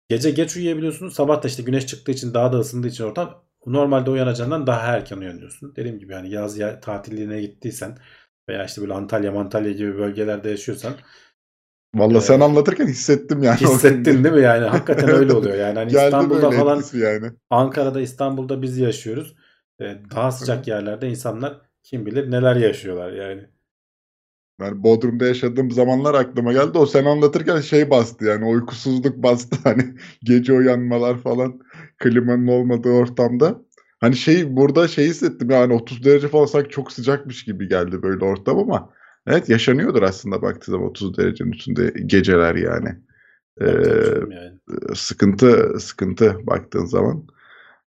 Gece 0.09 0.31
geç 0.31 0.57
uyuyabiliyorsun. 0.57 1.09
Sabah 1.09 1.43
da 1.43 1.49
işte 1.49 1.63
güneş 1.63 1.87
çıktığı 1.87 2.13
için 2.13 2.35
daha 2.35 2.53
da 2.53 2.59
ısındığı 2.59 2.89
için 2.89 3.05
ortam 3.05 3.43
normalde 3.67 4.11
uyanacağından 4.11 4.67
daha 4.67 4.97
erken 4.97 5.17
uyanıyorsun. 5.17 5.77
Dediğim 5.77 5.99
gibi 5.99 6.13
yani 6.13 6.31
yaz 6.31 6.59
ya, 6.59 6.81
tatilliğine 6.81 7.41
gittiysen 7.41 7.99
veya 8.49 8.65
işte 8.65 8.81
böyle 8.81 8.93
Antalya, 8.93 9.33
Mantalya 9.33 9.73
gibi 9.73 9.99
bölgelerde 9.99 10.51
yaşıyorsan 10.51 10.95
Valla 11.95 12.19
Ee, 12.19 12.21
sen 12.21 12.41
anlatırken 12.41 12.87
hissettim 12.87 13.43
yani. 13.43 13.61
hissettin 13.61 14.25
değil 14.25 14.35
mi 14.35 14.43
yani? 14.43 14.65
Hakikaten 14.69 15.09
öyle 15.09 15.33
oluyor 15.33 15.57
yani. 15.57 15.79
Hani 15.79 15.93
İstanbul'da 15.93 16.51
falan 16.51 16.83
yani. 16.95 17.33
Ankara'da, 17.51 18.01
İstanbul'da 18.01 18.63
biz 18.63 18.79
yaşıyoruz. 18.79 19.35
Ee, 19.81 19.97
daha 20.15 20.33
sıcak 20.33 20.69
yerlerde 20.69 21.09
insanlar 21.09 21.61
kim 21.83 22.07
bilir 22.07 22.31
neler 22.31 22.57
yaşıyorlar 22.57 23.13
yani. 23.13 23.49
Yani 24.61 24.83
Bodrum'da 24.83 25.27
yaşadığım 25.27 25.71
zamanlar 25.71 26.15
aklıma 26.15 26.53
geldi. 26.53 26.79
O 26.79 26.87
sen 26.87 27.05
anlatırken 27.05 27.61
şey 27.61 27.91
bastı 27.91 28.25
yani 28.25 28.45
uykusuzluk 28.45 29.17
bastı 29.17 29.57
hani 29.65 29.83
gece 30.23 30.53
uyanmalar 30.53 31.19
falan 31.19 31.61
klimanın 31.99 32.47
olmadığı 32.47 32.91
ortamda. 32.91 33.63
Hani 34.01 34.17
şey 34.17 34.57
burada 34.57 34.89
şey 34.89 35.07
hissettim 35.07 35.51
yani 35.51 35.73
30 35.75 36.05
derece 36.05 36.29
falan 36.29 36.47
sanki 36.47 36.69
çok 36.71 36.93
sıcakmış 36.93 37.45
gibi 37.45 37.69
geldi 37.69 38.03
böyle 38.03 38.25
ortam 38.25 38.59
ama 38.59 38.91
evet 39.27 39.49
yaşanıyordur 39.49 40.03
aslında 40.03 40.43
baktığı 40.43 40.71
zaman 40.71 40.89
30 40.89 41.17
derecenin 41.19 41.53
üstünde 41.53 41.93
geceler 42.07 42.55
yani. 42.55 42.89
Ee, 43.61 43.67
yani. 43.67 44.53
sıkıntı 44.95 45.81
sıkıntı 45.81 46.37
baktığın 46.47 46.85
zaman. 46.85 47.25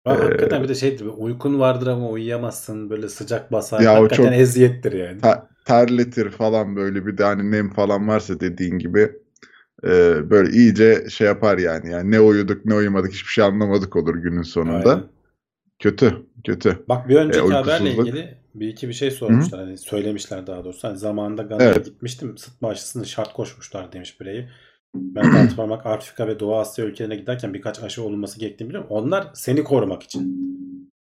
Ama 0.05 0.20
Ee, 0.20 0.24
hakikaten 0.24 0.63
bir 0.63 0.70
de 0.70 0.76
şey 0.76 0.97
gibi 0.97 1.09
uykun 1.09 1.59
vardır 1.59 1.88
ama 1.88 2.09
uyuyamazsın. 2.09 2.89
Böyle 2.89 3.09
sıcak 3.09 3.51
basar. 3.51 3.82
Ya 3.82 3.91
o 3.93 4.03
hakikaten 4.03 4.24
çok- 4.24 4.34
eziyettir 4.34 4.91
yani. 4.91 5.22
ta- 5.22 5.55
terletir 5.66 6.30
falan 6.30 6.76
böyle 6.76 7.05
bir 7.05 7.18
de 7.18 7.24
hani 7.24 7.51
nem 7.51 7.70
falan 7.70 8.07
varsa 8.07 8.39
dediğin 8.39 8.80
gibi 8.80 9.11
e, 9.84 9.89
böyle 10.30 10.51
iyice 10.51 11.09
şey 11.09 11.28
yapar 11.28 11.57
yani. 11.57 11.91
Yani 11.91 12.11
ne 12.11 12.20
uyuduk 12.20 12.66
ne 12.66 12.76
uyumadık 12.76 13.11
hiçbir 13.11 13.30
şey 13.32 13.43
anlamadık 13.43 13.95
olur 13.95 14.16
günün 14.16 14.41
sonunda. 14.41 14.89
Aynen. 14.89 15.03
Kötü, 15.80 16.16
kötü. 16.43 16.86
Bak 16.89 17.09
bir 17.09 17.16
önceki 17.16 17.47
E, 17.47 17.49
haberle 17.49 17.93
ilgili 17.93 18.38
bir 18.55 18.68
iki 18.68 18.88
bir 18.88 18.93
şey 18.93 19.11
sormuşlar. 19.11 19.59
Hani 19.59 19.78
söylemişler 19.78 20.47
daha 20.47 20.63
doğrusu. 20.63 20.88
Hani 20.88 20.97
zamanında 20.97 21.41
Gana'ya 21.41 21.70
Evet. 21.70 21.86
gitmiştim. 21.86 22.38
Sıtma 22.38 22.70
aşısını 22.70 23.05
şart 23.05 23.34
koşmuşlar 23.34 23.91
demiş 23.91 24.22
birey. 24.22 24.49
Ben 24.95 25.55
parmak 25.55 25.86
Afrika 25.86 26.28
ve 26.28 26.39
Doğu 26.39 26.55
Asya 26.55 26.86
ülkelerine 26.86 27.16
giderken 27.16 27.53
birkaç 27.53 27.84
aşı 27.84 28.03
olunması 28.03 28.39
gerektiğini 28.39 28.70
biliyorum. 28.70 28.89
Onlar 28.89 29.28
seni 29.34 29.63
korumak 29.63 30.03
için. 30.03 30.45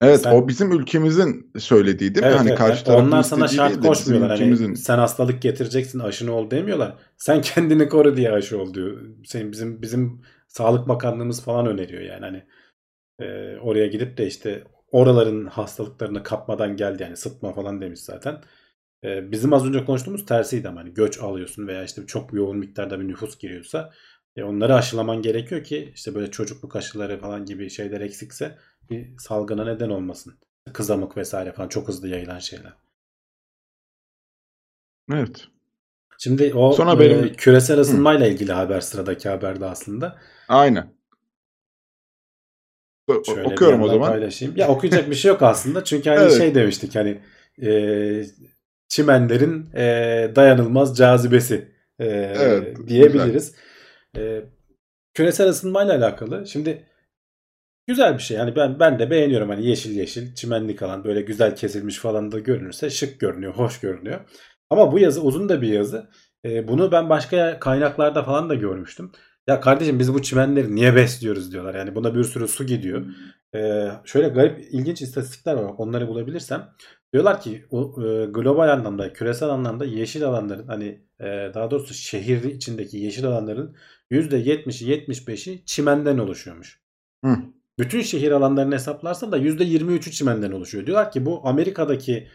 Evet 0.02 0.22
Sen- 0.22 0.36
o 0.36 0.48
bizim 0.48 0.72
ülkemizin 0.72 1.52
söylediği 1.58 2.16
değil 2.16 2.26
mi? 2.26 2.30
Evet, 2.30 2.40
hani 2.40 2.50
evet. 2.50 2.58
karşı 2.58 2.86
tarafın 2.86 3.08
onlar 3.08 3.24
sana 3.24 3.48
şart 3.48 3.82
koşmuyorlar. 3.82 4.30
Hani 4.30 4.40
ülkemizin. 4.40 4.74
sen 4.74 4.98
hastalık 4.98 5.42
getireceksin 5.42 6.00
aşını 6.00 6.34
ol 6.34 6.52
demiyorlar. 6.52 6.96
Sen 7.18 7.42
kendini 7.42 7.90
koru 7.90 8.18
diye 8.18 8.32
aşı 8.32 8.62
ol 8.62 8.74
diyor. 8.74 9.02
Senin 9.26 9.52
bizim 9.52 9.82
bizim 9.82 10.22
Sağlık 10.48 10.88
Bakanlığımız 10.88 11.42
falan 11.44 11.66
öneriyor 11.66 12.02
yani 12.02 12.26
hani 12.26 12.44
e, 13.20 13.58
oraya 13.58 13.88
gidip 13.88 14.18
de 14.18 14.28
işte 14.28 14.64
oraların 14.92 15.46
hastalıklarını 15.46 16.24
kapmadan 16.24 16.76
geldi 16.76 17.04
yani 17.04 17.18
sıtma 17.18 17.54
falan 17.54 17.82
demiş 17.82 18.00
zaten. 18.00 18.42
E, 19.04 19.32
bizim 19.32 19.54
az 19.54 19.66
önce 19.66 19.86
konuştuğumuz 19.86 20.26
tersiydi 20.26 20.70
ama 20.70 20.82
hani 20.82 20.94
göç 20.94 21.20
alıyorsun 21.20 21.68
veya 21.68 21.84
işte 21.84 22.06
çok 22.06 22.34
yoğun 22.34 22.58
miktarda 22.58 23.00
bir 23.00 23.08
nüfus 23.08 23.38
giriyorsa 23.40 23.92
e, 24.38 24.44
onları 24.44 24.76
aşılaman 24.76 25.22
gerekiyor 25.22 25.64
ki 25.64 25.92
işte 25.96 26.16
böyle 26.16 26.32
çocukluk 26.32 26.76
aşıları 26.76 27.20
falan 27.20 27.46
gibi 27.46 27.70
şeyler 27.70 28.02
eksikse 28.02 28.58
bir 28.90 29.18
salgına 29.18 29.66
neden 29.66 29.90
olmasın. 29.90 30.34
Kızamık 30.74 31.18
vesaire 31.18 31.52
falan 31.52 31.68
çok 31.68 31.88
hızlı 31.88 32.08
yayılan 32.08 32.40
şeyler. 32.40 32.74
Evet. 35.14 35.48
Şimdi 36.18 36.54
o 36.54 36.74
Sonra 36.74 37.04
e, 37.04 37.32
küresel 37.32 37.80
ısınmayla 37.80 38.28
ilgili 38.28 38.52
haber 38.52 38.82
sıradaki 38.82 39.30
haberde 39.30 39.66
aslında. 39.66 40.20
Aynen. 40.48 40.98
Şöyle 43.26 43.44
okuyorum 43.44 43.82
o 43.82 43.88
zaman. 43.88 44.10
paylaşayım. 44.10 44.54
Ya 44.58 44.68
okuyacak 44.68 45.10
bir 45.10 45.16
şey 45.16 45.30
yok 45.30 45.42
aslında. 45.42 45.84
Çünkü 45.84 46.10
hani 46.10 46.20
Evet. 46.22 46.38
şey 46.38 46.56
demiştik 46.56 46.96
hani 46.96 47.22
e, 47.62 47.72
çimenlerin 48.88 49.70
e, 49.76 49.86
dayanılmaz 50.36 50.98
cazibesi 50.98 51.72
e, 52.00 52.06
Evet, 52.06 52.88
diyebiliriz. 52.88 53.56
E, 54.18 54.44
küresel 55.14 55.50
ısınmayla 55.50 55.98
alakalı. 55.98 56.48
Şimdi 56.48 56.86
güzel 57.88 58.14
bir 58.14 58.24
şey. 58.24 58.38
Yani 58.38 58.56
ben 58.56 58.80
ben 58.80 59.00
de 59.00 59.10
beğeniyorum 59.10 59.50
hani 59.50 59.66
yeşil 59.66 59.96
yeşil 59.96 60.36
çimenlik 60.36 60.82
alan 60.82 61.04
böyle 61.04 61.22
güzel 61.22 61.56
kesilmiş 61.56 61.98
falan 61.98 62.32
da 62.32 62.40
görünürse 62.40 62.90
şık 62.90 63.20
görünüyor, 63.20 63.54
hoş 63.54 63.80
görünüyor. 63.80 64.20
Ama 64.70 64.92
bu 64.92 65.00
yazı 65.00 65.22
uzun 65.22 65.50
da 65.50 65.62
bir 65.62 65.68
yazı. 65.68 66.10
E, 66.46 66.68
bunu 66.68 66.92
ben 66.92 67.10
başka 67.10 67.60
kaynaklarda 67.60 68.24
falan 68.24 68.50
da 68.50 68.56
görmüştüm. 68.56 69.12
Ya 69.48 69.60
kardeşim 69.62 70.00
biz 70.00 70.14
bu 70.14 70.22
çimenleri 70.22 70.76
niye 70.76 70.96
besliyoruz 70.96 71.52
diyorlar. 71.52 71.76
Yani 71.76 71.96
buna 71.96 72.16
bir 72.16 72.24
sürü 72.24 72.48
su 72.48 72.66
gidiyor. 72.66 73.06
Ee, 73.56 73.88
şöyle 74.06 74.28
garip 74.30 74.60
ilginç 74.72 75.02
istatistikler 75.02 75.54
var. 75.54 75.74
Onları 75.78 76.08
bulabilirsem. 76.08 76.70
Diyorlar 77.14 77.42
ki 77.42 77.66
o, 77.72 78.04
e, 78.04 78.26
global 78.26 78.70
anlamda, 78.70 79.14
küresel 79.14 79.50
anlamda 79.50 79.86
yeşil 79.86 80.26
alanların 80.26 80.68
hani 80.68 81.02
e, 81.20 81.26
daha 81.54 81.72
doğrusu 81.72 81.94
şehir 81.94 82.44
içindeki 82.44 82.98
yeşil 82.98 83.26
alanların 83.26 83.76
%70'i 84.12 84.88
75'i 84.88 85.66
çimenden 85.66 86.18
oluşuyormuş. 86.18 86.82
Hı. 87.26 87.38
Bütün 87.80 88.02
şehir 88.02 88.32
alanlarını 88.32 88.74
hesaplarsan 88.76 89.32
da 89.32 89.38
%23'ü 89.38 90.12
çimenden 90.12 90.52
oluşuyor. 90.52 90.86
Diyorlar 90.86 91.12
ki 91.12 91.26
bu 91.26 91.42
Amerika'daki 91.48 92.28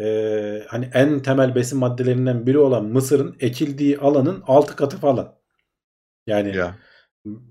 e, 0.00 0.64
hani 0.68 0.90
en 0.94 1.20
temel 1.20 1.54
besin 1.54 1.78
maddelerinden 1.78 2.46
biri 2.46 2.58
olan 2.58 2.84
mısırın 2.84 3.36
ekildiği 3.40 3.98
alanın 3.98 4.42
6 4.46 4.76
katı 4.76 4.96
falan. 4.96 5.34
Yani 6.26 6.56
Ya. 6.56 6.76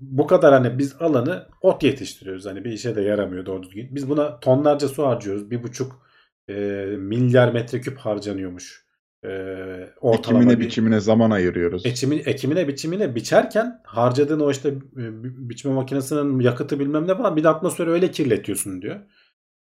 bu 0.00 0.26
kadar 0.26 0.52
hani 0.52 0.78
biz 0.78 0.96
alanı 1.00 1.48
ot 1.60 1.82
yetiştiriyoruz. 1.82 2.46
Hani 2.46 2.64
bir 2.64 2.72
işe 2.72 2.96
de 2.96 3.02
yaramıyor 3.02 3.46
doğru 3.46 3.62
düzgün. 3.62 3.94
Biz 3.94 4.08
buna 4.08 4.40
tonlarca 4.40 4.88
su 4.88 5.06
harcıyoruz. 5.06 5.50
Bir 5.50 5.62
buçuk 5.62 6.06
e, 6.48 6.52
milyar 6.98 7.52
metreküp 7.52 7.98
harcanıyormuş. 7.98 8.89
Ee, 9.24 9.90
ortalama 10.00 10.40
Ekimine 10.42 10.60
bir- 10.60 10.66
biçimine 10.66 11.00
zaman 11.00 11.30
ayırıyoruz. 11.30 11.86
Ekimi, 11.86 12.14
ekimine 12.16 12.68
biçimine 12.68 13.14
biçerken 13.14 13.80
harcadığın 13.84 14.40
o 14.40 14.50
işte 14.50 14.68
e, 14.68 15.24
bi- 15.24 15.48
biçme 15.50 15.72
makinesinin 15.72 16.40
yakıtı 16.40 16.80
bilmem 16.80 17.08
ne 17.08 17.16
falan 17.16 17.36
bir 17.36 17.44
de 17.44 17.48
atmosferi 17.48 17.90
öyle 17.90 18.10
kirletiyorsun 18.10 18.82
diyor. 18.82 18.96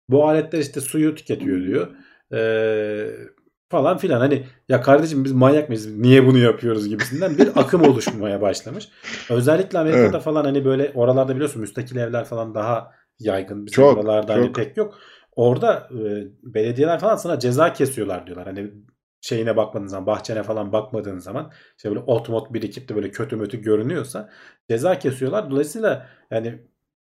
Bu 0.09 0.27
aletler 0.27 0.59
işte 0.59 0.81
suyu 0.81 1.15
tüketiyor 1.15 1.59
diyor. 1.61 1.87
Ee, 2.33 3.07
falan 3.69 3.97
filan 3.97 4.19
hani 4.19 4.45
ya 4.69 4.81
kardeşim 4.81 5.23
biz 5.23 5.31
manyak 5.31 5.69
mıyız 5.69 5.95
niye 5.97 6.25
bunu 6.25 6.37
yapıyoruz 6.37 6.89
gibisinden 6.89 7.37
bir 7.37 7.47
akım 7.55 7.81
oluşmaya 7.83 8.41
başlamış. 8.41 8.89
Özellikle 9.29 9.79
Amerika'da 9.79 10.05
Evet. 10.07 10.21
falan 10.21 10.43
hani 10.45 10.65
böyle 10.65 10.91
oralarda 10.95 11.35
biliyorsun 11.35 11.61
müstakil 11.61 11.95
evler 11.95 12.25
falan 12.25 12.55
daha 12.55 12.91
yaygın. 13.19 13.65
Bizim 13.65 13.75
Çok, 13.83 13.97
oralarda 13.97 14.33
hani 14.33 14.45
çok. 14.45 14.55
pek 14.55 14.77
yok. 14.77 14.99
Orada 15.35 15.89
e, 15.91 16.27
belediyeler 16.43 16.99
falan 16.99 17.15
sana 17.15 17.39
ceza 17.39 17.73
kesiyorlar 17.73 18.27
diyorlar. 18.27 18.45
Hani 18.47 18.71
şeyine 19.27 19.57
bakmadığın 19.57 19.87
zaman 19.87 20.05
bahçene 20.05 20.43
falan 20.43 20.71
bakmadığın 20.71 21.19
zaman 21.19 21.51
işte 21.77 21.89
böyle 21.89 21.99
ot 21.99 22.29
mot 22.29 22.53
birikip 22.53 22.89
de 22.89 22.95
böyle 22.95 23.11
kötü 23.11 23.35
mötü 23.35 23.61
görünüyorsa 23.61 24.29
ceza 24.69 24.99
kesiyorlar. 24.99 25.51
Dolayısıyla 25.51 26.09
yani 26.31 26.59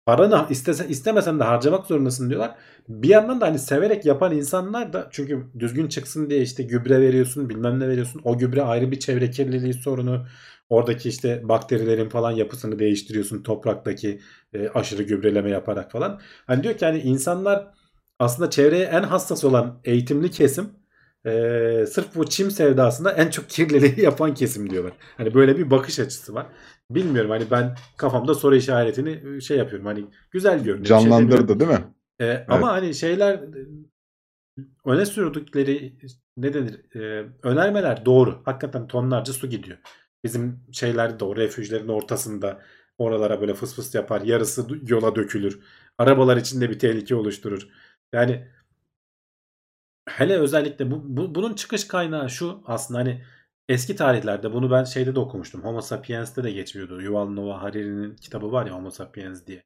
paranı 0.06 0.46
istese, 0.50 0.88
istemesen 0.88 1.40
de 1.40 1.44
harcamak 1.44 1.86
zorundasın 1.86 2.30
diyorlar. 2.30 2.56
Bir 2.88 3.08
yandan 3.08 3.40
da 3.40 3.46
hani 3.46 3.58
severek 3.58 4.06
yapan 4.06 4.36
insanlar 4.36 4.92
da 4.92 5.08
çünkü 5.10 5.46
düzgün 5.58 5.88
çıksın 5.88 6.30
diye 6.30 6.42
işte 6.42 6.62
gübre 6.62 7.00
veriyorsun 7.00 7.48
bilmem 7.50 7.80
ne 7.80 7.88
veriyorsun. 7.88 8.20
O 8.24 8.38
gübre 8.38 8.62
ayrı 8.62 8.90
bir 8.90 9.00
çevre 9.00 9.30
kirliliği 9.30 9.74
sorunu. 9.74 10.26
Oradaki 10.68 11.08
işte 11.08 11.48
bakterilerin 11.48 12.08
falan 12.08 12.30
yapısını 12.30 12.78
değiştiriyorsun 12.78 13.42
topraktaki 13.42 14.20
e, 14.54 14.68
aşırı 14.68 15.02
gübreleme 15.02 15.50
yaparak 15.50 15.92
falan. 15.92 16.20
Hani 16.46 16.62
diyor 16.62 16.76
ki 16.76 16.84
hani 16.84 17.00
insanlar 17.00 17.74
aslında 18.18 18.50
çevreye 18.50 18.84
en 18.84 19.02
hassas 19.02 19.44
olan 19.44 19.80
eğitimli 19.84 20.30
kesim 20.30 20.81
e, 21.26 21.86
sırf 21.86 22.14
bu 22.14 22.26
çim 22.26 22.50
sevdasında 22.50 23.12
en 23.12 23.30
çok 23.30 23.48
kirliliği 23.48 24.00
yapan 24.04 24.34
kesim 24.34 24.70
diyorlar. 24.70 24.92
Hani 25.16 25.34
böyle 25.34 25.58
bir 25.58 25.70
bakış 25.70 25.98
açısı 25.98 26.34
var. 26.34 26.46
Bilmiyorum 26.90 27.30
hani 27.30 27.50
ben 27.50 27.74
kafamda 27.96 28.34
soru 28.34 28.56
işaretini 28.56 29.36
e, 29.36 29.40
şey 29.40 29.58
yapıyorum. 29.58 29.86
Hani 29.86 30.04
güzel 30.30 30.64
görünüyor. 30.64 30.86
şey. 30.86 30.96
Canlandırdı 30.98 31.60
değil 31.60 31.70
mi? 31.70 31.84
E, 32.20 32.44
Ama 32.48 32.72
hani 32.72 32.94
şeyler 32.94 33.34
e, 33.34 33.66
öne 34.84 35.06
sürdükleri 35.06 35.96
ne 36.36 36.54
denir? 36.54 36.96
E, 36.96 37.26
önermeler 37.42 38.04
doğru. 38.04 38.42
Hakikaten 38.44 38.86
tonlarca 38.86 39.32
su 39.32 39.46
gidiyor. 39.46 39.78
Bizim 40.24 40.60
şeyler 40.72 41.20
o 41.20 41.36
refüjlerin 41.36 41.88
ortasında 41.88 42.62
oralara 42.98 43.40
böyle 43.40 43.54
fıs 43.54 43.74
fıs 43.74 43.94
yapar. 43.94 44.20
Yarısı 44.20 44.66
yola 44.88 45.16
dökülür. 45.16 45.60
Arabalar 45.98 46.36
içinde 46.36 46.70
bir 46.70 46.78
tehlike 46.78 47.14
oluşturur. 47.14 47.68
Yani 48.12 48.48
hele 50.08 50.36
özellikle 50.38 50.90
bu, 50.90 51.02
bu- 51.16 51.34
bunun 51.34 51.54
çıkış 51.54 51.84
kaynağı 51.88 52.30
şu 52.30 52.62
aslında 52.66 53.00
hani 53.00 53.24
eski 53.68 53.96
tarihlerde 53.96 54.52
bunu 54.52 54.70
ben 54.70 54.84
şeyde 54.84 55.14
de 55.14 55.20
okumuştum. 55.20 55.64
Homo 55.64 55.80
sapiens'te 55.80 56.44
de 56.44 56.50
geçmiyordu. 56.52 57.02
Yuval 57.02 57.26
Noah 57.28 57.62
Harari'nin 57.62 58.16
kitabı 58.16 58.52
var 58.52 58.66
ya 58.66 58.72
Homo 58.74 58.90
sapiens 58.90 59.46
diye. 59.46 59.64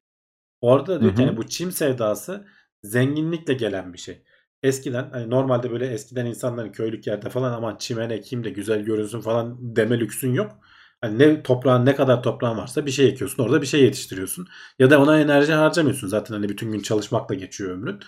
Orada 0.61 0.95
da 0.95 1.01
diyor 1.01 1.15
ki 1.15 1.25
hani 1.25 1.37
bu 1.37 1.47
çim 1.47 1.71
sevdası 1.71 2.47
zenginlikle 2.83 3.53
gelen 3.53 3.93
bir 3.93 3.97
şey. 3.97 4.23
Eskiden 4.63 5.09
hani 5.11 5.29
normalde 5.29 5.71
böyle 5.71 5.87
eskiden 5.87 6.25
insanların 6.25 6.71
köylük 6.71 7.07
yerde 7.07 7.29
falan 7.29 7.53
aman 7.53 7.77
çimen 7.77 8.09
ekeyim 8.09 8.43
de 8.43 8.49
güzel 8.49 8.81
görünsün 8.81 9.21
falan 9.21 9.75
deme 9.75 9.99
lüksün 9.99 10.33
yok. 10.33 10.59
Hani 11.01 11.19
ne 11.19 11.43
toprağın 11.43 11.85
ne 11.85 11.95
kadar 11.95 12.23
toprağın 12.23 12.57
varsa 12.57 12.85
bir 12.85 12.91
şey 12.91 13.07
ekiyorsun 13.09 13.43
orada 13.43 13.61
bir 13.61 13.67
şey 13.67 13.83
yetiştiriyorsun. 13.83 14.47
Ya 14.79 14.89
da 14.89 15.01
ona 15.01 15.19
enerji 15.19 15.53
harcamıyorsun 15.53 16.07
zaten 16.07 16.33
hani 16.33 16.49
bütün 16.49 16.71
gün 16.71 16.79
çalışmakla 16.79 17.35
geçiyor 17.35 17.71
ömrün. 17.71 17.99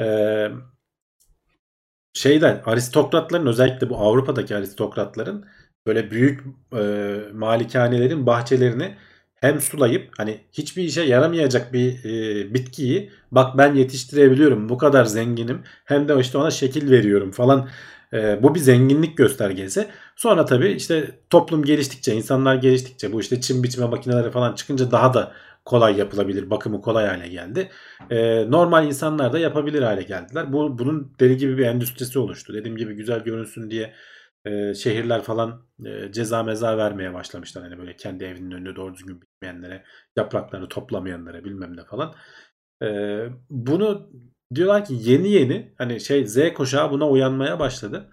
Ee, 0.00 0.48
şeyden 2.12 2.62
aristokratların 2.66 3.46
özellikle 3.46 3.90
bu 3.90 3.96
Avrupa'daki 3.98 4.56
aristokratların 4.56 5.44
böyle 5.86 6.10
büyük 6.10 6.40
e, 6.76 6.82
malikanelerin 7.34 8.26
bahçelerini 8.26 8.96
hem 9.34 9.60
sulayıp 9.60 10.10
hani 10.16 10.40
hiçbir 10.52 10.82
işe 10.84 11.02
yaramayacak 11.02 11.72
bir 11.72 12.04
e, 12.04 12.54
bitkiyi 12.54 13.10
bak 13.32 13.58
ben 13.58 13.74
yetiştirebiliyorum 13.74 14.68
bu 14.68 14.78
kadar 14.78 15.04
zenginim 15.04 15.62
hem 15.84 16.08
de 16.08 16.20
işte 16.20 16.38
ona 16.38 16.50
şekil 16.50 16.90
veriyorum 16.90 17.30
falan 17.30 17.68
E, 18.12 18.42
bu 18.42 18.54
bir 18.54 18.60
zenginlik 18.60 19.16
göstergesi. 19.16 19.88
Sonra 20.16 20.44
tabii 20.44 20.68
işte 20.68 21.18
toplum 21.30 21.64
geliştikçe 21.64 22.14
insanlar 22.14 22.54
geliştikçe 22.54 23.12
bu 23.12 23.20
işte 23.20 23.40
çim 23.40 23.62
biçme 23.62 23.86
makineleri 23.86 24.30
falan 24.30 24.54
çıkınca 24.54 24.90
daha 24.90 25.14
da 25.14 25.32
kolay 25.64 25.98
yapılabilir 25.98 26.50
bakımı 26.50 26.80
kolay 26.80 27.06
hale 27.06 27.28
geldi. 27.28 27.70
E, 28.10 28.50
normal 28.50 28.86
insanlar 28.86 29.32
da 29.32 29.38
yapabilir 29.38 29.82
hale 29.82 30.02
geldiler. 30.02 30.52
Bu 30.52 30.78
bunun 30.78 31.12
deli 31.20 31.36
gibi 31.36 31.58
bir 31.58 31.66
endüstrisi 31.66 32.18
oluştu. 32.18 32.54
Dediğim 32.54 32.76
gibi 32.76 32.94
güzel 32.94 33.20
görünsün 33.24 33.70
diye 33.70 33.94
e, 34.44 34.74
şehirler 34.74 35.22
falan 35.22 35.66
e, 35.84 36.12
ceza 36.12 36.42
meza 36.42 36.78
vermeye 36.78 37.14
başlamışlar. 37.14 37.64
Hani 37.64 37.78
böyle 37.78 37.96
kendi 37.96 38.24
evinin 38.24 38.50
önünde 38.50 38.76
doğru 38.76 38.94
düzgün 38.94 39.20
bitmeyenlere, 39.20 39.84
yapraklarını 40.16 40.68
toplamayanlara 40.68 41.44
bilmem 41.44 41.76
ne 41.76 41.84
falan. 41.84 42.14
E, 42.82 42.88
bunu 43.50 44.10
diyorlar 44.54 44.84
ki 44.84 44.94
yeni 44.98 45.28
yeni 45.28 45.74
hani 45.78 46.00
şey 46.00 46.26
Z 46.26 46.38
kuşağı 46.54 46.90
buna 46.90 47.08
uyanmaya 47.08 47.58
başladı. 47.58 48.10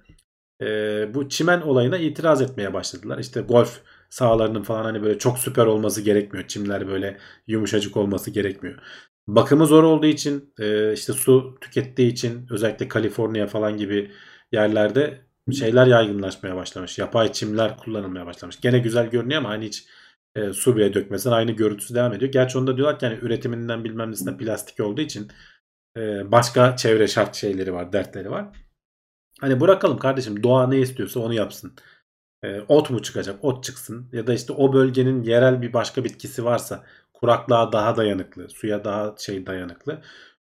E, 0.61 0.65
bu 1.13 1.29
çimen 1.29 1.61
olayına 1.61 1.97
itiraz 1.97 2.41
etmeye 2.41 2.73
başladılar. 2.73 3.19
İşte 3.19 3.41
golf 3.41 3.81
sahalarının 4.09 4.63
falan 4.63 4.83
hani 4.83 5.03
böyle 5.03 5.19
çok 5.19 5.39
süper 5.39 5.65
olması 5.65 6.01
gerekmiyor. 6.01 6.47
Çimler 6.47 6.87
böyle 6.87 7.17
yumuşacık 7.47 7.97
olması 7.97 8.31
gerekmiyor. 8.31 8.79
Bakımı 9.27 9.65
zor 9.67 9.83
olduğu 9.83 10.05
için 10.05 10.53
e, 10.59 10.93
işte 10.93 11.13
su 11.13 11.57
tükettiği 11.61 12.11
için 12.11 12.47
özellikle 12.49 12.87
Kaliforniya 12.87 13.47
falan 13.47 13.77
gibi 13.77 14.11
yerlerde 14.51 15.21
şeyler 15.59 15.87
yaygınlaşmaya 15.87 16.55
başlamış. 16.55 16.97
Yapay 16.99 17.31
çimler 17.31 17.77
kullanılmaya 17.77 18.25
başlamış. 18.25 18.59
Gene 18.61 18.79
güzel 18.79 19.09
görünüyor 19.09 19.39
ama 19.39 19.49
hani 19.49 19.65
hiç 19.65 19.87
e, 20.35 20.53
su 20.53 20.75
bile 20.75 20.93
dökmesen 20.93 21.31
aynı 21.31 21.51
görüntüsü 21.51 21.95
devam 21.95 22.13
ediyor. 22.13 22.31
Gerçi 22.31 22.57
onda 22.57 22.77
diyorlar 22.77 22.99
ki 22.99 23.05
hani 23.05 23.19
üretiminden 23.21 23.83
bilmem 23.83 24.11
nesinden 24.11 24.37
plastik 24.37 24.79
olduğu 24.79 25.01
için 25.01 25.27
e, 25.97 26.31
başka 26.31 26.75
çevre 26.75 27.07
şart 27.07 27.35
şeyleri 27.35 27.73
var, 27.73 27.93
dertleri 27.93 28.31
var. 28.31 28.47
Hani 29.41 29.59
bırakalım 29.61 29.97
kardeşim 29.99 30.43
doğa 30.43 30.67
ne 30.67 30.79
istiyorsa 30.79 31.19
onu 31.19 31.33
yapsın. 31.33 31.75
E, 32.43 32.61
ot 32.67 32.89
mu 32.89 33.01
çıkacak? 33.01 33.45
Ot 33.45 33.63
çıksın. 33.63 34.09
Ya 34.13 34.27
da 34.27 34.33
işte 34.33 34.53
o 34.53 34.73
bölgenin 34.73 35.23
yerel 35.23 35.61
bir 35.61 35.73
başka 35.73 36.03
bitkisi 36.03 36.45
varsa 36.45 36.83
kuraklığa 37.13 37.71
daha 37.71 37.97
dayanıklı, 37.97 38.49
suya 38.49 38.83
daha 38.83 39.15
şey 39.17 39.45
dayanıklı. 39.45 40.01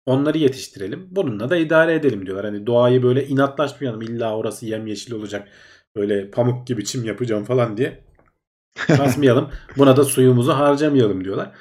Onları 0.06 0.38
yetiştirelim. 0.38 1.08
Bununla 1.10 1.50
da 1.50 1.56
idare 1.56 1.94
edelim 1.94 2.26
diyorlar. 2.26 2.44
Hani 2.46 2.66
doğayı 2.66 3.02
böyle 3.02 3.26
inatlaşmayalım. 3.26 4.02
İlla 4.02 4.36
orası 4.36 4.66
yemyeşil 4.66 5.12
olacak. 5.12 5.48
Böyle 5.96 6.30
pamuk 6.30 6.66
gibi 6.66 6.84
çim 6.84 7.04
yapacağım 7.04 7.44
falan 7.44 7.76
diye 7.76 8.04
kasmayalım. 8.74 9.50
Buna 9.76 9.96
da 9.96 10.04
suyumuzu 10.04 10.52
harcamayalım 10.52 11.24
diyorlar. 11.24 11.52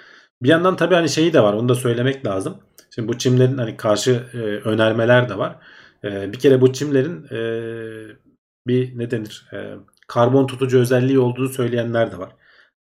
Bir 0.44 0.50
yandan 0.50 0.76
tabii 0.76 0.96
hani 0.96 1.10
şeyi 1.10 1.34
de 1.34 1.44
var. 1.44 1.54
Onu 1.54 1.70
da 1.70 1.76
söylemek 1.76 2.26
lazım. 2.26 2.58
Şimdi 2.96 3.08
bu 3.08 3.18
çimlerin 3.18 3.58
hani 3.58 3.78
karşı 3.78 4.24
e, 4.34 4.38
önermeler 4.38 5.30
de 5.30 5.38
var. 5.38 5.56
E, 6.04 6.34
bir 6.34 6.40
kere 6.40 6.62
bu 6.62 6.74
çimlerin 6.74 7.26
e, 7.32 7.40
bir 8.68 8.98
ne 9.00 9.12
denir? 9.12 9.48
E, 9.54 9.58
karbon 10.10 10.48
tutucu 10.48 10.80
özelliği 10.80 11.20
olduğunu 11.20 11.50
söyleyenler 11.50 12.12
de 12.12 12.18
var. 12.18 12.36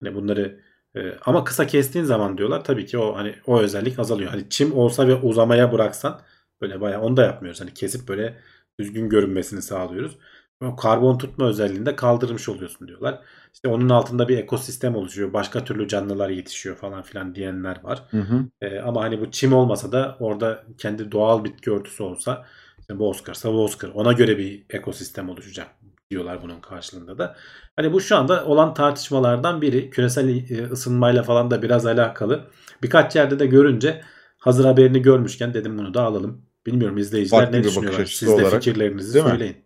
Hani 0.04 0.16
bunları 0.16 0.60
e, 0.96 1.00
ama 1.26 1.44
kısa 1.44 1.68
kestiğin 1.68 2.06
zaman 2.06 2.38
diyorlar 2.38 2.64
tabii 2.64 2.86
ki 2.86 2.98
o 2.98 3.16
hani 3.16 3.36
o 3.48 3.60
özellik 3.60 4.00
azalıyor. 4.00 4.32
Hani 4.32 4.50
çim 4.50 4.78
olsa 4.78 5.08
ve 5.08 5.16
uzamaya 5.16 5.72
bıraksan 5.72 6.22
böyle 6.62 6.82
bayağı 6.82 7.02
onu 7.02 7.18
da 7.18 7.24
yapmıyoruz. 7.24 7.62
Hani 7.62 7.74
kesip 7.74 8.08
böyle 8.08 8.38
düzgün 8.80 9.10
görünmesini 9.10 9.62
sağlıyoruz. 9.62 10.18
O 10.66 10.76
karbon 10.76 11.18
tutma 11.18 11.48
özelliğini 11.48 11.86
de 11.86 11.96
kaldırmış 11.96 12.50
oluyorsun 12.50 12.88
diyorlar. 12.88 13.20
İşte 13.54 13.68
onun 13.68 13.90
altında 13.90 14.28
bir 14.28 14.38
ekosistem 14.38 14.96
oluşuyor. 14.96 15.34
Başka 15.34 15.64
türlü 15.64 15.88
canlılar 15.88 16.30
yetişiyor 16.30 16.76
falan 16.76 17.02
filan 17.02 17.36
diyenler 17.36 17.84
var. 17.84 18.04
Hı 18.12 18.18
hı. 18.22 18.46
E, 18.62 18.80
ama 18.80 19.04
hani 19.04 19.22
bu 19.22 19.32
çim 19.32 19.54
olmasa 19.54 19.92
da 19.92 20.18
orada 20.20 20.64
kendi 20.78 21.12
doğal 21.12 21.44
bitki 21.44 21.72
örtüsü 21.72 22.04
olsa 22.04 22.46
işte 22.80 23.00
bozkırsa 23.00 23.54
bozkır. 23.54 23.90
Ona 23.94 24.14
göre 24.14 24.38
bir 24.38 24.66
ekosistem 24.70 25.30
oluşacak 25.30 25.68
diyorlar 26.12 26.42
bunun 26.44 26.60
karşılığında 26.60 27.18
da. 27.18 27.36
Hani 27.76 27.94
bu 27.94 28.02
şu 28.02 28.18
anda 28.18 28.46
olan 28.46 28.74
tartışmalardan 28.74 29.62
biri. 29.62 29.90
Küresel 29.90 30.30
e, 30.30 30.64
ısınmayla 30.72 31.24
falan 31.24 31.52
da 31.52 31.62
biraz 31.62 31.86
alakalı. 31.86 32.48
Birkaç 32.84 33.16
yerde 33.16 33.40
de 33.40 33.46
görünce 33.46 34.02
hazır 34.38 34.66
haberini 34.66 35.02
görmüşken 35.02 35.54
dedim 35.54 35.78
bunu 35.78 35.94
da 35.94 36.04
alalım. 36.04 36.42
Bilmiyorum 36.66 36.98
izleyiciler 36.98 37.40
Farklı 37.40 37.58
ne 37.60 37.64
düşünüyorlar? 37.64 38.06
Siz 38.06 38.28
de 38.28 38.32
olarak, 38.32 38.64
fikirlerinizi 38.64 39.14
değil 39.14 39.26
mi? 39.26 39.32
söyleyin. 39.32 39.58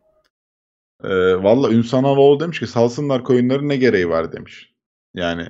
Ee, 1.03 1.43
Valla 1.43 1.71
Ünsan 1.71 2.03
Havaoğlu 2.03 2.39
demiş 2.39 2.59
ki 2.59 2.67
salsınlar 2.67 3.23
koyunları 3.23 3.69
ne 3.69 3.75
gereği 3.77 4.09
var 4.09 4.31
demiş. 4.31 4.73
Yani 5.15 5.47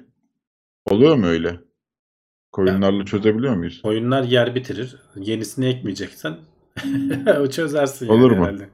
oluyor 0.86 1.16
mu 1.16 1.26
öyle? 1.26 1.60
Koyunlarla 2.52 3.06
çözebiliyor 3.06 3.56
muyuz? 3.56 3.82
Oyunlar 3.84 4.24
yer 4.24 4.56
bitirir. 4.56 4.96
Yenisini 5.16 5.66
ekmeyeceksen 5.66 6.38
o 7.40 7.48
çözersin 7.48 8.06
yani 8.06 8.20
Olur 8.20 8.32
mu? 8.32 8.46
herhalde. 8.46 8.70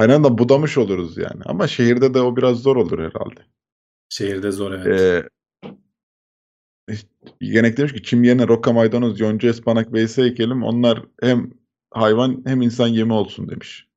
Aynen 0.00 0.12
Hani 0.14 0.24
da 0.24 0.38
budamış 0.38 0.78
oluruz 0.78 1.16
yani. 1.16 1.42
Ama 1.44 1.66
şehirde 1.66 2.14
de 2.14 2.20
o 2.20 2.36
biraz 2.36 2.58
zor 2.62 2.76
olur 2.76 2.98
herhalde. 2.98 3.40
Şehirde 4.08 4.50
zor 4.50 4.72
evet. 4.72 5.00
Ee, 5.00 5.28
Yenek 7.40 7.76
demiş 7.76 7.92
ki 7.92 8.02
çim 8.02 8.24
yerine 8.24 8.48
roka 8.48 8.72
maydanoz, 8.72 9.20
yonca 9.20 9.50
ıspanak 9.50 9.94
vs 9.94 10.18
ekelim. 10.18 10.62
Onlar 10.62 11.02
hem 11.22 11.50
hayvan 11.90 12.42
hem 12.46 12.62
insan 12.62 12.88
yemi 12.88 13.12
olsun 13.12 13.48
demiş. 13.48 13.88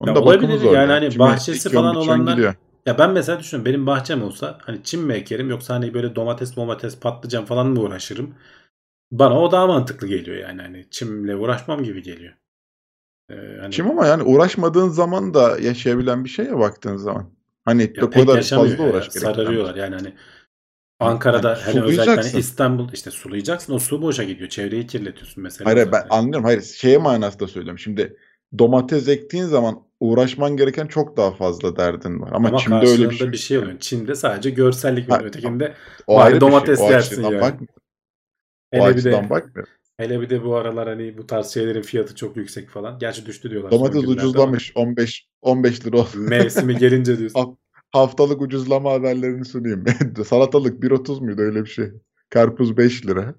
Onun 0.00 0.10
Ya 0.10 0.16
da 0.16 0.20
olabilir 0.20 0.58
zor. 0.58 0.74
yani 0.74 0.92
hani 0.92 1.18
bahçesi 1.18 1.68
ekiyorsun, 1.68 1.76
falan 1.76 1.96
olanlar- 1.96 2.32
gidiyor. 2.32 2.54
Ya 2.86 2.98
ben 2.98 3.10
mesela 3.12 3.40
düşünüyorum 3.40 3.72
benim 3.72 3.86
bahçem 3.86 4.22
olsa 4.22 4.58
hani 4.62 4.82
çim 4.84 5.02
mi 5.02 5.12
ekerim 5.12 5.50
yoksa 5.50 5.74
hani 5.74 5.94
böyle 5.94 6.14
domates 6.14 6.56
domates 6.56 7.00
patlıcan 7.00 7.44
falan 7.44 7.66
mı 7.66 7.80
uğraşırım? 7.80 8.34
Bana 9.12 9.40
o 9.40 9.52
daha 9.52 9.66
mantıklı 9.66 10.06
geliyor 10.06 10.36
yani 10.36 10.62
hani 10.62 10.86
çimle 10.90 11.36
uğraşmam 11.36 11.82
gibi 11.82 12.02
geliyor. 12.02 12.32
Ee, 13.30 13.60
hani 13.60 13.72
Çim 13.72 13.90
ama 13.90 14.06
yani 14.06 14.22
uğraşmadığın 14.22 14.88
zaman 14.88 15.34
da 15.34 15.58
yaşayabilen 15.60 16.24
bir 16.24 16.28
şey 16.28 16.46
ya 16.46 16.58
baktığın 16.58 16.96
zaman. 16.96 17.30
Hani 17.64 17.92
ya 17.96 18.06
o 18.06 18.10
kadar 18.10 18.42
fazla 18.42 18.84
ya, 18.84 18.90
uğraş 18.90 19.08
gerektiren 19.08 19.32
sararıyorlar 19.32 19.74
bir 19.74 19.80
yani 19.80 19.94
hani 19.94 20.14
Ankara'da 21.00 21.48
Yani 21.48 21.60
hani 21.60 21.80
özellikle 21.80 22.22
hani. 22.22 22.38
İstanbul 22.38 22.92
işte 22.92 23.10
sulayacaksın 23.10 23.72
o 23.72 23.78
su 23.78 24.02
boşa 24.02 24.24
gidiyor. 24.24 24.48
Çevreyi 24.48 24.86
kirletiyorsun 24.86 25.42
mesela. 25.42 25.70
Hayır 25.70 25.92
ben 25.92 26.06
anlıyorum. 26.10 26.44
Hayır 26.44 26.62
şeye 26.62 26.98
manasında 26.98 27.48
söylüyorum. 27.48 27.78
Şimdi 27.78 28.16
domates 28.58 29.08
ektiğin 29.08 29.44
zaman 29.44 29.82
uğraşman 30.00 30.56
gereken 30.56 30.86
çok 30.86 31.16
daha 31.16 31.30
fazla 31.30 31.76
derdin 31.76 32.20
var. 32.20 32.32
Ama, 32.32 32.48
Ama 32.48 32.58
çimde 32.58 32.86
öyle 32.86 33.10
bir 33.10 33.14
şey, 33.16 33.32
bir 33.32 33.36
şey 33.36 33.58
oluyor. 33.58 33.78
Çimde 33.78 34.14
sadece 34.14 34.50
görsellik 34.50 35.10
var. 35.10 35.24
Ötekinde 35.24 35.74
O 36.06 36.16
Bari 36.16 36.24
ayrı 36.24 36.36
bir 36.36 36.40
domates 36.40 36.78
şey. 36.78 36.88
O 36.88 36.90
yersin 36.90 37.22
yani. 37.22 37.40
bakma. 37.40 37.66
O 38.72 38.76
bir 38.76 38.80
açıdan 38.80 39.30
bakmıyor. 39.30 39.68
Hele 40.00 40.20
bir 40.20 40.30
de 40.30 40.44
bu 40.44 40.56
aralar 40.56 40.88
hani 40.88 41.18
bu 41.18 41.26
tarz 41.26 41.46
şeylerin 41.46 41.82
fiyatı 41.82 42.14
çok 42.14 42.36
yüksek 42.36 42.68
falan. 42.68 42.98
Gerçi 42.98 43.26
düştü 43.26 43.50
diyorlar 43.50 43.70
Domates 43.70 44.00
günlerde 44.02 44.20
ama 44.20 44.28
ucuzlamış. 44.28 44.72
15 44.74 45.28
15 45.42 45.86
lira 45.86 45.96
oldu. 45.98 46.08
Mevsimi 46.16 46.76
gelince 46.76 47.18
diyorsun. 47.18 47.40
Ha- 47.40 47.56
Haftalık 47.92 48.42
ucuzlama 48.42 48.92
haberlerini 48.92 49.44
sunayım. 49.44 49.84
Salatalık 50.26 50.82
1.30 50.82 51.20
muydu 51.20 51.42
öyle 51.42 51.64
bir 51.64 51.70
şey. 51.70 51.86
Karpuz 52.30 52.76
5 52.76 53.06
lira. 53.06 53.34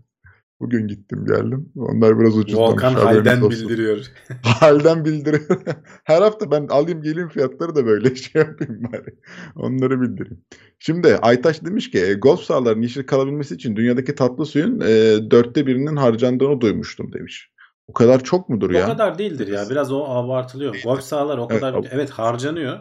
Bugün 0.61 0.87
gittim 0.87 1.25
geldim. 1.25 1.69
Onlar 1.75 2.19
biraz 2.19 2.37
ucuzlamış. 2.37 2.71
Volkan 2.71 2.93
halden 2.93 3.41
olsun. 3.41 3.69
bildiriyor. 3.69 4.05
Halden 4.43 5.05
bildiriyor. 5.05 5.61
Her 6.03 6.21
hafta 6.21 6.51
ben 6.51 6.67
alayım 6.67 7.01
geleyim 7.01 7.29
fiyatları 7.29 7.75
da 7.75 7.85
böyle 7.85 8.15
şey 8.15 8.41
yapayım 8.41 8.83
bari. 8.83 9.15
Onları 9.55 10.01
bildireyim. 10.01 10.41
Şimdi 10.79 11.15
Aytaş 11.15 11.65
demiş 11.65 11.91
ki 11.91 11.99
e, 11.99 12.13
golf 12.13 12.41
sahalarının 12.41 12.81
yeşil 12.81 13.03
kalabilmesi 13.03 13.55
için 13.55 13.75
dünyadaki 13.75 14.15
tatlı 14.15 14.45
suyun 14.45 14.79
e, 14.79 14.87
dörtte 15.31 15.67
birinin 15.67 15.95
harcandığını 15.95 16.61
duymuştum 16.61 17.13
demiş. 17.13 17.51
O 17.87 17.93
kadar 17.93 18.23
çok 18.23 18.49
mudur 18.49 18.69
O 18.69 18.73
ya? 18.73 18.85
kadar 18.85 19.17
değildir 19.17 19.47
ya. 19.47 19.69
Biraz 19.69 19.91
o 19.91 20.03
abartılıyor. 20.05 20.75
Golf 20.83 21.01
sahaları 21.03 21.41
o 21.41 21.47
Evet, 21.51 21.61
kadar 21.61 21.73
ab- 21.73 21.87
evet 21.91 22.09
harcanıyor. 22.09 22.79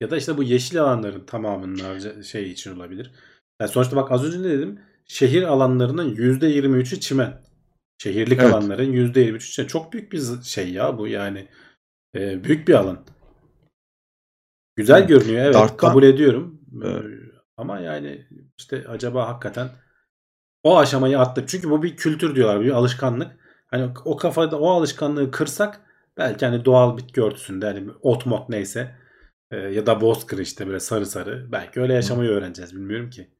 Ya 0.00 0.10
da 0.10 0.16
işte 0.16 0.36
bu 0.36 0.42
yeşil 0.42 0.82
alanların 0.82 1.26
tamamının 1.26 1.78
harca 1.78 2.22
şey 2.22 2.50
için 2.50 2.76
olabilir. 2.76 3.10
Yani 3.60 3.70
sonuçta 3.70 3.96
bak 3.96 4.12
az 4.12 4.24
önce 4.24 4.38
ne 4.48 4.50
dedim? 4.52 4.78
Şehir 5.12 5.42
alanlarının 5.42 6.14
%23'ü 6.14 7.00
çimen. 7.00 7.42
Şehirlik 7.98 8.40
Evet. 8.40 8.54
alanların 8.54 8.92
%23'ü 8.92 9.50
çimen. 9.50 9.68
Çok 9.68 9.92
büyük 9.92 10.12
bir 10.12 10.42
şey 10.42 10.72
ya 10.72 10.98
bu 10.98 11.08
yani. 11.08 11.48
Ee, 12.14 12.44
büyük 12.44 12.68
bir 12.68 12.74
alan. 12.74 13.04
Güzel 14.76 14.98
Evet. 14.98 15.08
görünüyor 15.08 15.44
evet 15.44 15.54
Dart'tan- 15.54 15.76
kabul 15.76 16.02
ediyorum. 16.02 16.60
Ee, 16.84 16.88
Evet. 16.88 17.04
Ama 17.56 17.80
yani 17.80 18.26
işte 18.58 18.84
acaba 18.88 19.28
hakikaten 19.28 19.68
o 20.62 20.78
aşamayı 20.78 21.18
attık. 21.18 21.48
Çünkü 21.48 21.70
bu 21.70 21.82
bir 21.82 21.96
kültür 21.96 22.34
diyorlar, 22.34 22.60
bir 22.60 22.70
alışkanlık. 22.70 23.36
Hani 23.66 23.92
o 24.04 24.16
kafada 24.16 24.58
o 24.60 24.70
alışkanlığı 24.70 25.30
kırsak 25.30 25.80
belki 26.16 26.46
hani 26.46 26.64
doğal 26.64 26.96
bitki 26.96 27.22
örtüsünde 27.22 27.66
hani 27.66 27.90
ot 28.02 28.26
mot 28.26 28.48
neyse 28.48 28.94
e, 29.50 29.56
ya 29.56 29.86
da 29.86 30.00
bozkır 30.00 30.38
işte 30.38 30.66
böyle 30.66 30.80
sarı 30.80 31.06
sarı 31.06 31.52
belki 31.52 31.80
öyle 31.80 31.94
yaşamayı 31.94 32.30
öğreneceğiz 32.30 32.74
bilmiyorum 32.76 33.10
ki. 33.10 33.30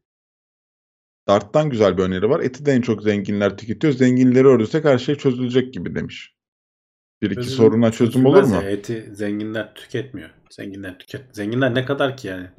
Dart'tan 1.28 1.70
güzel 1.70 1.98
bir 1.98 2.02
öneri 2.02 2.28
var. 2.30 2.40
Eti 2.40 2.66
de 2.66 2.72
en 2.72 2.80
çok 2.80 3.02
zenginler 3.02 3.56
tüketiyor. 3.56 3.92
Zenginleri 3.92 4.46
öldürsek 4.46 4.84
her 4.84 4.98
şey 4.98 5.14
çözülecek 5.14 5.74
gibi 5.74 5.94
demiş. 5.94 6.34
Bir 7.22 7.30
iki 7.30 7.34
Çözüm- 7.40 7.56
soruna 7.56 7.92
çözüm 7.92 8.26
olur 8.26 8.42
mu? 8.42 8.54
ya, 8.54 8.62
eti 8.70 9.10
zenginler 9.14 9.74
tüketmiyor. 9.74 10.30
Zenginler 10.50 10.98
tüket. 10.98 11.36
Zenginler 11.36 11.74
ne 11.74 11.84
kadar 11.84 12.16
ki 12.16 12.28
yani? 12.28 12.50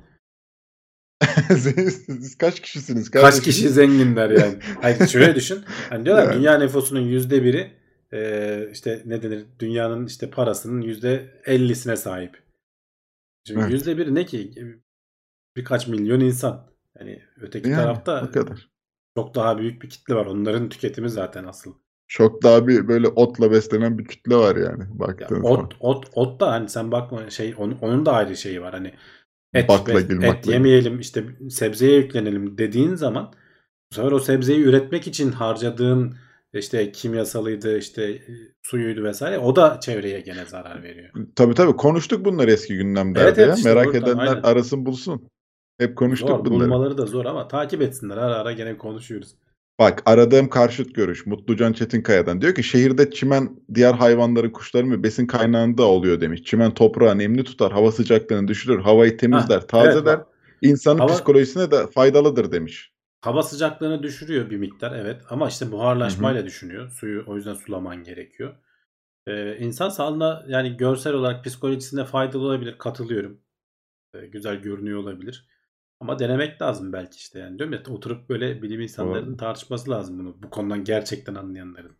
Siz 1.47 2.37
kaç 2.37 2.59
kişisiniz? 2.59 3.11
Kaç 3.11 3.21
kardeşim? 3.21 3.43
kişi 3.43 3.69
zenginler 3.69 4.29
yani? 4.29 4.59
Hayır 4.81 5.07
şöyle 5.07 5.35
düşün. 5.35 5.59
Hani 5.89 6.05
diyorlar 6.05 6.23
Yani. 6.27 6.37
dünya 6.39 6.57
nüfusunun 6.57 6.99
yüzde 7.01 7.43
biri 7.43 7.71
e, 8.13 8.69
işte 8.71 9.01
ne 9.05 9.23
denir 9.23 9.45
dünyanın 9.59 10.05
işte 10.05 10.29
parasının 10.29 10.81
yüzde 10.81 11.41
ellisine 11.45 11.95
sahip. 11.97 12.43
Şimdi 13.47 13.59
Evet. 13.61 13.71
yüzde 13.71 13.97
biri 13.97 14.15
ne 14.15 14.25
ki? 14.25 14.51
Birkaç 15.55 15.87
milyon 15.87 16.19
insan. 16.19 16.72
Yani 16.99 17.21
öteki 17.41 17.69
Yani, 17.69 17.75
tarafta 17.75 18.27
o 18.29 18.31
kadar. 18.31 18.69
çok 19.17 19.35
daha 19.35 19.57
büyük 19.57 19.81
bir 19.81 19.89
kitle 19.89 20.15
var. 20.15 20.25
Onların 20.25 20.69
tüketimi 20.69 21.09
zaten 21.09 21.43
asıl. 21.43 21.73
Çok 22.07 22.43
daha 22.43 22.67
bir 22.67 22.87
böyle 22.87 23.07
otla 23.07 23.51
beslenen 23.51 23.97
bir 23.97 24.05
kütle 24.05 24.35
var 24.35 24.55
yani 24.55 24.83
Ya 24.83 24.99
baktığın 24.99 25.41
zaman. 25.43 25.65
ot, 25.65 25.75
ot, 25.79 26.05
ot 26.13 26.39
da 26.39 26.51
hani 26.51 26.69
sen 26.69 26.91
bakma 26.91 27.29
şey 27.29 27.55
onun, 27.57 27.77
onun 27.81 28.05
da 28.05 28.13
ayrı 28.13 28.37
şeyi 28.37 28.61
var. 28.61 28.73
Hani 28.73 28.93
et, 29.53 29.69
Baklagil, 29.69 30.15
et 30.15 30.21
maklagil. 30.27 30.51
yemeyelim 30.51 30.99
işte 30.99 31.23
sebzeye 31.49 31.97
yüklenelim 31.97 32.57
dediğin 32.57 32.95
zaman 32.95 33.33
bu 33.91 33.95
sefer 33.95 34.11
o 34.11 34.19
sebzeyi 34.19 34.59
üretmek 34.63 35.07
için 35.07 35.31
harcadığın 35.31 36.15
işte 36.53 36.91
kimyasalıydı 36.91 37.77
işte 37.77 38.03
e, 38.03 38.21
suyuydu 38.63 39.03
vesaire 39.03 39.37
o 39.39 39.55
da 39.55 39.79
çevreye 39.79 40.19
gene 40.21 40.45
zarar 40.45 40.83
veriyor. 40.83 41.09
Tabii 41.35 41.53
tabii 41.53 41.75
konuştuk 41.75 42.25
bunları 42.25 42.51
eski 42.51 42.77
gündemlerde 42.77 43.19
Evet, 43.21 43.37
evet, 43.37 43.47
ya. 43.49 43.55
işte 43.55 43.69
Merak 43.69 43.87
oradan, 43.87 44.03
edenler 44.03 44.27
aynen. 44.27 44.43
arasın 44.43 44.85
bulsun. 44.85 45.29
Hep 45.79 45.95
konuştuk 45.97 46.29
Zor 46.29 46.45
bunları. 46.45 46.69
bulmaları 46.69 46.97
da 46.97 47.05
zor 47.05 47.25
ama 47.25 47.47
takip 47.47 47.81
etsinler 47.81 48.17
ara 48.17 48.35
ara 48.35 48.51
gene 48.51 48.77
konuşuyoruz. 48.77 49.35
Bak 49.79 50.03
aradığım 50.05 50.49
karşıt 50.49 50.95
görüş 50.95 51.25
Mutlucan 51.25 51.73
Çetinkaya'dan. 51.73 52.41
Diyor 52.41 52.55
ki 52.55 52.63
şehirde 52.63 53.11
çimen 53.11 53.59
diğer 53.73 53.93
hayvanların 53.93 54.49
kuşların 54.49 54.91
ve 54.91 55.03
besin 55.03 55.27
kaynağında 55.27 55.83
oluyor 55.83 56.21
demiş. 56.21 56.43
Çimen 56.43 56.73
toprağı 56.73 57.17
nemli 57.17 57.43
tutar, 57.43 57.71
hava 57.71 57.91
sıcaklığını 57.91 58.47
düşürür, 58.47 58.79
havayı 58.79 59.17
temizler, 59.17 59.59
Ha, 59.59 59.67
tazeler. 59.67 60.15
evet, 60.15 60.25
insanın 60.61 60.99
Hava- 60.99 61.11
psikolojisine 61.13 61.71
de 61.71 61.87
faydalıdır 61.87 62.51
demiş. 62.51 62.93
Hava 63.21 63.43
sıcaklığını 63.43 64.03
düşürüyor 64.03 64.49
bir 64.49 64.57
miktar 64.57 64.95
evet 64.99 65.21
ama 65.29 65.47
işte 65.47 65.71
buharlaşmayla 65.71 66.45
düşünüyor. 66.45 66.89
Suyu 66.89 67.23
o 67.27 67.35
yüzden 67.35 67.53
sulaman 67.53 68.03
gerekiyor. 68.03 68.55
Ee, 69.27 69.57
insan 69.57 69.89
sağlığına 69.89 70.45
yani 70.47 70.77
görsel 70.77 71.13
olarak 71.13 71.45
psikolojisine 71.45 72.05
faydalı 72.05 72.43
olabilir 72.43 72.77
katılıyorum. 72.77 73.37
Ee, 74.15 74.25
güzel 74.27 74.55
görünüyor 74.55 74.99
olabilir. 74.99 75.47
Ama 75.99 76.19
denemek 76.19 76.61
lazım 76.61 76.93
belki 76.93 77.17
işte 77.17 77.39
yani 77.39 77.59
değil 77.59 77.69
mi? 77.69 77.81
Oturup 77.89 78.29
böyle 78.29 78.61
bilim 78.61 78.81
insanlarının 78.81 79.29
Doğru. 79.29 79.37
tartışması 79.37 79.91
lazım 79.91 80.19
bunu. 80.19 80.43
Bu 80.43 80.49
konudan 80.49 80.83
gerçekten 80.83 81.35
anlayanların. 81.35 81.95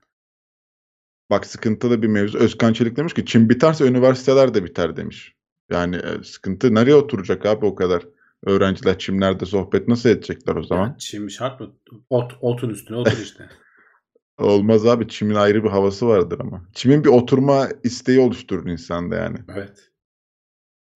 Bak 1.30 1.46
sıkıntılı 1.46 2.02
bir 2.02 2.08
mevzu. 2.08 2.38
Özkan 2.38 2.74
Çelik 2.74 2.98
demiş 2.98 3.14
ki 3.14 3.26
Çin 3.26 3.50
biterse 3.50 3.88
üniversiteler 3.88 4.54
de 4.54 4.64
biter 4.64 4.96
demiş. 4.96 5.36
Yani 5.70 5.96
e, 5.96 6.24
sıkıntı 6.24 6.76
nereye 6.76 6.96
oturacak 6.96 7.46
abi 7.46 7.66
o 7.66 7.76
kadar? 7.76 8.04
Öğrenciler 8.46 9.00
çimlerde 9.00 9.46
sohbet 9.46 9.88
nasıl 9.88 10.10
edecekler 10.10 10.56
o 10.56 10.64
zaman? 10.64 10.88
Yani 10.88 10.98
çim 10.98 11.30
şart 11.30 11.60
mı? 11.60 11.74
Ot, 12.10 12.38
otun 12.42 12.70
üstüne 12.70 12.98
otur 12.98 13.18
işte. 13.24 13.50
Olmaz 14.38 14.86
abi. 14.86 15.08
Çimin 15.08 15.36
ayrı 15.36 15.64
bir 15.64 15.70
havası 15.70 16.08
vardır 16.08 16.40
ama. 16.40 16.66
Çimin 16.74 17.04
bir 17.04 17.10
oturma 17.10 17.70
isteği 17.84 18.20
oluşturur 18.20 18.68
insanda 18.68 19.16
yani. 19.16 19.38
Evet. 19.56 19.92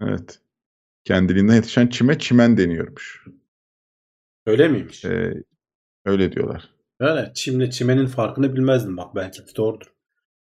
Evet. 0.02 0.40
Kendiliğinden 1.08 1.56
yetişen 1.56 1.88
çime 1.88 2.20
çimen 2.20 2.58
deniyormuş. 2.58 3.26
Öyle 4.46 4.68
miymiş? 4.68 5.06
Ee, 5.06 5.44
öyle 6.06 6.32
diyorlar. 6.32 6.70
Öyle. 7.00 7.32
Çimle 7.34 7.72
çimenin 7.72 8.06
farkını 8.06 8.56
bilmezdim 8.56 8.98
bak. 8.98 9.16
Belki 9.16 9.42
de 9.42 9.56
doğrudur. 9.58 9.94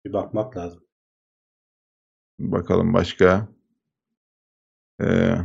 Bir 0.05 0.13
bakmak 0.13 0.57
lazım. 0.57 0.85
Bakalım 2.39 2.95
başka. 2.95 3.49
Ee, 5.03 5.37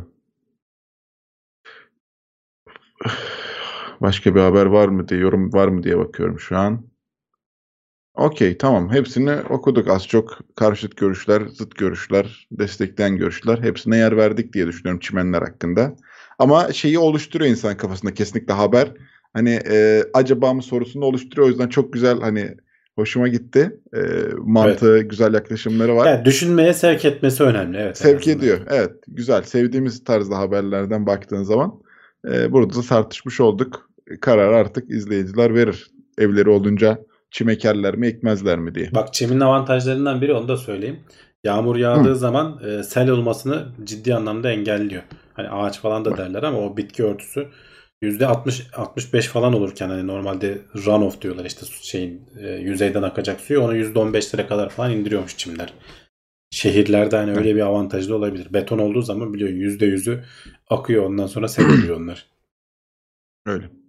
başka 4.01 4.35
bir 4.35 4.41
haber 4.41 4.65
var 4.65 4.87
mı 4.87 5.07
diye, 5.07 5.19
yorum 5.19 5.53
var 5.53 5.67
mı 5.67 5.83
diye 5.83 5.97
bakıyorum 5.97 6.39
şu 6.39 6.57
an. 6.57 6.89
Okey 8.15 8.57
tamam. 8.57 8.91
Hepsini 8.91 9.35
okuduk. 9.49 9.89
Az 9.89 10.07
çok 10.07 10.39
karşıt 10.55 10.97
görüşler, 10.97 11.41
zıt 11.47 11.75
görüşler, 11.75 12.47
destekleyen 12.51 13.17
görüşler. 13.17 13.59
Hepsine 13.59 13.97
yer 13.97 14.17
verdik 14.17 14.53
diye 14.53 14.67
düşünüyorum 14.67 14.99
çimenler 14.99 15.41
hakkında. 15.41 15.95
Ama 16.39 16.73
şeyi 16.73 16.99
oluşturuyor 16.99 17.51
insan 17.51 17.77
kafasında 17.77 18.13
kesinlikle 18.13 18.53
haber. 18.53 18.91
Hani 19.33 19.59
e, 19.69 20.03
acaba 20.13 20.53
mı 20.53 20.63
sorusunu 20.63 21.05
oluşturuyor. 21.05 21.47
O 21.47 21.49
yüzden 21.49 21.67
çok 21.67 21.93
güzel 21.93 22.19
hani 22.19 22.55
hoşuma 22.95 23.27
gitti. 23.27 23.79
E, 23.95 23.99
mantığı, 24.37 24.99
güzel 24.99 25.33
yaklaşımları 25.33 25.95
var. 25.95 26.07
Yani 26.07 26.25
düşünmeye 26.25 26.73
sevk 26.73 27.05
etmesi 27.05 27.43
önemli. 27.43 27.77
Evet. 27.77 27.97
Sevk 27.97 28.27
ediyor. 28.27 28.59
Evet. 28.69 28.91
Güzel. 29.07 29.43
Sevdiğimiz 29.43 30.03
tarzda 30.03 30.37
haberlerden 30.37 31.05
baktığın 31.05 31.43
zaman 31.43 31.73
e, 32.31 32.51
burada 32.51 32.75
da 32.75 32.81
tartışmış 32.81 33.39
olduk. 33.39 33.89
Karar 34.21 34.53
artık 34.53 34.89
izleyiciler 34.89 35.55
verir. 35.55 35.87
Evleri 36.17 36.49
olunca 36.49 36.99
çim 37.35 37.49
ekerler 37.49 37.95
mi 37.95 38.07
ekmezler 38.07 38.59
mi 38.59 38.75
diye. 38.75 38.89
Bak 38.91 39.13
çimin 39.13 39.39
avantajlarından 39.39 40.21
biri 40.21 40.33
onu 40.33 40.47
da 40.47 40.57
söyleyeyim. 40.57 40.99
Yağmur 41.43 41.75
yağdığı 41.75 42.15
zaman 42.15 42.59
e, 42.67 42.83
sel 42.83 43.09
olmasını 43.09 43.65
ciddi 43.83 44.15
anlamda 44.15 44.51
engelliyor. 44.51 45.03
Hani 45.33 45.49
ağaç 45.49 45.79
falan 45.79 46.05
da 46.05 46.11
Bak. 46.11 46.17
derler 46.17 46.43
ama 46.43 46.59
o 46.59 46.77
bitki 46.77 47.03
örtüsü 47.03 47.47
%60 48.03 48.75
65 48.75 49.27
falan 49.27 49.53
olurken 49.53 49.89
hani 49.89 50.07
normalde 50.07 50.57
runoff 50.85 51.21
diyorlar 51.21 51.45
işte 51.45 51.65
şeyin 51.81 52.21
e, 52.39 52.51
yüzeyden 52.51 53.03
akacak 53.03 53.41
suyu 53.41 53.61
onu 53.61 53.77
%15'lere 53.77 54.47
kadar 54.47 54.69
falan 54.69 54.91
indiriyormuş 54.91 55.37
çimler. 55.37 55.73
Şehirlerde 56.51 57.15
hani 57.15 57.31
öyle 57.31 57.55
bir 57.55 57.61
avantajı 57.61 58.09
da 58.09 58.15
olabilir. 58.15 58.53
Beton 58.53 58.79
olduğu 58.79 59.01
zaman 59.01 59.33
yüzde 59.33 59.85
yüzü 59.85 60.23
akıyor 60.69 61.03
ondan 61.03 61.27
sonra 61.27 61.47
seviliyor 61.47 61.97
onlar. 61.99 62.25
Öyle. 63.45 63.84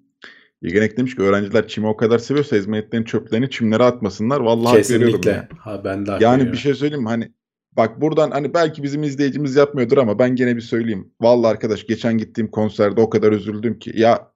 Yegenek 0.63 0.97
demiş 0.97 1.15
ki 1.17 1.23
öğrenciler 1.23 1.69
çimi 1.69 1.87
o 1.87 1.97
kadar 1.97 2.19
seviyorsa 2.19 2.57
hizmetlerin 2.57 3.05
çöplerini 3.05 3.51
çimlere 3.51 3.83
atmasınlar. 3.83 4.41
Vallahi 4.41 4.77
Kesinlikle. 4.77 5.31
ya. 5.31 5.49
Ha 5.59 5.85
ben 5.85 6.07
de 6.07 6.11
Yani 6.11 6.21
veriyorum. 6.33 6.53
bir 6.53 6.57
şey 6.59 6.75
söyleyeyim 6.75 7.03
mi? 7.03 7.09
Hani 7.09 7.33
bak 7.73 8.01
buradan 8.01 8.31
hani 8.31 8.55
belki 8.55 8.83
bizim 8.83 9.03
izleyicimiz 9.03 9.57
yapmıyordur 9.57 9.99
ama 9.99 10.19
ben 10.19 10.37
gene 10.37 10.57
bir 10.57 10.61
söyleyeyim. 10.61 11.11
Vallahi 11.21 11.51
arkadaş 11.51 11.87
geçen 11.87 12.19
gittiğim 12.19 12.51
konserde 12.51 13.01
o 13.01 13.11
kadar 13.11 13.33
üzüldüm 13.33 13.79
ki. 13.79 13.93
Ya 13.95 14.33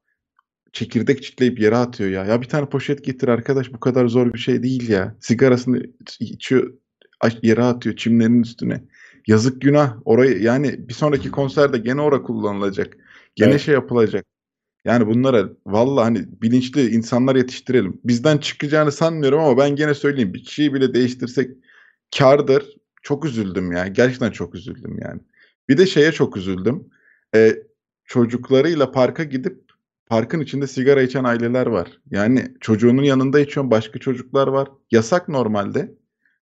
çekirdek 0.73 1.23
çitleyip 1.23 1.61
yere 1.61 1.77
atıyor 1.77 2.11
ya. 2.11 2.25
Ya 2.25 2.41
bir 2.41 2.49
tane 2.49 2.67
poşet 2.67 3.05
getir 3.05 3.29
arkadaş 3.29 3.73
bu 3.73 3.81
kadar 3.81 4.07
zor 4.07 4.33
bir 4.33 4.39
şey 4.39 4.63
değil 4.63 4.89
ya. 4.89 5.17
Sigarasını 5.21 5.83
içiyor 6.21 6.73
yere 7.43 7.63
atıyor 7.63 7.97
çimlerin 7.97 8.43
üstüne. 8.43 8.85
Yazık 9.27 9.61
günah. 9.61 9.97
Orayı 10.05 10.43
yani 10.43 10.89
bir 10.89 10.95
sonraki 10.95 11.31
konserde 11.31 11.79
gene 11.79 12.01
ora 12.01 12.23
kullanılacak. 12.23 12.97
Gene 13.37 13.51
Evet. 13.51 13.61
şey 13.61 13.75
yapılacak. 13.75 14.27
Yani 14.85 15.07
bunlara 15.07 15.49
vallahi 15.67 16.05
hani 16.05 16.25
bilinçli 16.43 16.91
insanlar 16.91 17.37
yetiştirelim. 17.37 18.01
Bizden 18.05 18.39
çıkacağını 18.39 18.93
sanmıyorum 18.93 19.39
ama 19.41 19.59
ben 19.59 19.77
gene 19.77 19.95
söyleyeyim. 19.95 20.35
Bir 20.35 20.45
kişiyi 20.45 20.75
bile 20.75 20.95
değiştirsek 20.95 21.51
kârdır. 22.19 22.77
Çok 23.03 23.25
üzüldüm 23.25 23.73
ya. 23.73 23.87
Gerçekten 23.87 24.31
çok 24.31 24.55
üzüldüm 24.55 24.99
yani. 25.03 25.21
Bir 25.69 25.79
de 25.79 25.87
şeye 25.87 26.13
çok 26.13 26.37
üzüldüm. 26.37 26.85
Ee, 27.35 27.57
çocuklarıyla 28.05 28.91
parka 28.93 29.25
gidip 29.25 29.63
parkın 30.07 30.41
içinde 30.41 30.67
sigara 30.67 31.03
içen 31.03 31.25
aileler 31.25 31.67
var. 31.67 31.89
Yani 32.11 32.55
çocuğunun 32.61 33.03
yanında 33.03 33.41
içiyor 33.41 33.71
başka 33.71 33.99
çocuklar 33.99 34.49
var. 34.49 34.69
Yasak 34.91 35.29
normalde. 35.29 35.95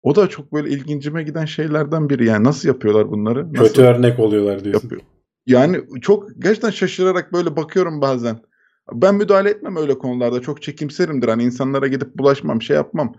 O 0.03 0.17
da 0.17 0.29
çok 0.29 0.53
böyle 0.53 0.71
ilgincime 0.71 1.23
giden 1.23 1.45
şeylerden 1.45 2.11
biri. 2.11 2.27
Yani 2.27 2.45
nasıl 2.45 2.69
yapıyorlar 2.69 3.11
bunları? 3.11 3.53
Nasıl 3.53 3.67
Kötü 3.67 3.83
örnek 3.83 4.19
oluyorlar 4.19 4.65
diyorsun. 4.65 4.83
yapıyor? 4.83 5.03
Yani 5.47 5.81
çok 6.01 6.29
gerçekten 6.43 6.71
şaşırarak 6.71 7.33
böyle 7.33 7.57
bakıyorum 7.57 8.01
bazen. 8.01 8.41
Ben 8.93 9.15
müdahale 9.15 9.51
etmem 9.51 9.77
öyle 9.77 9.99
konularda. 9.99 10.41
Çok 10.43 10.63
çekimserimdir. 10.63 11.29
Hani 11.29 11.43
insanlara 11.45 11.87
gidip 11.87 12.15
bulaşmam, 12.19 12.63
şey 12.63 12.77
yapmam. 12.77 13.15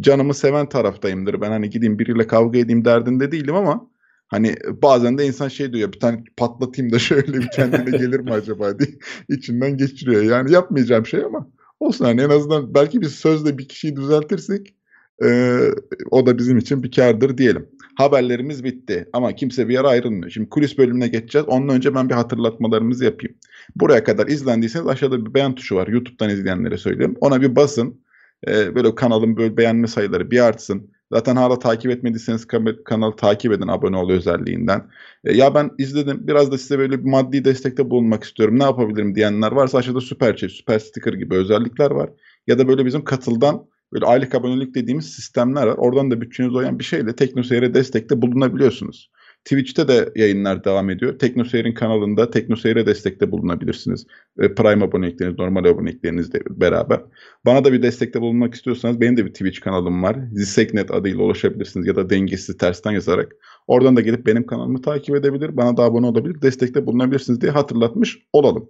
Canımı 0.00 0.34
seven 0.34 0.68
taraftayımdır. 0.68 1.40
Ben 1.40 1.50
hani 1.50 1.70
gideyim 1.70 1.98
biriyle 1.98 2.26
kavga 2.26 2.58
edeyim 2.58 2.84
derdinde 2.84 3.32
değilim 3.32 3.54
ama 3.54 3.90
hani 4.28 4.56
bazen 4.82 5.18
de 5.18 5.26
insan 5.26 5.48
şey 5.48 5.72
diyor 5.72 5.92
bir 5.92 6.00
tane 6.00 6.24
patlatayım 6.36 6.92
da 6.92 6.98
şöyle 6.98 7.32
bir 7.32 7.48
kendine 7.50 7.90
gelir 7.90 8.20
mi 8.20 8.32
acaba 8.32 8.78
diye 8.78 8.90
içinden 9.28 9.76
geçiriyor. 9.76 10.22
Yani 10.22 10.52
yapmayacağım 10.52 11.06
şey 11.06 11.24
ama 11.24 11.48
olsun 11.80 12.04
hani 12.04 12.20
en 12.22 12.30
azından 12.30 12.74
belki 12.74 13.00
biz 13.00 13.14
sözle 13.14 13.58
bir 13.58 13.68
kişiyi 13.68 13.96
düzeltirsek 13.96 14.74
eee, 15.22 15.74
o 16.10 16.26
da 16.26 16.38
bizim 16.38 16.58
için 16.58 16.82
bir 16.82 16.90
kârdır 16.92 17.38
diyelim. 17.38 17.68
Haberlerimiz 17.98 18.64
bitti 18.64 19.08
ama 19.12 19.34
kimse 19.34 19.68
bir 19.68 19.74
yere 19.74 19.86
ayrılmıyor. 19.86 20.30
Şimdi 20.30 20.48
kulis 20.48 20.78
bölümüne 20.78 21.08
geçeceğiz. 21.08 21.48
Ondan 21.48 21.76
önce 21.76 21.94
ben 21.94 22.08
bir 22.08 22.14
hatırlatmalarımızı 22.14 23.04
yapayım. 23.04 23.36
Buraya 23.76 24.04
kadar 24.04 24.26
izlendiyseniz 24.26 24.86
aşağıda 24.86 25.26
bir 25.26 25.34
beğen 25.34 25.54
tuşu 25.54 25.76
var. 25.76 25.88
YouTube'dan 25.88 26.30
izleyenlere 26.30 26.76
söylüyorum. 26.76 27.16
Ona 27.20 27.42
bir 27.42 27.56
basın. 27.56 28.00
Ee, 28.48 28.74
böyle 28.74 28.94
kanalın 28.94 29.36
böyle 29.36 29.56
beğenme 29.56 29.86
sayıları 29.86 30.30
bir 30.30 30.40
artsın. 30.40 30.90
Zaten 31.12 31.36
hala 31.36 31.58
takip 31.58 31.90
etmediyseniz 31.90 32.46
kanalı 32.84 33.16
takip 33.16 33.52
edin 33.52 33.68
abone 33.68 33.96
ol 33.96 34.10
özelliğinden. 34.10 34.90
Ee, 35.24 35.36
ya 35.36 35.54
ben 35.54 35.70
izledim 35.78 36.28
biraz 36.28 36.52
da 36.52 36.58
size 36.58 36.78
böyle 36.78 37.04
bir 37.04 37.10
maddi 37.10 37.44
destekte 37.44 37.90
bulunmak 37.90 38.24
istiyorum. 38.24 38.58
Ne 38.58 38.62
yapabilirim 38.64 39.14
diyenler 39.14 39.52
varsa 39.52 39.78
aşağıda 39.78 40.00
süper 40.00 40.36
chat, 40.36 40.50
süper 40.50 40.78
sticker 40.78 41.12
gibi 41.12 41.34
özellikler 41.34 41.90
var. 41.90 42.10
Ya 42.46 42.58
da 42.58 42.68
böyle 42.68 42.86
bizim 42.86 43.04
katıldan 43.04 43.66
böyle 43.92 44.06
aylık 44.06 44.34
abonelik 44.34 44.74
dediğimiz 44.74 45.10
sistemler 45.10 45.66
var. 45.66 45.74
Oradan 45.78 46.10
da 46.10 46.20
bütçenize 46.20 46.56
uyan 46.56 46.78
bir 46.78 46.84
şeyle 46.84 47.16
TeknoSeyir'e 47.16 47.74
destekte 47.74 48.22
bulunabiliyorsunuz. 48.22 49.10
Twitch'te 49.44 49.88
de 49.88 50.12
yayınlar 50.16 50.64
devam 50.64 50.90
ediyor. 50.90 51.18
TeknoSeyir'in 51.18 51.74
kanalında 51.74 52.30
TeknoSeyir'e 52.30 52.86
destekte 52.86 53.30
bulunabilirsiniz. 53.30 54.06
Prime 54.36 54.84
abonelikleriniz, 54.84 55.38
normal 55.38 55.64
aboneliklerinizle 55.64 56.40
beraber. 56.50 57.00
Bana 57.46 57.64
da 57.64 57.72
bir 57.72 57.82
destekte 57.82 58.20
bulunmak 58.20 58.54
istiyorsanız 58.54 59.00
benim 59.00 59.16
de 59.16 59.26
bir 59.26 59.32
Twitch 59.32 59.60
kanalım 59.60 60.02
var. 60.02 60.16
Ziseknet 60.32 60.90
adıyla 60.90 61.22
ulaşabilirsiniz 61.22 61.86
ya 61.86 61.96
da 61.96 62.10
dengesiz 62.10 62.56
tersten 62.56 62.92
yazarak. 62.92 63.32
Oradan 63.66 63.96
da 63.96 64.00
gelip 64.00 64.26
benim 64.26 64.46
kanalımı 64.46 64.82
takip 64.82 65.16
edebilir, 65.16 65.56
bana 65.56 65.76
da 65.76 65.82
abone 65.82 66.06
olabilir, 66.06 66.42
destekte 66.42 66.86
bulunabilirsiniz 66.86 67.40
diye 67.40 67.52
hatırlatmış 67.52 68.18
olalım. 68.32 68.68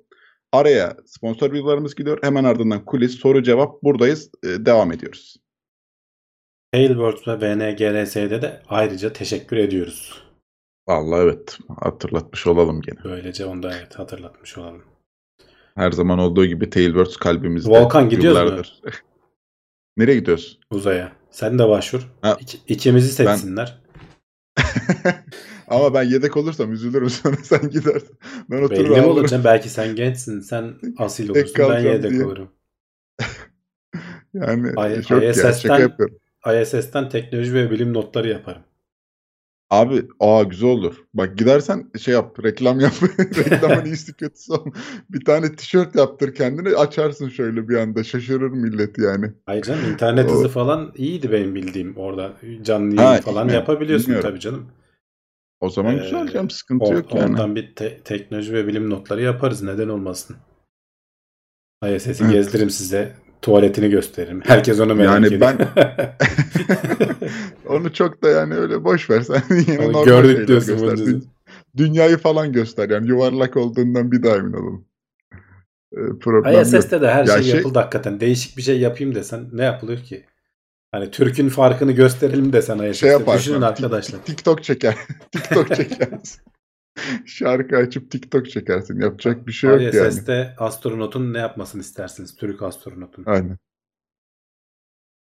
Araya 0.53 0.97
sponsor 1.07 1.53
videolarımız 1.53 1.95
gidiyor. 1.95 2.19
Hemen 2.23 2.45
ardından 2.45 2.85
kulis, 2.85 3.19
soru 3.19 3.43
cevap 3.43 3.83
buradayız. 3.83 4.31
E, 4.45 4.49
devam 4.49 4.93
ediyoruz. 4.93 5.37
Tailwords 6.73 7.29
ve 7.29 7.41
VNGRS'de 7.41 8.43
de 8.43 8.63
ayrıca 8.69 9.13
teşekkür 9.13 9.57
ediyoruz. 9.57 10.23
Vallahi 10.89 11.21
evet 11.23 11.59
hatırlatmış 11.81 12.47
olalım 12.47 12.81
gene. 12.81 12.99
Böylece 13.05 13.47
onu 13.47 13.63
da 13.63 13.77
evet 13.79 13.99
hatırlatmış 13.99 14.59
olalım. 14.59 14.85
Her 15.75 15.91
zaman 15.93 16.19
olduğu 16.19 16.47
gibi 16.47 16.71
Tailwords 16.71 17.17
kalbimizde. 17.17 17.71
Volkan, 17.71 18.09
gidiyoruz 18.09 18.39
mu? 18.39 18.45
yıllardır. 18.45 18.83
Nereye 19.97 20.15
gidiyoruz? 20.19 20.59
Uzaya. 20.71 21.13
Sen 21.31 21.59
de 21.59 21.69
başvur. 21.69 22.09
Ha. 22.23 22.37
İki- 22.41 22.59
ikimizi 22.69 23.09
seçsinler. 23.13 23.79
Ama 25.71 25.95
ben 25.95 26.03
yedek 26.03 26.37
olursam 26.37 26.73
üzülürüm 26.73 27.11
sonra 27.11 27.37
sen 27.43 27.71
gidersin. 27.71 28.19
Ben 28.51 28.63
otururum 28.63 28.71
Belli 28.71 28.89
mi 28.89 28.95
ağlarım. 28.97 29.11
olacaksın? 29.11 29.45
Belki 29.45 29.69
sen 29.69 29.97
gençsin. 29.97 30.41
Sen 30.41 30.75
asil 30.99 31.29
olursun. 31.29 31.55
Ben 31.59 31.81
yedek 31.81 32.11
diye. 32.11 32.25
olurum. 32.25 32.49
Yani 34.35 34.69
I- 34.69 35.03
çok 35.03 35.23
ya 35.23 35.31
ISS'ten 35.31 35.79
yapıyorum. 35.81 36.17
ISS'ten 36.63 37.09
teknoloji 37.09 37.55
ve 37.55 37.71
bilim 37.71 37.95
notları 37.95 38.29
yaparım. 38.29 38.63
Abi 39.71 40.03
aa 40.21 40.43
güzel 40.43 40.69
olur. 40.69 40.95
Bak 41.15 41.39
gidersen 41.39 41.91
şey 41.99 42.15
yap 42.15 42.45
reklam 42.45 42.81
yap. 42.81 42.93
Reklamın 43.19 43.85
iyisi 43.85 44.13
kötüsü 44.15 44.53
olma. 44.53 44.73
Bir 45.11 45.25
tane 45.25 45.57
tişört 45.57 45.97
yaptır 45.97 46.35
kendine 46.35 46.69
açarsın 46.69 47.29
şöyle 47.29 47.69
bir 47.69 47.77
anda 47.77 48.05
şaşırır 48.05 48.51
millet 48.51 48.99
yani. 48.99 49.33
Hayır 49.47 49.63
canım 49.63 49.81
internet 49.93 50.31
O- 50.31 50.35
hızı 50.35 50.49
falan 50.49 50.93
iyiydi 50.97 51.33
benim 51.33 51.55
bildiğim 51.55 51.97
orada. 51.97 52.33
Canlı 52.63 52.97
yayın 52.97 53.21
falan 53.23 53.49
yapabiliyorsun 53.49 54.07
Bilmiyorum. 54.07 54.31
tabii 54.31 54.41
canım. 54.41 54.67
O 55.61 55.69
zaman 55.71 55.95
Ee, 55.99 56.03
güzel 56.03 56.29
canım 56.29 56.51
sıkıntı 56.51 56.85
Or- 56.85 56.95
yok 56.95 57.15
yani. 57.15 57.31
Oradan 57.33 57.57
bir 57.57 57.75
te- 57.75 57.99
teknoloji 58.05 58.53
ve 58.53 58.67
bilim 58.67 58.91
notları 58.91 59.23
yaparız. 59.23 59.63
Neden 59.63 59.89
olmasın? 59.89 60.37
ISS'i 61.95 62.23
Evet. 62.25 62.33
gezdiririm 62.33 62.71
size. 62.71 63.13
Tuvaletini 63.43 63.91
gösteririm. 63.91 64.41
Herkes 64.47 64.81
onu 64.81 64.95
merak 64.95 65.15
Yani 65.15 65.27
ediyor. 65.27 65.41
ben- 65.41 65.69
Onu 67.69 67.93
çok 67.93 68.23
da 68.23 68.29
yani 68.29 68.55
öyle 68.55 68.85
boş 68.85 69.11
ver 69.11 69.21
sen 69.21 69.43
yine 69.69 69.87
normal 69.87 70.05
gördük 70.05 70.49
diyorsun 70.49 70.79
göster. 70.79 71.15
Dünyayı 71.77 72.17
falan 72.17 72.53
göster 72.53 72.91
yani 72.91 73.09
yuvarlak 73.09 73.57
olduğundan 73.57 74.13
bir 74.13 74.23
daha 74.23 74.37
emin 74.37 74.53
olalım. 74.53 74.85
Ee, 75.93 75.97
problem 76.21 76.53
yok. 76.55 76.63
ISS'te 76.67 77.01
de 77.01 77.11
her 77.11 77.27
Ya 77.27 77.35
şey, 77.35 77.43
şey- 77.43 77.57
yapıldı 77.57 77.79
hakikaten. 77.79 78.21
Değişik 78.21 78.57
bir 78.57 78.63
şey 78.63 78.81
yapayım 78.81 79.15
desen 79.15 79.49
ne 79.53 79.65
yapılıyor 79.65 79.99
ki? 79.99 80.25
Hani 80.93 81.11
Türk'ün 81.11 81.49
farkını 81.49 81.93
gösterelim 81.93 82.53
desen 82.53 82.79
ISS'te. 82.79 83.19
Şey. 83.27 83.35
Düşünün 83.35 83.63
arkadaşlar. 83.63 84.25
TikTok 84.25 84.65
çeker. 84.65 84.97
TikTok 85.33 85.77
çekersin. 85.77 86.41
Şarkı 87.27 87.77
açıp 87.77 88.11
TikTok 88.11 88.51
çekersin. 88.51 89.01
Yapacak 89.01 89.47
bir 89.47 89.53
şey 89.53 89.71
yok 89.71 89.95
yani. 89.95 90.09
ISS'te 90.09 90.55
astronotun 90.59 91.33
ne 91.35 91.39
yapmasını 91.39 91.81
istersiniz? 91.81 92.37
Türk 92.37 92.63
astronotun. 92.63 93.25
Aynen. 93.27 93.59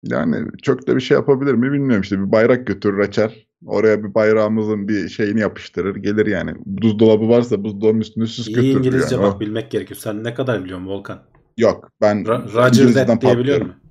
Yani 0.04 0.48
çok 0.62 0.88
da 0.88 0.96
bir 0.96 1.02
şey 1.02 1.16
yapabilir 1.16 1.54
mi 1.54 1.72
bilmiyorum 1.72 2.02
işte 2.02 2.20
bir 2.20 2.32
bayrak 2.32 2.68
götürür 2.68 3.00
açar. 3.00 3.48
Oraya 3.66 4.04
bir 4.04 4.14
bayrağımızın 4.14 4.88
bir 4.88 5.10
şeyini 5.10 5.40
yapıştırır 5.40 5.96
gelir 5.96 6.26
yani. 6.26 6.54
Buzdolabı 6.66 7.30
varsa 7.30 7.64
buzdolabının 7.64 8.02
üstüne 8.02 8.26
süs 8.26 8.48
İyi 8.48 8.56
götürür 8.56 8.76
İngilizce 8.76 9.16
yani. 9.16 9.24
bak 9.24 9.36
O- 9.36 9.40
bilmek 9.40 9.72
gerekiyor. 9.72 10.00
Sen 10.00 10.24
ne 10.24 10.34
kadar 10.34 10.64
biliyorsun 10.64 10.88
Volkan? 10.88 11.24
Yok 11.58 11.92
ben 12.02 12.24
Ra- 12.24 12.54
Roger 12.54 13.08
patlıyorum. 13.20 13.68
musun? 13.68 13.82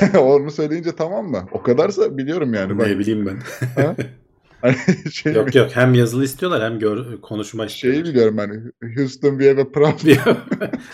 Onu 0.18 0.50
söyleyince 0.50 0.96
tamam 0.96 1.26
mı? 1.26 1.48
O 1.52 1.62
kadarsa 1.62 2.18
biliyorum 2.18 2.54
yani. 2.54 2.78
Ne 2.78 2.98
bileyim 2.98 3.26
ben. 3.26 3.38
Ha? 3.82 3.96
hani 4.60 4.76
şey 5.12 5.32
yok 5.32 5.54
yok 5.54 5.70
hem 5.74 5.94
yazılı 5.94 6.24
istiyorlar 6.24 6.62
hem 6.62 6.78
gör, 6.78 7.20
konuşma 7.20 7.68
şeyi 7.68 7.92
istiyorlar. 7.92 8.12
biliyorum 8.12 8.38
hani 8.38 8.62
Houston 8.96 9.38
we 9.38 9.48
have 9.48 9.60
a 9.60 9.72
problem. 9.72 10.36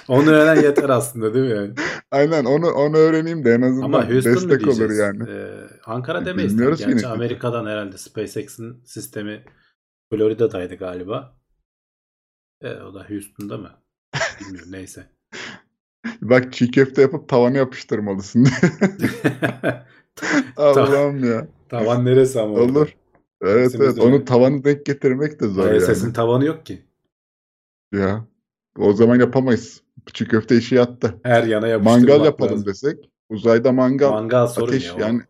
Onu 0.09 0.31
öğren 0.31 0.63
yeter 0.63 0.89
aslında 0.89 1.35
değil 1.35 1.45
mi 1.45 1.57
yani? 1.57 1.75
Aynen 2.11 2.45
onu 2.45 2.71
onu 2.71 2.97
öğreneyim 2.97 3.45
de 3.45 3.53
en 3.53 3.63
azından 3.63 3.85
Ama 3.85 4.11
Houston 4.11 4.35
destek 4.35 4.69
olur 4.69 4.91
yani. 4.91 5.31
Ee, 5.31 5.67
Ankara 5.85 6.25
demeyiz. 6.25 6.53
tabii. 6.53 6.59
Bilmiyoruz 6.59 6.79
Gerçi 6.79 6.97
yine. 6.97 7.07
Amerika'dan 7.07 7.67
herhalde 7.67 7.99
SpaceX'in 7.99 8.83
sistemi 8.85 9.45
Florida'daydı 10.11 10.75
galiba. 10.75 11.37
E, 12.61 12.71
o 12.75 12.95
da 12.95 13.11
Houston'da 13.11 13.59
mı? 13.59 13.71
Bilmiyorum 14.41 14.73
neyse. 14.73 15.07
Bak 16.23 16.53
çiğ 16.53 16.71
köfte 16.71 17.03
yapıp 17.03 17.29
tavana 17.29 17.57
yapıştırmalısın. 17.57 18.49
Allah'ım 20.57 21.25
ya. 21.33 21.49
Tavan 21.69 22.05
neresi 22.05 22.41
ama 22.41 22.55
orada? 22.55 22.79
Olur. 22.79 22.97
Evet 23.43 23.71
Sesimiz 23.73 23.87
evet 23.89 23.99
onu 23.99 24.25
tavanı 24.25 24.65
denk 24.65 24.87
getirmek 24.87 25.41
de 25.41 25.49
zor 25.49 25.73
ISS'in 25.75 26.05
yani. 26.05 26.13
tavanı 26.13 26.45
yok 26.45 26.67
ki. 26.67 26.83
Ya. 27.93 28.25
O 28.79 28.93
zaman 28.93 29.21
yapamayız. 29.21 29.83
Çiğ 30.13 30.29
köfte 30.29 30.57
işi 30.57 30.75
yattı. 30.75 31.15
Her 31.23 31.45
yana 31.45 31.69
yapıştırmak 31.69 32.09
Mangal 32.09 32.25
yapalım 32.25 32.53
lazım. 32.53 32.67
desek. 32.67 33.11
Uzayda 33.29 33.73
mangal, 33.73 34.11
Mangal 34.11 34.47
sorun 34.47 34.67
ateş 34.69 34.87
ya. 34.87 34.95
o. 34.97 35.01
yani 35.01 35.23
O 35.23 35.25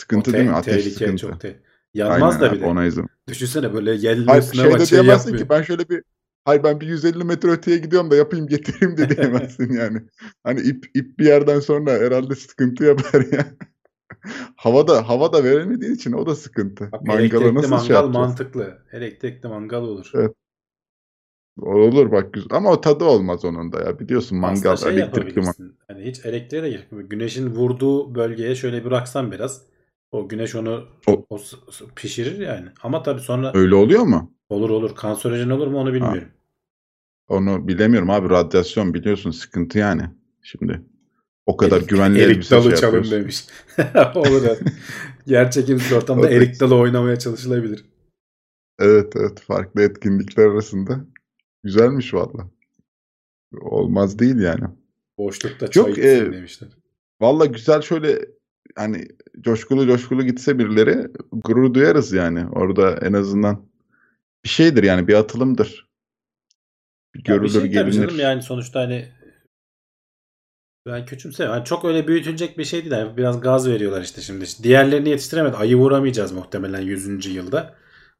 sıkıntı 0.00 0.30
te- 0.30 0.38
değil 0.38 0.48
mi? 0.48 0.54
Ateş 0.54 0.74
tehlike 0.84 0.90
sıkıntı. 0.98 1.16
çok 1.16 1.40
te- 1.40 1.60
Yanmaz 1.94 2.42
Aynen 2.42 2.56
da 2.56 2.60
de. 2.60 2.66
ona 2.66 2.84
izin. 2.84 3.06
Düşünsene 3.28 3.74
böyle 3.74 3.90
yelli 3.94 4.38
üstüne 4.38 4.62
şey 4.62 4.78
de 4.78 4.86
şey 4.86 5.04
yapmıyor. 5.04 5.38
ki 5.38 5.48
ben 5.48 5.62
şöyle 5.62 5.88
bir 5.88 6.02
Hayır 6.44 6.62
ben 6.62 6.80
bir 6.80 6.86
150 6.86 7.24
metre 7.24 7.50
öteye 7.50 7.78
gidiyorum 7.78 8.10
da 8.10 8.16
yapayım 8.16 8.46
getireyim 8.46 8.96
de 8.96 9.16
diyemezsin 9.16 9.72
yani. 9.78 9.98
Hani 10.44 10.60
ip 10.60 10.86
ip 10.94 11.18
bir 11.18 11.26
yerden 11.26 11.60
sonra 11.60 11.90
herhalde 11.92 12.34
sıkıntı 12.34 12.84
yapar 12.84 13.24
ya. 13.32 13.46
havada 14.56 15.08
havada 15.08 15.44
veremediğin 15.44 15.94
için 15.94 16.12
o 16.12 16.26
da 16.26 16.34
sıkıntı. 16.34 16.92
Bak, 16.92 17.06
Mangala 17.06 17.54
nasıl 17.54 17.70
mangal 17.70 17.86
şey 17.86 17.96
yapacağız? 17.96 18.14
mantıklı. 18.28 18.78
Elektrikli 18.92 19.46
mangal 19.48 19.82
olur. 19.82 20.10
Evet. 20.14 20.34
Olur 21.60 22.12
bak 22.12 22.32
güzel. 22.32 22.48
Ama 22.50 22.70
o 22.70 22.80
tadı 22.80 23.04
olmaz 23.04 23.44
onun 23.44 23.72
da 23.72 23.80
ya. 23.80 23.98
Biliyorsun 23.98 24.38
mangal 24.38 24.72
Aslında 24.72 24.92
şey 24.92 25.02
elektrikli 25.02 25.40
mangal. 25.40 25.74
Hani 25.88 26.04
hiç 26.04 26.26
elektriğe 26.26 26.62
de 26.62 26.70
gerek 26.70 26.92
yok. 26.92 27.10
Güneşin 27.10 27.46
vurduğu 27.50 28.14
bölgeye 28.14 28.54
şöyle 28.54 28.84
bıraksan 28.84 29.32
biraz. 29.32 29.62
O 30.12 30.28
güneş 30.28 30.54
onu 30.54 30.84
O- 31.06 31.26
o 31.30 31.38
pişirir 31.96 32.38
yani. 32.38 32.68
Ama 32.82 33.02
tabii 33.02 33.20
sonra 33.20 33.52
Öyle 33.54 33.74
oluyor 33.74 34.02
mu? 34.02 34.34
Olur 34.52 34.70
olur. 34.70 34.94
Kanserojen 34.94 35.50
olur 35.50 35.66
mu 35.66 35.78
onu 35.78 35.94
bilmiyorum. 35.94 36.28
Onu 37.28 37.68
bilemiyorum 37.68 38.10
abi. 38.10 38.30
Radyasyon 38.30 38.94
biliyorsun 38.94 39.30
sıkıntı 39.30 39.78
yani. 39.78 40.02
Şimdi 40.42 40.82
o 41.46 41.56
kadar 41.56 41.80
Erik- 41.80 41.88
güvenli 41.88 42.20
erik 42.20 42.36
elbise 42.36 42.56
dalı 42.56 42.70
şey 42.70 42.76
çalın 42.76 43.10
demiş. 43.10 43.44
olur 44.14 44.42
evet. 44.46 44.62
Yer 45.26 45.50
çekimsiz 45.50 45.92
ortamda 45.92 46.30
erik 46.30 46.60
dalı 46.60 46.76
oynamaya 46.76 47.18
çalışılabilir. 47.18 47.84
Evet 48.78 49.12
evet 49.16 49.40
farklı 49.40 49.82
etkinlikler 49.82 50.46
arasında. 50.46 51.04
Güzelmiş 51.64 52.14
valla. 52.14 52.50
Olmaz 53.60 54.18
değil 54.18 54.40
yani. 54.40 54.64
Boşlukta 55.18 55.70
çay 55.70 55.88
Yok, 55.88 55.98
e, 55.98 56.32
demişler. 56.32 56.68
Valla 57.20 57.46
güzel 57.46 57.82
şöyle 57.82 58.26
hani 58.76 59.08
coşkulu 59.40 59.86
coşkulu 59.86 60.22
gitse 60.24 60.58
birileri 60.58 61.08
gurur 61.32 61.74
duyarız 61.74 62.12
yani. 62.12 62.48
Orada 62.48 62.96
en 62.96 63.12
azından 63.12 63.71
bir 64.44 64.48
şeydir 64.48 64.82
yani 64.82 65.08
bir 65.08 65.14
atılımdır. 65.14 65.88
Bir 67.14 67.18
Ya 67.18 67.24
bir 67.24 67.24
görülür 67.40 67.60
şey 67.60 67.66
gelinir. 67.70 68.18
yani 68.18 68.42
sonuçta 68.42 68.80
hani 68.80 69.08
ben 70.86 71.06
küçümsemiyorum. 71.06 71.58
Hani 71.58 71.64
çok 71.68 71.84
öyle 71.84 72.08
büyütülecek 72.08 72.58
bir 72.58 72.64
şey 72.64 72.80
değil. 72.80 72.92
Yani 72.92 73.16
biraz 73.16 73.40
gaz 73.40 73.68
veriyorlar 73.68 74.02
işte 74.02 74.20
şimdi. 74.20 74.44
Diğerlerini 74.62 75.08
yetiştiremedi. 75.08 75.56
Ayı 75.56 75.76
vuramayacağız 75.76 76.32
muhtemelen 76.32 76.80
100. 76.80 77.26
yılda. 77.26 77.74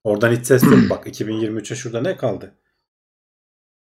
Oradan 0.04 0.32
hiç 0.32 0.46
ses 0.46 0.62
yok. 0.62 0.74
Bak 0.90 1.06
2023'e 1.06 1.76
şurada 1.76 2.00
ne 2.00 2.16
kaldı? 2.16 2.54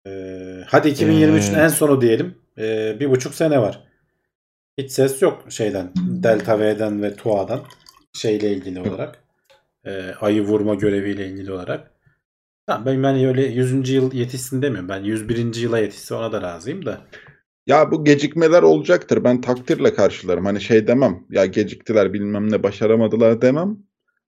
Ee, 0.07 0.63
hadi 0.67 0.89
2023'ün 0.89 1.55
Ee. 1.55 1.61
en 1.61 1.67
sonu 1.67 2.01
diyelim. 2.01 2.37
Ee, 2.57 2.97
bir 2.99 3.09
buçuk 3.09 3.33
sene 3.35 3.61
var. 3.61 3.83
Hiç 4.77 4.91
ses 4.91 5.21
yok 5.21 5.45
şeyden. 5.51 5.91
Delta 5.97 6.59
V'den 6.59 7.01
ve 7.03 7.15
TUA'dan. 7.15 7.61
Şeyle 8.13 8.51
ilgili 8.53 8.79
olarak. 8.79 9.23
Ee, 9.85 10.13
ayı 10.21 10.41
vurma 10.41 10.75
göreviyle 10.75 11.27
ilgili 11.27 11.51
olarak. 11.51 11.91
Tamam 12.69 12.85
ben 12.85 12.93
yani 13.03 13.27
öyle 13.27 13.45
100. 13.45 13.89
yıl 13.89 14.13
yetişsin 14.13 14.61
demiyorum. 14.61 14.89
Ben 14.89 15.03
101. 15.03 15.55
yıla 15.55 15.79
yetişse 15.79 16.15
ona 16.15 16.31
da 16.31 16.41
razıyım 16.41 16.85
da. 16.85 17.01
Ya 17.67 17.91
bu 17.91 18.05
gecikmeler 18.05 18.63
olacaktır. 18.63 19.23
Ben 19.23 19.41
takdirle 19.41 19.93
karşılarım. 19.93 20.45
Hani 20.45 20.61
şey 20.61 20.87
demem. 20.87 21.23
Ya 21.29 21.45
geciktiler 21.45 22.13
bilmem 22.13 22.51
ne 22.51 22.63
başaramadılar 22.63 23.41
demem. 23.41 23.77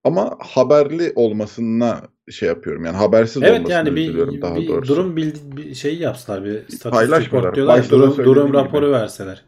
Ama 0.04 0.36
haberli 0.40 1.12
olmasına 1.14 2.02
şey 2.30 2.48
yapıyorum. 2.48 2.84
Yani 2.84 2.96
habersiz 2.96 3.42
Evet 3.42 3.52
olmasına 3.52 3.74
yani 3.74 3.96
bir, 3.96 4.42
daha 4.42 4.56
bir 4.56 4.68
doğrusu. 4.68 4.94
durum 4.96 5.16
bildi 5.16 5.38
bir 5.56 5.74
şey 5.74 5.98
yapsalar 5.98 6.44
bir 6.44 6.62
paylaşmalar. 6.90 7.44
report 7.44 7.56
diyorlar. 7.56 7.90
Durum, 7.90 8.16
durum 8.24 8.46
gibi. 8.46 8.56
raporu 8.56 8.92
verseler. 8.92 9.44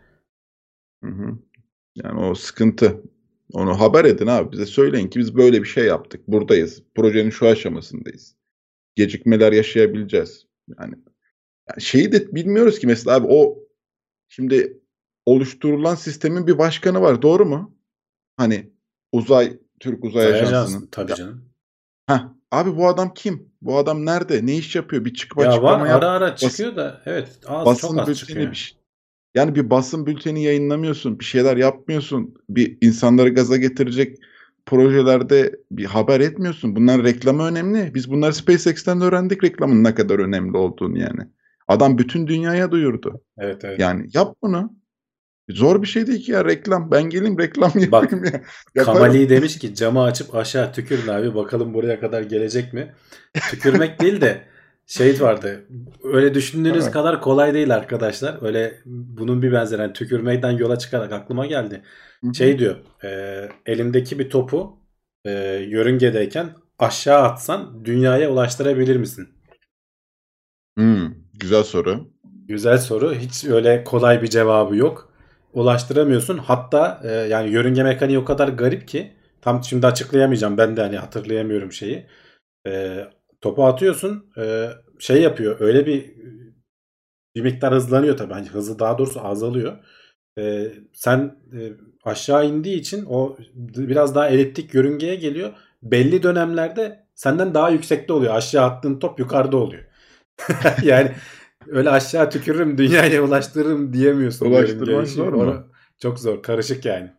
Hı 1.04 1.10
hı. 1.10 1.38
Yani 1.94 2.20
o 2.20 2.34
sıkıntı. 2.34 3.00
Onu 3.52 3.80
haber 3.80 4.04
edin 4.04 4.26
abi. 4.26 4.52
Bize 4.52 4.66
söyleyin 4.66 5.08
ki 5.08 5.18
biz 5.18 5.36
böyle 5.36 5.62
bir 5.62 5.68
şey 5.68 5.84
yaptık. 5.84 6.28
Buradayız. 6.28 6.82
Projenin 6.94 7.30
şu 7.30 7.48
aşamasındayız. 7.48 8.36
Gecikmeler 8.96 9.52
yaşayabileceğiz. 9.52 10.46
Yani, 10.78 10.94
yani 11.70 11.82
şeyi 11.82 12.12
de 12.12 12.34
bilmiyoruz 12.34 12.78
ki 12.78 12.86
mesela 12.86 13.16
abi 13.16 13.26
o 13.30 13.58
şimdi 14.28 14.80
oluşturulan 15.26 15.94
sistemin 15.94 16.46
bir 16.46 16.58
başkanı 16.58 17.00
var. 17.00 17.22
Doğru 17.22 17.46
mu? 17.46 17.76
Hani 18.36 18.70
uzay 19.12 19.58
Türk 19.80 20.04
Uzay 20.04 20.26
Ajansı'nın. 20.26 20.52
Ajansı, 20.52 20.90
tabii 20.90 21.14
canım. 21.14 21.44
Heh, 22.06 22.28
abi 22.50 22.76
bu 22.76 22.88
adam 22.88 23.14
kim? 23.14 23.52
Bu 23.62 23.78
adam 23.78 24.06
nerede? 24.06 24.46
Ne 24.46 24.56
iş 24.56 24.76
yapıyor? 24.76 25.04
Bir 25.04 25.14
çıkıp 25.14 25.42
Ya 25.42 25.48
açıklama 25.48 25.80
var 25.80 25.88
yap. 25.88 26.02
ara 26.02 26.10
ara 26.10 26.36
çıkıyor 26.36 26.76
da 26.76 27.02
evet 27.06 27.38
az 27.46 27.66
basın 27.66 27.88
çok 27.88 27.98
az 27.98 28.08
bülteni 28.08 28.16
çıkıyor. 28.16 28.50
bir 28.50 28.56
şey. 28.56 28.78
Yani 29.34 29.54
bir 29.54 29.70
basın 29.70 30.06
bülteni 30.06 30.44
yayınlamıyorsun, 30.44 31.20
bir 31.20 31.24
şeyler 31.24 31.56
yapmıyorsun, 31.56 32.34
bir 32.48 32.78
insanları 32.80 33.28
gaza 33.28 33.56
getirecek 33.56 34.18
projelerde 34.66 35.56
bir 35.70 35.84
haber 35.84 36.20
etmiyorsun. 36.20 36.76
Bunların 36.76 37.04
reklamı 37.04 37.42
önemli. 37.42 37.94
Biz 37.94 38.10
bunları 38.10 38.32
SpaceX'ten 38.32 39.00
öğrendik 39.00 39.44
reklamın 39.44 39.84
ne 39.84 39.94
kadar 39.94 40.18
önemli 40.18 40.56
olduğunu 40.56 40.98
yani. 40.98 41.20
Adam 41.68 41.98
bütün 41.98 42.26
dünyaya 42.26 42.70
duyurdu. 42.70 43.22
Evet 43.38 43.64
evet. 43.64 43.80
Yani 43.80 44.08
yap 44.14 44.36
bunu. 44.42 44.72
Zor 45.48 45.82
bir 45.82 45.86
şey 45.86 46.06
değil 46.06 46.24
ki 46.24 46.32
ya 46.32 46.44
reklam. 46.44 46.90
Ben 46.90 47.02
geleyim 47.02 47.38
reklam 47.38 47.72
yapayım 47.74 48.24
ya. 48.24 48.42
Yaparım. 48.74 48.98
Kamali 48.98 49.28
demiş 49.28 49.58
ki 49.58 49.74
camı 49.74 50.02
açıp 50.02 50.34
aşağı 50.34 50.72
tükürün 50.72 51.08
abi 51.08 51.34
bakalım 51.34 51.74
buraya 51.74 52.00
kadar 52.00 52.22
gelecek 52.22 52.72
mi? 52.72 52.94
Tükürmek 53.50 54.00
değil 54.00 54.20
de 54.20 54.42
şey 54.86 55.20
vardı. 55.20 55.66
Öyle 56.04 56.34
düşündüğünüz 56.34 56.84
Evet. 56.84 56.92
kadar 56.92 57.20
kolay 57.20 57.54
değil 57.54 57.74
arkadaşlar. 57.74 58.38
Öyle 58.42 58.80
bunun 58.86 59.42
bir 59.42 59.52
benzeri 59.52 59.80
yani 59.80 59.92
tükürmekten 59.92 60.50
yola 60.50 60.78
çıkarak 60.78 61.12
aklıma 61.12 61.46
geldi. 61.46 61.82
Hı 62.20 62.28
hı. 62.28 62.34
Şey 62.34 62.58
diyor 62.58 62.76
e, 63.04 63.48
elindeki 63.66 64.18
bir 64.18 64.30
topu 64.30 64.78
e, 65.24 65.30
yörüngedeyken 65.68 66.50
aşağı 66.78 67.22
atsan 67.22 67.84
dünyaya 67.84 68.30
ulaştırabilir 68.30 68.96
misin? 68.96 69.28
Hmm, 70.78 71.14
güzel 71.34 71.62
soru. 71.62 72.10
Güzel 72.48 72.78
soru. 72.78 73.14
Hiç 73.14 73.44
öyle 73.44 73.84
kolay 73.84 74.22
bir 74.22 74.26
cevabı 74.30 74.76
yok. 74.76 75.12
Ulaştıramıyorsun. 75.52 76.38
Hatta 76.38 77.00
e, 77.04 77.12
yani 77.12 77.50
yörünge 77.50 77.82
mekaniği 77.82 78.18
o 78.18 78.24
kadar 78.24 78.48
garip 78.48 78.88
ki 78.88 79.12
tam 79.40 79.64
şimdi 79.64 79.86
açıklayamayacağım. 79.86 80.58
Ben 80.58 80.76
de 80.76 80.80
hani 80.82 80.98
hatırlayamıyorum 80.98 81.72
şeyi. 81.72 82.06
E, 82.66 83.04
topu 83.44 83.64
atıyorsun. 83.66 84.32
e, 84.38 84.68
şey 84.98 85.22
yapıyor. 85.22 85.60
Öyle 85.60 85.86
bir 85.86 86.14
bir 87.34 87.42
miktar 87.42 87.74
hızlanıyor 87.74 88.16
tabii. 88.16 88.32
Hani 88.32 88.48
hızı 88.48 88.78
daha 88.78 88.98
doğrusu 88.98 89.20
azalıyor. 89.20 89.76
E, 90.38 90.72
sen 90.92 91.36
e, 91.52 91.60
aşağı 92.04 92.46
indiği 92.46 92.76
için 92.76 93.04
o 93.08 93.36
biraz 93.54 94.14
daha 94.14 94.28
eliptik 94.28 94.74
yörüngeye 94.74 95.14
geliyor. 95.14 95.52
Belli 95.82 96.22
dönemlerde 96.22 97.06
senden 97.14 97.54
daha 97.54 97.70
yüksekte 97.70 98.12
oluyor. 98.12 98.34
Aşağı 98.34 98.64
attığın 98.64 98.98
top 98.98 99.18
yukarıda 99.18 99.56
oluyor. 99.56 99.84
yani 100.82 101.12
öyle 101.66 101.90
aşağı 101.90 102.30
tükürürüm 102.30 102.78
dünyaya 102.78 103.22
ulaştırırım 103.22 103.92
diyemiyorsun. 103.92 104.46
Ulaştırmak 104.46 105.08
zor 105.08 105.32
mu? 105.32 105.66
Çok 105.98 106.18
zor. 106.18 106.42
Karışık 106.42 106.84
yani. 106.84 107.10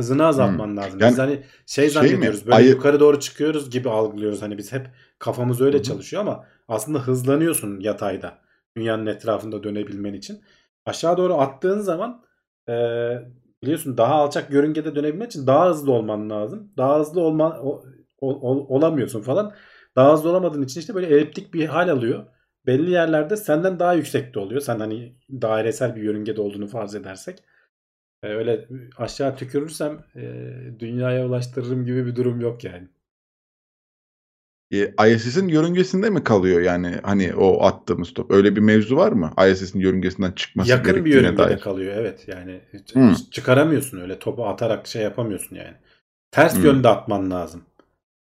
Hızını 0.00 0.26
azaltman 0.26 0.76
lazım. 0.76 1.00
Yani 1.00 1.10
biz 1.10 1.18
hani 1.18 1.42
şey 1.66 1.90
şey 1.90 2.16
mi? 2.16 2.18
zannediyoruz. 2.20 2.46
Böyle 2.46 2.56
Ayı- 2.56 2.68
yukarı 2.70 3.00
doğru 3.00 3.20
çıkıyoruz 3.20 3.70
gibi 3.70 3.90
algılıyoruz. 3.90 4.42
Hani 4.42 4.58
biz 4.58 4.72
hep 4.72 4.86
kafamız 5.18 5.60
öyle 5.60 5.76
Hı 5.76 5.80
hı. 5.80 5.82
çalışıyor 5.82 6.22
ama 6.22 6.44
aslında 6.68 6.98
hızlanıyorsun 6.98 7.80
yatayda. 7.80 8.38
Dünyanın 8.76 9.06
etrafında 9.06 9.62
dönebilmen 9.62 10.14
için. 10.14 10.40
Aşağı 10.86 11.16
doğru 11.16 11.34
attığın 11.34 11.80
zaman 11.80 12.24
e, 12.68 12.72
biliyorsun 13.62 13.96
daha 13.96 14.14
alçak 14.14 14.50
yörüngede 14.52 14.94
dönebilmen 14.94 15.26
için 15.26 15.46
daha 15.46 15.70
hızlı 15.70 15.92
olman 15.92 16.30
lazım. 16.30 16.72
Daha 16.76 17.00
hızlı 17.00 17.20
olma, 17.20 17.58
o- 17.62 17.84
ol- 18.20 18.66
olamıyorsun 18.68 19.22
falan. 19.22 19.52
Daha 19.96 20.12
hızlı 20.12 20.30
olamadığın 20.30 20.62
için 20.62 20.80
işte 20.80 20.94
böyle 20.94 21.06
eliptik 21.06 21.54
bir 21.54 21.66
hal 21.66 21.88
alıyor. 21.88 22.26
Belli 22.66 22.90
yerlerde 22.90 23.36
senden 23.36 23.78
daha 23.78 23.94
yüksekte 23.94 24.40
oluyor. 24.40 24.60
Sen 24.60 24.78
hani 24.80 25.16
dairesel 25.30 25.96
bir 25.96 26.02
yörüngede 26.02 26.40
olduğunu 26.40 26.66
farz 26.68 26.94
edersek. 26.94 27.38
E, 28.22 28.26
öyle 28.28 28.68
aşağı 28.96 29.36
tükürürsem 29.36 30.04
e, 30.16 30.22
dünyaya 30.78 31.26
ulaştırırım 31.26 31.84
gibi 31.86 32.06
bir 32.06 32.16
durum 32.16 32.40
yok 32.40 32.64
yani. 32.64 32.88
E, 34.72 34.94
ISS'in 35.14 35.48
yörüngesinde 35.48 36.10
mi 36.10 36.24
kalıyor 36.24 36.60
yani 36.60 36.96
hani 37.02 37.34
o 37.34 37.62
attığımız 37.64 38.14
top? 38.14 38.30
Öyle 38.30 38.56
bir 38.56 38.60
mevzu 38.60 38.96
var 38.96 39.12
mı? 39.12 39.32
ISS'in 39.52 39.80
yörüngesinden 39.80 40.32
çıkması 40.32 40.70
Yakın 40.70 41.04
bir 41.04 41.10
gerektiğine 41.10 41.26
yörüngede 41.26 41.38
dair. 41.50 41.60
kalıyor 41.60 41.94
evet 41.96 42.28
yani 42.28 42.60
Hmm. 42.92 43.14
çıkaramıyorsun 43.30 44.00
öyle 44.00 44.18
topu 44.18 44.46
atarak 44.46 44.86
şey 44.86 45.02
yapamıyorsun 45.02 45.56
yani. 45.56 45.74
Ters 46.30 46.54
Hmm. 46.54 46.64
yönde 46.64 46.88
atman 46.88 47.30
lazım. 47.30 47.62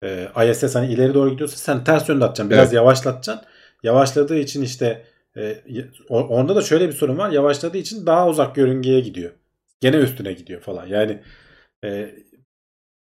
Ee, 0.04 0.30
ISS 0.52 0.76
hani 0.76 0.94
ileri 0.94 1.14
doğru 1.14 1.30
gidiyorsa 1.30 1.58
sen 1.58 1.84
ters 1.84 2.10
yönde 2.10 2.26
atacaksın. 2.26 2.50
Biraz 2.50 2.68
Evet. 2.68 2.74
yavaşlatacaksın. 2.74 3.46
Yavaşladığı 3.84 4.38
için 4.38 4.62
işte 4.62 5.06
e, 5.38 5.64
onda 6.10 6.56
da 6.56 6.62
şöyle 6.62 6.88
bir 6.88 6.94
sorun 6.94 7.18
var. 7.18 7.30
Yavaşladığı 7.32 7.78
için 7.78 8.06
daha 8.06 8.30
uzak 8.30 8.58
yörüngeye 8.58 9.00
gidiyor. 9.00 9.32
Gene 9.82 9.96
üstüne 9.96 10.34
gidiyor 10.34 10.62
falan. 10.62 10.88
Yani 10.88 11.22
e, 11.86 12.16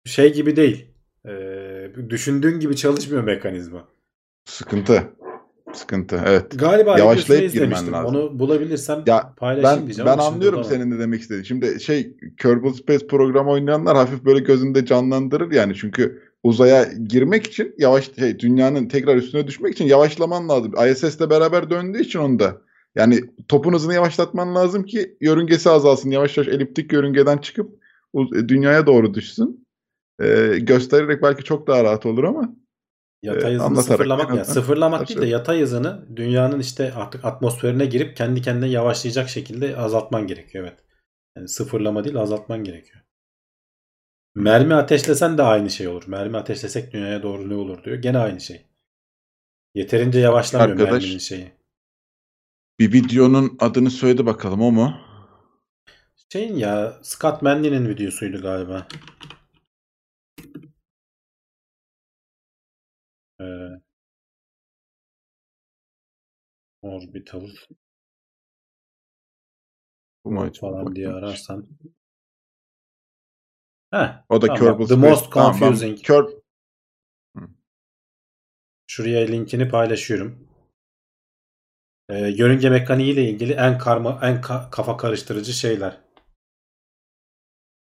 şey 0.05 0.32
gibi 0.32 0.57
değil. 0.57 0.87
E, 1.28 1.32
düşündüğün 2.11 2.61
gibi 2.61 2.77
çalışmıyor 2.77 3.24
mekanizma. 3.24 3.89
Sıkıntı. 4.45 5.03
Sıkıntı 5.73 6.20
evet. 6.27 6.59
Galiba 6.59 6.99
Yavaşlayıp 6.99 7.53
girmen 7.53 7.93
lazım. 7.93 8.05
Onu 8.05 8.39
bulabilirsem 8.39 9.03
Ya 9.07 9.35
paylaşayım 9.37 9.81
Ben 9.81 9.87
diyeceğim. 9.87 10.11
ben 10.11 10.19
anlıyorum 10.19 10.65
senin 10.65 10.91
de 10.91 10.99
demek 10.99 11.20
istediğin. 11.20 11.45
Şimdi 11.45 11.81
şey 11.81 12.16
Kerbal 12.39 12.73
Space 12.73 13.07
programı 13.07 13.51
oynayanlar 13.51 13.97
hafif 13.97 14.24
böyle 14.24 14.41
gözünde 14.41 14.87
canlandırır 14.87 15.53
yani 15.53 15.74
çünkü 15.74 16.23
uzaya 16.43 16.85
girmek 17.09 17.47
için 17.47 17.74
yavaş 17.78 18.15
şey, 18.15 18.39
dünyanın 18.39 18.89
tekrar 18.89 19.16
üstüne 19.16 19.47
düşmek 19.47 19.73
için 19.73 19.85
yavaşlaman 19.85 20.49
lazım. 20.49 20.73
ISS'le 20.91 21.31
beraber 21.31 21.70
döndüğü 21.70 22.01
için 22.01 22.19
onda. 22.19 22.62
Yani 22.95 23.21
topun 23.49 23.73
hızını 23.73 23.95
yavaşlatman 23.95 24.55
lazım 24.55 24.85
ki 24.85 25.17
yörüngesi 25.21 25.71
azalsın. 25.71 26.11
Yavaş 26.11 26.37
yavaş 26.37 26.49
eliptik 26.49 26.93
yörüngeden 26.93 27.39
çıkıp 27.39 27.83
uz- 28.12 28.49
dünyaya 28.49 28.87
doğru 28.87 29.15
düşsün. 29.15 29.67
Ee, 30.21 30.59
göstererek 30.61 31.23
belki 31.23 31.45
çok 31.45 31.67
daha 31.67 31.85
rahat 31.85 32.07
olur 32.07 32.25
ama 32.25 32.55
Yatay 33.23 33.53
Ee, 33.53 33.55
hızını 33.55 33.67
anlatarak 33.67 33.87
sıfırlamak 33.87 34.37
ya 34.37 34.45
sıfırlamak 34.45 35.09
değil 35.09 35.21
de 35.21 35.27
yatay 35.27 35.61
hızını 35.61 36.17
dünyanın 36.17 36.61
işte 36.61 36.93
artık 36.93 37.25
atmosferine 37.25 37.87
girip 37.87 38.17
kendi 38.17 38.43
kendine 38.43 38.69
yavaşlayacak 38.69 39.29
şekilde 39.29 39.77
azaltman 39.77 40.27
gerekiyor 40.27 40.65
evet. 40.65 40.79
Yani 41.37 41.49
sıfırlama 41.49 42.05
değil 42.05 42.17
azaltman 42.17 42.65
gerekiyor. 42.65 43.01
Mermi 44.35 44.75
ateşlesen 44.75 45.39
de 45.39 45.43
aynı 45.43 45.71
şey 45.71 45.89
olur. 45.89 46.05
Mermi 46.07 46.37
ateşlesek 46.37 46.93
dünyaya 46.93 47.23
doğru 47.23 47.49
ne 47.49 47.55
olur 47.55 47.85
diyor. 47.85 47.97
Gene 47.97 48.19
aynı 48.19 48.41
şey. 48.41 48.67
Yeterince 49.75 50.19
yavaşlamıyor 50.21 50.71
Arkadaş- 50.71 50.93
merminin 50.93 51.19
şeyi. 51.19 51.53
Bir 52.81 52.93
videonun 52.93 53.57
adını 53.61 53.90
söyledi 53.90 54.27
bakalım 54.27 54.61
o 54.62 54.73
mu? 54.73 54.94
Şeyin 56.32 56.57
ya 56.57 56.98
Scott 57.02 57.43
Manley'nin 57.43 57.89
videosuydu 57.89 58.43
galiba. 58.43 58.89
Ee, 63.40 63.81
Orbital 66.82 67.48
Bu 70.24 70.31
mu 70.31 70.40
acaba? 70.40 70.70
falan 70.73 70.94
diye 70.97 71.07
Bakayım. 71.09 71.24
ararsan. 71.24 71.66
Heh, 73.90 74.24
O 74.28 74.43
da 74.43 74.47
tamam, 74.47 74.61
Kerbal 74.62 74.78
The 74.86 74.94
Space. 74.94 75.09
Most 75.11 75.32
Tamam, 75.32 75.52
ben 75.52 75.61
Confusing. 75.61 75.98
Kör- 75.98 76.40
Şuraya 78.86 79.27
linkini 79.27 79.69
paylaşıyorum. 79.69 80.49
Ee, 82.11 82.28
yörünge 82.28 82.70
mekaniği 82.70 83.12
ile 83.12 83.31
ilgili 83.31 83.53
en 83.53 83.78
karma 83.78 84.20
en 84.23 84.41
ka- 84.41 84.70
kafa 84.70 84.97
karıştırıcı 84.97 85.53
şeyler. 85.53 86.01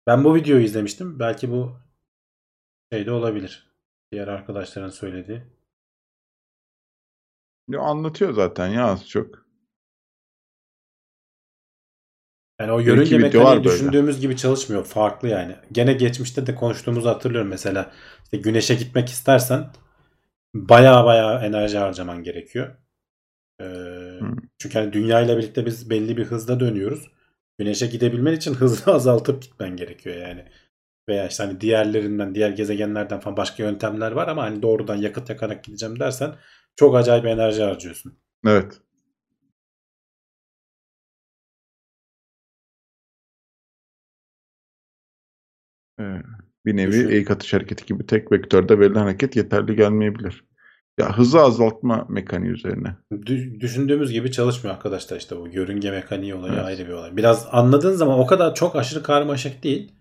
Ben 0.07 0.23
bu 0.23 0.35
videoyu 0.35 0.63
izlemiştim. 0.63 1.19
Belki 1.19 1.51
bu 1.51 1.79
şeyde 2.93 3.11
olabilir. 3.11 3.73
Diğer 4.11 4.27
arkadaşların 4.27 4.89
söylediği. 4.89 5.41
Ya 7.67 7.79
anlatıyor 7.79 8.33
zaten 8.33 8.67
ya 8.67 8.85
az 8.85 9.09
çok. 9.09 9.45
Yani 12.59 12.71
o 12.71 12.79
yörünge 12.79 13.17
mekaniği 13.17 13.45
böyle. 13.45 13.63
düşündüğümüz 13.63 14.19
gibi 14.19 14.37
çalışmıyor. 14.37 14.85
Farklı 14.85 15.27
yani. 15.27 15.55
Gene 15.71 15.93
geçmişte 15.93 16.47
de 16.47 16.55
konuştuğumuzu 16.55 17.09
hatırlıyorum. 17.09 17.49
Mesela 17.49 17.91
işte 18.23 18.37
güneşe 18.37 18.75
gitmek 18.75 19.09
istersen 19.09 19.71
baya 20.53 21.05
baya 21.05 21.45
enerji 21.45 21.77
harcaman 21.77 22.23
gerekiyor. 22.23 22.77
Ee, 23.61 24.19
çünkü 24.57 24.79
hani 24.79 24.93
dünya 24.93 25.21
ile 25.21 25.37
birlikte 25.37 25.65
biz 25.65 25.89
belli 25.89 26.17
bir 26.17 26.25
hızda 26.25 26.59
dönüyoruz. 26.59 27.11
Güneşe 27.57 27.87
gidebilmen 27.87 28.33
için 28.33 28.53
hızı 28.53 28.91
azaltıp 28.93 29.41
gitmen 29.41 29.75
gerekiyor 29.75 30.15
yani. 30.15 30.45
Veya 31.09 31.27
işte 31.27 31.43
hani 31.43 31.61
diğerlerinden, 31.61 32.35
diğer 32.35 32.49
gezegenlerden 32.49 33.19
falan 33.19 33.37
başka 33.37 33.63
yöntemler 33.63 34.11
var 34.11 34.27
ama 34.27 34.43
hani 34.43 34.61
doğrudan 34.61 34.95
yakıt 34.95 35.29
yakarak 35.29 35.63
gideceğim 35.63 35.99
dersen 35.99 36.35
çok 36.75 36.95
acayip 36.95 37.25
enerji 37.25 37.63
harcıyorsun. 37.63 38.19
Evet. 38.45 38.81
Bir 46.65 46.77
nevi 46.77 46.91
Düşün. 46.91 47.09
eğik 47.09 47.31
atış 47.31 47.53
hareketi 47.53 47.85
gibi 47.85 48.05
tek 48.05 48.31
vektörde 48.31 48.79
verilen 48.79 48.99
hareket 48.99 49.35
yeterli 49.35 49.75
gelmeyebilir. 49.75 50.48
Ya 50.99 51.17
hızı 51.17 51.39
azaltma 51.39 52.05
mekaniği 52.09 52.51
üzerine. 52.51 52.95
Dü- 53.11 53.59
düşündüğümüz 53.59 54.11
gibi 54.11 54.31
çalışmıyor 54.31 54.75
arkadaşlar 54.75 55.17
işte 55.17 55.37
bu 55.37 55.47
yörünge 55.47 55.91
mekaniği 55.91 56.35
olayı 56.35 56.53
Evet. 56.53 56.65
ayrı 56.65 56.87
bir 56.87 56.93
olay. 56.93 57.17
Biraz 57.17 57.47
anladığın 57.51 57.93
zaman 57.95 58.19
o 58.19 58.25
kadar 58.27 58.55
çok 58.55 58.75
aşırı 58.75 59.03
karmaşık 59.03 59.63
değil. 59.63 59.95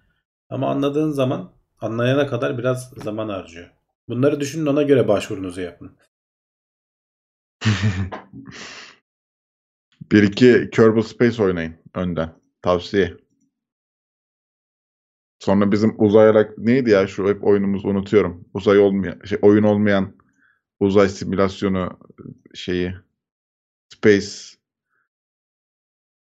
Ama 0.51 0.71
anladığın 0.71 1.11
zaman 1.11 1.53
anlayana 1.81 2.27
kadar 2.27 2.59
biraz 2.59 2.91
zaman 2.91 3.29
harcıyor. 3.29 3.71
Bunları 4.09 4.41
düşünün 4.41 4.67
ona 4.67 4.83
göre 4.83 5.09
başvurunuzu 5.09 5.61
yapın. 5.61 5.97
Bir 10.13 10.23
iki 10.23 10.69
Kerbal 10.73 11.03
Space 11.03 11.43
oynayın 11.43 11.75
önden. 11.95 12.33
Tavsiye. 12.63 13.17
Sonra 15.39 15.73
bizim 15.73 15.95
uzayarak 15.99 16.59
neydi 16.59 16.91
ya 16.91 17.07
şu 17.07 17.29
hep 17.29 17.45
oyunumuz 17.45 17.85
unutuyorum. 17.85 18.49
Uzay 18.55 18.79
olmayan 18.79 19.21
şey 19.25 19.39
oyun 19.43 19.63
olmayan 19.63 20.18
uzay 20.81 21.09
simülasyonu 21.09 21.99
şeyi 22.55 22.95
Space 23.95 24.59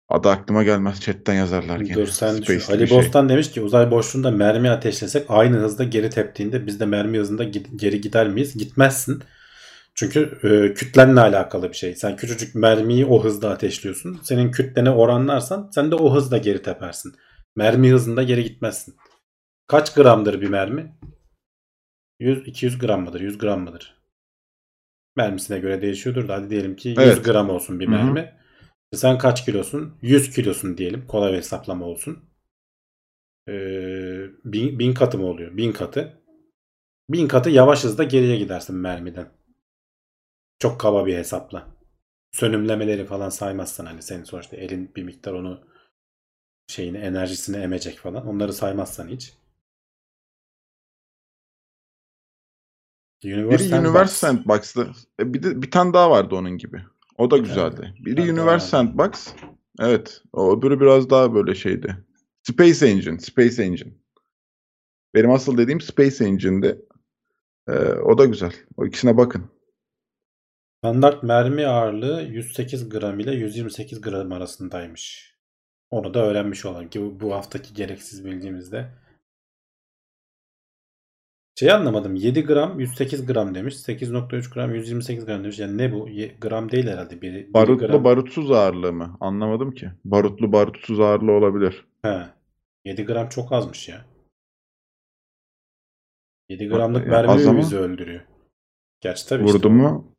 adı 0.09 0.29
aklıma 0.29 0.63
gelmez 0.63 1.01
chatten 1.01 1.33
yazarlar 1.33 1.79
gene. 1.79 1.95
Dur 1.95 2.07
sen. 2.07 2.33
Space'li 2.33 2.75
Ali 2.75 2.87
şey. 2.87 2.97
Bostan 2.97 3.29
demiş 3.29 3.51
ki 3.51 3.61
uzay 3.61 3.91
boşluğunda 3.91 4.31
mermi 4.31 4.69
ateşlesek 4.69 5.25
aynı 5.29 5.57
hızda 5.57 5.83
geri 5.83 6.09
teptiğinde 6.09 6.67
biz 6.67 6.79
de 6.79 6.85
mermi 6.85 7.17
hızında 7.17 7.43
geri 7.75 8.01
gider 8.01 8.29
miyiz? 8.29 8.57
Gitmezsin. 8.57 9.23
Çünkü 9.95 10.39
e, 10.43 10.73
kütlenle 10.73 11.19
alakalı 11.19 11.69
bir 11.69 11.77
şey. 11.77 11.95
Sen 11.95 12.15
küçücük 12.15 12.55
mermiyi 12.55 13.05
o 13.05 13.23
hızda 13.23 13.49
ateşliyorsun. 13.49 14.19
Senin 14.23 14.51
kütlene 14.51 14.89
oranlarsan 14.89 15.69
sen 15.75 15.91
de 15.91 15.95
o 15.95 16.15
hızda 16.15 16.37
geri 16.37 16.61
tepersin. 16.61 17.15
Mermi 17.55 17.91
hızında 17.91 18.23
geri 18.23 18.43
gitmezsin. 18.43 18.95
Kaç 19.67 19.93
gramdır 19.93 20.41
bir 20.41 20.49
mermi? 20.49 20.97
100-200 22.19 22.79
gram 22.79 23.03
mıdır? 23.03 23.21
100 23.21 23.37
gram 23.37 23.61
mıdır? 23.61 24.00
Mermisine 25.15 25.59
göre 25.59 25.81
değişiyordur 25.81 26.27
da 26.27 26.33
hadi 26.33 26.49
diyelim 26.49 26.75
ki 26.75 26.89
100 26.89 26.99
Evet. 26.99 27.25
gram 27.25 27.49
olsun 27.49 27.79
bir 27.79 27.87
Hı 27.87 27.91
hı. 27.91 27.95
mermi. 27.95 28.33
Sen 28.93 29.17
kaç 29.17 29.45
kilosun? 29.45 29.93
100 30.01 30.35
kilosun 30.35 30.77
diyelim. 30.77 31.07
Kolay 31.07 31.31
bir 31.31 31.37
hesaplama 31.37 31.85
olsun. 31.85 32.19
Ee, 33.47 34.25
bin, 34.45 34.79
bin 34.79 34.93
katı 34.93 35.17
mı 35.17 35.25
oluyor? 35.25 35.57
Bin 35.57 35.71
katı. 35.71 36.21
Bin 37.09 37.27
katı 37.27 37.49
yavaş 37.49 37.83
hızda 37.83 38.03
geriye 38.03 38.37
gidersin 38.37 38.75
mermiden. 38.75 39.29
Çok 40.59 40.79
kaba 40.79 41.05
bir 41.05 41.15
hesapla. 41.17 41.67
Sönümlemeleri 42.31 43.05
falan 43.05 43.29
saymazsan 43.29 43.85
hani 43.85 44.01
senin 44.01 44.23
sonuçta 44.23 44.57
elin 44.57 44.91
bir 44.95 45.03
miktar 45.03 45.33
onu 45.33 45.61
şeyini 46.67 46.97
enerjisini 46.97 47.57
emecek 47.57 47.97
falan. 47.99 48.27
Onları 48.27 48.53
saymazsan 48.53 49.07
hiç. 49.07 49.33
Biri 53.23 53.45
Universe 53.45 53.79
Universe 53.79 54.13
Sandbox. 54.13 54.65
Sandbox'tı. 54.65 54.87
E, 55.19 55.33
Bir 55.33 55.43
de 55.43 55.61
bir 55.61 55.71
tane 55.71 55.93
daha 55.93 56.11
vardı 56.11 56.35
onun 56.35 56.57
gibi. 56.57 56.81
O 57.17 57.31
da 57.31 57.37
güzeldi. 57.37 57.93
Biri 58.05 58.17
daha 58.17 58.25
Universe. 58.25 58.67
Sandbox. 58.67 59.33
Evet. 59.79 60.21
O 60.33 60.57
öbürü 60.57 60.79
biraz 60.79 61.09
daha 61.09 61.33
böyle 61.35 61.55
şeydi. 61.55 61.97
Space 62.43 62.85
Engine. 62.87 63.19
Space 63.19 63.63
Engine. 63.63 63.93
Benim 65.15 65.31
asıl 65.31 65.57
dediğim 65.57 65.81
Space 65.81 66.25
Engine'di. 66.25 66.81
E, 67.67 67.73
o 67.83 68.17
da 68.17 68.25
güzel. 68.25 68.53
O 68.77 68.85
ikisine 68.85 69.17
bakın. 69.17 69.51
Standart 70.83 71.23
mermi 71.23 71.65
ağırlığı 71.67 72.21
108 72.21 72.89
gram 72.89 73.19
ile 73.19 73.31
128 73.31 74.01
gram 74.01 74.31
arasındaymış. 74.31 75.35
Onu 75.89 76.13
da 76.13 76.25
öğrenmiş 76.25 76.65
olalım 76.65 76.89
ki 76.89 77.01
bu, 77.01 77.19
bu 77.19 77.33
haftaki 77.33 77.73
gereksiz 77.73 78.25
bildiğimizde. 78.25 78.91
Şey 81.61 81.71
anlamadım. 81.71 82.15
7 82.15 82.43
gram 82.45 82.79
108 82.79 83.25
gram 83.25 83.55
demiş. 83.55 83.75
8.3 83.75 84.53
gram 84.53 84.75
128 84.75 85.25
gram 85.25 85.43
demiş. 85.43 85.59
Yani 85.59 85.77
ne 85.77 85.93
bu? 85.93 86.09
Ye- 86.09 86.35
gram 86.41 86.71
değil 86.71 86.87
herhalde. 86.87 87.21
Biri, 87.21 87.33
biri 87.35 87.53
Barutlu 87.53 87.87
gram. 87.87 88.03
barutsuz 88.03 88.51
ağırlığı 88.51 88.93
mı? 88.93 89.17
Anlamadım 89.19 89.71
ki. 89.71 89.91
Barutlu 90.05 90.51
barutsuz 90.51 90.99
ağırlığı 90.99 91.31
olabilir. 91.31 91.85
He. 92.01 92.27
7 92.85 93.05
gram 93.05 93.29
çok 93.29 93.51
azmış 93.51 93.89
ya. 93.89 94.05
7 96.49 96.69
Bak, 96.69 96.77
gramlık 96.77 97.05
ya 97.05 97.11
mermi 97.11 97.31
az 97.31 97.43
mi 97.43 97.49
ama- 97.49 97.59
bizi 97.59 97.77
öldürüyor? 97.77 98.21
Gerçi 99.01 99.27
tabii 99.29 99.43
Vurdu 99.43 99.55
işte. 99.55 99.69
mu? 99.69 100.13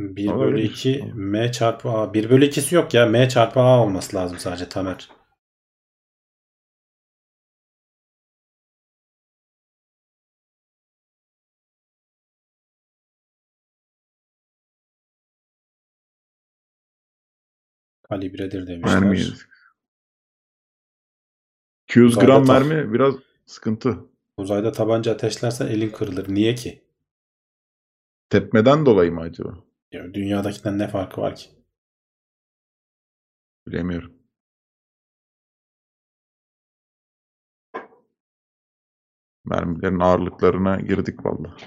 Bir 0.00 0.28
Olabilir. 0.30 0.52
bölü 0.52 0.62
2 0.62 1.04
M 1.14 1.52
çarpı 1.52 1.90
A. 1.90 2.14
1 2.14 2.30
bölü 2.30 2.44
2'si 2.44 2.74
yok 2.74 2.94
ya. 2.94 3.06
M 3.06 3.28
çarpı 3.28 3.60
A 3.60 3.82
olması 3.84 4.16
lazım 4.16 4.38
sadece 4.38 4.68
Tamer. 4.68 5.08
kalibredir 18.08 18.66
demişler. 18.66 19.00
Mermi 19.00 19.20
yedik. 19.20 19.36
200 21.88 22.12
Uzayda 22.12 22.26
gram 22.26 22.46
mermi 22.46 22.92
biraz 22.92 23.14
sıkıntı. 23.46 23.98
Uzayda 24.36 24.72
tabanca 24.72 25.12
ateşlersen 25.12 25.66
elin 25.66 25.90
kırılır. 25.90 26.34
Niye 26.34 26.54
ki? 26.54 26.84
Tepmeden 28.30 28.86
dolayı 28.86 29.12
mı 29.12 29.20
acaba? 29.20 29.64
Ya 29.92 30.14
dünyadakinden 30.14 30.78
ne 30.78 30.88
farkı 30.88 31.20
var 31.20 31.36
ki? 31.36 31.50
Bilemiyorum. 33.66 34.12
Mermilerin 39.44 40.00
ağırlıklarına 40.00 40.80
girdik 40.80 41.26
vallahi. 41.26 41.64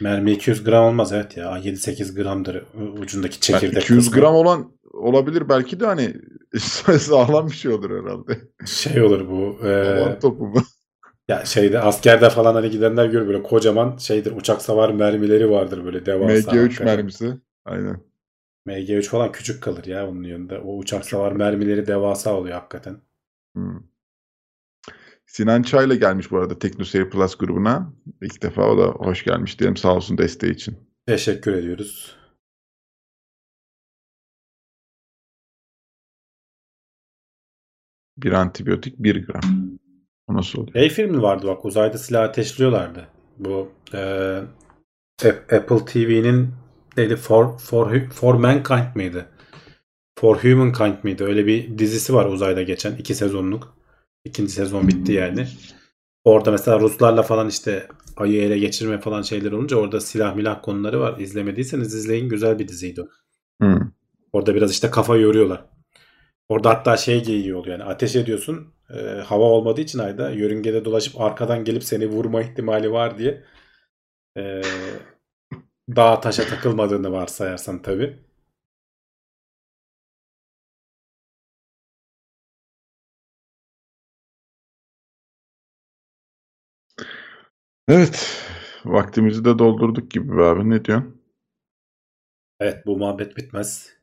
Mermi 0.00 0.32
200 0.32 0.64
gram 0.64 0.84
olmaz 0.84 1.12
evet 1.12 1.36
ya. 1.36 1.58
7-8 1.58 2.14
gramdır 2.22 2.64
ucundaki 2.98 3.52
Yani 3.52 3.60
çekirdek 3.60 3.82
200 3.82 4.10
kısmı. 4.10 4.20
gram 4.20 4.34
olan 4.34 4.72
olabilir 4.92 5.48
belki 5.48 5.80
de 5.80 5.86
hani 5.86 6.14
sağlam 6.98 7.46
bir 7.50 7.54
şey 7.56 7.70
olur 7.72 7.90
herhalde. 8.04 8.40
Şey 8.66 9.02
olur 9.02 9.28
bu. 9.28 9.66
e, 9.66 9.70
Havan 9.84 10.18
topu 10.18 10.46
mu? 10.46 10.62
ya 11.28 11.44
şeyde 11.44 11.80
askerde 11.80 12.30
falan 12.30 12.54
hani 12.54 12.70
gidenler 12.70 13.06
görür 13.06 13.26
böyle 13.28 13.42
kocaman 13.42 13.96
şeydir 13.96 14.32
uçak 14.36 14.62
savar 14.62 14.90
mermileri 14.90 15.50
vardır 15.50 15.84
böyle 15.84 16.06
devasa. 16.06 16.50
MG3 16.50 16.60
hakikaten. 16.60 16.86
mermisi. 16.86 17.34
Aynen. 17.64 18.00
MG3 18.66 19.02
falan 19.02 19.32
küçük 19.32 19.62
kalır 19.62 19.84
ya 19.84 20.08
onun 20.08 20.22
yanında. 20.22 20.60
O 20.62 20.76
uçak 20.78 21.04
savar 21.04 21.32
mermileri 21.32 21.86
devasa 21.86 22.34
oluyor 22.34 22.54
hakikaten. 22.54 22.96
Hmm. 23.54 23.80
Sinan 25.26 25.62
Çay'la 25.62 25.94
gelmiş 25.94 26.30
bu 26.30 26.38
arada 26.38 26.58
TeknoSeyir 26.58 27.10
Plus 27.10 27.38
grubuna. 27.38 27.92
İlk 28.22 28.42
defa 28.42 28.62
o 28.70 28.78
da 28.78 28.86
hoş 28.86 29.24
gelmiş 29.24 29.58
diyelim 29.60 29.76
sağ 29.76 29.94
olsun 29.94 30.18
desteği 30.18 30.52
için. 30.52 30.78
Teşekkür 31.06 31.52
ediyoruz. 31.52 32.16
Bir 38.16 38.32
antibiyotik 38.32 38.98
1 38.98 39.26
gram. 39.26 39.40
O 40.28 40.34
nasıl 40.34 40.58
oluyor? 40.58 40.72
Şey 40.74 40.88
filmi 40.90 41.22
vardı 41.22 41.46
bak 41.46 41.64
uzayda 41.64 41.98
silah 41.98 42.22
ateşliyorlardı. 42.22 43.08
Bu 43.38 43.72
e, 43.94 43.98
Ap- 45.24 45.52
Apple 45.52 45.84
TV'nin 45.84 46.54
neydi 46.96 47.16
For, 47.16 47.58
For, 47.58 48.00
For 48.10 48.34
Mankind 48.34 48.94
mıydı? 48.94 49.26
For 50.18 50.36
Humankind 50.44 50.94
mıydı? 51.04 51.24
Öyle 51.24 51.46
bir 51.46 51.78
dizisi 51.78 52.14
var 52.14 52.26
uzayda 52.26 52.62
geçen. 52.62 52.96
iki 52.96 53.14
sezonluk. 53.14 53.76
İkinci 54.26 54.52
sezon 54.52 54.88
bitti 54.88 55.12
yani. 55.12 55.46
Orada 56.24 56.50
mesela 56.50 56.80
Ruslarla 56.80 57.22
falan 57.22 57.48
işte 57.48 57.88
ayı 58.16 58.42
ele 58.42 58.58
geçirme 58.58 59.00
falan 59.00 59.22
şeyler 59.22 59.52
olunca 59.52 59.76
orada 59.76 60.00
silah 60.00 60.34
milah 60.34 60.62
konuları 60.62 61.00
var. 61.00 61.18
İzlemediyseniz 61.18 61.94
izleyin. 61.94 62.28
Güzel 62.28 62.58
bir 62.58 62.68
diziydi 62.68 63.02
o. 63.02 63.06
Hmm. 63.60 63.80
Orada 64.32 64.54
biraz 64.54 64.70
işte 64.70 64.90
kafa 64.90 65.16
yoruyorlar. 65.16 65.64
Orada 66.48 66.70
hatta 66.70 66.96
şey 66.96 67.24
geyiği 67.24 67.54
oluyor 67.54 67.78
yani 67.78 67.90
ateş 67.90 68.16
ediyorsun 68.16 68.74
e, 68.90 69.00
hava 69.00 69.44
olmadığı 69.44 69.80
için 69.80 69.98
ayda 69.98 70.30
yörüngede 70.30 70.84
dolaşıp 70.84 71.20
arkadan 71.20 71.64
gelip 71.64 71.84
seni 71.84 72.06
vurma 72.06 72.42
ihtimali 72.42 72.92
var 72.92 73.18
diye 73.18 73.44
e, 74.36 74.62
dağa 75.96 76.20
taşa 76.20 76.44
takılmadığını 76.44 77.12
varsayarsan 77.12 77.82
tabi. 77.82 78.25
Evet. 87.88 88.42
Vaktimizi 88.84 89.44
de 89.44 89.58
doldurduk 89.58 90.10
gibi 90.10 90.36
be 90.36 90.42
abi. 90.42 90.70
Ne 90.70 90.84
diyorsun? 90.84 91.22
Evet 92.60 92.86
bu 92.86 92.96
muhabbet 92.98 93.36
bitmez. 93.36 93.96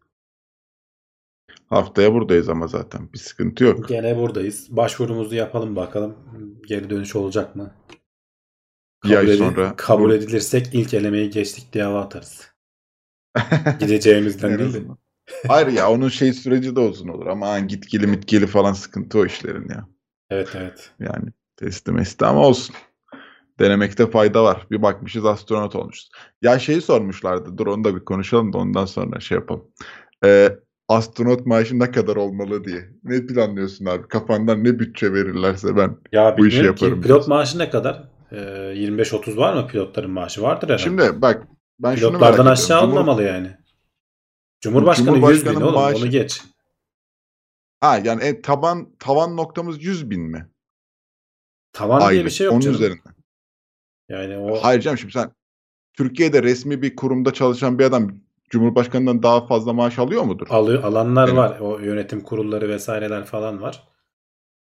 Haftaya 1.69 2.13
buradayız 2.13 2.49
ama 2.49 2.67
zaten. 2.67 3.13
Bir 3.13 3.17
sıkıntı 3.17 3.63
yok. 3.63 3.89
Gene 3.89 4.17
buradayız. 4.17 4.67
Başvurumuzu 4.77 5.35
yapalım 5.35 5.75
bakalım. 5.75 6.15
Geri 6.67 6.89
dönüş 6.89 7.15
olacak 7.15 7.55
mı? 7.55 7.73
Bir 9.03 9.15
ay 9.17 9.25
edi- 9.25 9.37
sonra. 9.37 9.75
kabul 9.77 10.11
edilirsek 10.11 10.69
ilk 10.73 10.93
elemeyi 10.93 11.29
geçtik 11.29 11.73
diye 11.73 11.83
hava 11.83 12.01
atarız. 12.01 12.51
Gideceğimizden 13.79 14.49
En 14.51 14.59
değil 14.59 14.73
de. 14.73 14.77
azından. 14.77 14.97
Hayır 15.47 15.67
ya 15.67 15.91
onun 15.91 16.09
şey 16.09 16.33
süreci 16.33 16.75
de 16.75 16.79
uzun 16.79 17.07
olur 17.07 17.27
ama 17.27 17.47
hani 17.49 17.67
gitgili 17.67 18.07
mitgili 18.07 18.47
falan 18.47 18.73
sıkıntı 18.73 19.19
o 19.19 19.25
işlerin 19.25 19.69
ya. 19.69 19.87
Evet 20.29 20.49
evet. 20.55 20.91
Yani 20.99 21.29
testi 21.57 21.91
mesti 21.91 22.25
ama 22.25 22.47
olsun. 22.47 22.75
Denemekte 23.59 24.09
fayda 24.11 24.43
var. 24.43 24.67
Bir 24.71 24.81
bakmışız 24.81 25.25
astronot 25.25 25.75
olmuşuz. 25.75 26.09
Ya 26.41 26.59
şeyi 26.59 26.81
sormuşlardı. 26.81 27.57
Dur 27.57 27.67
onu 27.67 27.83
da 27.83 27.95
bir 27.95 28.05
konuşalım 28.05 28.53
da 28.53 28.57
ondan 28.57 28.85
sonra 28.85 29.19
şey 29.19 29.37
yapalım. 29.37 29.65
Ee, 30.25 30.57
astronot 30.87 31.45
maaşı 31.45 31.79
ne 31.79 31.91
kadar 31.91 32.15
olmalı 32.15 32.63
diye. 32.63 32.89
Ne 33.03 33.25
planlıyorsun 33.25 33.85
abi? 33.85 34.07
Kafandan 34.07 34.63
ne 34.63 34.79
bütçe 34.79 35.13
verirlerse 35.13 35.77
ben. 35.77 35.97
Ya 36.11 36.37
Bu 36.37 36.47
işi 36.47 36.55
bilmiyorum 36.57 36.75
ki 36.77 36.83
yaparım 36.85 37.01
pilot 37.03 37.27
maaşı 37.27 37.59
ne 37.59 37.69
kadar? 37.69 38.09
Ee, 38.31 38.35
25-30 38.75 39.37
var 39.37 39.53
mı 39.53 39.67
pilotların 39.67 40.11
maaşı? 40.11 40.41
Vardır 40.41 40.67
herhalde. 40.67 40.83
Şimdi 40.83 41.21
bak 41.21 41.47
ben 41.79 41.95
şunu 41.95 42.11
merak 42.11 42.19
Pilotlardan 42.19 42.33
ediyorum. 42.33 42.51
aşağı 42.51 42.81
Cumhur- 42.81 42.85
alınmamalı 42.85 43.23
yani. 43.23 43.57
Cumhurbaşkanı, 44.61 45.07
100 45.07 45.15
bin 45.15 45.21
Cumhurbaşkanı 45.21 45.63
oğlum 45.65 45.73
maaşı- 45.75 45.97
onu 46.03 46.09
geç. 46.09 46.41
Ha 47.81 47.97
yani 48.03 48.23
en 48.23 48.41
taban 48.41 48.95
tavan 48.99 49.37
noktamız 49.37 49.83
100 49.83 50.09
bin 50.09 50.21
mi? 50.21 50.47
Tavan 51.73 51.99
diye 51.99 52.07
Aylık. 52.09 52.25
bir 52.25 52.31
şey 52.31 52.45
yok 52.45 52.53
Onun 52.53 52.61
canım. 52.61 52.75
üzerinden. 52.75 53.13
Yani 54.13 54.37
o 54.37 54.55
Hayır 54.63 54.81
canım 54.81 54.97
şimdi 54.97 55.13
sen 55.13 55.31
Türkiye'de 55.93 56.43
resmi 56.43 56.81
bir 56.81 56.95
kurumda 56.95 57.33
çalışan 57.33 57.79
bir 57.79 57.85
adam 57.85 58.11
Cumhurbaşkanından 58.49 59.23
daha 59.23 59.47
fazla 59.47 59.73
maaş 59.73 59.99
alıyor 59.99 60.23
mudur? 60.23 60.47
alıyor, 60.49 60.83
alanlar 60.83 61.27
Evet. 61.27 61.37
var. 61.37 61.59
O 61.59 61.79
yönetim 61.79 62.21
kurulları 62.21 62.69
vesaireler 62.69 63.25
falan 63.25 63.61
var. 63.61 63.83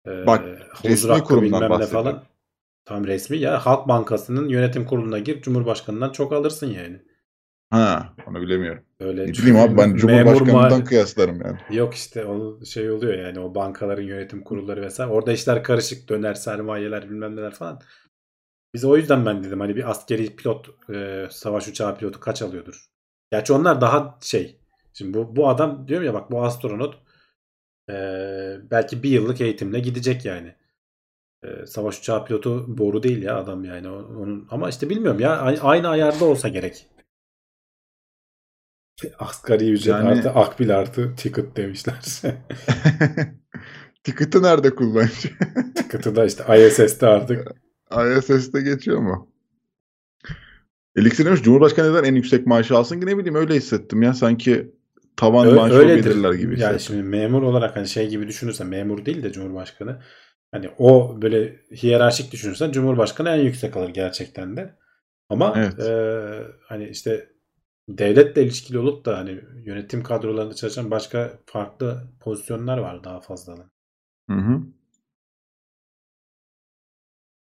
Ee, 0.07 0.25
Bak, 0.27 0.45
resmi 0.85 1.23
kurumdan 1.23 1.69
bahsediyorum. 1.69 2.05
falan. 2.05 2.23
Tam 2.85 3.07
resmi 3.07 3.37
ya 3.37 3.65
Halk 3.65 3.87
Bankası'nın 3.87 4.47
yönetim 4.49 4.85
kuruluna 4.85 5.19
gir 5.19 5.41
Cumhurbaşkanından 5.41 6.11
çok 6.11 6.33
alırsın 6.33 6.67
yani. 6.67 7.01
Ha, 7.69 8.13
onu 8.27 8.41
bilemiyorum. 8.41 8.83
Öyle 8.99 9.27
Ne 9.27 9.31
bileyim 9.33 9.57
abi 9.57 9.77
ben 9.77 9.95
Cumhurbaşkanından 9.95 10.81
ma- 10.81 10.83
kıyaslarım 10.83 11.41
yani. 11.41 11.57
Yok 11.69 11.93
işte 11.93 12.25
o 12.25 12.65
şey 12.65 12.91
oluyor 12.91 13.13
yani 13.13 13.39
o 13.39 13.55
bankaların 13.55 14.03
yönetim 14.03 14.43
kurulları 14.43 14.81
vesaire. 14.81 15.11
Orada 15.11 15.33
işler 15.33 15.63
karışık 15.63 16.09
döner 16.09 16.33
sermayeler 16.33 17.09
bilmem 17.09 17.35
neler 17.35 17.51
falan. 17.53 17.81
Biz 18.73 18.85
o 18.85 18.97
yüzden 18.97 19.25
ben 19.25 19.43
dedim 19.43 19.59
hani 19.59 19.75
bir 19.75 19.89
askeri 19.89 20.35
pilot 20.35 20.89
e, 20.89 21.27
savaş 21.31 21.67
uçağı 21.67 21.97
pilotu 21.97 22.19
kaç 22.19 22.41
alıyordur. 22.41 22.85
Gerçi 23.31 23.53
onlar 23.53 23.81
daha 23.81 24.19
şey. 24.21 24.59
Şimdi 24.93 25.17
bu, 25.17 25.35
bu 25.35 25.49
adam 25.49 25.87
diyorum 25.87 26.05
ya 26.05 26.13
bak 26.13 26.31
bu 26.31 26.43
astronot 26.43 26.95
e, 27.89 27.93
belki 28.71 29.03
bir 29.03 29.09
yıllık 29.09 29.41
eğitimle 29.41 29.79
gidecek 29.79 30.25
yani. 30.25 30.55
E, 31.43 31.65
savaş 31.65 31.99
uçağı 31.99 32.25
pilotu 32.25 32.77
boru 32.77 33.03
değil 33.03 33.23
ya 33.23 33.37
adam 33.37 33.63
yani. 33.63 33.89
Onun, 33.89 34.47
ama 34.51 34.69
işte 34.69 34.89
bilmiyorum 34.89 35.19
ya 35.19 35.37
aynı 35.61 35.89
ayarda 35.89 36.25
olsa 36.25 36.47
gerek. 36.47 36.87
Asgari 39.19 39.71
ücret 39.71 39.87
Yani- 39.87 40.09
artı 40.09 40.29
akbil 40.29 40.77
artı 40.77 41.15
ticket 41.15 41.55
demişler. 41.57 41.99
Ticket'ı 44.03 44.43
nerede 44.43 44.75
kullanacak? 44.75 45.33
Ticket'ı 45.75 46.15
da 46.15 46.25
işte 46.25 46.67
ISS'te 46.67 47.07
artık. 47.07 47.47
ISS'te 48.01 48.61
geçiyor 48.61 48.99
mu? 48.99 49.29
Elixir 50.95 51.25
demiş 51.25 51.41
Cumhurbaşkanı 51.43 51.91
neden 51.93 52.03
en 52.03 52.15
yüksek 52.15 52.47
maaşı 52.47 52.77
alsın 52.77 52.99
ki 52.99 53.05
ne 53.05 53.17
bileyim 53.17 53.35
öyle 53.35 53.55
hissettim 53.55 54.01
ya 54.01 54.13
sanki 54.13 54.71
tavan 55.17 55.47
Ö- 55.47 55.55
maaşı 55.55 55.73
öyledir. 55.75 56.09
belirler 56.09 56.33
gibi 56.33 56.43
Yani 56.45 56.55
hissettim. 56.55 56.79
şimdi 56.79 57.03
memur 57.03 57.41
olarak 57.41 57.75
hani 57.75 57.87
şey 57.87 58.09
gibi 58.09 58.27
düşünürsen 58.27 58.67
memur 58.67 59.05
değil 59.05 59.23
de 59.23 59.31
Cumhurbaşkanı 59.31 60.01
hani 60.51 60.69
o 60.77 61.17
böyle 61.21 61.55
hiyerarşik 61.83 62.31
düşünürsen 62.31 62.71
Cumhurbaşkanı 62.71 63.29
en 63.29 63.41
yüksek 63.41 63.77
alır 63.77 63.89
gerçekten 63.89 64.57
de. 64.57 64.75
Ama 65.29 65.53
Evet. 65.57 65.79
e, 65.79 66.47
hani 66.67 66.89
işte 66.89 67.29
devletle 67.89 68.43
ilişkili 68.43 68.79
olup 68.79 69.05
da 69.05 69.17
hani 69.17 69.39
yönetim 69.65 70.03
kadrolarında 70.03 70.53
çalışan 70.53 70.91
başka 70.91 71.39
farklı 71.45 72.01
pozisyonlar 72.19 72.77
var 72.77 73.03
daha 73.03 73.19
fazla. 73.21 73.55
Hı 74.29 74.33
hı. 74.35 74.61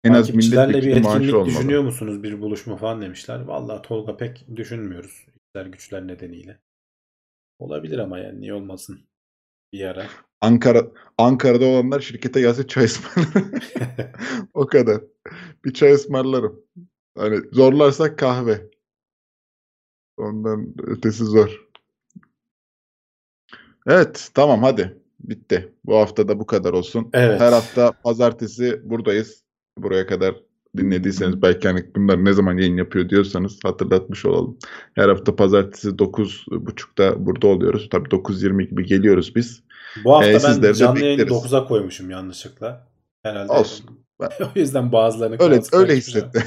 En 0.05 0.13
az 0.13 0.27
Takipçilerle 0.27 0.69
bir 0.69 0.75
milletvekili 0.75 1.03
maaşı 1.03 1.39
olmalı. 1.39 1.47
düşünüyor 1.47 1.83
musunuz 1.83 2.23
bir 2.23 2.41
buluşma 2.41 2.77
falan 2.77 3.03
demişler. 3.03 3.41
Vallahi 3.41 3.83
Tolga 3.83 4.17
pek 4.17 4.47
düşünmüyoruz. 4.57 5.27
İşler 5.37 5.67
güçler 5.67 6.07
nedeniyle. 6.07 6.61
Olabilir 7.59 7.99
ama 7.99 8.19
yani 8.19 8.41
niye 8.41 8.55
olmasın 8.55 9.01
bir 9.73 9.85
ara. 9.85 10.07
Ankara 10.41 10.87
Ankara'da 11.19 11.67
olanlar 11.67 12.01
şirkete 12.01 12.41
gelse 12.41 12.67
çay 12.67 12.85
ısmarlarım. 12.85 13.53
o 14.55 14.67
kadar. 14.67 15.01
Bir 15.65 15.75
çay 15.75 15.93
ısmarlarım. 15.93 16.65
Hani 17.19 17.41
zorlarsak 17.53 18.19
kahve. 18.19 18.71
Ondan 20.17 20.75
ötesi 20.87 21.25
zor. 21.25 21.69
Evet 23.87 24.31
tamam 24.35 24.63
hadi. 24.63 24.99
Bitti. 25.21 25.73
Bu 25.85 25.97
hafta 25.97 26.29
da 26.29 26.39
bu 26.39 26.47
kadar 26.47 26.73
olsun. 26.73 27.11
Evet. 27.13 27.41
Her 27.41 27.53
hafta 27.53 27.93
pazartesi 27.93 28.91
buradayız. 28.91 29.44
Buraya 29.79 30.07
kadar 30.07 30.35
dinlediyseniz 30.77 31.43
belki 31.43 31.69
hani 31.69 31.85
bunlar 31.97 32.25
ne 32.25 32.33
zaman 32.33 32.59
yayın 32.59 32.77
yapıyor 32.77 33.09
diyorsanız 33.09 33.59
hatırlatmış 33.65 34.25
olalım. 34.27 34.59
Her 34.95 35.09
hafta 35.09 35.37
pazartesi 35.37 35.89
9.30'da 35.89 37.27
burada 37.27 37.47
oluyoruz. 37.47 37.89
Tabii 37.91 38.09
9.20 38.09 38.69
gibi 38.69 38.87
geliyoruz 38.87 39.37
biz. 39.37 39.63
Bu 40.05 40.15
hafta 40.15 40.31
Ee, 40.31 40.63
ben 40.63 40.73
canlı 40.73 41.01
yayını 41.01 41.23
bekleriz. 41.23 41.45
9'a 41.45 41.69
koymuşum 41.69 42.11
yanlışlıkla. 42.11 42.89
Herhalde. 43.23 43.53
Olsun. 43.53 43.87
o 44.41 44.59
yüzden 44.59 44.93
bazılarını 44.93 45.37
Öyle 45.41 45.61
öyle 45.73 45.97
hissettim. 45.97 46.43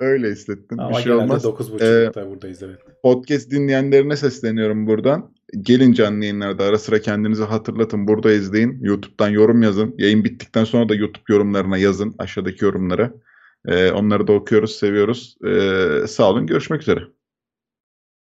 öyle 0.00 0.30
hissettim. 0.30 0.80
Ama 0.80 0.98
bir 0.98 1.02
şey 1.02 1.12
olmaz. 1.12 1.44
9.30'da 1.44 2.30
buradayız 2.30 2.62
evet. 2.62 2.78
Podcast 3.02 3.50
dinleyenlerine 3.50 4.16
sesleniyorum 4.16 4.86
buradan. 4.86 5.35
Gelin 5.60 5.92
canlı 5.92 6.24
yayınlarda 6.24 6.64
ara 6.64 6.78
sıra 6.78 7.00
kendinizi 7.00 7.44
hatırlatın. 7.44 8.08
Burada 8.08 8.32
izleyin. 8.32 8.78
YouTube'dan 8.80 9.28
yorum 9.28 9.62
yazın. 9.62 9.94
Yayın 9.98 10.24
bittikten 10.24 10.64
sonra 10.64 10.88
da 10.88 10.94
YouTube 10.94 11.24
yorumlarına 11.28 11.78
yazın. 11.78 12.14
Aşağıdaki 12.18 12.64
yorumlara. 12.64 13.12
Ee, 13.66 13.90
onları 13.90 14.26
da 14.26 14.32
okuyoruz, 14.32 14.76
seviyoruz. 14.76 15.36
Ee, 15.46 16.06
sağ 16.08 16.30
olun. 16.30 16.46
Görüşmek 16.46 16.82
üzere. 16.82 17.00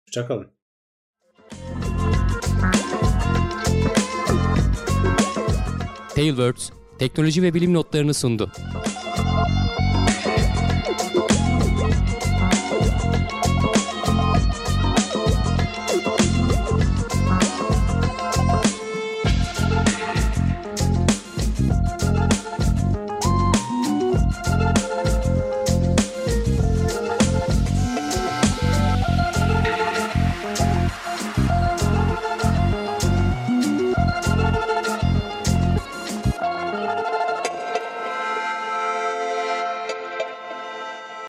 Hoşçakalın. 0.06 0.46
Tailwords 6.14 6.70
teknoloji 6.98 7.42
ve 7.42 7.54
bilim 7.54 7.74
notlarını 7.74 8.14
sundu. 8.14 8.52